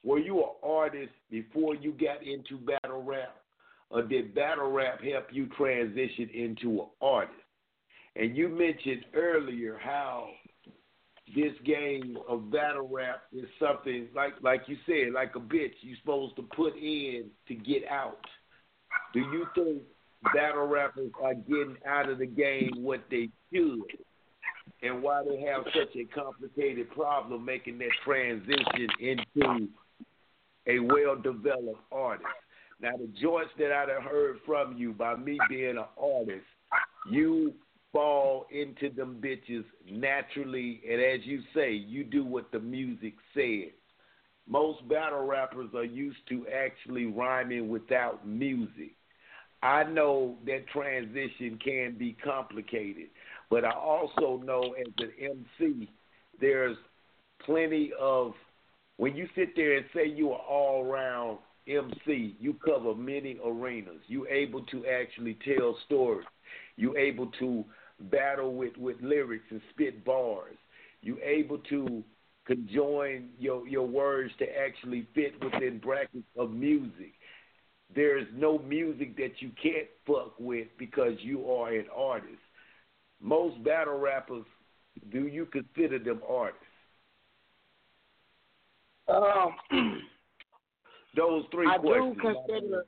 were 0.03 0.19
you 0.19 0.39
an 0.39 0.51
artist 0.63 1.13
before 1.31 1.75
you 1.75 1.93
got 1.93 2.23
into 2.27 2.59
battle 2.59 3.03
rap? 3.03 3.37
Or 3.91 4.03
did 4.03 4.35
battle 4.35 4.73
rap 4.73 5.01
help 5.05 5.27
you 5.31 5.47
transition 5.57 6.29
into 6.35 6.81
an 6.81 6.87
artist? 7.01 7.39
And 8.17 8.37
you 8.37 8.49
mentioned 8.49 9.05
earlier 9.15 9.79
how 9.81 10.31
this 11.35 11.53
game 11.65 12.19
of 12.29 12.51
battle 12.51 12.89
rap 12.91 13.23
is 13.33 13.47
something 13.59 14.09
like 14.15 14.35
like 14.43 14.63
you 14.67 14.77
said, 14.87 15.13
like 15.13 15.35
a 15.37 15.41
bitch 15.41 15.73
you're 15.81 15.97
supposed 16.01 16.37
to 16.37 16.43
put 16.43 16.77
in 16.77 17.31
to 17.49 17.55
get 17.55 17.85
out. 17.91 18.21
Do 19.13 19.21
you 19.21 19.47
think 19.55 19.83
battle 20.35 20.67
rappers 20.67 21.11
are 21.23 21.35
getting 21.35 21.77
out 21.87 22.09
of 22.09 22.19
the 22.19 22.27
game 22.27 22.71
what 22.77 23.05
they 23.11 23.29
should? 23.53 23.83
And 24.83 25.03
why 25.03 25.23
they 25.27 25.41
have 25.41 25.65
such 25.67 25.97
a 25.97 26.05
complicated 26.15 26.91
problem 26.91 27.45
making 27.45 27.79
that 27.79 27.91
transition 28.05 28.89
into 29.01 29.69
a 30.67 30.79
well 30.79 31.17
developed 31.17 31.81
artist. 31.91 32.29
Now 32.81 32.97
the 32.97 33.09
joints 33.21 33.53
that 33.59 33.73
I'd 33.73 33.89
have 33.89 34.03
heard 34.03 34.39
from 34.45 34.77
you 34.77 34.93
by 34.93 35.17
me 35.17 35.39
being 35.49 35.79
an 35.79 35.85
artist, 35.97 36.45
you 37.11 37.55
fall 37.95 38.47
into 38.51 38.91
them 38.95 39.23
bitches 39.25 39.65
naturally, 39.89 40.83
and 40.91 41.01
as 41.01 41.21
you 41.25 41.41
say, 41.55 41.73
you 41.73 42.03
do 42.03 42.25
what 42.25 42.51
the 42.51 42.59
music 42.59 43.15
says. 43.33 43.71
Most 44.49 44.87
battle 44.89 45.25
rappers 45.25 45.71
are 45.75 45.85
used 45.85 46.19
to 46.29 46.45
actually 46.49 47.07
rhyming 47.07 47.69
without 47.69 48.27
music. 48.27 48.97
I 49.62 49.85
know 49.85 50.37
that 50.45 50.66
transition 50.69 51.59
can 51.65 51.95
be 51.97 52.16
complicated, 52.23 53.07
but 53.49 53.65
I 53.65 53.71
also 53.71 54.43
know 54.45 54.75
as 54.79 54.93
an 54.99 55.12
MC, 55.61 55.89
there's 56.41 56.77
plenty 57.47 57.93
of 57.99 58.33
when 58.97 59.16
you 59.16 59.29
sit 59.37 59.57
there 59.57 59.77
and 59.77 59.87
say 59.95 60.07
you're 60.07 60.35
all 60.35 60.85
round 60.85 61.39
MC, 61.66 62.37
you 62.39 62.55
cover 62.65 62.95
many 62.95 63.39
arenas. 63.45 64.01
You're 64.07 64.29
able 64.29 64.62
to 64.66 64.85
actually 64.87 65.39
tell 65.45 65.77
stories. 65.87 66.27
You're 66.77 66.99
able 66.99 67.29
to 67.39 67.65
battle 68.11 68.55
with, 68.55 68.77
with 68.77 68.97
lyrics 69.01 69.47
and 69.51 69.61
spit 69.71 70.05
bars. 70.05 70.57
You're 71.03 71.21
able 71.21 71.59
to 71.71 72.03
conjoin 72.47 73.31
your, 73.39 73.67
your 73.67 73.87
words 73.87 74.33
to 74.39 74.47
actually 74.59 75.09
fit 75.15 75.33
within 75.43 75.79
brackets 75.79 76.27
of 76.39 76.51
music. 76.51 77.13
There's 77.95 78.27
no 78.35 78.59
music 78.59 79.17
that 79.17 79.41
you 79.41 79.51
can't 79.63 79.89
fuck 80.07 80.35
with 80.39 80.69
because 80.79 81.15
you 81.21 81.51
are 81.51 81.73
an 81.73 81.87
artist. 81.95 82.39
Most 83.21 83.63
battle 83.65 83.99
rappers, 83.99 84.45
do 85.13 85.27
you 85.27 85.47
consider 85.47 85.99
them 85.99 86.21
artists? 86.29 86.65
Um, 89.09 89.55
Those 91.17 91.45
three 91.53 91.69
I 91.69 91.79
questions. 91.79 92.17
do 92.17 92.21
consider. 92.21 92.87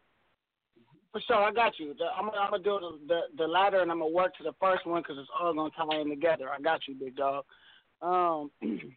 For 1.17 1.23
sure, 1.23 1.37
I 1.37 1.51
got 1.51 1.79
you. 1.79 1.95
The, 1.99 2.05
I'm, 2.15 2.29
I'm 2.29 2.51
gonna 2.51 2.63
do 2.63 2.79
the, 2.79 2.99
the 3.09 3.21
the 3.39 3.47
latter, 3.47 3.81
and 3.81 3.91
I'm 3.91 4.01
gonna 4.01 4.11
work 4.11 4.37
to 4.37 4.43
the 4.43 4.53
first 4.61 4.87
one 4.87 5.01
because 5.01 5.17
it's 5.19 5.31
all 5.41 5.55
gonna 5.55 5.71
tie 5.71 5.99
in 5.99 6.11
together. 6.11 6.51
I 6.51 6.61
got 6.61 6.81
you, 6.87 6.95
big 6.95 7.17
dog. 7.17 7.47
Um, 8.03 8.51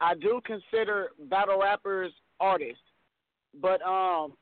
I 0.00 0.14
do 0.14 0.40
consider 0.46 1.08
battle 1.28 1.58
rappers 1.60 2.12
artists, 2.38 2.84
but 3.60 3.82
um, 3.82 4.34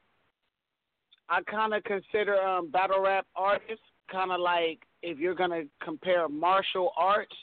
I 1.30 1.40
kind 1.50 1.72
of 1.72 1.82
consider 1.84 2.36
um 2.36 2.70
battle 2.70 3.00
rap 3.00 3.26
artists 3.34 3.84
kind 4.12 4.30
of 4.30 4.38
like 4.38 4.80
if 5.02 5.18
you're 5.18 5.34
gonna 5.34 5.62
compare 5.82 6.28
martial 6.28 6.92
arts 6.98 7.34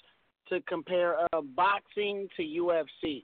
to 0.49 0.61
compare 0.67 1.15
uh, 1.33 1.41
boxing 1.55 2.27
to 2.37 2.43
UFC. 2.43 3.23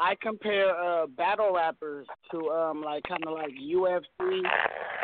I 0.00 0.14
compare 0.22 0.76
uh, 0.76 1.06
battle 1.06 1.52
rappers 1.54 2.06
to 2.30 2.50
um 2.50 2.82
like 2.82 3.02
kind 3.04 3.24
of 3.26 3.34
like 3.34 3.50
UFC. 3.60 4.42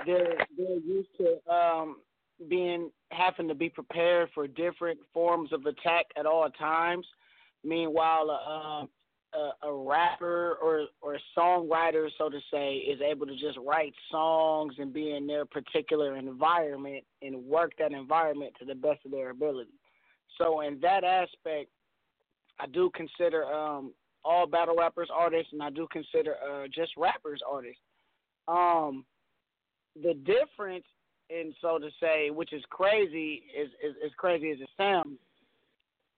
They're 0.07 0.37
they're 0.57 0.79
used 0.79 1.09
to 1.19 1.53
um 1.53 1.97
being 2.49 2.91
having 3.11 3.49
to 3.49 3.55
be 3.55 3.69
prepared 3.69 4.29
for 4.35 4.47
different 4.47 4.99
forms 5.13 5.53
of 5.53 5.67
attack 5.67 6.07
at 6.17 6.27
all 6.27 6.49
times. 6.51 7.07
Meanwhile, 7.65 8.31
uh, 8.31 8.87
a, 9.37 9.69
a 9.69 9.75
rapper 9.75 10.59
or 10.63 10.87
or 11.01 11.15
a 11.15 11.21
songwriter, 11.37 12.09
so 12.17 12.29
to 12.29 12.39
say, 12.53 12.77
is 12.77 13.01
able 13.01 13.27
to 13.27 13.35
just 13.37 13.59
write 13.67 13.95
songs 14.11 14.75
and 14.79 14.93
be 14.93 15.17
in 15.17 15.27
their 15.27 15.45
particular 15.45 16.17
environment 16.17 17.03
and 17.23 17.45
work 17.45 17.73
that 17.79 17.93
environment 17.93 18.53
to 18.61 18.65
the 18.65 18.75
best 18.75 19.05
of 19.05 19.11
their 19.11 19.31
ability. 19.31 19.73
So 20.39 20.61
in 20.61 20.79
that 20.81 21.03
aspect, 21.03 21.71
I 22.61 22.67
do 22.67 22.91
consider 22.95 23.45
um 23.45 23.93
all 24.25 24.47
battle 24.47 24.77
rappers 24.77 25.09
artists, 25.13 25.53
and 25.53 25.63
I 25.63 25.71
do 25.71 25.87
consider 25.93 26.37
uh, 26.37 26.67
just 26.75 26.93
rappers 26.97 27.41
artists. 27.49 27.81
Um, 28.49 29.05
the 30.03 30.15
difference, 30.15 30.85
in 31.31 31.55
so 31.61 31.79
to 31.79 31.89
say, 32.01 32.31
which 32.31 32.53
is 32.53 32.63
crazy, 32.71 33.43
is 33.59 33.69
is, 33.83 33.97
is 34.05 34.13
crazy 34.17 34.51
as 34.51 34.61
it 34.61 34.69
sounds. 34.77 35.19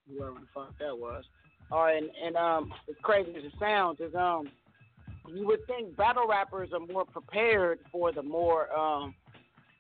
Whoever 0.09 0.35
the 0.35 0.47
fuck 0.55 0.79
that 0.79 0.97
was. 0.97 1.25
All 1.71 1.83
right, 1.83 2.01
and, 2.01 2.11
and 2.25 2.37
um, 2.37 2.73
as 2.89 2.95
crazy 3.03 3.31
as 3.37 3.45
it 3.45 3.53
sounds, 3.59 3.99
is 4.01 4.15
um, 4.15 4.49
you 5.29 5.47
would 5.47 5.67
think 5.67 5.97
battle 5.97 6.29
rappers 6.29 6.71
are 6.73 6.81
more 6.81 7.05
prepared 7.05 7.81
for 7.91 8.13
the 8.13 8.23
more 8.23 8.73
um 8.77 9.15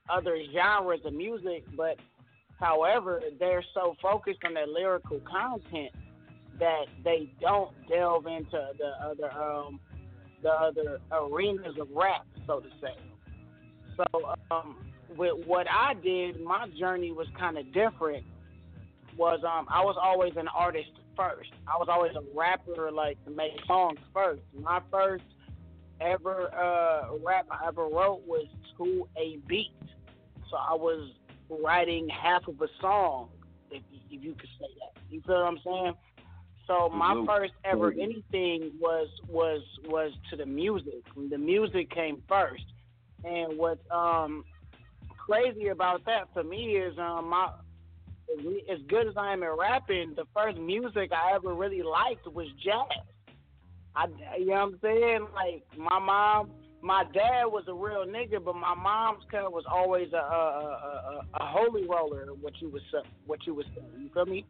other 0.08 0.38
genres 0.52 1.00
of 1.04 1.12
music, 1.12 1.64
but 1.76 1.96
however, 2.60 3.20
they're 3.38 3.64
so 3.74 3.96
focused 4.00 4.38
on 4.44 4.54
their 4.54 4.66
lyrical 4.66 5.20
content 5.20 5.90
that 6.58 6.86
they 7.04 7.30
don't 7.40 7.72
delve 7.88 8.26
into 8.26 8.70
the 8.78 8.92
other 9.04 9.30
um 9.32 9.80
the 10.42 10.50
other 10.50 10.98
arenas 11.10 11.76
of 11.80 11.88
rap, 11.94 12.26
so 12.46 12.60
to 12.60 12.68
say. 12.80 12.94
So 13.96 14.34
um, 14.50 14.76
with 15.16 15.46
what 15.46 15.66
I 15.70 15.94
did, 15.94 16.40
my 16.42 16.68
journey 16.78 17.12
was 17.12 17.26
kind 17.38 17.58
of 17.58 17.66
different. 17.72 18.24
Was 19.16 19.40
um, 19.44 19.66
I 19.70 19.82
was 19.82 19.96
always 20.00 20.34
an 20.36 20.48
artist 20.48 20.90
first. 21.16 21.50
I 21.66 21.78
was 21.78 21.88
always 21.90 22.12
a 22.14 22.36
rapper, 22.36 22.90
like 22.92 23.22
to 23.24 23.30
make 23.30 23.52
songs 23.66 23.98
first. 24.12 24.42
My 24.54 24.80
first 24.90 25.24
ever 26.00 26.54
uh, 26.54 27.16
rap 27.24 27.46
I 27.50 27.68
ever 27.68 27.84
wrote 27.84 28.22
was 28.26 28.46
to 28.78 29.08
a 29.16 29.38
beat. 29.48 29.72
So 30.50 30.56
I 30.56 30.74
was 30.74 31.10
writing 31.48 32.08
half 32.08 32.46
of 32.46 32.60
a 32.60 32.68
song, 32.80 33.30
if, 33.70 33.82
if 34.10 34.22
you 34.22 34.34
could 34.34 34.50
say 34.60 34.66
that. 34.80 35.00
You 35.10 35.22
feel 35.26 35.36
what 35.36 35.46
I'm 35.46 35.58
saying? 35.64 35.94
So 36.66 36.88
my 36.88 37.24
first 37.26 37.52
ever 37.64 37.92
anything 37.92 38.72
was 38.80 39.08
was 39.28 39.62
was 39.84 40.12
to 40.30 40.36
the 40.36 40.46
music. 40.46 41.04
The 41.30 41.38
music 41.38 41.90
came 41.90 42.22
first, 42.28 42.64
and 43.24 43.56
what's 43.56 43.82
um 43.90 44.44
crazy 45.08 45.68
about 45.68 46.04
that 46.06 46.28
for 46.32 46.42
me 46.42 46.76
is 46.76 46.98
um 46.98 47.30
my 47.30 47.50
as 48.70 48.78
good 48.88 49.06
as 49.06 49.14
I 49.16 49.32
am 49.32 49.42
at 49.44 49.56
rapping, 49.56 50.14
the 50.16 50.24
first 50.34 50.58
music 50.58 51.12
I 51.12 51.34
ever 51.34 51.54
really 51.54 51.82
liked 51.82 52.26
was 52.26 52.48
jazz. 52.62 53.04
I, 53.94 54.06
you 54.38 54.46
know 54.46 54.52
what 54.52 54.60
I'm 54.62 54.78
saying? 54.82 55.26
Like 55.34 55.64
my 55.78 55.98
mom, 55.98 56.50
my 56.82 57.04
dad 57.14 57.44
was 57.46 57.64
a 57.68 57.74
real 57.74 58.04
nigga, 58.04 58.44
but 58.44 58.56
my 58.56 58.74
mom's 58.74 59.24
cousin 59.30 59.52
was 59.52 59.64
always 59.70 60.12
a 60.12 60.16
a, 60.16 60.20
a, 60.20 61.22
a, 61.40 61.42
a 61.42 61.46
holy 61.46 61.86
roller. 61.86 62.26
What 62.40 62.60
you 62.60 62.68
was 62.68 62.82
what 63.26 63.46
you 63.46 63.54
was 63.54 63.66
saying? 63.74 64.02
You 64.02 64.10
feel 64.12 64.26
me? 64.26 64.44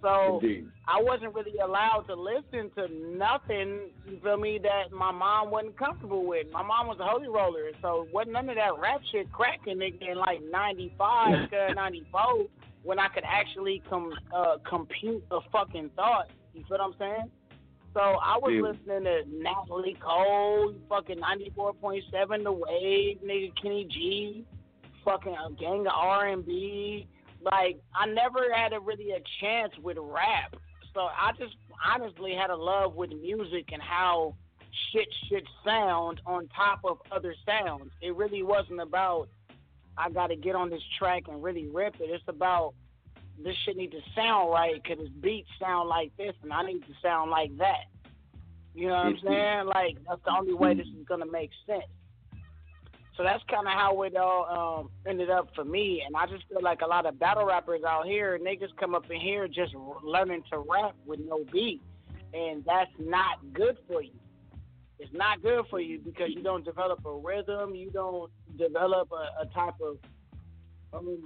So 0.00 0.38
Indeed. 0.40 0.68
I 0.86 1.00
wasn't 1.02 1.34
really 1.34 1.58
allowed 1.58 2.04
to 2.08 2.14
listen 2.14 2.70
to 2.76 2.88
nothing, 3.16 3.90
you 4.06 4.18
feel 4.22 4.36
me, 4.36 4.58
that 4.62 4.92
my 4.92 5.10
mom 5.10 5.50
wasn't 5.50 5.76
comfortable 5.76 6.24
with. 6.24 6.46
My 6.52 6.62
mom 6.62 6.86
was 6.86 6.98
a 7.00 7.04
holy 7.04 7.28
roller, 7.28 7.70
so 7.82 8.06
wasn't 8.12 8.34
none 8.34 8.48
of 8.48 8.56
that 8.56 8.78
rap 8.78 9.00
shit 9.10 9.30
cracking 9.32 9.78
nigga 9.78 10.12
in 10.12 10.18
like 10.18 10.40
95, 10.50 11.52
uh, 11.52 11.72
94, 11.74 12.46
when 12.84 12.98
I 12.98 13.08
could 13.08 13.24
actually 13.26 13.82
com- 13.88 14.12
uh, 14.34 14.56
compute 14.68 15.24
a 15.30 15.40
fucking 15.50 15.90
thought. 15.96 16.28
You 16.54 16.62
feel 16.68 16.78
what 16.78 16.80
I'm 16.80 16.94
saying? 16.98 17.30
So 17.94 18.00
I 18.00 18.36
was 18.38 18.52
Yeah. 18.54 18.62
listening 18.70 19.04
to 19.04 19.42
Natalie 19.42 19.96
Cole, 20.00 20.74
fucking 20.88 21.18
94.7 21.18 22.44
The 22.44 22.52
Wave, 22.52 23.18
nigga 23.26 23.52
Kenny 23.60 23.84
G, 23.90 24.44
fucking 25.04 25.34
a 25.34 25.50
gang 25.52 25.80
of 25.86 25.92
R&B. 25.94 27.08
Like 27.40 27.80
I 27.94 28.06
never 28.06 28.52
had 28.54 28.72
a 28.72 28.80
really 28.80 29.12
a 29.12 29.20
chance 29.40 29.72
with 29.82 29.96
rap, 30.00 30.56
so 30.94 31.00
I 31.00 31.32
just 31.38 31.54
honestly 31.84 32.34
had 32.34 32.50
a 32.50 32.56
love 32.56 32.94
with 32.94 33.10
music 33.10 33.66
and 33.72 33.80
how 33.80 34.34
shit 34.92 35.08
should 35.28 35.46
sound 35.64 36.20
on 36.26 36.48
top 36.48 36.80
of 36.84 36.98
other 37.12 37.34
sounds. 37.46 37.90
It 38.00 38.14
really 38.16 38.42
wasn't 38.42 38.80
about 38.80 39.28
I 39.96 40.10
got 40.10 40.28
to 40.28 40.36
get 40.36 40.54
on 40.54 40.70
this 40.70 40.82
track 40.98 41.24
and 41.28 41.42
really 41.42 41.66
rip 41.66 41.96
it. 42.00 42.10
It's 42.10 42.22
about 42.28 42.74
this 43.42 43.54
shit 43.64 43.76
need 43.76 43.92
to 43.92 44.00
sound 44.14 44.50
right 44.50 44.80
because 44.82 44.98
this 44.98 45.12
beat 45.20 45.46
sound 45.60 45.88
like 45.88 46.16
this 46.16 46.34
and 46.42 46.52
I 46.52 46.62
need 46.64 46.80
to 46.82 46.92
sound 47.02 47.30
like 47.30 47.56
that. 47.58 47.84
You 48.74 48.88
know 48.88 48.94
what 48.94 49.06
I'm 49.06 49.18
saying? 49.24 49.66
Like 49.66 49.98
that's 50.08 50.22
the 50.24 50.32
only 50.36 50.54
way 50.54 50.74
this 50.74 50.86
is 50.86 51.06
gonna 51.08 51.26
make 51.26 51.50
sense. 51.66 51.84
So 53.18 53.24
that's 53.24 53.42
kind 53.50 53.66
of 53.66 53.72
how 53.72 54.00
it 54.02 54.14
all 54.14 54.46
um, 54.78 54.90
ended 55.04 55.28
up 55.28 55.48
for 55.56 55.64
me. 55.64 56.04
And 56.06 56.14
I 56.14 56.26
just 56.26 56.48
feel 56.48 56.62
like 56.62 56.82
a 56.82 56.86
lot 56.86 57.04
of 57.04 57.18
battle 57.18 57.44
rappers 57.44 57.82
out 57.82 58.06
here, 58.06 58.38
niggas 58.40 58.68
come 58.78 58.94
up 58.94 59.10
in 59.10 59.20
here 59.20 59.48
just 59.48 59.74
learning 60.04 60.44
to 60.52 60.58
rap 60.60 60.94
with 61.04 61.18
no 61.18 61.44
beat, 61.52 61.82
and 62.32 62.64
that's 62.64 62.92
not 63.00 63.38
good 63.52 63.76
for 63.88 64.02
you. 64.02 64.12
It's 65.00 65.12
not 65.12 65.42
good 65.42 65.64
for 65.68 65.80
you 65.80 65.98
because 65.98 66.28
you 66.28 66.44
don't 66.44 66.64
develop 66.64 67.04
a 67.04 67.12
rhythm, 67.12 67.74
you 67.74 67.90
don't 67.90 68.30
develop 68.56 69.10
a, 69.10 69.42
a 69.42 69.46
type 69.46 69.74
of 69.82 69.98
um, 70.92 71.24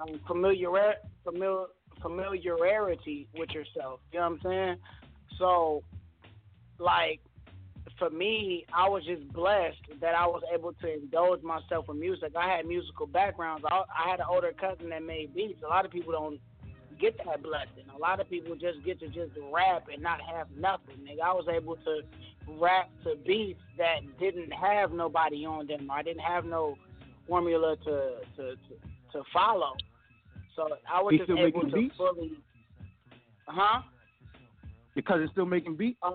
um, 0.00 0.20
familiar, 0.26 0.68
familiar, 1.24 1.64
familiarity 2.02 3.26
with 3.34 3.50
yourself. 3.52 4.00
You 4.12 4.18
know 4.18 4.28
what 4.28 4.32
I'm 4.32 4.40
saying? 4.42 4.76
So, 5.38 5.82
like, 6.78 7.20
for 7.98 8.10
me, 8.10 8.64
I 8.72 8.88
was 8.88 9.04
just 9.04 9.30
blessed 9.32 10.00
that 10.00 10.14
I 10.14 10.26
was 10.26 10.42
able 10.52 10.72
to 10.72 10.92
indulge 10.92 11.42
myself 11.42 11.86
in 11.88 12.00
music. 12.00 12.32
I 12.36 12.56
had 12.56 12.66
musical 12.66 13.06
backgrounds. 13.06 13.64
I, 13.70 13.82
I 14.04 14.10
had 14.10 14.20
an 14.20 14.26
older 14.28 14.52
cousin 14.52 14.90
that 14.90 15.02
made 15.02 15.34
beats. 15.34 15.62
A 15.64 15.68
lot 15.68 15.84
of 15.84 15.90
people 15.90 16.12
don't 16.12 16.40
get 17.00 17.16
that 17.18 17.42
blessing. 17.42 17.84
A 17.94 17.98
lot 17.98 18.20
of 18.20 18.28
people 18.28 18.54
just 18.54 18.84
get 18.84 19.00
to 19.00 19.08
just 19.08 19.32
rap 19.52 19.86
and 19.92 20.02
not 20.02 20.20
have 20.20 20.48
nothing. 20.56 20.96
Nigga, 21.04 21.20
I 21.24 21.32
was 21.32 21.46
able 21.48 21.76
to 21.76 22.00
rap 22.58 22.90
to 23.04 23.16
beats 23.26 23.60
that 23.78 24.00
didn't 24.18 24.52
have 24.52 24.92
nobody 24.92 25.44
on 25.44 25.66
them. 25.66 25.90
I 25.90 26.02
didn't 26.02 26.22
have 26.22 26.44
no 26.44 26.76
formula 27.28 27.76
to 27.84 28.16
to 28.36 28.42
to, 28.42 28.74
to 29.12 29.22
follow. 29.32 29.72
So 30.56 30.68
I 30.90 31.02
was 31.02 31.14
just 31.14 31.24
still 31.24 31.38
able 31.38 31.62
making 31.62 31.70
to 31.70 31.76
beats? 31.76 31.96
fully, 31.96 32.32
huh? 33.46 33.82
Your 34.94 35.02
cousin's 35.02 35.30
still 35.32 35.46
making 35.46 35.76
beats? 35.76 35.98
Uh, 36.02 36.12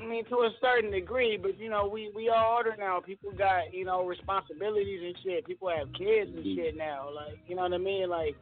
I 0.00 0.06
mean, 0.06 0.24
to 0.26 0.36
a 0.36 0.50
certain 0.60 0.90
degree, 0.90 1.36
but 1.36 1.58
you 1.58 1.68
know, 1.68 1.86
we 1.86 2.10
we 2.14 2.28
all 2.28 2.56
older 2.56 2.74
now. 2.78 3.00
People 3.00 3.32
got 3.32 3.72
you 3.72 3.84
know 3.84 4.06
responsibilities 4.06 5.00
and 5.04 5.14
shit. 5.22 5.46
People 5.46 5.68
have 5.68 5.92
kids 5.92 6.30
and 6.34 6.44
mm-hmm. 6.44 6.56
shit 6.56 6.76
now. 6.76 7.08
Like, 7.14 7.38
you 7.46 7.56
know 7.56 7.62
what 7.62 7.74
I 7.74 7.78
mean? 7.78 8.08
Like, 8.08 8.36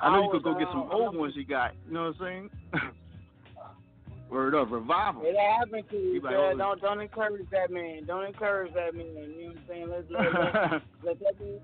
I 0.00 0.10
know 0.10 0.22
you 0.22 0.28
was, 0.28 0.42
could 0.42 0.44
go 0.44 0.58
get 0.58 0.68
some 0.72 0.88
old 0.90 1.16
ones 1.16 1.34
you 1.36 1.44
got. 1.44 1.72
You 1.86 1.94
know 1.94 2.12
what 2.12 2.26
I'm 2.26 2.50
saying? 2.72 2.90
Word 4.30 4.54
up, 4.54 4.70
revival. 4.70 5.22
It 5.24 5.36
happened 5.38 5.84
to 5.90 5.96
you. 5.96 6.14
You 6.14 6.20
like, 6.20 6.34
oh, 6.34 6.54
Don't 6.56 6.80
don't 6.80 7.00
encourage 7.00 7.48
that 7.50 7.70
man. 7.70 8.04
Don't 8.06 8.26
encourage 8.26 8.74
that 8.74 8.94
man. 8.94 9.06
You 9.06 9.48
know 9.48 9.48
what 9.48 9.56
I'm 9.56 9.64
saying? 9.68 9.88
Let's 9.88 10.10
let, 10.10 10.22
let, 10.34 10.82
let 11.04 11.20
that 11.20 11.40
man. 11.40 11.60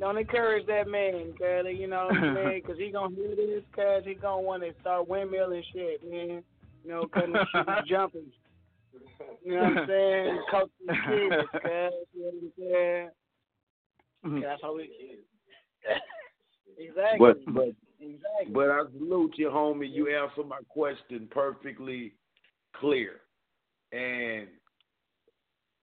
Don't 0.00 0.18
encourage 0.18 0.66
that 0.66 0.88
man, 0.88 1.32
cuz 1.38 1.78
you 1.78 1.86
know 1.86 2.06
what 2.06 2.16
I'm 2.16 2.34
saying? 2.44 2.62
Because 2.62 2.78
he 2.78 2.90
gonna 2.90 3.14
hear 3.14 3.36
this, 3.36 3.62
cuz 3.72 4.04
he 4.04 4.14
gonna 4.14 4.42
want 4.42 4.62
to 4.62 4.72
start 4.80 5.08
windmilling 5.08 5.62
shit, 5.72 6.02
man. 6.10 6.42
You 6.84 6.90
know, 6.90 7.08
shit 7.14 7.24
and 7.54 7.86
jumping. 7.86 8.32
You 9.44 9.54
know 9.54 9.62
what 9.62 9.78
I'm 9.78 9.86
saying? 9.88 10.42
Coach 10.50 10.70
the 10.86 10.92
kids, 10.92 11.48
cuz. 11.52 11.92
You 12.14 12.20
know 12.20 12.30
what 12.30 12.42
I'm 12.42 12.52
saying? 12.58 13.10
Mm-hmm. 14.26 14.40
That's 14.40 14.62
how 14.62 14.76
we. 14.76 14.90
exactly. 16.78 17.18
But 17.18 17.54
but 17.54 17.68
exactly. 18.00 18.52
but 18.52 18.70
I 18.70 18.82
salute 18.96 19.34
you, 19.36 19.48
homie. 19.48 19.92
You 19.92 20.08
answered 20.14 20.48
my 20.48 20.58
question 20.68 21.28
perfectly 21.30 22.12
clear, 22.76 23.20
and 23.92 24.48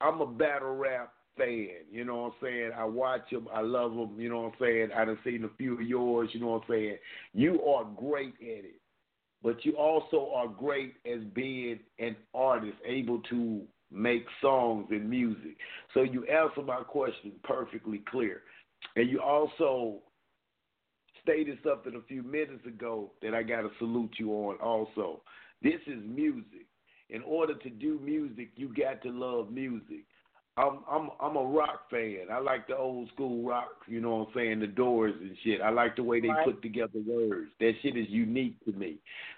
I'm 0.02 0.22
a 0.22 0.28
battle 0.28 0.76
rap 0.76 1.14
fan. 1.38 1.70
You 1.90 2.06
know 2.06 2.16
what 2.18 2.26
I'm 2.26 2.34
saying? 2.42 2.72
I 2.78 2.86
watch 2.86 3.30
them. 3.32 3.48
I 3.54 3.62
love 3.62 3.92
them. 3.96 4.16
You 4.20 4.30
know 4.30 4.42
what 4.42 4.54
I'm 4.54 4.60
saying? 4.60 4.90
I 4.96 5.06
done 5.06 5.20
seen 5.24 5.44
a 5.46 5.50
few 5.58 5.76
of 5.76 5.82
yours. 5.82 6.30
You 6.34 6.42
know 6.42 6.48
what 6.48 6.64
I'm 6.64 6.70
saying? 6.70 6.98
You 7.34 7.62
are 7.64 7.86
great 7.86 8.34
at 8.42 8.66
it, 8.66 8.82
but 9.46 9.64
you 9.64 9.74
also 9.78 10.32
are 10.34 10.48
great 10.48 10.96
as 11.06 11.20
being 11.36 11.80
an 12.00 12.16
artist, 12.34 12.78
able 12.84 13.20
to 13.30 13.62
make 13.92 14.26
songs 14.42 14.88
and 14.90 15.08
music. 15.08 15.56
So 15.94 16.02
you 16.02 16.26
answered 16.26 16.66
my 16.66 16.82
question 16.82 17.32
perfectly 17.44 18.02
clear, 18.10 18.42
and 18.96 19.08
you 19.08 19.22
also 19.22 20.00
stated 21.22 21.60
something 21.64 21.96
a 21.96 22.08
few 22.08 22.24
minutes 22.24 22.66
ago 22.66 23.12
that 23.22 23.36
I 23.36 23.44
got 23.44 23.62
to 23.62 23.70
salute 23.78 24.16
you 24.18 24.32
on 24.32 24.56
also. 24.58 25.22
This 25.62 25.80
is 25.86 26.00
music. 26.04 26.66
In 27.12 27.22
order 27.22 27.54
to 27.54 27.70
do 27.70 28.00
music, 28.04 28.50
you 28.56 28.74
got 28.74 29.04
to 29.04 29.12
love 29.12 29.52
music. 29.52 30.06
I'm 30.58 30.80
I'm 30.90 31.10
I'm 31.20 31.36
a 31.36 31.44
rock 31.44 31.90
fan. 31.90 32.28
I 32.32 32.40
like 32.40 32.68
the 32.68 32.78
old 32.78 33.10
school 33.10 33.46
rock, 33.48 33.72
you 33.88 34.00
know 34.00 34.16
what 34.18 34.28
I'm 34.30 34.34
saying, 34.36 34.60
the 34.62 34.68
doors 34.68 35.14
and 35.20 35.36
shit. 35.44 35.62
I 35.62 35.70
like 35.70 35.96
the 35.98 36.04
way 36.04 36.22
they 36.22 36.30
Right. 36.30 36.46
put 36.46 36.62
together 36.62 37.00
words. 37.06 37.52
That 37.60 37.74
shit 37.82 37.98
is 37.98 38.08
unique 38.10 38.64
to 38.66 38.72
me. 38.72 38.98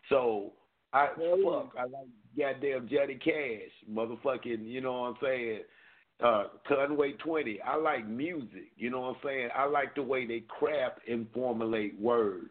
So 0.09 0.53
I 0.93 1.07
fuck, 1.43 1.73
I 1.77 1.83
like 1.83 2.07
goddamn 2.37 2.87
Johnny 2.87 3.15
Cash, 3.15 3.71
motherfucking, 3.91 4.65
you 4.67 4.81
know 4.81 5.01
what 5.01 5.07
I'm 5.09 5.17
saying? 5.21 5.59
uh 6.19 6.45
Conway 6.67 7.13
Twitty. 7.23 7.59
I 7.63 7.75
like 7.75 8.07
music, 8.07 8.71
you 8.75 8.89
know 8.89 9.01
what 9.01 9.09
I'm 9.09 9.15
saying? 9.23 9.49
I 9.55 9.65
like 9.65 9.93
the 9.95 10.01
way 10.03 10.25
they 10.25 10.41
craft 10.47 10.99
and 11.07 11.27
formulate 11.33 11.99
words. 11.99 12.49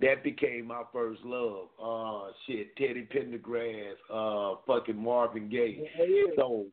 That 0.00 0.24
became 0.24 0.66
my 0.66 0.82
first 0.92 1.20
love. 1.24 1.68
Uh 1.82 2.32
shit, 2.46 2.74
Teddy 2.76 3.06
Pendergrass, 3.12 3.94
uh 4.12 4.56
fucking 4.66 4.96
Marvin 5.00 5.48
Gaye. 5.48 5.88
So 6.36 6.66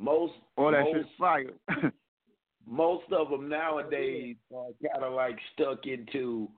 most 0.00 0.32
All 0.56 0.72
that 0.72 0.84
most, 0.84 0.96
shit's 0.96 1.08
fire. 1.18 1.92
most 2.66 3.04
of 3.12 3.30
them 3.30 3.48
nowadays 3.48 4.36
are 4.54 4.70
kind 4.92 5.04
of 5.04 5.12
like 5.12 5.36
stuck 5.54 5.86
into 5.86 6.48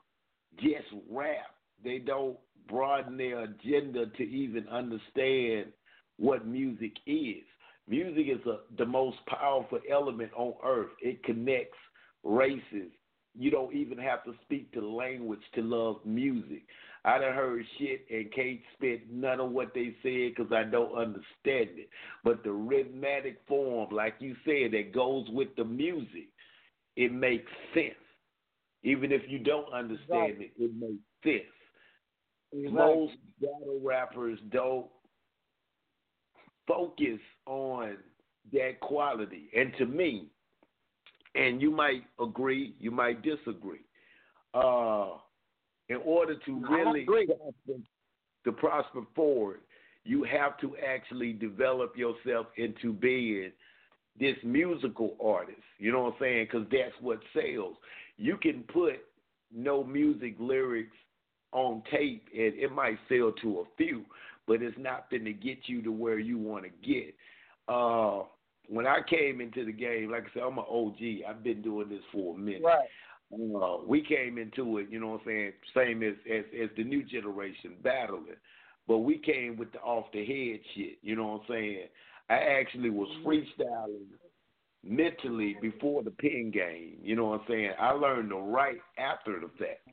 just 0.59 0.89
rap. 1.11 1.55
They 1.85 1.99
don't 1.99 2.37
broaden 2.69 3.17
their 3.17 3.45
agenda 3.45 4.07
to 4.07 4.23
even 4.23 4.69
understand 4.69 5.73
what 6.19 6.47
music 6.47 6.93
is. 7.07 7.43
Music 7.89 8.27
is 8.29 8.47
a, 8.47 8.59
the 8.79 8.87
most 8.87 9.17
powerful 9.27 9.81
element 9.91 10.31
on 10.37 10.55
earth. 10.65 10.91
It 11.01 11.23
connects 11.25 11.79
races. 12.23 12.93
You 13.37 13.51
don't 13.51 13.75
even 13.75 13.99
have 13.99 14.23
to 14.25 14.35
speak 14.43 14.73
the 14.73 14.81
language 14.83 15.41
to 15.55 15.63
love 15.63 15.97
music. 16.05 16.63
I 17.05 17.19
done 17.19 17.35
heard 17.35 17.65
shit 17.79 18.07
and 18.11 18.33
can't 18.33 18.61
spit 18.75 19.11
none 19.11 19.41
of 19.41 19.51
what 19.51 19.75
they 19.75 19.95
said 20.03 20.35
because 20.37 20.53
I 20.53 20.63
don't 20.63 20.97
understand 20.97 21.77
it. 21.77 21.89
But 22.23 22.45
the 22.45 22.53
rhythmic 22.53 23.41
form, 23.49 23.93
like 23.93 24.15
you 24.21 24.37
said, 24.45 24.73
that 24.73 24.93
goes 24.95 25.27
with 25.31 25.49
the 25.57 25.65
music, 25.65 26.29
it 26.97 27.13
makes 27.13 27.51
sense. 27.75 27.95
Even 28.85 29.11
if 29.11 29.23
you 29.29 29.39
don't 29.39 29.73
understand 29.73 30.41
Exactly. 30.41 30.53
it, 30.59 30.65
it 30.65 30.71
makes 30.79 31.03
sense. 31.25 31.55
Exactly. 32.53 32.73
Most 32.73 33.15
battle 33.41 33.81
rappers 33.83 34.39
don't 34.51 34.87
focus 36.69 37.19
on 37.47 37.97
that 38.53 38.81
quality. 38.81 39.49
And 39.57 39.73
to 39.79 39.87
me, 39.87 40.29
and 41.35 41.61
you 41.61 41.71
might 41.71 42.05
agree, 42.21 42.75
you 42.79 42.91
might 42.91 43.23
disagree. 43.23 43.81
Uh, 44.55 45.15
in 45.89 45.99
order 46.05 46.37
to 46.47 46.67
really 46.69 47.05
prosper, 47.05 47.81
to 48.45 48.53
prosper 48.53 49.01
forward, 49.15 49.61
you 50.05 50.25
have 50.25 50.59
to 50.59 50.75
actually 50.77 51.33
develop 51.33 51.97
yourself 51.97 52.47
into 52.57 52.93
being 52.93 53.53
this 54.19 54.37
musical 54.45 55.17
artist. 55.23 55.63
You 55.79 55.93
know 55.93 56.03
what 56.03 56.15
I'm 56.15 56.21
saying? 56.21 56.49
Because 56.51 56.67
that's 56.71 56.95
what 57.01 57.21
sells. 57.33 57.77
You 58.17 58.37
can 58.37 58.65
put 58.73 59.05
no 59.55 59.85
music 59.85 60.37
lyrics 60.39 60.97
on 61.53 61.83
tape, 61.91 62.27
and 62.33 62.55
it 62.55 62.73
might 62.73 62.99
sell 63.09 63.33
to 63.43 63.61
a 63.61 63.65
few, 63.77 64.05
but 64.47 64.63
it's 64.63 64.77
not 64.79 65.11
going 65.11 65.25
to 65.25 65.33
get 65.33 65.59
you 65.67 65.83
to 65.83 65.93
where 65.93 66.19
you 66.19 66.39
want 66.39 66.65
to 66.65 66.71
get. 66.87 67.15
Uh, 67.69 68.23
when 68.69 68.87
I 68.87 69.01
came 69.09 69.41
into 69.41 69.65
the 69.65 69.73
game, 69.73 70.11
like 70.11 70.25
I 70.25 70.35
said, 70.35 70.43
I'm 70.43 70.59
an 70.59 70.65
OG. 70.69 71.29
I've 71.29 71.45
been 71.45 71.63
doing 71.63 71.89
this 71.89 72.03
for 72.11 72.35
a 72.35 72.39
minute. 72.39 72.63
Right. 72.65 72.89
Uh, 73.33 73.79
we 73.87 74.03
came 74.03 74.37
into 74.39 74.79
it, 74.79 74.89
you 74.91 75.01
know 75.01 75.09
what 75.09 75.21
I'm 75.21 75.27
saying, 75.27 75.53
same 75.75 76.03
as, 76.03 76.15
as 76.31 76.45
as 76.63 76.69
the 76.77 76.85
new 76.85 77.03
generation 77.03 77.75
battling. 77.83 78.37
But 78.87 78.99
we 78.99 79.19
came 79.19 79.57
with 79.57 79.73
the 79.73 79.79
off 79.79 80.07
the 80.13 80.25
head 80.25 80.61
shit, 80.75 80.99
you 81.03 81.17
know 81.17 81.29
what 81.29 81.43
I'm 81.43 81.47
saying? 81.49 81.87
I 82.29 82.35
actually 82.35 82.91
was 82.91 83.09
freestyling 83.25 84.07
mentally 84.85 85.57
before 85.63 86.03
the 86.03 86.11
pen 86.11 86.51
game, 86.53 86.97
you 87.03 87.17
know 87.17 87.27
what 87.27 87.41
I'm 87.41 87.47
saying? 87.49 87.71
I 87.81 87.93
learned 87.93 88.31
to 88.31 88.37
write 88.37 88.81
after 88.99 89.41
the 89.41 89.49
fact 89.59 89.89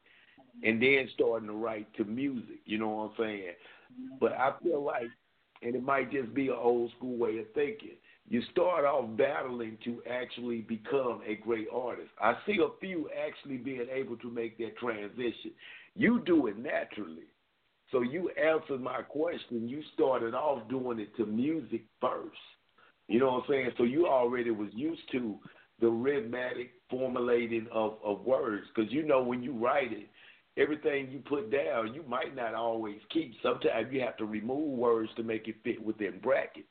and 0.64 0.82
then 0.82 1.08
starting 1.14 1.48
to 1.48 1.54
write 1.54 1.88
to 1.96 2.04
music, 2.04 2.60
you 2.66 2.78
know 2.78 2.90
what 2.90 3.04
I'm 3.04 3.12
saying? 3.20 3.54
But 4.20 4.34
I 4.34 4.54
feel 4.64 4.84
like 4.84 5.10
and 5.62 5.76
it 5.76 5.84
might 5.84 6.12
just 6.12 6.34
be 6.34 6.48
an 6.48 6.56
old 6.58 6.92
school 6.98 7.18
way 7.18 7.38
of 7.40 7.46
thinking. 7.54 7.98
You 8.30 8.44
start 8.52 8.86
off 8.86 9.18
battling 9.18 9.80
to 9.86 10.04
actually 10.08 10.62
become 10.62 11.22
a 11.28 11.36
great 11.36 11.68
artist. 11.74 12.12
I 12.22 12.36
see 12.46 12.60
a 12.62 12.80
few 12.80 13.10
actually 13.28 13.58
being 13.58 13.88
able 13.92 14.18
to 14.18 14.30
make 14.30 14.56
that 14.60 14.78
transition. 14.78 15.52
You 15.96 16.22
do 16.28 16.46
it 16.46 16.58
naturally. 16.60 17.26
So 17.92 18.02
you 18.02 18.30
answered 18.30 18.82
my 18.82 19.02
question. 19.02 19.68
You 19.68 19.82
started 19.96 20.36
off 20.36 20.70
doing 20.70 21.00
it 21.00 21.16
to 21.18 21.26
music 21.26 21.86
first. 22.00 22.38
You 23.08 23.20
know 23.20 23.32
what 23.32 23.44
I'm 23.46 23.50
saying? 23.50 23.72
So 23.78 23.84
you 23.84 24.06
already 24.06 24.52
was 24.52 24.70
used 24.74 25.02
to 25.14 25.40
the 25.82 25.90
rhythmic 25.90 26.70
formulating 26.88 27.66
of, 27.72 27.98
of 28.04 28.22
words 28.22 28.66
because 28.76 28.92
you 28.92 29.08
know 29.08 29.24
when 29.24 29.42
you 29.42 29.54
write 29.54 29.92
it, 29.92 30.08
everything 30.56 31.10
you 31.10 31.18
put 31.20 31.52
down, 31.52 31.96
you 31.96 32.04
might 32.08 32.36
not 32.36 32.54
always 32.54 33.00
keep. 33.12 33.34
Sometimes 33.42 33.88
you 33.92 34.02
have 34.02 34.18
to 34.18 34.26
remove 34.26 34.78
words 34.78 35.10
to 35.16 35.24
make 35.24 35.48
it 35.48 35.56
fit 35.64 35.84
within 35.84 36.20
brackets. 36.20 36.68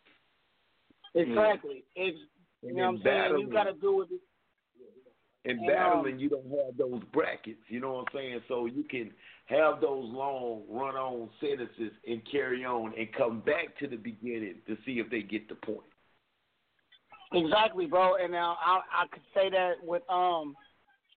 Exactly. 1.14 1.84
It's 1.96 2.18
you 2.62 2.74
know 2.74 2.82
what 2.82 2.88
I'm 2.88 3.02
saying. 3.04 3.38
You 3.38 3.52
got 3.52 3.64
to 3.64 3.72
do 3.74 3.96
with 3.96 4.10
it. 4.10 4.20
In 5.44 5.64
battling, 5.66 6.14
um, 6.14 6.18
you 6.18 6.28
don't 6.28 6.50
have 6.50 6.76
those 6.76 7.00
brackets. 7.12 7.60
You 7.68 7.80
know 7.80 7.94
what 7.94 8.00
I'm 8.00 8.14
saying? 8.14 8.40
So 8.48 8.66
you 8.66 8.82
can 8.82 9.10
have 9.46 9.80
those 9.80 10.04
long 10.04 10.64
run-on 10.68 11.30
sentences 11.40 11.92
and 12.06 12.20
carry 12.30 12.64
on 12.64 12.92
and 12.98 13.10
come 13.16 13.40
back 13.40 13.78
to 13.78 13.86
the 13.86 13.96
beginning 13.96 14.56
to 14.66 14.76
see 14.84 14.98
if 14.98 15.08
they 15.10 15.22
get 15.22 15.48
the 15.48 15.54
point. 15.54 15.86
Exactly, 17.32 17.86
bro. 17.86 18.16
And 18.16 18.32
now 18.32 18.56
I 18.60 18.80
I 18.92 19.06
could 19.10 19.22
say 19.34 19.48
that 19.50 19.74
with 19.82 20.02
um 20.10 20.54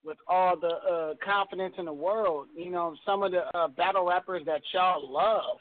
with 0.05 0.17
all 0.27 0.57
the 0.57 0.67
uh 0.67 1.13
confidence 1.23 1.75
in 1.77 1.85
the 1.85 1.93
world. 1.93 2.47
You 2.55 2.69
know, 2.69 2.95
some 3.05 3.23
of 3.23 3.31
the 3.31 3.43
uh, 3.57 3.67
battle 3.69 4.05
rappers 4.05 4.43
that 4.45 4.61
y'all 4.73 5.11
love. 5.11 5.57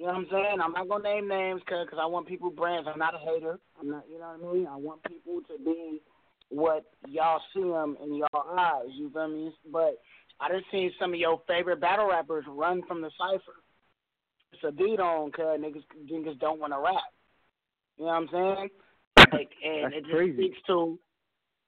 You 0.00 0.06
know 0.06 0.12
what 0.12 0.18
I'm 0.20 0.26
saying? 0.30 0.60
I'm 0.64 0.72
not 0.72 0.88
gonna 0.88 1.04
name 1.04 1.28
names 1.28 1.60
because 1.60 1.86
cause 1.90 1.98
I 2.00 2.06
want 2.06 2.26
people 2.26 2.50
brands. 2.50 2.88
I'm 2.90 2.98
not 2.98 3.14
a 3.14 3.18
hater. 3.18 3.58
I'm 3.78 3.90
not. 3.90 4.04
You 4.10 4.18
know 4.18 4.34
what 4.38 4.50
I 4.50 4.54
mean? 4.54 4.66
I 4.66 4.76
want 4.76 5.02
people 5.04 5.42
to 5.42 5.62
be 5.62 6.00
what 6.48 6.86
y'all 7.06 7.42
see 7.52 7.60
them 7.60 7.98
in 8.02 8.14
y'all 8.14 8.58
eyes. 8.58 8.88
You 8.94 9.10
feel 9.10 9.28
me? 9.28 9.52
But 9.70 9.98
I 10.40 10.48
just 10.48 10.70
seen 10.72 10.90
some 10.98 11.12
of 11.12 11.20
your 11.20 11.42
favorite 11.46 11.82
battle 11.82 12.08
rappers 12.08 12.46
run 12.48 12.80
from 12.88 13.02
the 13.02 13.10
cipher. 13.18 13.60
It's 14.54 14.64
a 14.64 14.72
beat 14.72 15.00
on 15.00 15.32
cause 15.32 15.60
niggas 15.60 15.84
niggas 16.10 16.40
don't 16.40 16.60
want 16.60 16.72
to 16.72 16.78
rap. 16.78 17.04
You 17.98 18.06
know 18.06 18.12
what 18.12 18.22
I'm 18.22 18.28
saying? 18.32 18.68
Like, 19.32 19.50
and 19.62 19.92
That's 19.92 19.96
it 19.96 20.00
just 20.04 20.14
crazy. 20.14 20.32
speaks 20.32 20.58
to 20.68 20.98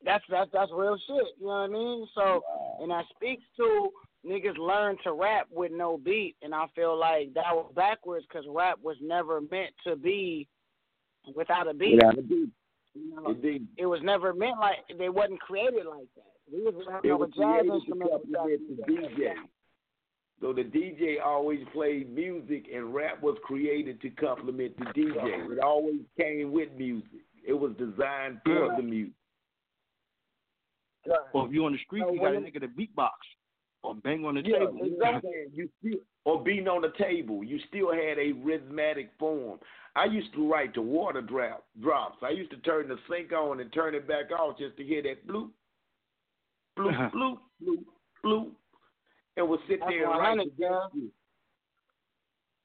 that's 0.06 0.24
that's 0.30 0.50
that's 0.54 0.72
real 0.74 0.96
shit. 1.06 1.36
You 1.38 1.48
know 1.48 1.52
what 1.52 1.52
I 1.52 1.66
mean? 1.68 2.08
So, 2.14 2.42
and 2.80 2.90
that 2.92 3.04
speaks 3.14 3.44
to 3.58 3.90
niggas 4.26 4.56
learn 4.58 4.96
to 5.04 5.12
rap 5.12 5.48
with 5.50 5.72
no 5.72 5.96
beat, 5.98 6.36
and 6.42 6.54
I 6.54 6.66
feel 6.74 6.96
like 6.98 7.34
that 7.34 7.54
was 7.54 7.72
backwards 7.74 8.24
because 8.28 8.46
rap 8.48 8.78
was 8.82 8.96
never 9.02 9.40
meant 9.40 9.72
to 9.86 9.96
be 9.96 10.46
without 11.34 11.68
a 11.68 11.74
beat. 11.74 11.94
Without 11.96 12.18
a 12.18 12.22
beat. 12.22 12.50
You 12.94 13.14
know, 13.16 13.30
Indeed. 13.30 13.66
it 13.78 13.86
was 13.86 14.00
never 14.02 14.34
meant 14.34 14.58
like 14.60 14.76
they 14.98 15.08
wasn't 15.08 15.40
created 15.40 15.86
like 15.86 16.06
that. 16.14 16.26
We 16.52 16.62
was 16.62 16.74
rapping 16.86 17.10
It 17.10 17.14
was 17.18 17.30
jazz 17.30 17.36
created 17.38 17.68
to 17.68 17.74
instruments. 17.76 18.12
complement 18.12 18.76
the 18.76 18.92
DJ. 18.92 19.34
So 20.40 20.52
the 20.52 20.64
DJ 20.64 21.16
always 21.24 21.60
played 21.72 22.12
music, 22.14 22.66
and 22.74 22.92
rap 22.92 23.22
was 23.22 23.38
created 23.44 24.00
to 24.02 24.10
complement 24.10 24.76
the 24.78 24.84
DJ. 24.86 25.52
It 25.52 25.58
always 25.60 26.00
came 26.20 26.52
with 26.52 26.68
music. 26.76 27.20
It 27.46 27.54
was 27.54 27.72
designed 27.78 28.40
for 28.44 28.66
Yeah. 28.66 28.76
the 28.76 28.82
music. 28.82 29.14
Or 31.32 31.46
if 31.46 31.52
you're 31.52 31.64
on 31.66 31.72
the 31.72 31.78
street, 31.78 32.02
Oh, 32.06 32.12
you 32.12 32.20
got 32.20 32.34
a 32.34 32.40
when- 32.40 32.44
nigga 32.44 32.60
to 32.60 32.68
beatbox 32.68 33.10
or 33.82 33.94
bang 33.96 34.24
on 34.24 34.34
the 34.34 34.42
Yeah, 34.44 34.58
table. 34.60 34.80
exactly. 34.82 35.30
You 35.52 35.68
still, 35.80 36.00
or 36.24 36.42
beating 36.42 36.68
on 36.68 36.82
the 36.82 36.92
table, 37.02 37.42
you 37.42 37.58
still 37.68 37.92
had 37.92 38.18
a 38.18 38.32
rhythmic 38.32 39.10
form. 39.18 39.58
I 39.96 40.04
used 40.04 40.32
to 40.34 40.50
write 40.50 40.74
the 40.74 40.82
water 40.82 41.20
drop 41.20 41.66
drops. 41.80 42.18
I 42.22 42.30
used 42.30 42.50
to 42.52 42.56
turn 42.58 42.88
the 42.88 42.96
sink 43.10 43.32
on 43.32 43.60
and 43.60 43.72
turn 43.72 43.94
it 43.94 44.06
back 44.06 44.30
off 44.30 44.56
just 44.58 44.76
to 44.76 44.84
hear 44.84 45.02
that 45.02 45.26
bloop, 45.26 45.50
bloop, 46.78 47.10
bloop, 47.14 47.38
bloop, 47.62 47.84
bloop, 48.24 48.50
and 49.36 49.48
would 49.48 49.60
sit 49.68 49.80
That's 49.80 49.90
there 49.90 50.10
and 50.10 50.18
write 50.18 50.36
100, 50.38 50.52
the 50.56 50.62
girl. 50.62 50.90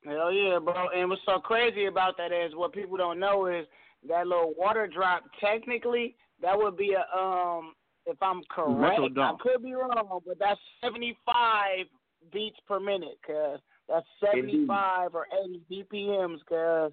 Hell 0.06 0.32
yeah, 0.32 0.60
bro. 0.60 0.90
And 0.96 1.10
what's 1.10 1.22
so 1.26 1.40
crazy 1.40 1.86
about 1.86 2.16
that 2.18 2.32
is 2.32 2.56
what 2.56 2.72
people 2.74 2.96
don't 2.96 3.20
know 3.20 3.48
is 3.48 3.66
that 4.08 4.28
little 4.28 4.54
water 4.56 4.88
drop. 4.88 5.24
Technically, 5.42 6.16
that 6.42 6.58
would 6.58 6.78
be 6.78 6.94
a 6.94 7.18
um. 7.18 7.74
If 8.08 8.18
I'm 8.22 8.42
correct, 8.50 9.02
I 9.18 9.34
could 9.42 9.64
be 9.64 9.74
wrong, 9.74 10.22
but 10.26 10.40
that's 10.40 10.60
75 10.82 11.86
beats 12.32 12.58
per 12.66 12.80
minute, 12.80 13.20
cause 13.26 13.60
that's 13.90 14.06
75 14.24 15.14
or 15.14 15.28
80 15.44 15.62
BPMs, 15.70 16.40
cause 16.48 16.92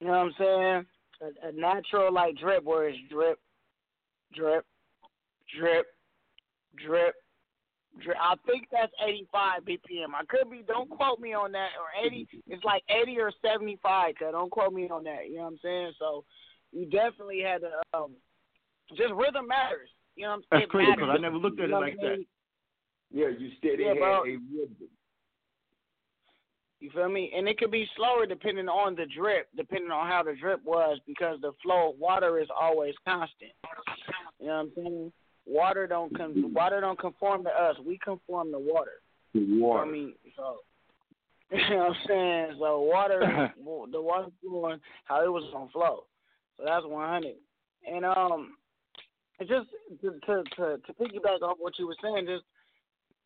you 0.00 0.08
know 0.08 0.12
what 0.12 0.18
I'm 0.18 0.34
saying. 0.38 0.86
A, 1.22 1.48
a 1.48 1.52
natural 1.52 2.12
like 2.12 2.36
drip, 2.36 2.64
where 2.64 2.88
it's 2.88 2.98
drip, 3.08 3.38
drip, 4.34 4.66
drip, 5.56 5.86
drip, 6.84 7.14
drip. 8.02 8.16
I 8.20 8.34
think 8.44 8.66
that's 8.72 8.92
85 9.02 9.62
BPM. 9.62 10.14
I 10.14 10.24
could 10.28 10.50
be. 10.50 10.64
Don't 10.66 10.90
quote 10.90 11.20
me 11.20 11.32
on 11.32 11.52
that. 11.52 11.70
Or 11.78 12.04
80. 12.04 12.26
It's 12.48 12.64
like 12.64 12.82
80 12.88 13.20
or 13.20 13.32
75. 13.40 14.14
Cause 14.18 14.28
don't 14.32 14.50
quote 14.50 14.72
me 14.72 14.88
on 14.88 15.04
that. 15.04 15.28
You 15.28 15.36
know 15.36 15.42
what 15.42 15.52
I'm 15.52 15.58
saying? 15.62 15.92
So 16.00 16.24
you 16.72 16.86
definitely 16.86 17.40
had 17.40 17.60
to. 17.60 17.70
Um, 17.96 18.12
just 18.90 19.14
rhythm 19.14 19.46
matters. 19.48 19.88
You 20.16 20.24
know 20.24 20.30
what 20.30 20.34
I'm 20.34 20.40
saying? 20.40 20.60
That's 20.62 20.70
crazy 20.70 20.92
because 20.92 21.10
I 21.10 21.18
never 21.18 21.36
looked 21.36 21.58
at 21.58 21.66
it 21.66 21.70
know 21.70 21.80
like 21.80 21.96
that. 22.00 22.24
Yeah, 23.10 23.28
you 23.28 23.50
steady 23.58 23.84
Yeah, 23.84 23.94
had 23.94 23.98
a 23.98 24.22
rhythm. 24.22 24.88
You 26.80 26.90
feel 26.90 27.08
me? 27.08 27.32
And 27.34 27.48
it 27.48 27.58
could 27.58 27.70
be 27.70 27.88
slower 27.96 28.26
depending 28.26 28.68
on 28.68 28.94
the 28.94 29.06
drip, 29.06 29.48
depending 29.56 29.90
on 29.90 30.06
how 30.06 30.22
the 30.22 30.34
drip 30.34 30.62
was, 30.64 30.98
because 31.06 31.40
the 31.40 31.52
flow 31.62 31.90
of 31.92 31.98
water 31.98 32.38
is 32.38 32.48
always 32.54 32.94
constant. 33.06 33.52
You 34.38 34.46
know 34.48 34.52
what 34.52 34.60
I'm 34.60 34.72
saying? 34.76 35.12
Water 35.46 35.86
don't 35.86 36.14
con- 36.16 36.52
water 36.52 36.80
don't 36.80 36.98
conform 36.98 37.44
to 37.44 37.50
us. 37.50 37.76
We 37.84 37.98
conform 37.98 38.52
to 38.52 38.58
water. 38.58 39.00
The 39.32 39.40
You 39.40 39.60
know 39.60 39.66
water. 39.66 39.88
I 39.88 39.90
mean, 39.90 40.14
so 40.36 40.56
you 41.50 41.70
know 41.70 41.76
what 41.76 41.88
I'm 41.88 41.96
saying. 42.06 42.56
So 42.58 42.80
water, 42.80 43.52
the 43.92 44.00
water 44.00 44.28
flowing 44.42 44.80
how 45.04 45.24
it 45.24 45.32
was 45.32 45.48
gonna 45.52 45.70
flow. 45.70 46.04
So 46.58 46.64
that's 46.66 46.84
100. 46.84 47.34
And 47.90 48.04
um, 48.04 48.56
it 48.63 48.63
just 49.40 49.68
to 50.00 50.10
to 50.26 50.42
to, 50.56 50.78
to 50.78 50.92
piggyback 51.00 51.42
off 51.42 51.56
what 51.58 51.78
you 51.78 51.86
were 51.86 51.96
saying, 52.02 52.26
just 52.26 52.44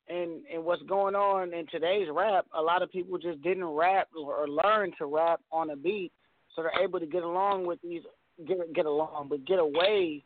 and 0.08 0.42
and 0.52 0.64
what's 0.64 0.82
going 0.82 1.14
on 1.14 1.52
in 1.52 1.66
today's 1.66 2.08
rap, 2.10 2.46
a 2.54 2.62
lot 2.62 2.82
of 2.82 2.90
people 2.90 3.18
just 3.18 3.42
didn't 3.42 3.64
rap 3.64 4.08
or 4.18 4.48
learn 4.48 4.92
to 4.98 5.06
rap 5.06 5.40
on 5.52 5.70
a 5.70 5.76
beat, 5.76 6.12
so 6.54 6.62
they're 6.62 6.82
able 6.82 7.00
to 7.00 7.06
get 7.06 7.22
along 7.22 7.66
with 7.66 7.80
these 7.82 8.02
get 8.46 8.72
get 8.74 8.86
along, 8.86 9.28
but 9.28 9.44
get 9.44 9.58
away 9.58 10.24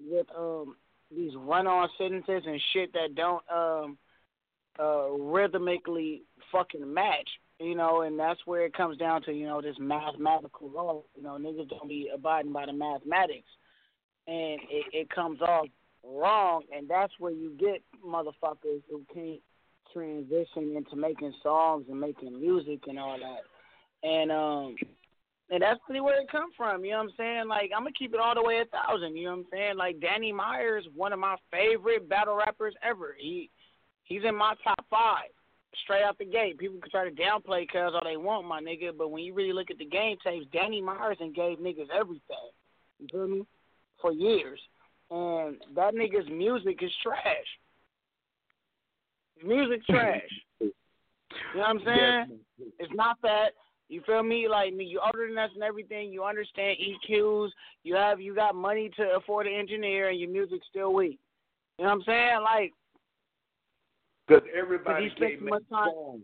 with 0.00 0.26
um 0.36 0.76
these 1.14 1.32
run 1.36 1.66
on 1.66 1.88
sentences 1.98 2.42
and 2.46 2.60
shit 2.72 2.92
that 2.92 3.14
don't 3.14 3.42
um 3.50 3.98
uh, 4.78 5.10
rhythmically 5.10 6.22
fucking 6.50 6.92
match. 6.92 7.28
You 7.58 7.74
know, 7.74 8.02
and 8.02 8.18
that's 8.18 8.40
where 8.46 8.64
it 8.64 8.72
comes 8.72 8.96
down 8.96 9.22
to 9.24 9.32
you 9.32 9.46
know 9.46 9.60
this 9.60 9.76
mathematical 9.78 10.70
law. 10.70 11.02
You 11.14 11.22
know, 11.22 11.32
niggas 11.38 11.68
don't 11.68 11.88
be 11.88 12.10
abiding 12.12 12.52
by 12.52 12.64
the 12.64 12.72
mathematics, 12.72 13.48
and 14.26 14.60
it, 14.70 14.86
it 14.92 15.10
comes 15.10 15.40
off 15.40 15.66
wrong, 16.04 16.62
and 16.74 16.88
that's 16.88 17.12
where 17.18 17.32
you 17.32 17.50
get 17.58 17.82
motherfuckers 18.04 18.82
who 18.90 19.02
can't 19.12 19.40
transition 19.92 20.76
into 20.76 20.96
making 20.96 21.34
songs 21.42 21.86
and 21.88 22.00
making 22.00 22.38
music 22.38 22.80
and 22.86 22.98
all 22.98 23.18
that. 23.18 24.08
And 24.08 24.30
um 24.30 24.76
and 25.50 25.60
that's 25.60 25.80
really 25.88 26.00
where 26.00 26.20
it 26.20 26.30
come 26.30 26.50
from, 26.56 26.84
you 26.84 26.92
know 26.92 26.98
what 26.98 27.04
I'm 27.04 27.14
saying? 27.16 27.48
Like 27.48 27.70
I'm 27.74 27.82
gonna 27.82 27.92
keep 27.98 28.14
it 28.14 28.20
all 28.20 28.34
the 28.34 28.42
way 28.42 28.60
a 28.60 28.64
thousand, 28.66 29.16
you 29.16 29.24
know 29.24 29.30
what 29.32 29.38
I'm 29.38 29.46
saying? 29.52 29.76
Like 29.76 30.00
Danny 30.00 30.32
Myers, 30.32 30.86
one 30.94 31.12
of 31.12 31.18
my 31.18 31.36
favorite 31.50 32.08
battle 32.08 32.36
rappers 32.36 32.74
ever. 32.82 33.16
He 33.18 33.50
he's 34.04 34.22
in 34.24 34.34
my 34.34 34.54
top 34.62 34.84
five. 34.88 35.30
Straight 35.84 36.02
out 36.02 36.18
the 36.18 36.24
gate. 36.24 36.58
People 36.58 36.80
can 36.80 36.90
try 36.90 37.08
to 37.08 37.14
downplay 37.14 37.68
cuz 37.68 37.92
all 37.94 38.02
they 38.04 38.16
want, 38.16 38.46
my 38.46 38.60
nigga, 38.60 38.96
but 38.96 39.10
when 39.10 39.24
you 39.24 39.34
really 39.34 39.52
look 39.52 39.70
at 39.70 39.78
the 39.78 39.84
game 39.84 40.16
tapes, 40.24 40.46
Danny 40.52 40.80
Myers 40.80 41.18
and 41.20 41.34
gave 41.34 41.58
niggas 41.58 41.90
everything. 41.90 42.50
You 42.98 43.06
feel 43.10 43.28
me? 43.28 43.46
For 44.00 44.12
years. 44.12 44.60
And 45.10 45.56
that 45.74 45.94
nigga's 45.94 46.28
music 46.30 46.78
is 46.82 46.92
trash. 47.02 47.22
His 49.36 49.48
music's 49.48 49.86
trash. 49.90 50.22
you 50.60 50.72
know 51.54 51.60
what 51.60 51.68
I'm 51.68 51.80
saying? 51.84 52.38
It's 52.78 52.92
not 52.94 53.16
that. 53.22 53.50
You 53.88 54.02
feel 54.06 54.22
me? 54.22 54.46
Like 54.48 54.72
you 54.76 55.00
older 55.04 55.26
than 55.28 55.36
us 55.36 55.50
and 55.54 55.64
everything. 55.64 56.12
You 56.12 56.22
understand 56.22 56.78
EQs. 56.78 57.48
You 57.82 57.96
have 57.96 58.20
you 58.20 58.34
got 58.34 58.54
money 58.54 58.90
to 58.96 59.16
afford 59.16 59.48
an 59.48 59.54
engineer, 59.54 60.10
and 60.10 60.20
your 60.20 60.30
music's 60.30 60.66
still 60.70 60.94
weak. 60.94 61.18
You 61.78 61.84
know 61.84 61.90
what 61.90 61.96
I'm 61.96 62.02
saying? 62.06 62.40
Like, 62.44 62.72
because 64.28 64.44
everybody 64.56 65.08
Cause 65.08 65.18
can't 65.18 65.68
time. 65.68 65.90
songs. 65.90 66.22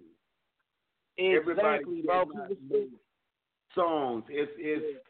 Exactly, 1.18 1.34
everybody 1.40 1.84
bro. 2.06 2.24
songs. 3.74 4.24
It's 4.28 4.52
it's 4.58 5.00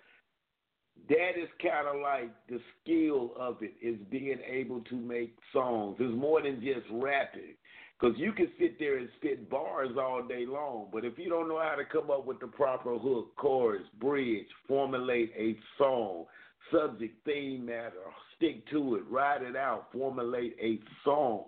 that 1.08 1.40
is 1.40 1.48
kind 1.62 1.86
of 1.86 2.00
like 2.00 2.30
the 2.48 2.60
skill 2.82 3.32
of 3.38 3.58
it 3.62 3.74
is 3.80 3.96
being 4.10 4.38
able 4.46 4.80
to 4.82 4.96
make 4.96 5.36
songs. 5.52 5.96
It's 6.00 6.16
more 6.16 6.42
than 6.42 6.60
just 6.60 6.86
rapping. 6.90 7.54
Because 7.98 8.18
you 8.18 8.32
can 8.32 8.48
sit 8.58 8.78
there 8.78 8.98
and 8.98 9.08
spit 9.16 9.48
bars 9.48 9.90
all 9.98 10.22
day 10.22 10.44
long, 10.46 10.88
but 10.92 11.04
if 11.04 11.16
you 11.16 11.30
don't 11.30 11.48
know 11.48 11.62
how 11.62 11.76
to 11.76 11.84
come 11.84 12.10
up 12.10 12.26
with 12.26 12.40
the 12.40 12.46
proper 12.46 12.98
hook, 12.98 13.34
chorus, 13.36 13.84
bridge, 13.98 14.46
formulate 14.68 15.32
a 15.34 15.56
song, 15.78 16.26
subject, 16.70 17.14
theme 17.24 17.64
matter, 17.64 17.94
stick 18.36 18.68
to 18.70 18.96
it, 18.96 19.02
write 19.08 19.42
it 19.42 19.56
out, 19.56 19.86
formulate 19.92 20.56
a 20.60 20.78
song. 21.04 21.44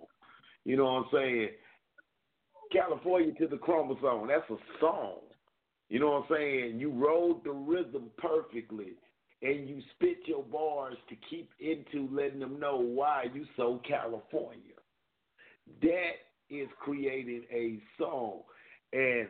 You 0.65 0.77
know 0.77 0.85
what 0.85 0.91
I'm 0.91 1.05
saying? 1.13 1.49
California 2.71 3.33
to 3.35 3.47
the 3.47 3.57
chromosome, 3.57 4.27
that's 4.27 4.49
a 4.49 4.57
song. 4.79 5.19
You 5.89 5.99
know 5.99 6.11
what 6.11 6.23
I'm 6.31 6.37
saying? 6.37 6.79
You 6.79 6.91
rode 6.91 7.43
the 7.43 7.51
rhythm 7.51 8.09
perfectly 8.17 8.93
and 9.41 9.69
you 9.69 9.81
spit 9.95 10.19
your 10.25 10.43
bars 10.43 10.97
to 11.07 11.15
keep 11.29 11.49
into 11.59 12.13
letting 12.13 12.39
them 12.39 12.59
know 12.59 12.77
why 12.77 13.25
you 13.33 13.45
so 13.55 13.81
California. 13.87 14.75
That 15.81 16.15
is 16.49 16.67
creating 16.79 17.43
a 17.51 17.79
song. 17.97 18.41
And 18.91 19.27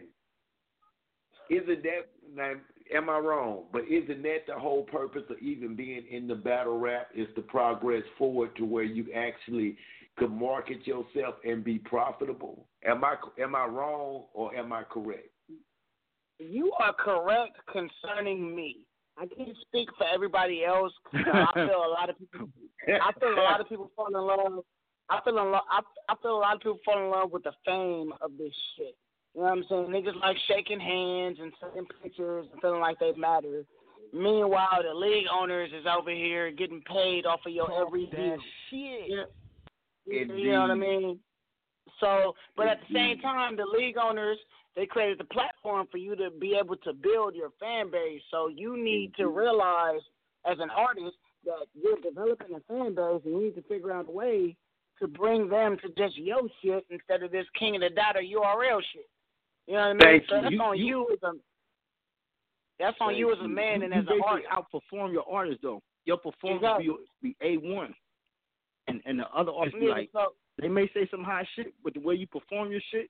isn't 1.50 1.84
that 1.84 2.08
now 2.34 2.54
am 2.96 3.10
I 3.10 3.18
wrong? 3.20 3.66
But 3.72 3.84
isn't 3.90 4.24
that 4.24 4.46
the 4.48 4.58
whole 4.58 4.84
purpose 4.84 5.24
of 5.30 5.38
even 5.40 5.76
being 5.76 6.04
in 6.10 6.28
the 6.28 6.36
battle 6.36 6.80
rap 6.80 7.10
is 7.14 7.28
to 7.36 7.42
progress 7.42 8.04
forward 8.18 8.56
to 8.58 8.66
where 8.66 8.84
you 8.84 9.08
actually 9.14 9.78
could 10.18 10.32
market 10.32 10.86
yourself 10.86 11.36
and 11.44 11.64
be 11.64 11.80
profitable? 11.80 12.66
Am 12.86 13.04
I 13.04 13.16
am 13.42 13.56
I 13.56 13.66
wrong 13.66 14.26
or 14.34 14.56
am 14.56 14.74
I 14.74 14.84
correct? 14.84 15.30
You 16.40 16.72
are 16.80 16.94
correct 16.94 17.58
concerning 17.72 18.56
me. 18.56 18.86
I 19.20 19.26
can't 19.26 19.58
speak 19.68 19.90
for 19.98 20.08
everybody 20.14 20.64
else. 20.64 20.94
I 21.14 21.52
feel 21.54 21.84
a 21.86 21.92
lot 22.00 22.10
of 22.10 22.18
people. 22.18 22.48
I 22.88 23.12
feel 23.20 23.34
a 23.34 23.44
lot 23.44 23.60
of 23.60 23.68
people 23.68 23.92
fall 23.96 24.08
in 24.08 24.14
love 24.14 24.64
I 25.10 25.20
feel 25.24 25.38
in 25.40 25.52
love. 25.52 25.64
I, 25.70 25.82
I 26.08 26.16
feel 26.22 26.38
a 26.38 26.40
lot 26.40 26.56
of 26.56 26.62
people 26.62 26.80
fall 26.86 27.04
in 27.04 27.12
love 27.12 27.32
with 27.32 27.44
the 27.44 27.52
fame 27.66 28.14
of 28.22 28.32
this 28.38 28.54
shit. 28.78 28.96
You 29.36 29.42
know 29.42 29.48
what 29.48 29.58
I'm 29.58 29.66
saying? 29.70 29.86
Niggas 29.88 30.20
like 30.22 30.38
shaking 30.48 30.80
hands 30.80 31.38
and 31.42 31.52
taking 31.62 31.88
pictures 32.02 32.46
and 32.52 32.62
feeling 32.62 32.80
like 32.80 33.00
they 33.00 33.14
matter. 33.14 33.64
Meanwhile, 34.14 34.84
the 34.84 34.94
league 34.94 35.26
owners 35.32 35.72
is 35.78 35.86
over 35.86 36.12
here 36.12 36.52
getting 36.52 36.82
paid 36.82 37.26
off 37.26 37.42
of 37.46 37.54
your 37.54 37.72
every 37.86 38.08
deal. 38.08 38.38
Shit. 38.70 39.10
Yeah. 39.10 39.24
You 40.06 40.52
know 40.52 40.62
what 40.62 40.72
I 40.72 40.76
mean? 40.76 41.20
So, 42.00 42.36
but 42.56 42.68
at 42.68 42.80
the 42.88 42.94
same 42.94 43.18
mm-hmm. 43.18 43.28
time, 43.28 43.56
the 43.58 43.66
league 43.66 43.98
owners 43.98 44.38
they 44.76 44.86
created 44.86 45.20
the 45.20 45.26
platform 45.26 45.88
for 45.92 45.98
you 45.98 46.16
to 46.16 46.30
be 46.40 46.56
able 46.56 46.78
to 46.78 46.94
build 46.94 47.36
your 47.36 47.50
fan 47.60 47.92
base. 47.92 48.22
So 48.32 48.48
you 48.48 48.82
need 48.82 49.14
to 49.16 49.24
mm-hmm. 49.24 49.38
realize 49.38 50.02
as 50.50 50.58
an 50.60 50.70
artist 50.70 51.18
that 51.46 51.66
you're 51.74 51.98
developing 51.98 52.56
a 52.56 52.60
fan 52.62 52.96
base, 52.96 53.22
and 53.26 53.34
you 53.34 53.42
need 53.42 53.56
to 53.56 53.62
figure 53.64 53.92
out 53.92 54.08
a 54.08 54.12
way 54.12 54.56
to 55.02 55.08
bring 55.08 55.50
them 55.50 55.78
to 55.82 55.90
just 55.98 56.18
your 56.18 56.42
shit 56.62 56.86
instead 56.90 57.24
of 57.24 57.32
this 57.32 57.46
king 57.58 57.76
of 57.76 57.82
the 57.82 57.90
dot 57.90 58.16
or 58.16 58.22
URL 58.22 58.82
shit. 58.94 59.10
You 59.68 59.74
know 59.76 59.80
what 59.80 59.86
I 59.88 59.94
mean? 59.94 60.00
Thank 60.00 60.30
so 60.30 60.36
you. 60.36 60.42
that's 60.42 60.54
You- 60.54 60.62
on 60.62 60.78
you- 60.78 60.86
you, 60.86 61.10
as 61.14 61.24
a 61.24 61.34
that's 62.80 62.98
on 63.02 63.16
you 63.16 63.32
as 63.34 63.40
a 63.40 63.48
man 63.48 63.80
you, 63.80 63.86
and 63.86 63.94
as 63.94 64.06
an 64.08 64.22
artist. 64.26 64.48
outperform 64.50 65.12
your 65.12 65.30
artist 65.30 65.62
though. 65.62 65.82
Your 66.06 66.18
performance 66.18 66.64
Exactly. 66.64 67.06
be, 67.22 67.30
be 67.30 67.36
a 67.42 67.58
one, 67.58 67.94
and 68.88 69.02
and 69.06 69.20
the 69.20 69.30
other 69.32 69.52
artists 69.52 69.78
be 69.78 69.88
Yeah, 69.88 69.92
like 69.92 70.10
so- 70.14 70.34
they 70.62 70.68
may 70.68 70.90
say 70.94 71.08
some 71.10 71.24
hot 71.24 71.46
shit, 71.56 71.74
but 71.84 71.94
the 71.94 72.00
way 72.00 72.16
you 72.16 72.28
perform 72.28 72.72
your 72.72 72.82
shit, 72.92 73.10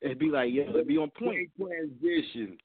it'd 0.00 0.18
be 0.18 0.30
like 0.30 0.52
yeah, 0.52 0.64
it'd 0.64 0.86
be 0.88 0.98
on 0.98 1.10
point. 1.10 1.50
Transition. 1.58 2.58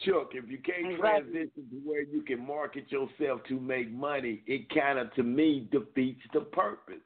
Chuck, 0.00 0.30
if 0.32 0.48
you 0.48 0.58
can't 0.58 0.94
Exactly. 0.94 1.32
transition 1.32 1.68
to 1.70 1.76
where 1.84 2.02
you 2.02 2.22
can 2.22 2.44
market 2.44 2.90
yourself 2.90 3.40
to 3.48 3.60
make 3.60 3.90
money, 3.90 4.42
it 4.46 4.68
kind 4.70 4.98
of, 4.98 5.14
to 5.14 5.22
me, 5.22 5.68
defeats 5.70 6.22
the 6.32 6.40
purpose. 6.40 7.02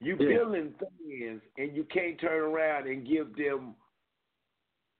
You 0.00 0.16
Yeah. 0.18 0.28
building 0.28 0.74
fans, 0.74 1.42
and 1.56 1.76
you 1.76 1.84
can't 1.84 2.18
turn 2.18 2.40
around 2.40 2.88
and 2.88 3.06
give 3.06 3.36
them 3.36 3.76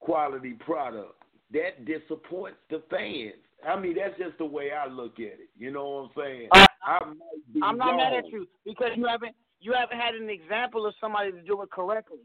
quality 0.00 0.54
product. 0.54 1.22
That 1.50 1.84
disappoints 1.84 2.58
the 2.68 2.80
fans. 2.90 3.42
I 3.66 3.78
mean, 3.80 3.96
that's 3.96 4.16
just 4.18 4.38
the 4.38 4.44
way 4.44 4.70
I 4.70 4.86
look 4.86 5.18
at 5.18 5.40
it. 5.40 5.50
You 5.56 5.70
know 5.72 5.88
what 5.88 6.10
I'm 6.10 6.10
saying? 6.14 6.48
I- 6.52 6.66
I 6.82 7.04
might 7.04 7.52
be 7.52 7.60
I'm 7.62 7.76
not 7.76 7.96
mad 7.96 8.12
at 8.12 8.28
you 8.28 8.46
because 8.64 8.96
you 8.96 9.06
haven't 9.06 9.34
you 9.60 9.72
haven't 9.72 9.98
had 9.98 10.14
an 10.14 10.28
example 10.30 10.86
of 10.86 10.94
somebody 11.00 11.32
to 11.32 11.42
do 11.42 11.60
it 11.62 11.70
correctly. 11.70 12.18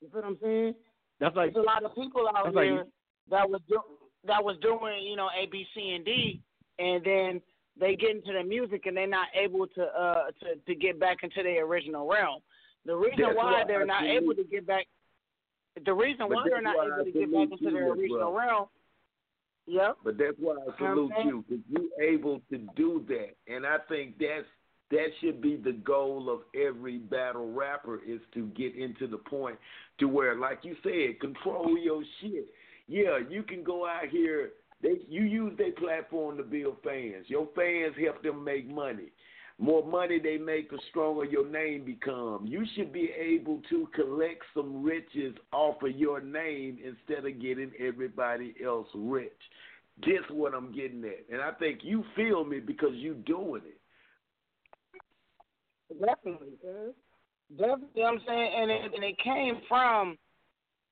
You 0.00 0.08
feel 0.10 0.20
what 0.22 0.28
I'm 0.28 0.38
saying? 0.42 0.74
That's 1.20 1.34
like 1.36 1.54
There's 1.54 1.64
a 1.64 1.66
lot 1.66 1.84
of 1.84 1.94
people 1.94 2.28
out 2.34 2.52
there 2.54 2.76
like- 2.76 2.86
that 3.30 3.48
was 3.50 3.60
do, 3.68 3.80
that 4.26 4.42
was 4.42 4.56
doing 4.62 5.02
you 5.04 5.16
know 5.16 5.28
A 5.40 5.46
B 5.46 5.66
C 5.74 5.92
and 5.94 6.04
D, 6.04 6.40
and 6.78 7.04
then 7.04 7.40
they 7.78 7.94
get 7.96 8.10
into 8.10 8.32
the 8.32 8.42
music 8.42 8.86
and 8.86 8.96
they're 8.96 9.06
not 9.06 9.28
able 9.34 9.66
to 9.66 9.82
uh 9.82 10.26
to 10.40 10.56
to 10.66 10.74
get 10.74 10.98
back 11.00 11.18
into 11.22 11.42
their 11.42 11.64
original 11.64 12.08
realm. 12.08 12.40
The 12.84 12.94
reason 12.94 13.34
why 13.34 13.64
they're 13.66 13.84
not 13.86 14.04
able 14.04 14.34
to 14.34 14.44
get 14.44 14.66
back, 14.66 14.86
the 15.84 15.92
reason 15.92 16.26
But 16.28 16.30
why 16.30 16.44
they're 16.48 16.62
not 16.62 16.76
why 16.76 16.86
able 16.86 17.00
I 17.00 17.04
to 17.04 17.12
get 17.12 17.32
back 17.32 17.48
into 17.60 17.70
their 17.70 17.90
original 17.92 18.32
brother. 18.32 18.36
realm. 18.48 18.66
Yep. 19.66 19.96
But 20.04 20.16
that's 20.18 20.36
why 20.38 20.54
I 20.54 20.56
You 20.56 20.94
know 20.94 21.02
what 21.04 21.12
salute 21.12 21.12
you 21.26 21.44
because 21.48 21.64
you're 21.68 22.02
able 22.08 22.40
to 22.50 22.58
do 22.74 23.04
that, 23.08 23.34
and 23.52 23.66
I 23.66 23.76
think 23.88 24.16
that's 24.18 24.46
that 24.90 25.08
should 25.20 25.40
be 25.42 25.56
the 25.56 25.72
goal 25.72 26.30
of 26.30 26.40
every 26.58 26.98
battle 26.98 27.52
rapper 27.52 28.00
is 28.06 28.20
to 28.34 28.46
get 28.48 28.74
into 28.74 29.06
the 29.06 29.18
point 29.18 29.58
to 29.98 30.06
where, 30.06 30.34
like 30.34 30.60
you 30.62 30.76
said, 30.82 31.20
control 31.20 31.76
your 31.78 32.02
shit. 32.20 32.46
Yeah, 32.86 33.18
you 33.28 33.42
can 33.42 33.62
go 33.62 33.86
out 33.86 34.08
here. 34.10 34.50
They 34.82 35.00
you 35.08 35.24
use 35.24 35.52
their 35.58 35.72
platform 35.72 36.38
to 36.38 36.42
build 36.42 36.76
fans. 36.82 37.26
Your 37.28 37.48
fans 37.54 37.94
help 38.02 38.22
them 38.22 38.42
make 38.44 38.68
money. 38.68 39.10
More 39.60 39.84
money 39.84 40.20
they 40.20 40.38
make, 40.38 40.70
the 40.70 40.78
stronger 40.88 41.24
your 41.24 41.46
name 41.46 41.84
become. 41.84 42.46
You 42.46 42.64
should 42.76 42.92
be 42.92 43.10
able 43.18 43.60
to 43.68 43.88
collect 43.92 44.44
some 44.54 44.84
riches 44.84 45.34
off 45.52 45.82
of 45.82 45.96
your 45.96 46.20
name 46.20 46.78
instead 46.82 47.26
of 47.26 47.42
getting 47.42 47.72
everybody 47.80 48.54
else 48.64 48.86
rich. 48.94 49.32
This 50.06 50.20
what 50.30 50.54
I'm 50.54 50.72
getting 50.72 51.02
at, 51.04 51.26
and 51.32 51.42
I 51.42 51.50
think 51.58 51.80
you 51.82 52.04
feel 52.14 52.44
me 52.44 52.60
because 52.60 52.92
you 52.94 53.14
doing 53.14 53.62
it. 53.66 53.77
Definitely. 55.92 56.48
Definitely, 57.56 57.86
you 57.94 58.02
know 58.02 58.12
what 58.12 58.12
I'm 58.12 58.20
saying? 58.26 58.52
And 58.56 58.70
it, 58.70 58.94
and 58.94 59.04
it 59.04 59.18
came 59.24 59.60
from, 59.68 60.18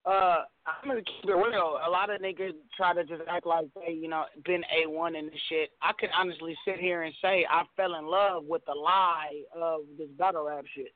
uh, 0.07 0.45
I'm 0.67 0.89
going 0.89 1.05
to 1.05 1.11
keep 1.11 1.29
it 1.29 1.35
real. 1.35 1.79
A 1.87 1.91
lot 1.91 2.09
of 2.09 2.21
niggas 2.23 2.55
try 2.77 2.95
to 2.95 3.05
just 3.05 3.23
act 3.29 3.47
like 3.47 3.67
they, 3.75 3.93
you 3.93 4.09
know, 4.09 4.25
been 4.45 4.63
A1 4.63 5.19
in 5.19 5.27
this 5.27 5.41
shit. 5.49 5.71
I 5.83 5.93
could 5.99 6.09
honestly 6.19 6.57
sit 6.65 6.79
here 6.79 7.03
and 7.03 7.15
say 7.21 7.47
I 7.51 7.65
fell 7.77 7.97
in 7.97 8.07
love 8.07 8.45
with 8.47 8.63
the 8.67 8.73
lie 8.73 9.43
of 9.55 9.81
this 9.99 10.09
battle 10.19 10.47
rap 10.47 10.65
shit. 10.75 10.95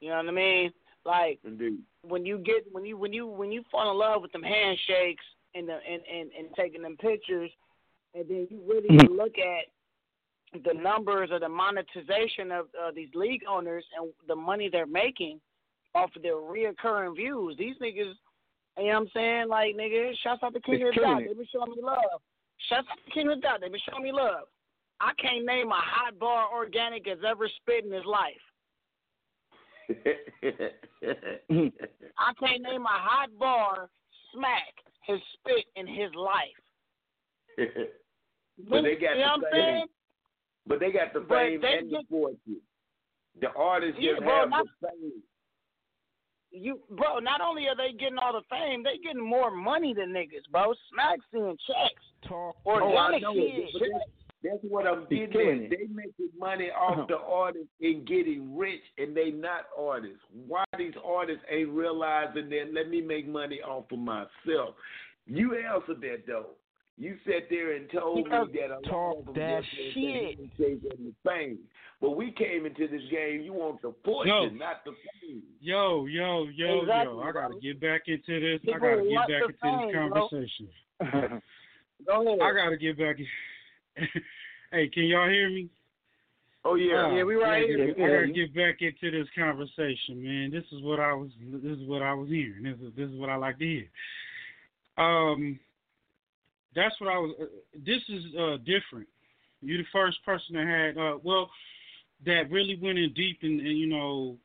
You 0.00 0.10
know 0.10 0.16
what 0.16 0.28
I 0.28 0.32
mean? 0.32 0.72
Like, 1.04 1.38
Indeed. 1.44 1.78
when 2.02 2.26
you 2.26 2.38
get 2.38 2.64
when 2.72 2.84
you 2.84 2.96
when 2.96 3.12
you 3.12 3.26
when 3.26 3.50
you 3.50 3.62
fall 3.70 3.90
in 3.90 3.98
love 3.98 4.20
with 4.20 4.32
them 4.32 4.42
handshakes 4.42 5.24
and 5.54 5.68
the 5.68 5.78
and 5.88 6.02
and, 6.12 6.30
and 6.38 6.48
taking 6.56 6.82
them 6.82 6.96
pictures, 6.98 7.50
and 8.14 8.28
then 8.28 8.46
you 8.50 8.60
really 8.66 9.08
look 9.10 9.38
at 9.38 9.64
the 10.52 10.74
numbers 10.74 11.30
or 11.30 11.38
the 11.38 11.48
monetization 11.48 12.50
of 12.50 12.66
uh, 12.80 12.90
these 12.94 13.08
league 13.14 13.42
owners 13.48 13.84
and 13.98 14.12
the 14.26 14.34
money 14.34 14.68
they're 14.70 14.86
making, 14.86 15.40
off 15.94 16.10
of 16.16 16.22
their 16.22 16.34
reoccurring 16.34 17.16
views. 17.16 17.56
These 17.58 17.76
niggas, 17.82 18.14
you 18.78 18.84
know 18.84 18.84
what 18.84 18.96
I'm 18.96 19.08
saying? 19.14 19.48
Like, 19.48 19.76
nigga, 19.76 20.12
shouts 20.22 20.42
out 20.42 20.54
to 20.54 20.60
King 20.60 20.86
of 20.86 20.94
the 20.94 21.00
Dot. 21.00 21.22
it. 21.22 21.28
They 21.28 21.34
been 21.34 21.46
showing 21.52 21.72
me 21.72 21.82
love. 21.82 22.20
Shouts 22.68 22.86
out 22.90 22.98
to 23.04 23.10
King 23.12 23.28
of 23.30 23.36
the 23.36 23.42
Dot. 23.42 23.60
They 23.60 23.68
been 23.68 23.80
showing 23.88 24.04
me 24.04 24.12
love. 24.12 24.48
I 25.00 25.12
can't 25.20 25.46
name 25.46 25.68
a 25.68 25.80
hot 25.80 26.18
bar 26.18 26.46
Organik 26.54 27.06
has 27.06 27.18
ever 27.26 27.48
spit 27.62 27.84
in 27.84 27.92
his 27.92 28.04
life. 28.04 28.34
I 32.18 32.32
can't 32.38 32.62
name 32.62 32.82
a 32.82 32.88
hot 32.88 33.30
bar 33.38 33.88
smack 34.32 34.74
has 35.06 35.18
spit 35.34 35.64
in 35.74 35.86
his 35.86 36.14
life. 36.14 36.48
but 38.68 38.82
they 38.82 38.94
got 38.94 39.16
you 39.16 39.24
know 39.24 39.36
the 39.36 39.42
what 39.42 39.52
I'm 39.52 39.52
saying? 39.52 39.86
But 40.70 40.78
they 40.78 40.92
got 40.92 41.12
the 41.12 41.18
But 41.18 41.36
fame 41.36 41.60
they 41.60 41.78
and 41.78 41.90
the 41.90 42.04
fortune. 42.08 42.62
The 43.40 43.48
artists 43.58 43.98
Yeah, 44.00 44.12
just 44.12 44.22
bro, 44.22 44.40
have 44.40 44.50
not- 44.50 44.66
the 44.80 44.88
fame. 44.88 45.22
You, 46.52 46.80
bro. 46.90 47.18
Not 47.18 47.40
only 47.40 47.66
are 47.68 47.76
they 47.76 47.92
getting 47.92 48.18
all 48.18 48.32
the 48.32 48.42
fame, 48.48 48.82
they 48.84 48.98
getting 48.98 49.24
more 49.24 49.50
money 49.50 49.94
than 49.94 50.12
niggas, 50.12 50.48
bro. 50.50 50.74
Smack's 50.92 51.24
seeing 51.32 51.56
checks. 51.66 52.04
Talk. 52.26 52.56
Oh, 52.64 52.70
I 52.70 52.80
Organik 52.80 53.22
know 53.22 53.32
seeing 53.34 53.62
it. 53.62 53.70
But 53.72 53.78
checks. 53.80 53.92
that's, 53.92 54.10
that's 54.42 54.64
what 54.72 54.86
I'm 54.86 55.06
He's 55.08 55.18
getting 55.20 55.32
killing 55.32 55.64
at. 55.64 55.64
it. 55.64 55.70
They 55.70 55.86
making 55.92 56.30
money 56.38 56.70
off 56.70 56.98
uh-huh. 56.98 57.06
the 57.08 57.18
artists 57.18 57.68
and 57.80 58.06
getting 58.06 58.56
rich, 58.56 58.82
and 58.98 59.16
they 59.16 59.30
not 59.30 59.66
artists. 59.78 60.22
Why 60.46 60.64
these 60.78 60.94
artists 61.04 61.44
ain't 61.50 61.70
realizing 61.70 62.48
that? 62.50 62.72
Let 62.72 62.88
me 62.90 63.00
make 63.00 63.28
money 63.28 63.60
off 63.60 63.90
of 63.92 63.98
myself. 63.98 64.74
You 65.26 65.56
answered 65.56 66.00
that 66.00 66.26
though. 66.26 66.46
You 67.00 67.16
sat 67.24 67.48
there 67.48 67.76
and 67.76 67.88
told 67.90 68.16
me 68.18 68.24
that 68.30 68.70
a 68.70 68.74
lot 68.74 68.84
talk 68.84 69.18
of 69.20 69.24
them 69.24 69.34
that 69.36 69.62
shit. 69.94 70.38
want 70.38 70.56
the 70.58 70.80
the 70.98 71.12
fame. 71.24 71.58
But 71.98 72.10
we 72.10 72.30
came 72.30 72.66
into 72.66 72.86
this 72.88 73.00
game. 73.10 73.40
You 73.40 73.54
want 73.54 73.80
the 73.82 73.94
fortune, 74.04 74.32
Yo. 74.32 74.48
not 74.50 74.84
the 74.84 74.92
fame. 75.22 75.42
Yo, 75.60 76.04
yo, 76.06 76.44
yo, 76.54 76.80
Exactly, 76.82 77.14
yo. 77.16 77.20
I 77.20 77.32
gotta 77.32 77.48
bro. 77.54 77.60
get 77.60 77.80
back 77.80 78.02
into 78.06 78.40
this. 78.40 78.60
I 78.68 78.78
gotta 78.78 79.02
get 79.02 79.28
back 79.28 79.42
into 79.42 79.58
fame, 79.62 79.86
this 79.88 79.96
conversation. 79.96 80.68
Go 82.06 82.26
ahead. 82.26 82.38
I 82.42 82.52
gotta 82.52 82.76
get 82.76 82.98
back. 82.98 83.16
hey, 84.72 84.88
can 84.88 85.04
y'all 85.04 85.28
hear 85.28 85.48
me? 85.50 85.68
Oh 86.66 86.74
yeah, 86.74 87.06
Oh, 87.06 87.16
Yeah, 87.16 87.24
we 87.24 87.34
right 87.36 87.62
I 87.64 87.66
here. 87.66 87.94
gotta- 87.94 88.04
I 88.04 88.08
gotta 88.20 88.32
get 88.32 88.54
back 88.54 88.76
into 88.82 89.10
this 89.10 89.28
conversation, 89.34 90.22
man. 90.22 90.50
This 90.50 90.64
is 90.72 90.82
what 90.82 91.00
I 91.00 91.14
was. 91.14 91.30
This 91.50 91.78
is 91.78 91.86
what 91.88 92.02
I 92.02 92.12
was 92.12 92.28
hearing. 92.28 92.62
This 92.62 92.76
is 92.86 92.94
this 92.94 93.08
is 93.08 93.18
what 93.18 93.30
I 93.30 93.36
like 93.36 93.58
to 93.58 93.64
hear. 93.64 93.88
Um, 94.98 95.58
that's 96.74 96.94
what 97.00 97.10
I 97.10 97.18
was. 97.18 97.34
Uh, 97.40 97.44
this 97.84 98.02
is 98.08 98.24
uh 98.38 98.56
different. 98.58 99.08
You're 99.62 99.78
the 99.78 99.88
first 99.92 100.24
person 100.24 100.54
that 100.54 100.66
had 100.66 100.98
uh 100.98 101.18
well 101.22 101.50
that 102.26 102.50
really 102.50 102.78
went 102.80 102.98
in 102.98 103.12
deep 103.14 103.38
and, 103.42 103.60
and 103.60 103.78
you 103.78 103.86
know 103.86 104.36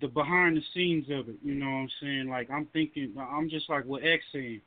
the 0.00 0.08
behind 0.08 0.56
the 0.56 0.62
scenes 0.74 1.06
of 1.10 1.28
it. 1.28 1.36
You 1.42 1.54
know 1.54 1.66
what 1.66 1.72
I'm 1.72 1.88
saying? 2.00 2.28
Like 2.28 2.50
I'm 2.50 2.66
thinking. 2.72 3.14
I'm 3.18 3.48
just 3.48 3.68
like 3.68 3.84
what 3.84 4.04
X 4.04 4.24
saying. 4.32 4.60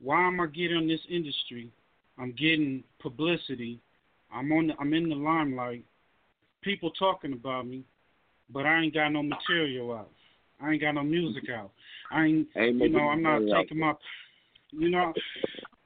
Why 0.00 0.26
am 0.26 0.40
I 0.40 0.46
getting 0.46 0.78
in 0.78 0.88
this 0.88 1.00
industry? 1.08 1.70
I'm 2.18 2.32
getting 2.32 2.82
publicity. 3.00 3.80
I'm 4.32 4.50
on. 4.52 4.68
The, 4.68 4.74
I'm 4.78 4.92
in 4.94 5.08
the 5.08 5.14
limelight. 5.14 5.84
People 6.62 6.90
talking 6.90 7.32
about 7.32 7.66
me, 7.66 7.84
but 8.50 8.66
I 8.66 8.80
ain't 8.80 8.94
got 8.94 9.10
no 9.10 9.22
material 9.22 9.92
out. 9.92 10.10
I 10.60 10.72
ain't 10.72 10.80
got 10.80 10.94
no 10.94 11.04
music 11.04 11.44
out. 11.50 11.70
I 12.10 12.24
ain't. 12.24 12.48
Ain't 12.56 12.76
You 12.76 12.88
know, 12.88 13.08
I'm 13.08 13.22
not 13.22 13.40
taking 13.60 13.78
my. 13.78 13.94
You 14.72 14.90
know, 14.90 15.14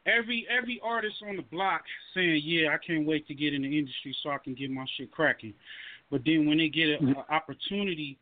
every 0.07 0.47
every 0.51 0.81
artist 0.83 1.16
on 1.27 1.37
the 1.37 1.43
block 1.43 1.83
saying, 2.15 2.43
"Yeah, 2.45 2.74
I 2.74 2.79
can't 2.79 3.07
wait 3.07 3.27
to 3.29 3.35
get 3.35 3.55
in 3.55 3.62
the 3.62 3.79
industry 3.79 4.15
so 4.23 4.31
I 4.31 4.39
can 4.39 4.55
get 4.55 4.70
my 4.70 4.87
shit 4.97 5.11
cracking." 5.11 5.55
But 6.11 6.23
then 6.24 6.47
when 6.47 6.59
they 6.59 6.69
get 6.69 7.01
an 7.01 7.15
mm-hmm. 7.15 7.33
opportunity, 7.33 8.19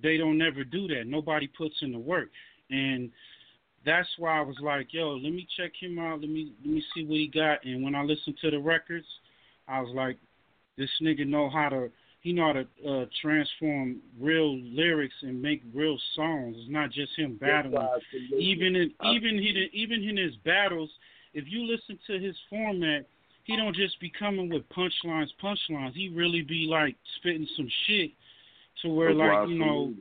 they 0.00 0.16
don't 0.16 0.38
never 0.38 0.64
do 0.64 0.86
that. 0.88 1.06
Nobody 1.06 1.46
puts 1.48 1.74
in 1.82 1.92
the 1.92 1.98
work, 1.98 2.30
and 2.70 3.10
that's 3.84 4.08
why 4.18 4.38
I 4.38 4.42
was 4.42 4.56
like, 4.60 4.92
"Yo, 4.92 5.12
let 5.12 5.32
me 5.32 5.46
check 5.56 5.72
him 5.78 5.98
out. 5.98 6.20
Let 6.20 6.30
me 6.30 6.52
let 6.64 6.74
me 6.74 6.84
see 6.94 7.04
what 7.04 7.18
he 7.18 7.28
got." 7.28 7.64
And 7.64 7.82
when 7.82 7.94
I 7.94 8.02
listened 8.02 8.38
to 8.40 8.50
the 8.50 8.58
records, 8.58 9.06
I 9.68 9.80
was 9.80 9.94
like, 9.94 10.18
"This 10.76 10.90
nigga 11.02 11.26
know 11.26 11.48
how 11.48 11.68
to." 11.70 11.90
He 12.24 12.32
know 12.32 12.46
how 12.46 12.52
to 12.54 12.90
uh, 12.90 13.04
transform 13.20 13.98
real 14.18 14.58
lyrics 14.58 15.14
and 15.20 15.42
make 15.42 15.62
real 15.74 15.98
songs. 16.16 16.56
It's 16.58 16.70
not 16.70 16.90
just 16.90 17.12
him 17.18 17.36
battling 17.38 17.72
That's 17.72 17.84
why 17.84 17.96
I 17.96 17.98
salute 18.10 18.30
you. 18.30 18.38
even 18.38 18.76
in 18.76 18.92
even 19.12 19.38
he 19.38 19.68
even 19.74 20.02
in 20.02 20.16
his 20.16 20.34
battles, 20.36 20.88
if 21.34 21.44
you 21.46 21.64
listen 21.70 21.98
to 22.06 22.18
his 22.18 22.34
format, 22.48 23.04
he 23.42 23.56
don't 23.56 23.76
just 23.76 24.00
be 24.00 24.10
coming 24.18 24.48
with 24.48 24.62
punchlines, 24.70 25.28
punchlines. 25.42 25.92
He 25.92 26.08
really 26.08 26.40
be 26.40 26.66
like 26.66 26.96
spitting 27.18 27.46
some 27.58 27.68
shit 27.86 28.12
to 28.80 28.88
where 28.88 29.14
That's 29.14 29.18
like 29.18 29.48
you 29.50 29.58
know, 29.58 29.92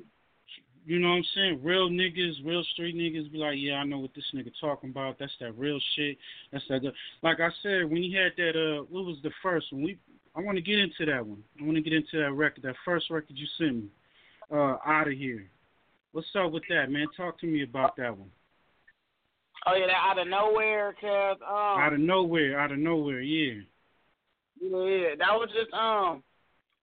you 0.86 1.00
know 1.00 1.10
what 1.10 1.16
I'm 1.16 1.26
saying. 1.36 1.60
Real 1.62 1.90
niggas, 1.90 2.36
real 2.45 2.64
street 2.72 2.95
niggas 2.95 3.34
be 3.34 3.38
like, 3.38 3.58
yeah, 3.58 3.74
I 3.74 3.84
know 3.84 4.00
what 4.00 4.12
this 4.16 4.24
nigga 4.34 4.54
talking 4.62 4.91
about. 4.91 5.20
That's 5.20 5.36
that 5.41 5.58
real 5.58 5.80
shit. 5.98 6.18
That's 6.54 6.64
that. 6.70 6.84
Good. 6.84 6.94
Like 7.22 7.41
I 7.41 7.50
said, 7.62 7.91
when 7.91 8.02
he 8.02 8.14
had 8.14 8.32
that 8.38 8.56
uh, 8.56 8.84
what 8.90 9.04
was 9.04 9.18
the 9.24 9.32
first 9.41 9.74
one? 9.74 9.84
We 9.84 9.98
I 10.36 10.42
want 10.42 10.58
to 10.58 10.62
get 10.62 10.80
into 10.80 11.06
that 11.06 11.26
one. 11.26 11.44
I 11.60 11.64
want 11.64 11.76
to 11.76 11.82
get 11.82 11.94
into 11.94 12.20
that 12.20 12.32
record, 12.32 12.64
that 12.64 12.76
first 12.84 13.10
record 13.10 13.36
you 13.36 13.46
sent 13.58 13.76
me, 13.76 13.90
uh, 14.52 14.78
out 14.86 15.08
of 15.08 15.14
here. 15.14 15.48
What's 16.12 16.28
up 16.36 16.52
with 16.52 16.64
that, 16.70 16.92
man? 16.92 17.08
Talk 17.16 17.40
to 17.40 17.48
me 17.48 17.64
about 17.64 17.96
that 17.98 18.18
one. 18.18 18.30
Oh 19.66 19.76
yeah, 19.76 19.88
that 19.88 19.96
out 19.96 20.20
of 20.20 20.28
nowhere, 20.28 20.94
cause 21.00 21.38
um, 21.42 21.82
out 21.82 21.94
of 21.94 22.00
nowhere, 22.00 22.60
out 22.60 22.72
of 22.72 22.80
nowhere, 22.80 23.22
yeah. 23.22 23.62
Yeah, 24.62 25.16
that 25.18 25.34
was 25.34 25.50
just 25.54 25.74
um 25.74 26.24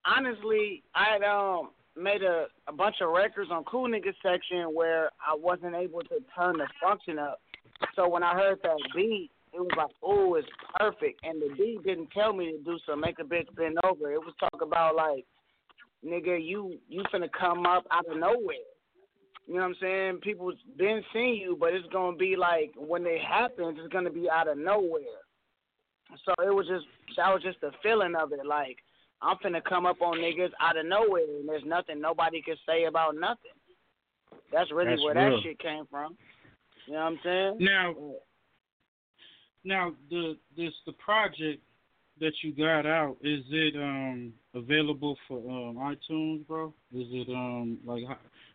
honestly 0.04 0.82
I 0.94 1.04
had 1.12 1.22
um 1.22 1.70
made 1.96 2.22
a, 2.22 2.46
a 2.68 2.72
bunch 2.72 2.96
of 3.02 3.10
records 3.10 3.50
on 3.50 3.64
Cool 3.64 3.88
Nigga 3.88 4.12
section 4.22 4.74
where 4.74 5.10
I 5.20 5.34
wasn't 5.34 5.74
able 5.74 6.00
to 6.00 6.18
turn 6.34 6.56
the 6.56 6.66
function 6.82 7.18
up. 7.18 7.40
So 7.96 8.08
when 8.08 8.22
I 8.22 8.34
heard 8.34 8.58
that 8.62 8.76
beat, 8.94 9.30
it 9.52 9.60
was 9.60 9.70
like, 9.76 9.90
oh, 10.02 10.34
it's 10.34 10.48
perfect. 10.78 11.20
And 11.24 11.40
the 11.40 11.54
beat 11.56 11.82
didn't 11.84 12.10
tell 12.12 12.32
me 12.32 12.52
to 12.52 12.58
do 12.64 12.78
some 12.86 13.00
make 13.00 13.18
a 13.18 13.24
bitch 13.24 13.52
bend 13.56 13.78
over. 13.84 14.12
It 14.12 14.18
was 14.18 14.34
talk 14.38 14.62
about 14.62 14.94
like, 14.94 15.24
nigga, 16.04 16.38
you 16.42 16.78
you 16.88 17.02
finna 17.12 17.28
come 17.38 17.66
up 17.66 17.84
out 17.90 18.08
of 18.08 18.16
nowhere. 18.16 18.56
You 19.46 19.56
know 19.56 19.62
what 19.62 19.68
I'm 19.68 19.76
saying? 19.80 20.18
People's 20.22 20.54
been 20.78 21.02
seeing 21.12 21.34
you, 21.34 21.56
but 21.58 21.74
it's 21.74 21.88
gonna 21.92 22.16
be 22.16 22.36
like 22.36 22.72
when 22.76 23.04
it 23.06 23.20
happens, 23.20 23.78
it's 23.80 23.92
gonna 23.92 24.10
be 24.10 24.30
out 24.30 24.48
of 24.48 24.56
nowhere. 24.56 25.02
So 26.24 26.34
it 26.44 26.54
was 26.54 26.66
just 26.68 26.86
that 27.16 27.32
was 27.32 27.42
just 27.42 27.60
the 27.60 27.72
feeling 27.82 28.14
of 28.14 28.32
it. 28.32 28.46
Like 28.46 28.78
I'm 29.22 29.36
finna 29.38 29.62
come 29.62 29.86
up 29.86 30.00
on 30.00 30.18
niggas 30.18 30.50
out 30.60 30.76
of 30.76 30.86
nowhere, 30.86 31.24
and 31.38 31.48
there's 31.48 31.64
nothing 31.66 32.00
nobody 32.00 32.40
can 32.42 32.56
say 32.66 32.84
about 32.84 33.16
nothing. 33.16 33.50
That's 34.52 34.70
really 34.72 34.90
That's 34.90 35.02
where 35.02 35.14
real. 35.14 35.36
that 35.36 35.42
shit 35.42 35.58
came 35.58 35.84
from. 35.90 36.16
You 36.86 36.94
know 36.94 37.00
what 37.00 37.06
I'm 37.06 37.20
saying? 37.22 37.56
Now, 37.60 37.94
now 39.64 39.94
the 40.10 40.36
this 40.56 40.72
the 40.86 40.92
project 40.92 41.60
that 42.20 42.32
you 42.42 42.52
got 42.52 42.86
out 42.86 43.16
is 43.22 43.40
it 43.50 43.74
um 43.76 44.32
available 44.54 45.16
for 45.26 45.38
um 45.38 45.76
iTunes, 45.76 46.46
bro? 46.46 46.68
Is 46.92 47.08
it 47.10 47.28
um 47.28 47.78
like 47.84 48.04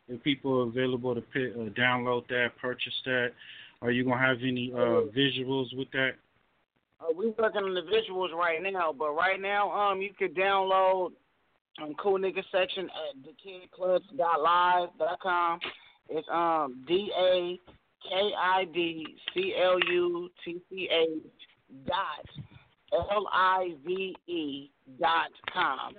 if 0.07 0.23
people 0.23 0.61
are 0.61 0.67
available 0.67 1.15
to 1.15 1.21
pay, 1.21 1.51
uh, 1.51 1.69
download 1.69 2.27
that, 2.29 2.51
purchase 2.61 2.93
that? 3.05 3.31
Are 3.81 3.89
you 3.91 4.03
gonna 4.03 4.19
have 4.19 4.37
any 4.41 4.71
uh 4.73 5.07
visuals 5.15 5.75
with 5.75 5.89
that? 5.91 6.11
Uh, 7.01 7.07
we 7.15 7.33
working 7.37 7.63
on 7.63 7.73
the 7.73 7.81
visuals 7.81 8.31
right 8.31 8.63
now, 8.63 8.93
but 8.97 9.11
right 9.11 9.41
now, 9.41 9.69
um, 9.71 10.01
you 10.01 10.11
could 10.17 10.33
download 10.35 11.11
um 11.81 11.93
cool 12.01 12.17
nigga 12.19 12.43
section 12.51 12.89
at 12.89 13.15
dakidclutch.live.com. 13.25 15.59
It's 16.09 16.27
um 16.31 16.83
D 16.87 17.11
A 17.17 17.59
K 18.09 18.31
I 18.37 18.65
D 18.65 19.05
C 19.33 19.53
L 19.61 19.79
U 19.91 20.29
T 20.43 20.61
C 20.69 20.89
H 20.91 21.23
dot 21.87 22.43
L 23.11 23.27
I 23.31 23.75
V 23.85 24.15
E 24.27 24.71
dot 24.99 25.29
com. 25.53 25.93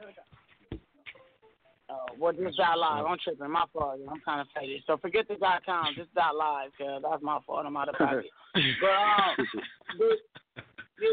Uh, 1.88 1.94
well, 2.18 2.32
just 2.32 2.56
dot 2.56 2.78
live. 2.78 3.06
I'm 3.06 3.16
tripping. 3.22 3.50
My 3.50 3.64
fault. 3.72 4.00
I'm 4.10 4.20
kind 4.24 4.40
of 4.40 4.48
faded. 4.54 4.82
So 4.86 4.96
forget 4.96 5.28
the 5.28 5.36
dot 5.36 5.64
com. 5.64 5.86
Just 5.96 6.12
dot 6.14 6.34
live, 6.34 6.70
cause 6.78 7.02
that's 7.08 7.22
my 7.22 7.38
fault. 7.46 7.64
I'm 7.66 7.76
out 7.76 7.88
of 7.88 7.94
pocket. 7.94 8.26
but 8.54 8.60
um, 8.60 9.46
but, 9.98 10.18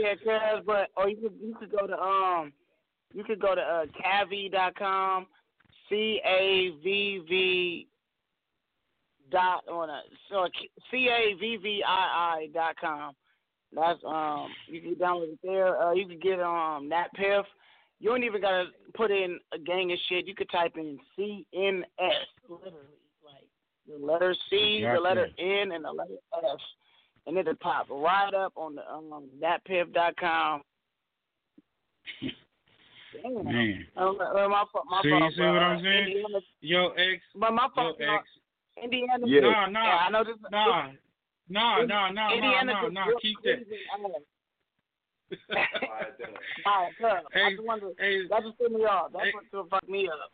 yeah, 0.02 0.14
cuz, 0.16 0.64
but 0.66 0.90
or 0.98 1.10
you 1.10 1.18
could 1.18 1.34
you 1.42 1.56
could 1.60 1.72
go 1.72 1.86
to 1.86 2.00
um 2.02 2.54
you 3.14 3.24
could 3.24 3.40
go 3.40 3.54
to 3.54 3.62
uh 3.62 3.86
cavi.com, 4.04 5.28
C 5.90 6.20
A 6.26 6.72
V 6.84 7.22
V 7.30 7.88
dot 9.34 9.68
on 9.68 9.90
a 9.90 10.02
so 10.30 10.48
C 10.90 11.10
A 11.10 11.36
V 11.38 11.58
V 11.62 11.84
I 11.86 11.92
I 11.92 12.48
dot 12.54 12.76
com. 12.80 13.14
That's 13.76 14.00
um 14.08 14.48
you 14.68 14.80
can 14.82 14.96
download 14.96 15.34
it 15.34 15.40
there. 15.44 15.82
Uh 15.82 15.92
you 15.92 16.08
can 16.08 16.20
get 16.20 16.40
um 16.40 16.90
DatPiff. 16.90 17.44
You 18.00 18.10
don't 18.10 18.24
even 18.24 18.42
gotta 18.42 18.66
put 18.96 19.12
in 19.12 19.40
a 19.54 19.60
gang 19.60 19.92
of 19.92 19.98
shit. 20.08 20.28
You 20.28 20.36
could 20.36 20.50
type 20.50 20.74
in 20.78 20.98
C 21.18 21.46
N 21.54 21.84
S 22.00 22.28
literally 22.48 22.74
like 23.26 23.44
the 23.88 24.06
letter 24.06 24.34
C, 24.50 24.86
the 24.86 25.00
letter 25.00 25.28
N 25.38 25.74
and 25.74 25.84
the 25.84 25.92
letter 25.92 26.16
S 26.46 26.60
and 27.26 27.38
it'll 27.38 27.56
pop 27.56 27.88
right 27.90 28.34
up 28.34 28.54
on 28.56 28.76
the 28.76 28.90
um 28.92 29.30
datpiff.com. 29.42 30.62
Damn. 33.22 33.46
Man. 33.46 33.86
Uh, 33.96 34.10
uh, 34.10 34.50
my, 34.50 34.64
my 34.90 35.02
See, 35.04 35.10
fault, 35.10 35.24
you 35.24 35.30
see 35.32 35.38
bro. 35.38 35.54
what 35.54 35.62
I'm 35.62 35.84
saying? 35.84 36.08
Indiana, 36.08 36.40
Yo, 36.62 36.90
ex. 36.90 37.22
but 37.36 37.54
my 37.54 37.68
fault. 37.76 37.98
Yo, 38.00 38.16
ex. 38.16 38.24
Indiana. 38.82 39.26
Yeah. 39.28 39.42
Nah, 39.42 39.66
nah, 39.68 39.84
Yeah, 39.84 39.96
I 39.96 40.10
know 40.10 40.24
this. 40.24 40.36
Nah. 40.52 40.88
this- 40.88 41.00
Nah, 41.50 41.80
this- 41.80 41.90
nah, 41.90 42.10
nah, 42.10 42.12
nah, 42.12 42.34
Indiana 42.34 42.74
nah, 42.74 42.82
just 42.84 42.94
nah. 42.94 43.06
whooped 43.08 43.22
Keep 43.22 43.38
that. 43.44 43.60
Cleveland 43.68 44.16
ass. 44.16 44.22
All 46.66 46.84
right, 46.84 46.94
cuz. 46.98 47.26
I 47.36 47.50
just 47.52 47.64
wanted 47.64 47.98
to, 47.98 48.28
that 48.30 48.44
just 48.44 48.58
threw 48.58 48.70
me 48.70 48.86
off. 48.86 49.12
That's 49.14 49.34
what 49.34 49.50
to 49.52 49.70
fuck 49.70 49.88
me 49.90 50.08
up. 50.08 50.32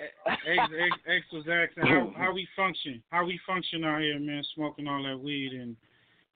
X, 0.00 0.38
X, 0.46 0.96
X 1.06 1.26
was 1.32 1.44
asking 1.48 1.86
how 1.86 2.12
how 2.16 2.32
we 2.32 2.48
function, 2.56 3.02
how 3.10 3.24
we 3.24 3.38
function 3.46 3.84
out 3.84 4.00
here, 4.00 4.18
man, 4.18 4.42
smoking 4.54 4.86
all 4.86 5.02
that 5.02 5.18
weed, 5.18 5.52
and 5.52 5.76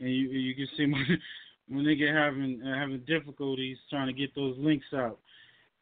and 0.00 0.08
you 0.10 0.28
you 0.28 0.54
can 0.54 0.68
see 0.76 0.86
my 0.86 1.02
my 1.68 1.80
nigga 1.80 2.12
having 2.12 2.60
uh, 2.62 2.78
having 2.78 3.00
difficulties 3.06 3.78
trying 3.88 4.06
to 4.06 4.12
get 4.12 4.34
those 4.34 4.56
links 4.58 4.86
out. 4.94 5.18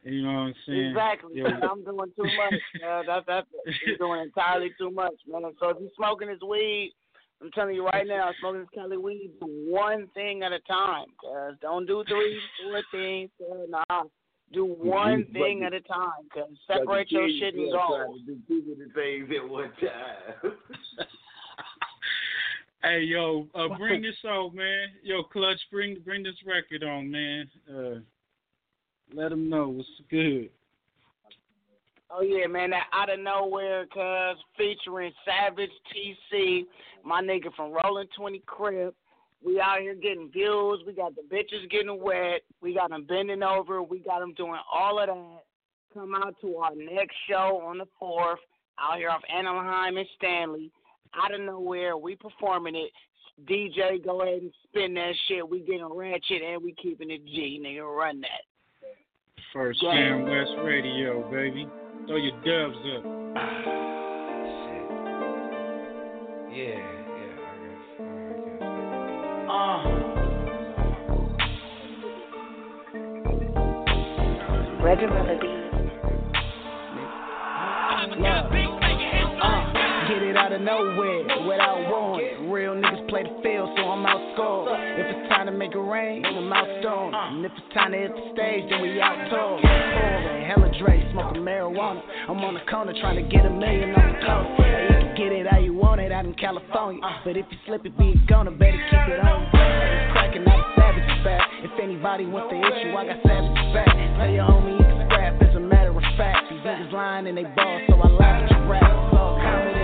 You 0.03 0.21
know 0.21 0.33
what 0.33 0.39
I'm 0.39 0.55
saying? 0.67 0.85
Exactly. 0.89 1.31
Yo, 1.35 1.43
man. 1.43 1.61
I'm 1.63 1.83
doing 1.83 2.11
too 2.15 2.23
much. 2.23 2.59
Uh, 2.85 3.01
that, 3.07 3.23
that's 3.25 3.47
he's 3.85 3.97
doing 3.97 4.21
entirely 4.21 4.71
too 4.77 4.91
much, 4.91 5.13
man. 5.27 5.43
So 5.59 5.69
if 5.69 5.77
he's 5.77 5.89
smoking 5.95 6.27
his 6.27 6.41
weed, 6.41 6.93
I'm 7.41 7.49
telling 7.51 7.75
you 7.75 7.85
right 7.85 8.05
now, 8.05 8.31
smoking 8.39 8.59
his 8.61 8.69
Cali 8.75 8.97
weed, 8.97 9.31
do 9.39 9.47
one 9.69 10.07
thing 10.13 10.43
at 10.43 10.51
a 10.51 10.59
time. 10.61 11.05
Cause 11.21 11.53
don't 11.61 11.85
do 11.85 12.03
three, 12.07 12.39
four 12.61 12.81
things. 12.91 13.29
Cause, 13.39 13.67
nah, 13.69 14.03
do 14.51 14.65
one 14.65 15.25
thing 15.31 15.59
But- 15.61 15.67
at 15.67 15.73
a 15.73 15.81
time. 15.81 16.27
Cause 16.33 16.49
But 16.67 16.77
separate 16.79 17.11
you 17.11 17.19
your 17.19 17.27
can't 17.29 17.39
shit 17.39 17.53
and 17.55 17.67
still 17.69 17.77
go. 17.77 17.95
try 17.95 18.05
to 18.05 18.19
do 18.25 18.37
two 18.47 18.75
many 18.77 18.91
things 18.91 19.29
at 19.41 19.49
one 19.49 19.71
time. 19.79 20.51
Hey 22.85 23.03
yo, 23.03 23.47
uh, 23.55 23.69
bring 23.77 24.01
this 24.01 24.15
out, 24.27 24.53
man. 24.53 24.87
Yo, 25.03 25.23
Clutch, 25.23 25.59
bring 25.71 25.99
bring 26.03 26.21
this 26.21 26.35
record 26.45 26.83
on, 26.83 27.09
man. 27.09 27.49
Uh, 27.69 27.99
let 29.13 29.29
them 29.29 29.49
know 29.49 29.69
what's 29.69 29.89
good. 30.09 30.49
Oh 32.09 32.21
yeah, 32.21 32.45
man, 32.47 32.69
that 32.71 32.87
out 32.93 33.11
of 33.11 33.19
nowhere, 33.19 33.85
cuz 33.87 34.43
featuring 34.57 35.11
Savage 35.25 35.71
TC, 35.91 36.65
my 37.03 37.21
nigga 37.21 37.53
from 37.55 37.71
Rolling 37.71 38.07
Twenty 38.15 38.43
Crip. 38.45 38.95
We 39.43 39.59
out 39.59 39.81
here 39.81 39.95
getting 39.95 40.29
views. 40.31 40.83
We 40.85 40.93
got 40.93 41.13
the 41.15 41.21
bitches 41.23 41.69
getting 41.69 42.01
wet. 42.01 42.43
We 42.61 42.73
got 42.73 42.91
them 42.91 43.03
bending 43.03 43.43
over. 43.43 43.83
We 43.83 43.99
got 43.99 44.19
them 44.19 44.33
doing 44.35 44.59
all 44.71 44.99
of 44.99 45.07
that. 45.07 45.43
Come 45.93 46.15
out 46.15 46.35
to 46.41 46.55
our 46.57 46.75
next 46.75 47.15
show 47.29 47.61
on 47.63 47.77
the 47.77 47.85
fourth, 47.99 48.39
out 48.79 48.97
here 48.97 49.09
off 49.09 49.21
Anaheim 49.29 49.97
and 49.97 50.07
Stanley. 50.17 50.71
Out 51.13 51.33
of 51.33 51.41
nowhere, 51.41 51.97
we 51.97 52.15
performing 52.15 52.75
it. 52.75 52.91
DJ, 53.45 54.03
go 54.03 54.21
ahead 54.21 54.41
and 54.43 54.53
spin 54.63 54.93
that 54.93 55.13
shit. 55.27 55.47
We 55.47 55.59
getting 55.59 55.85
ratchet 55.85 56.41
and 56.41 56.63
we 56.63 56.73
keeping 56.73 57.11
it 57.11 57.25
G, 57.25 57.61
nigga. 57.63 57.83
Run 57.83 58.21
that. 58.21 58.41
First 59.53 59.83
Yeah. 59.83 59.93
Jam 59.93 60.25
West 60.25 60.51
Radio, 60.63 61.29
baby. 61.29 61.67
Throw 62.07 62.15
your 62.17 62.31
dubs 62.43 62.77
up. 62.97 63.03
Yeah, 66.51 66.79
yeah, 66.79 68.43
Reggie 74.83 75.07
Melody. 75.07 75.47
Uh, 79.41 80.07
get 80.07 80.21
it 80.23 80.37
out 80.37 80.51
of 80.51 80.61
nowhere 80.61 81.23
without 81.47 81.89
warning. 81.89 82.49
Real 82.51 82.75
niggas 82.75 83.02
play 83.13 83.21
the 83.29 83.37
field, 83.45 83.69
so 83.77 83.85
I'm 83.93 84.01
outscored. 84.09 84.73
If 84.97 85.05
it's 85.05 85.29
time 85.29 85.45
to 85.45 85.53
make 85.53 85.77
it 85.77 85.85
rain, 85.85 86.25
I'm 86.25 86.49
out 86.49 86.65
storming. 86.81 87.13
And 87.13 87.45
if 87.45 87.53
it's 87.53 87.69
time 87.69 87.93
to 87.93 87.97
hit 88.01 88.09
the 88.09 88.25
stage, 88.33 88.65
then 88.73 88.81
we 88.81 88.97
out. 88.97 89.13
Pouring, 89.29 89.61
hella 90.49 90.73
Dre, 90.81 90.97
smoking 91.13 91.45
marijuana. 91.45 92.01
I'm 92.25 92.41
on 92.41 92.57
the 92.57 92.65
corner 92.65 92.89
trying 92.97 93.21
to 93.21 93.25
get 93.29 93.45
a 93.45 93.53
million 93.53 93.93
on 93.93 94.01
the 94.01 94.19
coast. 94.25 94.49
Hey, 94.57 94.89
you 94.89 94.97
can 94.97 95.13
get 95.13 95.29
it 95.29 95.45
how 95.45 95.61
you 95.61 95.77
want 95.77 96.01
it 96.01 96.09
out 96.09 96.25
in 96.25 96.33
California. 96.33 97.05
But 97.21 97.37
if 97.37 97.45
you 97.53 97.57
slip 97.69 97.85
it, 97.85 97.93
be 98.01 98.17
it 98.17 98.25
gonna 98.25 98.49
better 98.49 98.81
keep 98.89 99.05
it 99.05 99.21
on. 99.21 99.45
It's 99.45 100.09
cracking 100.17 100.49
out 100.49 100.73
savage 100.73 101.13
back. 101.21 101.45
If 101.61 101.77
anybody 101.77 102.25
wants 102.25 102.49
the 102.49 102.57
issue, 102.65 102.97
I 102.97 103.13
got 103.13 103.21
savage 103.21 103.61
back. 103.77 103.93
Tell 103.93 104.33
your 104.33 104.49
homie 104.49 104.81
you 104.81 104.85
can 104.89 105.05
scrap 105.05 105.37
as 105.37 105.53
a 105.53 105.61
matter 105.61 105.93
of 105.93 106.01
fact. 106.17 106.49
These 106.49 106.65
niggas 106.65 106.89
lying 106.89 107.29
and 107.29 107.37
they 107.37 107.45
ball, 107.45 107.77
so 107.85 107.93
I 107.93 108.09
lie 108.09 108.41
with 108.41 108.49
your 108.57 108.65
rap. 108.65 108.89
Hands 108.89 109.82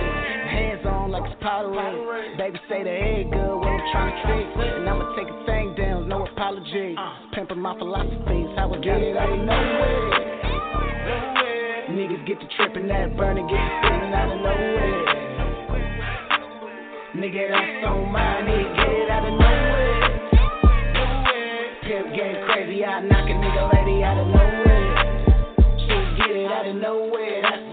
on 0.90 1.10
like 1.10 1.30
it's. 1.32 2.36
Baby 2.36 2.58
say 2.68 2.82
the 2.82 2.90
head 2.90 3.30
good 3.30 3.56
when 3.58 3.68
I'm 3.68 3.80
trying 3.92 4.14
to 4.14 4.22
trick. 4.26 4.46
And 4.58 4.88
I'ma 4.88 5.14
take 5.16 5.28
a 5.28 5.46
thing 5.46 5.74
down, 5.76 6.08
no 6.08 6.26
apology. 6.26 6.96
Pimping 7.32 7.60
my 7.60 7.76
philosophies, 7.78 8.48
how 8.56 8.72
I 8.74 8.78
get 8.78 9.00
it 9.00 9.16
out 9.16 9.30
of 9.30 9.38
nowhere. 9.38 10.30
Niggas 11.90 12.26
get 12.26 12.40
to 12.40 12.46
tripping, 12.56 12.86
that 12.88 13.16
burning, 13.16 13.46
get 13.48 13.56
to 13.56 13.80
spitting 13.82 14.14
out 14.14 14.30
of 14.30 14.38
nowhere. 14.40 15.30
Nigga, 17.16 17.50
that's 17.50 17.84
on 17.86 18.12
mine, 18.12 18.44
nigga, 18.46 18.76
get 18.76 18.88
it 18.88 19.10
out 19.10 19.26
of 19.26 19.34
nowhere. 19.34 20.20
Pimp 21.82 22.14
game 22.14 22.36
crazy, 22.46 22.84
I 22.84 23.00
knock 23.00 23.28
a 23.28 23.32
nigga 23.34 23.74
lady 23.74 24.04
out 24.04 24.18
of 24.18 24.28
nowhere. 24.28 24.70
Shit, 25.82 26.16
get 26.18 26.36
it 26.36 26.50
out 26.52 26.66
of 26.66 26.76
nowhere, 26.76 27.42
that's 27.42 27.69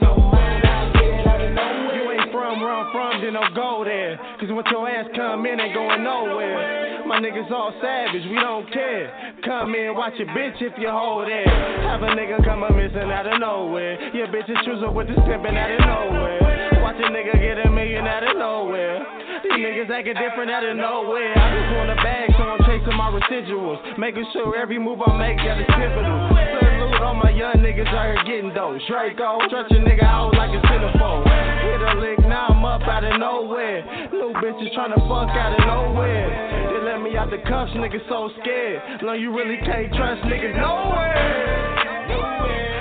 from 2.38 2.61
where 2.61 2.69
I'm 2.69 2.88
from, 2.93 3.22
then 3.22 3.34
don't 3.34 3.55
go 3.57 3.81
there. 3.81 4.14
Cause 4.38 4.49
once 4.53 4.69
your 4.69 4.85
ass 4.85 5.09
come 5.18 5.45
in, 5.49 5.57
ain't 5.59 5.73
going 5.73 6.03
nowhere. 6.05 7.01
My 7.09 7.18
niggas 7.18 7.49
all 7.49 7.73
savage, 7.81 8.22
we 8.30 8.38
don't 8.38 8.69
care. 8.69 9.34
Come 9.43 9.73
in, 9.73 9.97
watch 9.97 10.14
your 10.22 10.30
bitch 10.38 10.61
if 10.61 10.73
you 10.77 10.89
hold 10.89 11.26
it. 11.26 11.47
Have 11.89 12.03
a 12.05 12.14
nigga 12.14 12.38
come 12.45 12.61
up 12.61 12.77
missing 12.77 13.09
out 13.09 13.26
of 13.26 13.39
nowhere. 13.41 13.97
Your 14.14 14.27
bitch 14.27 14.49
is 14.49 14.57
choosing 14.65 14.93
with 14.93 15.07
the 15.07 15.18
pimpin' 15.26 15.57
out 15.57 15.72
of 15.73 15.81
nowhere. 15.81 16.77
Watch 16.85 17.01
a 17.01 17.09
nigga 17.09 17.34
get 17.41 17.65
a 17.65 17.72
million 17.72 18.05
out 18.05 18.22
of 18.22 18.38
nowhere. 18.38 19.01
These 19.41 19.57
niggas 19.57 19.89
acting 19.89 20.14
different 20.14 20.51
out 20.51 20.64
of 20.64 20.77
nowhere. 20.77 21.34
I 21.34 21.47
just 21.57 21.69
want 21.73 21.89
a 21.89 21.97
bag, 22.05 22.30
so 22.38 22.43
I'm 22.45 22.61
chasing 22.69 22.97
my 22.97 23.09
residuals. 23.09 23.97
Making 23.97 24.26
sure 24.34 24.55
every 24.55 24.77
move 24.77 24.99
I 25.01 25.18
make 25.18 25.38
got 25.38 25.57
a 25.57 25.65
pivotal. 25.65 26.66
All 27.08 27.16
my 27.16 27.30
young 27.30 27.56
niggas 27.64 27.88
out 27.88 28.04
here 28.04 28.24
getting 28.28 28.54
those. 28.54 28.86
Draco, 28.86 29.40
stretch 29.48 29.72
a 29.72 29.76
nigga 29.76 30.04
out 30.04 30.36
like 30.36 30.52
a 30.52 30.60
centerfold. 30.68 31.24
Hit 31.24 31.82
a 31.82 32.02
lick, 32.02 32.20
now 32.28 32.48
I'm 32.48 32.66
up 32.66 32.82
out 32.82 33.06
of 33.06 33.18
nowhere. 33.18 34.10
New 34.12 34.34
bitches 34.36 34.76
tryna 34.76 35.00
fuck 35.08 35.32
out 35.32 35.58
of 35.58 35.66
nowhere. 35.66 36.28
They 36.68 36.84
let 36.84 37.02
me 37.02 37.16
out 37.16 37.30
the 37.30 37.38
cuffs, 37.48 37.72
niggas 37.76 38.04
so 38.10 38.30
scared. 38.42 39.02
Learn 39.04 39.22
you 39.22 39.34
really 39.34 39.56
can't 39.56 39.88
trust 39.94 40.22
niggas. 40.24 40.60
Nowhere, 40.60 42.08
nowhere. 42.10 42.77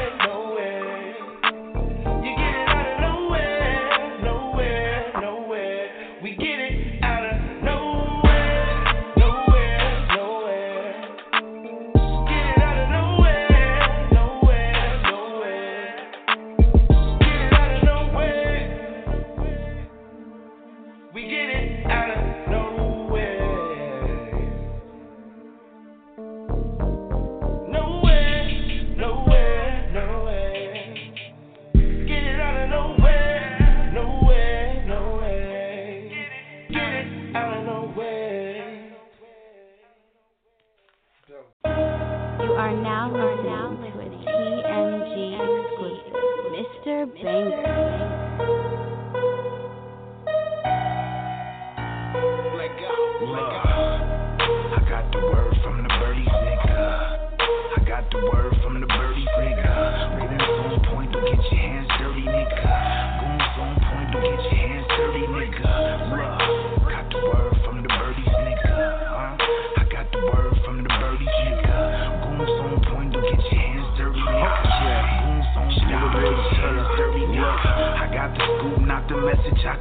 Banger. 47.23 47.86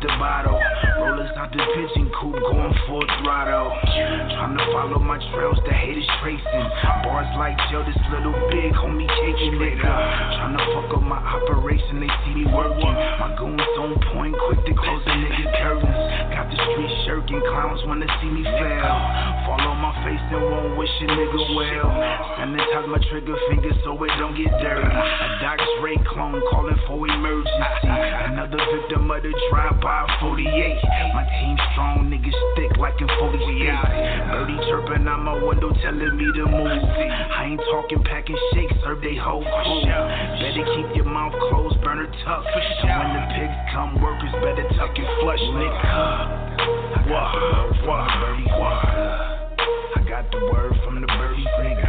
The 0.06 0.18
bottle. 0.20 0.60
Rollers 1.00 1.32
out 1.36 1.52
the 1.52 1.64
pigeon 1.74 2.12
coop, 2.22 2.34
going 2.34 2.74
full 2.88 3.06
throttle. 3.24 3.72
Trying 3.96 4.60
to 4.60 4.66
follow 4.76 5.00
my 5.00 5.16
trails, 5.32 5.56
the 5.64 5.72
haters 5.72 6.04
tracing. 6.20 6.68
Bars 7.08 7.32
like 7.40 7.56
Joe, 7.72 7.80
this 7.88 7.96
little 8.12 8.36
big 8.52 8.76
homie 8.76 9.08
caking 9.08 9.56
it 9.56 9.80
up. 9.88 10.04
Trying 10.36 10.58
to 10.60 10.64
fuck 10.76 11.00
up 11.00 11.04
my 11.08 11.16
operation, 11.16 12.04
they 12.04 12.12
see 12.28 12.44
me 12.44 12.46
working. 12.52 12.92
My 12.92 13.32
goons 13.40 13.64
on 13.80 13.96
point, 14.12 14.36
quick 14.52 14.60
to 14.68 14.74
close 14.76 15.04
the 15.08 15.16
nigga 15.16 15.48
curtains. 15.64 15.96
Got 16.28 16.52
the 16.52 16.58
street 16.60 16.92
shirking, 17.08 17.40
clowns 17.48 17.80
wanna 17.88 18.08
see 18.20 18.28
me 18.28 18.44
fail. 18.44 18.96
Fall 19.48 19.64
on 19.64 19.80
my 19.80 19.96
face 20.04 20.20
and 20.28 20.44
won't 20.44 20.76
wish 20.76 20.92
a 21.00 21.08
nigga 21.16 21.42
well. 21.56 21.88
Sanitize 22.36 22.92
my 22.92 23.00
trigger 23.08 23.40
finger 23.48 23.72
so 23.88 23.96
it 24.04 24.12
don't 24.20 24.36
get 24.36 24.52
dirty. 24.60 24.92
A 24.92 25.28
Doc 25.40 25.60
Dre 25.80 25.96
clone 26.12 26.44
calling 26.52 26.80
for 26.84 27.00
emergency. 27.08 27.88
Another 28.28 28.60
victim 28.76 29.08
of 29.08 29.24
the 29.24 29.32
drive-by 29.50 30.04
48. 30.20 30.84
My 31.16 31.24
team 31.40 31.56
strong, 31.72 32.12
niggas 32.12 32.36
thick 32.60 32.76
like 32.76 33.00
in 33.00 33.08
48. 33.08 33.85
Birdie 34.32 34.58
chirping 34.70 35.08
out 35.08 35.22
my 35.22 35.34
window 35.42 35.72
telling 35.82 36.18
me 36.18 36.26
to 36.26 36.46
move. 36.46 36.68
I 36.68 37.46
ain't 37.52 37.62
talking 37.72 38.04
packing 38.04 38.38
shakes, 38.54 38.74
serve 38.84 39.02
they 39.02 39.16
whole 39.16 39.44
crew. 39.44 39.82
Better 39.86 40.66
keep 40.76 40.96
your 40.96 41.06
mouth 41.06 41.34
closed, 41.50 41.82
burn 41.82 41.98
her 41.98 42.10
tuck. 42.26 42.46
And 42.46 42.90
when 43.00 43.14
the 43.14 43.24
pigs 43.34 43.58
come, 43.74 44.02
workers 44.02 44.34
better 44.42 44.68
tuck 44.76 44.98
and 44.98 45.10
flush, 45.22 45.44
nigga. 45.56 47.10
What? 47.10 47.30
Birdie? 48.20 48.50
I 48.50 50.02
got 50.10 50.26
the 50.32 50.40
word 50.52 50.74
from 50.84 51.02
the 51.02 51.08
birdie, 51.08 51.46
nigga. 51.62 51.85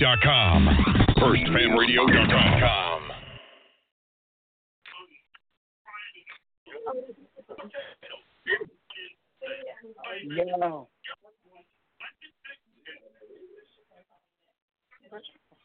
FirstFamRadio.com. 0.00 0.68
FirstFamRadio.com. 1.18 3.02
Yo. 10.24 10.88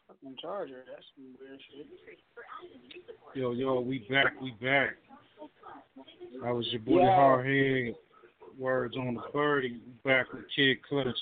Fucking 0.06 0.36
charger. 0.40 0.84
That's 0.86 1.04
some 1.14 1.34
weird 1.40 1.60
shit. 1.70 1.86
Yo, 3.34 3.52
yo, 3.52 3.80
we 3.80 4.06
back, 4.10 4.40
we 4.40 4.50
back. 4.62 4.96
I 6.44 6.52
was 6.52 6.66
your 6.70 6.80
boy 6.80 7.00
Yeah. 7.00 7.16
Hardhead. 7.16 7.94
Words 8.58 8.96
on 8.96 9.14
the 9.14 9.22
birdie. 9.32 9.80
Back 10.04 10.32
with 10.32 10.44
Kid 10.54 10.78
Clutch. 10.88 11.16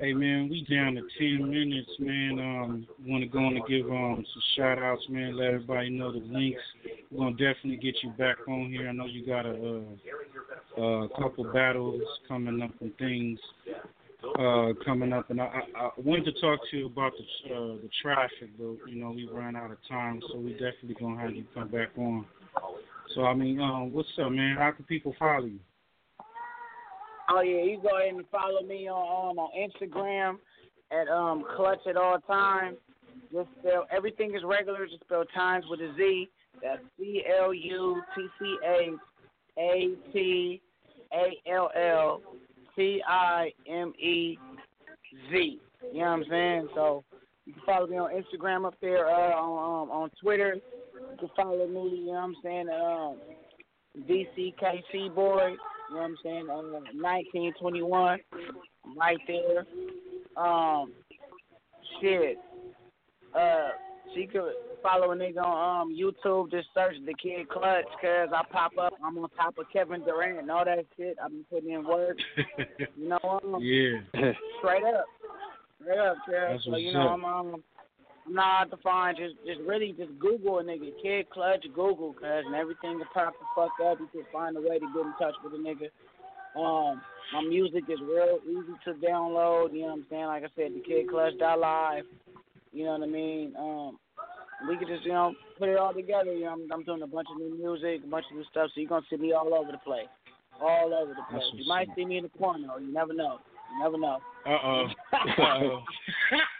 Hey 0.00 0.14
man, 0.14 0.48
we 0.48 0.64
down 0.64 0.94
to 0.94 1.02
ten 1.18 1.50
minutes, 1.50 1.90
man. 1.98 2.38
Um, 2.38 2.86
want 3.06 3.22
to 3.22 3.28
go 3.28 3.38
on 3.40 3.54
and 3.54 3.66
give 3.66 3.84
um 3.90 4.24
some 4.32 4.42
shout 4.56 4.78
outs, 4.78 5.02
man. 5.10 5.36
Let 5.36 5.48
everybody 5.48 5.90
know 5.90 6.10
the 6.10 6.20
links. 6.20 6.62
We're 7.10 7.18
gonna 7.18 7.32
definitely 7.32 7.76
get 7.76 7.96
you 8.02 8.08
back 8.12 8.36
on 8.48 8.70
here. 8.70 8.88
I 8.88 8.92
know 8.92 9.04
you 9.04 9.26
got 9.26 9.44
a 9.44 9.82
uh, 10.78 10.82
a 11.04 11.08
couple 11.20 11.44
battles 11.52 12.00
coming 12.26 12.62
up 12.62 12.70
and 12.80 12.96
things 12.96 13.38
uh 14.38 14.68
coming 14.86 15.12
up, 15.12 15.28
and 15.28 15.38
I, 15.38 15.44
I, 15.76 15.80
I 15.80 15.90
wanted 15.98 16.34
to 16.34 16.40
talk 16.40 16.60
to 16.70 16.78
you 16.78 16.86
about 16.86 17.12
the 17.18 17.54
uh, 17.54 17.58
the 17.82 17.90
traffic, 18.00 18.56
but 18.58 18.76
you 18.88 19.02
know 19.02 19.10
we 19.10 19.28
ran 19.30 19.54
out 19.54 19.70
of 19.70 19.76
time, 19.86 20.22
so 20.32 20.38
we 20.38 20.52
definitely 20.52 20.96
gonna 20.98 21.20
have 21.20 21.36
you 21.36 21.44
come 21.52 21.68
back 21.68 21.90
on. 21.98 22.24
So 23.14 23.24
I 23.24 23.34
mean, 23.34 23.60
um, 23.60 23.92
what's 23.92 24.08
up, 24.18 24.32
man? 24.32 24.56
How 24.56 24.70
can 24.70 24.86
people 24.86 25.14
follow 25.18 25.44
you? 25.44 25.60
Oh 27.30 27.42
yeah, 27.42 27.62
you 27.62 27.80
go 27.80 27.96
ahead 27.96 28.14
and 28.14 28.24
follow 28.30 28.62
me 28.62 28.88
on 28.88 29.30
um, 29.30 29.38
on 29.38 29.50
Instagram 29.56 30.38
at 30.90 31.08
um 31.08 31.44
clutch 31.56 31.86
at 31.88 31.96
all 31.96 32.18
times. 32.20 32.76
Just 33.32 33.48
spell 33.60 33.86
everything 33.94 34.34
is 34.34 34.42
regular. 34.44 34.86
Just 34.86 35.02
spell 35.02 35.24
times 35.32 35.64
with 35.70 35.80
a 35.80 35.94
Z. 35.96 36.28
That's 36.60 36.82
C 36.98 37.22
L 37.40 37.54
U 37.54 38.02
T 38.16 38.26
C 38.38 38.56
H 38.66 38.94
A 39.58 40.12
T 40.12 40.60
A 41.12 41.50
L 41.50 41.70
L 41.76 42.20
T 42.74 43.00
I 43.06 43.52
M 43.68 43.92
E 43.98 44.36
Z. 45.30 45.60
You 45.92 45.98
know 45.98 45.98
what 46.00 46.06
I'm 46.06 46.24
saying? 46.28 46.68
So 46.74 47.04
you 47.46 47.52
can 47.52 47.62
follow 47.64 47.86
me 47.86 47.96
on 47.96 48.10
Instagram 48.10 48.66
up 48.66 48.74
there, 48.80 49.08
uh, 49.08 49.34
on 49.36 49.88
um, 49.88 49.90
on 49.90 50.10
Twitter. 50.20 50.56
You 50.56 51.16
can 51.18 51.28
follow 51.36 51.66
me. 51.68 51.98
You 52.00 52.06
know 52.06 52.12
what 52.12 52.18
I'm 52.18 52.36
saying? 52.42 52.68
Um, 52.68 53.16
DCKC 54.08 55.14
boy. 55.14 55.54
You 55.90 55.96
know 55.96 56.02
what 56.02 56.10
I'm 56.10 56.16
saying? 56.22 56.46
Uh, 56.48 56.62
1921. 56.94 58.20
Right 58.96 59.18
there. 59.26 59.66
Um, 60.36 60.92
shit. 62.00 62.38
Uh, 63.34 63.70
she 64.14 64.26
could 64.26 64.52
follow 64.82 65.12
a 65.12 65.16
nigga 65.16 65.44
on 65.44 65.82
um, 65.82 65.96
YouTube. 65.96 66.50
Just 66.50 66.68
search 66.74 66.94
the 67.06 67.14
Kid 67.14 67.48
Clutch, 67.48 67.84
cause 68.00 68.28
I 68.34 68.42
pop 68.50 68.72
up. 68.80 68.94
I'm 69.04 69.18
on 69.18 69.28
top 69.30 69.58
of 69.58 69.66
Kevin 69.72 70.04
Durant 70.04 70.38
and 70.38 70.50
all 70.50 70.64
that 70.64 70.84
shit. 70.96 71.16
I've 71.22 71.30
been 71.30 71.44
putting 71.50 71.70
in 71.70 71.84
work. 71.86 72.16
you 72.96 73.08
know, 73.08 73.18
um, 73.22 73.58
Yeah. 73.60 73.98
straight 74.58 74.84
up, 74.84 75.04
straight 75.80 75.98
up. 75.98 76.16
That's 76.28 76.64
So 76.64 76.76
you 76.76 76.92
know, 76.92 77.08
up. 77.08 77.12
I'm 77.12 77.24
um, 77.24 77.64
Not 78.30 78.70
to 78.70 78.76
find. 78.76 79.16
Just, 79.16 79.34
just 79.44 79.60
really, 79.66 79.92
just 79.98 80.16
Google 80.20 80.60
a 80.60 80.62
nigga. 80.62 80.90
Kid 81.02 81.28
Clutch, 81.30 81.66
Google, 81.74 82.12
cuz, 82.12 82.44
and 82.46 82.54
everything 82.54 82.98
will 82.98 83.10
pop 83.12 83.34
the 83.34 83.46
fuck 83.56 83.72
up. 83.84 83.98
You 83.98 84.08
can 84.12 84.22
find 84.32 84.56
a 84.56 84.60
way 84.60 84.78
to 84.78 84.86
get 84.94 85.06
in 85.06 85.14
touch 85.18 85.34
with 85.42 85.54
a 85.54 85.56
nigga. 85.56 85.90
Um, 86.54 87.02
my 87.32 87.42
music 87.42 87.84
is 87.88 87.98
real 88.00 88.38
easy 88.46 88.74
to 88.84 88.94
download. 89.04 89.72
You 89.72 89.82
know 89.82 89.86
what 89.88 89.92
I'm 89.94 90.06
saying? 90.10 90.26
Like 90.26 90.44
I 90.44 90.48
said, 90.54 90.72
the 90.74 90.80
Kid 90.86 91.10
Clutch 91.10 91.34
live. 91.40 92.04
You 92.72 92.84
know 92.84 92.92
what 92.92 93.02
I 93.02 93.06
mean? 93.06 93.54
Um, 93.58 93.98
we 94.68 94.76
could 94.76 94.86
just, 94.86 95.04
you 95.04 95.12
know, 95.12 95.34
put 95.58 95.68
it 95.68 95.76
all 95.76 95.92
together. 95.92 96.32
You 96.32 96.44
know, 96.44 96.52
I'm, 96.52 96.72
I'm 96.72 96.84
doing 96.84 97.02
a 97.02 97.06
bunch 97.06 97.26
of 97.32 97.38
new 97.40 97.56
music, 97.58 98.02
a 98.04 98.08
bunch 98.08 98.26
of 98.30 98.36
new 98.36 98.44
stuff, 98.50 98.70
so 98.74 98.80
you're 98.80 98.88
gonna 98.88 99.06
see 99.10 99.16
me 99.16 99.32
all 99.32 99.52
over 99.54 99.72
the 99.72 99.78
place, 99.78 100.06
all 100.60 100.94
over 100.94 101.14
the 101.14 101.22
place. 101.30 101.42
You 101.54 101.66
might 101.66 101.88
see 101.96 102.04
me 102.04 102.18
in 102.18 102.24
the 102.24 102.28
porno. 102.28 102.78
You 102.78 102.92
never 102.92 103.12
know. 103.12 103.38
You 103.72 103.82
never 103.82 103.98
know. 103.98 104.18
Uh 104.46 104.58
oh. 104.62 104.86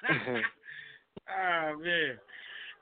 Oh. 1.18 1.32
ah 1.32 1.72
man. 1.76 2.18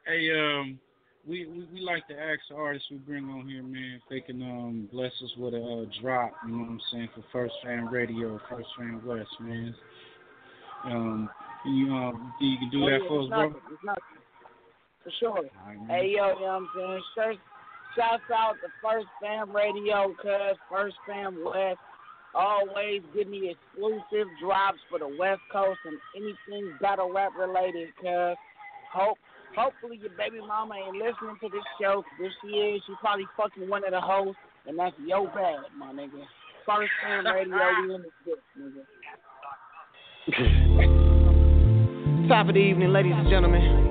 Hey, 0.06 0.30
um, 0.32 0.78
we, 1.26 1.46
we 1.46 1.68
we 1.72 1.80
like 1.80 2.06
to 2.08 2.14
ask 2.14 2.40
the 2.48 2.56
artists 2.56 2.88
we 2.90 2.96
bring 2.98 3.24
on 3.28 3.46
here, 3.46 3.62
man, 3.62 4.00
if 4.00 4.02
they 4.08 4.20
can 4.20 4.40
um 4.42 4.88
bless 4.90 5.12
us 5.22 5.30
with 5.36 5.54
a 5.54 5.58
uh, 5.58 6.00
drop. 6.00 6.32
You 6.46 6.52
know 6.52 6.62
what 6.62 6.70
I'm 6.70 6.80
saying 6.90 7.08
for 7.14 7.24
First 7.32 7.54
Fam 7.62 7.88
Radio, 7.88 8.40
First 8.48 8.68
Fam 8.78 9.02
West, 9.04 9.28
man. 9.40 9.74
Um, 10.84 11.30
you 11.66 11.92
um, 11.92 12.32
you 12.40 12.56
can 12.58 12.70
do 12.70 12.80
that 12.80 13.00
for 13.08 13.22
us, 13.22 13.28
bro. 13.28 13.46
It's 13.46 13.84
nothing. 13.84 14.02
For 15.04 15.10
sure. 15.20 15.42
Hey, 15.88 16.14
yo, 16.16 16.28
you 16.28 16.40
know 16.40 16.40
what 16.40 16.48
I'm 16.48 16.68
saying? 16.74 17.02
First, 17.14 17.38
shouts 17.96 18.22
out 18.34 18.54
to 18.62 18.68
First 18.82 19.06
Fam 19.20 19.54
Radio, 19.54 20.14
cuz 20.22 20.56
First 20.70 20.96
Fam 21.06 21.44
West. 21.44 21.78
Always 22.34 23.02
give 23.14 23.28
me 23.28 23.54
exclusive 23.54 24.28
drops 24.40 24.78
for 24.90 24.98
the 24.98 25.08
West 25.18 25.40
Coast 25.50 25.78
and 25.84 25.98
anything 26.14 26.76
battle 26.80 27.12
rap 27.12 27.32
related, 27.38 27.88
cuz. 28.00 28.36
Hope, 28.92 29.18
hopefully 29.56 29.98
your 30.00 30.10
baby 30.16 30.40
mama 30.40 30.74
ain't 30.76 30.96
listening 30.96 31.36
to 31.40 31.48
this 31.48 31.64
show. 31.80 32.04
If 32.20 32.32
she 32.42 32.48
is, 32.48 32.82
she 32.86 32.94
probably 33.00 33.26
fucking 33.36 33.68
one 33.68 33.84
of 33.84 33.90
the 33.90 34.00
hosts, 34.00 34.40
and 34.66 34.78
that's 34.78 34.96
your 35.04 35.26
bad, 35.28 35.60
my 35.76 35.92
nigga. 35.92 36.24
First 36.64 36.90
Fam 37.02 37.26
Radio, 37.34 37.56
we 37.86 37.94
in 37.94 38.02
this 38.02 38.12
bitch, 38.26 38.36
nigga. 38.58 38.84
Top 42.28 42.48
of 42.48 42.54
the 42.54 42.60
evening, 42.60 42.92
ladies 42.92 43.14
and 43.16 43.28
gentlemen. 43.30 43.88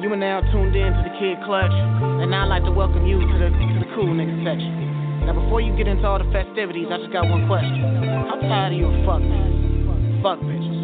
You 0.00 0.12
are 0.12 0.16
now 0.16 0.40
tuned 0.52 0.74
in 0.74 0.92
to 0.92 1.02
the 1.04 1.14
Kid 1.18 1.38
Clutch, 1.44 1.70
and 1.70 2.34
I'd 2.34 2.46
like 2.46 2.64
to 2.64 2.72
welcome 2.72 3.06
you 3.06 3.20
to 3.20 3.26
the 3.26 3.48
to 3.48 3.80
the 3.80 3.86
cool 3.94 4.08
nigga 4.08 4.44
section. 4.44 4.93
Now, 5.24 5.32
before 5.32 5.60
you 5.60 5.72
get 5.76 5.88
into 5.88 6.04
all 6.04 6.20
the 6.20 6.28
festivities, 6.28 6.88
I 6.92 7.00
just 7.00 7.12
got 7.12 7.24
one 7.24 7.48
question. 7.48 7.80
How 8.28 8.36
tired 8.44 8.72
are 8.72 8.76
you 8.76 8.92
of 8.92 8.96
fuck 9.08 9.24
bitches? 9.24 10.20
Fuck 10.20 10.38
bitches. 10.44 10.74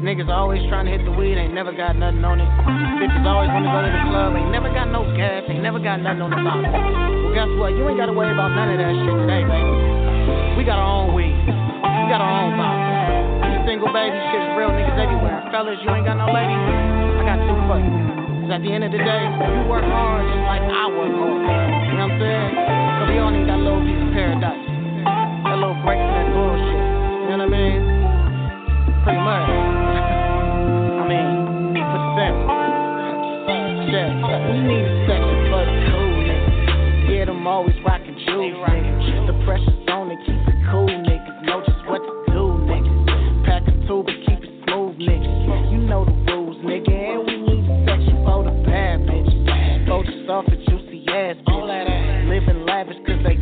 Niggas 0.00 0.32
always 0.32 0.64
trying 0.72 0.88
to 0.88 0.92
hit 0.96 1.04
the 1.04 1.12
weed, 1.12 1.36
ain't 1.36 1.52
never 1.52 1.76
got 1.76 1.92
nothing 1.92 2.24
on 2.24 2.40
it. 2.40 2.48
Bitches 3.02 3.20
always 3.28 3.52
wanna 3.52 3.68
go 3.68 3.84
to 3.84 3.92
the 3.92 4.02
club, 4.08 4.32
ain't 4.32 4.48
never 4.48 4.72
got 4.72 4.88
no 4.88 5.04
gas, 5.12 5.44
ain't 5.52 5.60
never 5.60 5.76
got 5.76 6.00
nothing 6.00 6.24
on 6.24 6.32
the 6.32 6.40
bottle. 6.40 6.64
Well, 6.72 7.34
guess 7.36 7.52
what? 7.60 7.76
You 7.76 7.84
ain't 7.84 8.00
gotta 8.00 8.16
worry 8.16 8.32
about 8.32 8.56
none 8.56 8.72
of 8.72 8.78
that 8.80 8.94
shit 8.96 9.12
today, 9.12 9.44
baby. 9.44 10.56
We 10.56 10.64
got 10.64 10.80
our 10.80 10.88
own 11.04 11.12
weed. 11.12 11.36
We 11.36 12.02
got 12.08 12.24
our 12.24 12.32
own 12.32 12.56
bottle. 12.56 12.80
You 13.52 13.60
single 13.68 13.92
baby, 13.92 14.16
shit 14.32 14.40
is 14.40 14.50
real 14.56 14.72
niggas 14.72 14.96
everywhere. 14.96 15.44
Fellas, 15.52 15.76
you 15.84 15.90
ain't 15.92 16.08
got 16.08 16.16
no 16.16 16.32
lady. 16.32 16.56
I 16.56 17.22
got 17.28 17.38
two 17.44 17.58
for. 17.68 18.09
'Cause 18.50 18.58
at 18.58 18.66
the 18.66 18.72
end 18.74 18.82
of 18.82 18.90
the 18.90 18.98
day, 18.98 19.22
you 19.30 19.62
work 19.70 19.86
hard 19.86 20.26
just 20.26 20.42
like 20.42 20.58
I 20.58 20.90
work 20.90 21.14
hard. 21.22 21.38
You 21.86 21.94
know 21.94 22.10
what 22.10 22.18
I'm 22.18 22.18
saying? 22.18 22.50
So 22.98 23.06
we 23.06 23.14
all 23.22 23.30
need 23.30 23.46
that 23.46 23.62
little 23.62 23.78
piece 23.78 24.02
of 24.02 24.10
paradise. 24.10 24.66
That 25.46 25.54
little 25.54 25.78
break 25.86 26.02
from 26.02 26.10
that 26.18 26.34
bullshit. 26.34 27.30
You 27.30 27.38
know 27.38 27.46
what 27.46 27.54
I 27.54 27.62
mean? 27.62 27.78
Pretty 29.06 29.22
much. 29.22 29.46
I 30.98 31.04
mean, 31.06 31.78
put 31.78 31.94
the 31.94 32.10
sense. 32.18 32.42
Shit. 33.86 34.18
We 34.18 34.58
need 34.66 34.98
section 35.06 35.38
for 35.46 35.62
the 35.62 35.74
cool 35.94 36.10
niggas. 36.26 37.06
Yeah, 37.06 37.30
them 37.30 37.46
always 37.46 37.78
rockin' 37.86 38.18
jewels. 38.26 38.50
The 39.30 39.34
pressure's 39.46 39.78
on 39.94 40.10
to 40.10 40.18
keep 40.26 40.42
it 40.50 40.58
cool, 40.74 40.90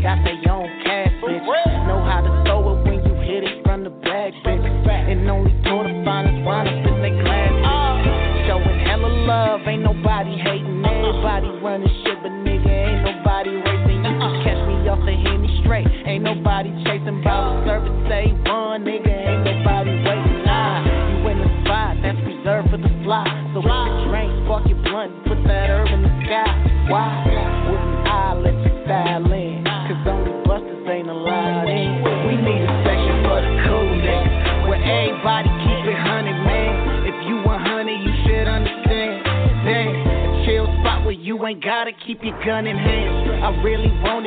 got 0.09 0.24
their 0.24 0.40
own 0.48 0.64
cash, 0.85 1.12
bitch. 1.20 1.44
Know 1.85 2.01
how 2.01 2.24
to 2.24 2.32
throw 2.48 2.64
it 2.72 2.80
when 2.89 3.05
you 3.05 3.12
hit 3.28 3.44
it 3.44 3.60
from 3.64 3.85
the 3.85 3.90
back, 3.90 4.32
bitch. 4.40 4.64
And 4.89 5.28
only 5.28 5.52
pour 5.68 5.85
the 5.85 5.93
finest 6.01 6.40
wine 6.48 6.66
up 6.66 6.80
in 6.80 6.97
their 7.05 7.12
bitch. 7.12 8.48
Showing 8.48 8.80
hella 8.89 9.12
love, 9.28 9.60
ain't 9.68 9.85
nobody 9.85 10.32
hating. 10.40 10.80
Everybody 10.80 11.48
running 11.60 11.93
shit, 12.05 12.16
but 12.24 12.32
nigga, 12.40 12.72
ain't 12.72 13.05
nobody 13.05 13.52
racing. 13.52 14.01
You 14.01 14.16
can 14.16 14.32
catch 14.48 14.60
me 14.64 14.89
off 14.89 15.05
the 15.05 15.12
henny 15.12 15.60
straight. 15.60 15.89
Ain't 16.09 16.24
nobody 16.24 16.72
chasing 16.89 17.20
bottle 17.22 17.60
service, 17.68 17.93
say 18.09 18.32
one, 18.48 18.57
gun 42.44 42.66
in 42.66 42.77
hand. 42.77 43.44
I 43.44 43.62
really 43.62 43.90
want 44.02 44.18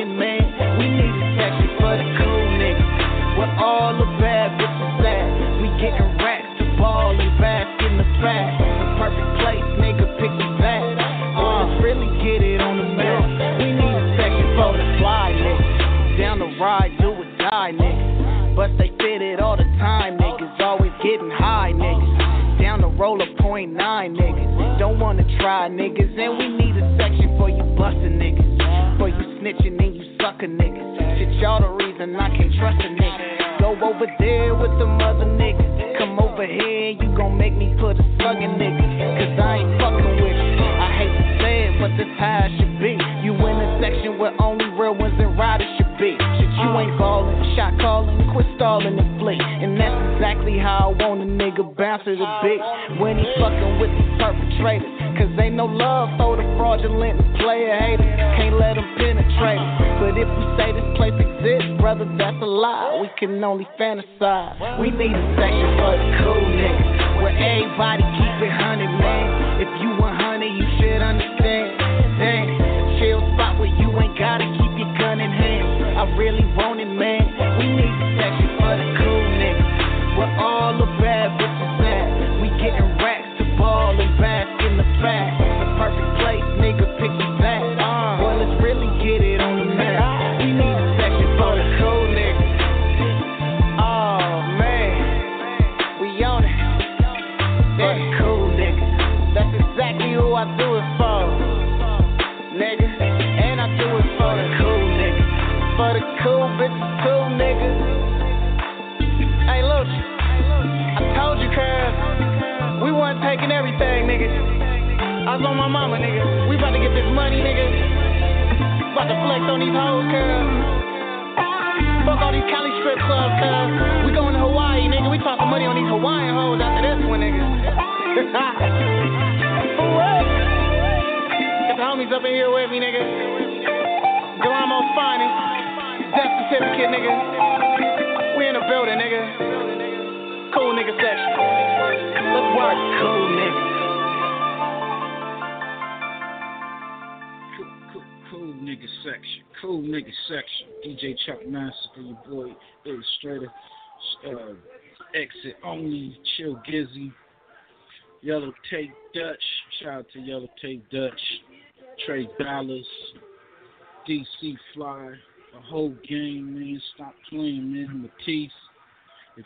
a 65.00 65.41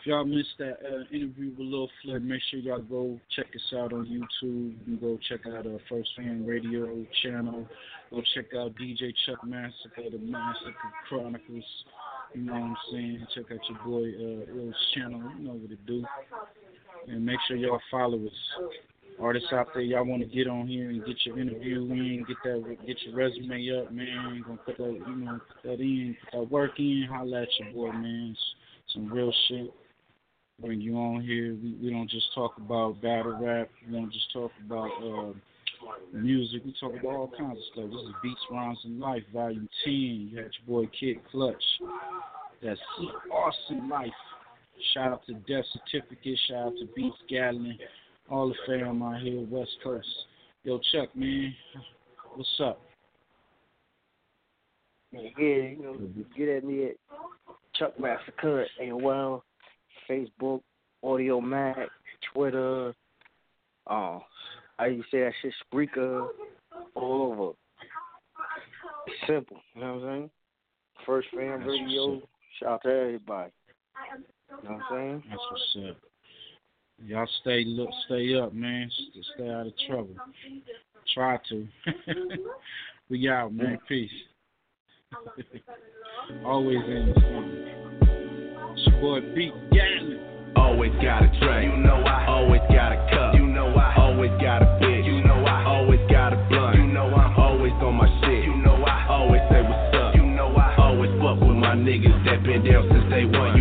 y'all 0.07 0.23
missed 0.23 0.57
that 0.57 0.79
uh, 0.85 1.03
interview 1.13 1.49
with 1.49 1.67
Lil 1.67 1.89
Flip, 2.01 2.21
make 2.21 2.41
sure 2.49 2.61
y'all 2.61 2.79
go 2.79 3.19
check 3.35 3.47
us 3.53 3.77
out 3.77 3.91
on 3.91 4.05
YouTube. 4.05 4.71
You 4.71 4.77
can 4.85 4.97
go 4.99 5.19
check 5.27 5.41
out 5.45 5.67
our 5.67 5.79
First 5.89 6.09
Fam 6.15 6.45
Radio 6.45 7.05
channel. 7.21 7.67
Go 8.09 8.21
check 8.33 8.45
out 8.57 8.73
DJ 8.75 9.11
Chuck 9.25 9.43
Massacre, 9.43 10.09
the 10.09 10.17
Massacre 10.19 10.93
Chronicles. 11.09 11.65
You 12.33 12.41
know 12.43 12.53
what 12.53 12.61
I'm 12.61 12.75
saying? 12.89 13.27
Check 13.35 13.45
out 13.51 13.59
your 13.69 13.79
boy 13.85 14.07
uh, 14.07 14.71
channel. 14.95 15.21
You 15.37 15.45
know 15.45 15.53
what 15.55 15.69
to 15.69 15.75
do. 15.85 16.05
And 17.09 17.25
make 17.25 17.39
sure 17.45 17.57
y'all 17.57 17.81
follow 17.91 18.17
us. 18.17 18.71
Artists 19.19 19.49
out 19.51 19.67
there, 19.73 19.81
y'all 19.83 20.05
want 20.05 20.21
to 20.21 20.27
get 20.29 20.47
on 20.47 20.67
here 20.67 20.89
and 20.89 21.03
get 21.05 21.17
your 21.25 21.37
interview 21.37 21.81
in, 21.91 22.23
get 22.27 22.37
that, 22.45 22.77
get 22.85 22.95
your 23.01 23.15
resume 23.15 23.81
up, 23.81 23.91
man. 23.91 24.43
Gonna 24.45 24.57
put 24.63 24.77
that, 24.77 25.01
you 25.07 25.15
know, 25.15 25.39
put 25.61 25.69
that 25.69 25.81
in, 25.81 26.15
put 26.23 26.39
that 26.39 26.51
work 26.51 26.79
in. 26.79 27.07
Holla 27.11 27.41
at 27.41 27.47
your 27.59 27.73
boy, 27.73 27.91
man. 27.91 28.37
Some 28.93 29.11
real 29.11 29.33
shit. 29.49 29.73
Bring 30.59 30.81
you 30.81 30.95
on 30.97 31.21
here. 31.21 31.55
We 31.61 31.77
we 31.81 31.91
don't 31.91 32.09
just 32.09 32.33
talk 32.33 32.57
about 32.57 32.99
battle 32.99 33.37
rap. 33.39 33.69
We 33.85 33.93
don't 33.93 34.11
just 34.11 34.33
talk 34.33 34.51
about 34.65 34.89
uh, 35.03 35.33
music. 36.11 36.63
We 36.65 36.73
talk 36.79 36.93
about 36.99 37.13
all 37.13 37.31
kinds 37.37 37.57
of 37.57 37.63
stuff. 37.73 37.85
This 37.91 38.01
is 38.01 38.15
Beats, 38.23 38.39
Rhymes, 38.49 38.79
and 38.83 38.99
Life, 38.99 39.21
Volume 39.31 39.69
10. 39.83 39.93
You 39.93 40.37
had 40.37 40.49
your 40.65 40.81
boy 40.81 40.89
Kid 40.99 41.17
Clutch. 41.29 41.63
That's 42.63 42.79
awesome 43.31 43.87
life. 43.87 44.09
Shout 44.93 45.13
out 45.13 45.25
to 45.27 45.33
Death 45.33 45.65
Certificate. 45.73 46.39
Shout 46.49 46.67
out 46.67 46.73
to 46.79 46.87
Beats 46.95 47.17
Gatlin. 47.29 47.77
All 48.29 48.49
the 48.49 48.55
fam 48.65 49.03
out 49.03 49.21
here, 49.21 49.45
West 49.49 49.77
Coast. 49.83 50.07
Yo, 50.63 50.79
Chuck, 50.91 51.15
man, 51.15 51.53
what's 52.35 52.49
up? 52.63 52.81
Yeah, 55.11 55.21
you 55.37 55.77
know, 55.81 56.25
get 56.35 56.49
at 56.49 56.63
me 56.63 56.85
at 56.85 56.95
Chuck 57.75 57.99
Massacre 57.99 58.61
at 58.61 58.69
AOL, 58.81 59.43
Facebook, 60.09 60.61
Audiomack, 61.03 61.87
Twitter. 62.33 62.93
Um, 63.87 64.21
how 64.77 64.85
you 64.85 65.03
say 65.11 65.21
that 65.21 65.33
shit? 65.41 65.53
Spreaker, 65.71 66.27
all 66.95 67.33
over. 67.33 67.53
Simple, 69.25 69.57
you 69.73 69.81
know 69.81 69.95
what 69.95 70.03
I'm 70.03 70.17
saying? 70.17 70.29
First 71.05 71.27
Fam 71.33 71.59
That's 71.59 71.69
radio. 71.69 72.21
Shout 72.59 72.69
out 72.69 72.81
to 72.83 72.89
everybody. 72.89 73.51
You 74.63 74.69
know 74.69 74.75
what 74.75 74.81
I'm 74.81 74.97
saying? 74.97 75.23
That's 75.29 75.41
what's 75.51 75.89
up. 75.89 75.97
Y'all 77.05 77.27
stay 77.41 77.63
look, 77.65 77.89
stay 78.05 78.35
up, 78.35 78.53
man. 78.53 78.89
Stay 79.35 79.49
out 79.49 79.67
of 79.67 79.73
trouble. 79.87 80.15
Try 81.13 81.37
to. 81.49 81.67
we 83.09 83.29
out, 83.29 83.53
man. 83.53 83.77
Peace. 83.87 84.09
Always 86.45 86.83
in 86.85 87.13
the. 87.15 87.86
Your 88.77 89.01
boy 89.01 89.21
Beat 89.33 89.53
Gatlin. 89.73 90.19
Always 90.55 90.91
got 91.01 91.23
a 91.23 91.29
drink. 91.41 91.73
You 91.73 91.81
know 91.81 91.97
I 92.05 92.27
always 92.27 92.61
got 92.69 92.93
a 92.93 93.09
cup. 93.09 93.33
You 93.33 93.47
know 93.47 93.73
I 93.73 93.95
always 93.97 94.29
got 94.39 94.61
a 94.61 94.65
bitch. 94.77 95.03
You 95.03 95.25
know 95.25 95.45
I 95.45 95.65
always 95.65 95.99
got 96.11 96.33
a 96.33 96.37
blunt. 96.47 96.77
You 96.77 96.85
know 96.85 97.09
I'm 97.09 97.35
always 97.39 97.73
on 97.81 97.95
my 97.95 98.05
shit. 98.21 98.45
You 98.45 98.55
know 98.57 98.77
I 98.85 99.07
always 99.09 99.41
say 99.49 99.63
what's 99.65 99.97
up. 99.97 100.13
You 100.13 100.21
know 100.29 100.53
I 100.55 100.75
always 100.77 101.09
fuck 101.17 101.41
with 101.41 101.57
my 101.57 101.73
niggas 101.73 102.23
that 102.25 102.43
been 102.43 102.63
down 102.63 102.85
since 102.93 103.09
day 103.09 103.25
one. 103.25 103.56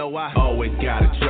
Know 0.00 0.16
I 0.16 0.32
always 0.34 0.72
got 0.80 1.02
a 1.02 1.20
drink. 1.20 1.29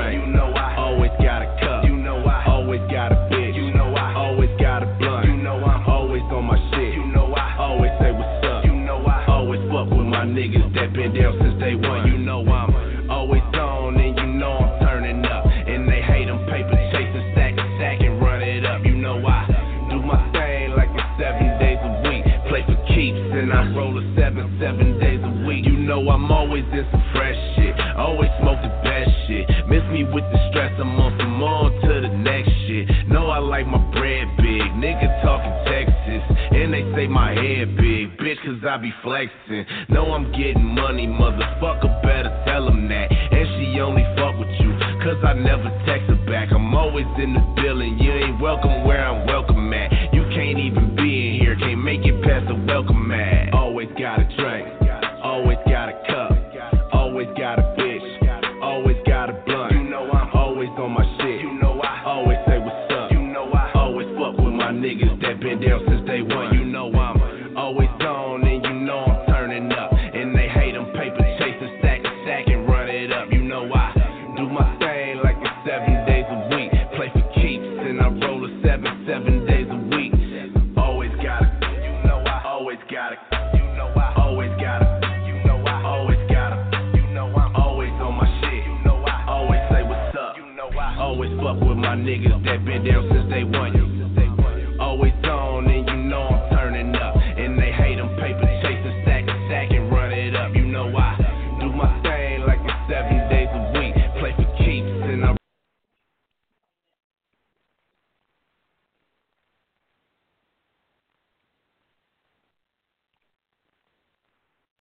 I 38.71 38.77
be 38.77 38.95
flexing. 39.03 39.67
Know 39.89 40.15
I'm 40.15 40.31
getting 40.31 40.63
money, 40.63 41.05
motherfucker. 41.05 42.03
Better 42.03 42.31
tell 42.47 42.69
him 42.69 42.87
that. 42.89 43.11
And 43.11 43.49
she 43.59 43.81
only 43.81 44.07
fuck 44.15 44.39
with 44.39 44.55
you. 44.61 44.71
Cause 45.03 45.19
I 45.27 45.33
never 45.35 45.67
text 45.87 46.07
her 46.07 46.25
back. 46.31 46.53
I'm 46.53 46.73
always 46.73 47.07
in 47.19 47.35
the 47.35 47.50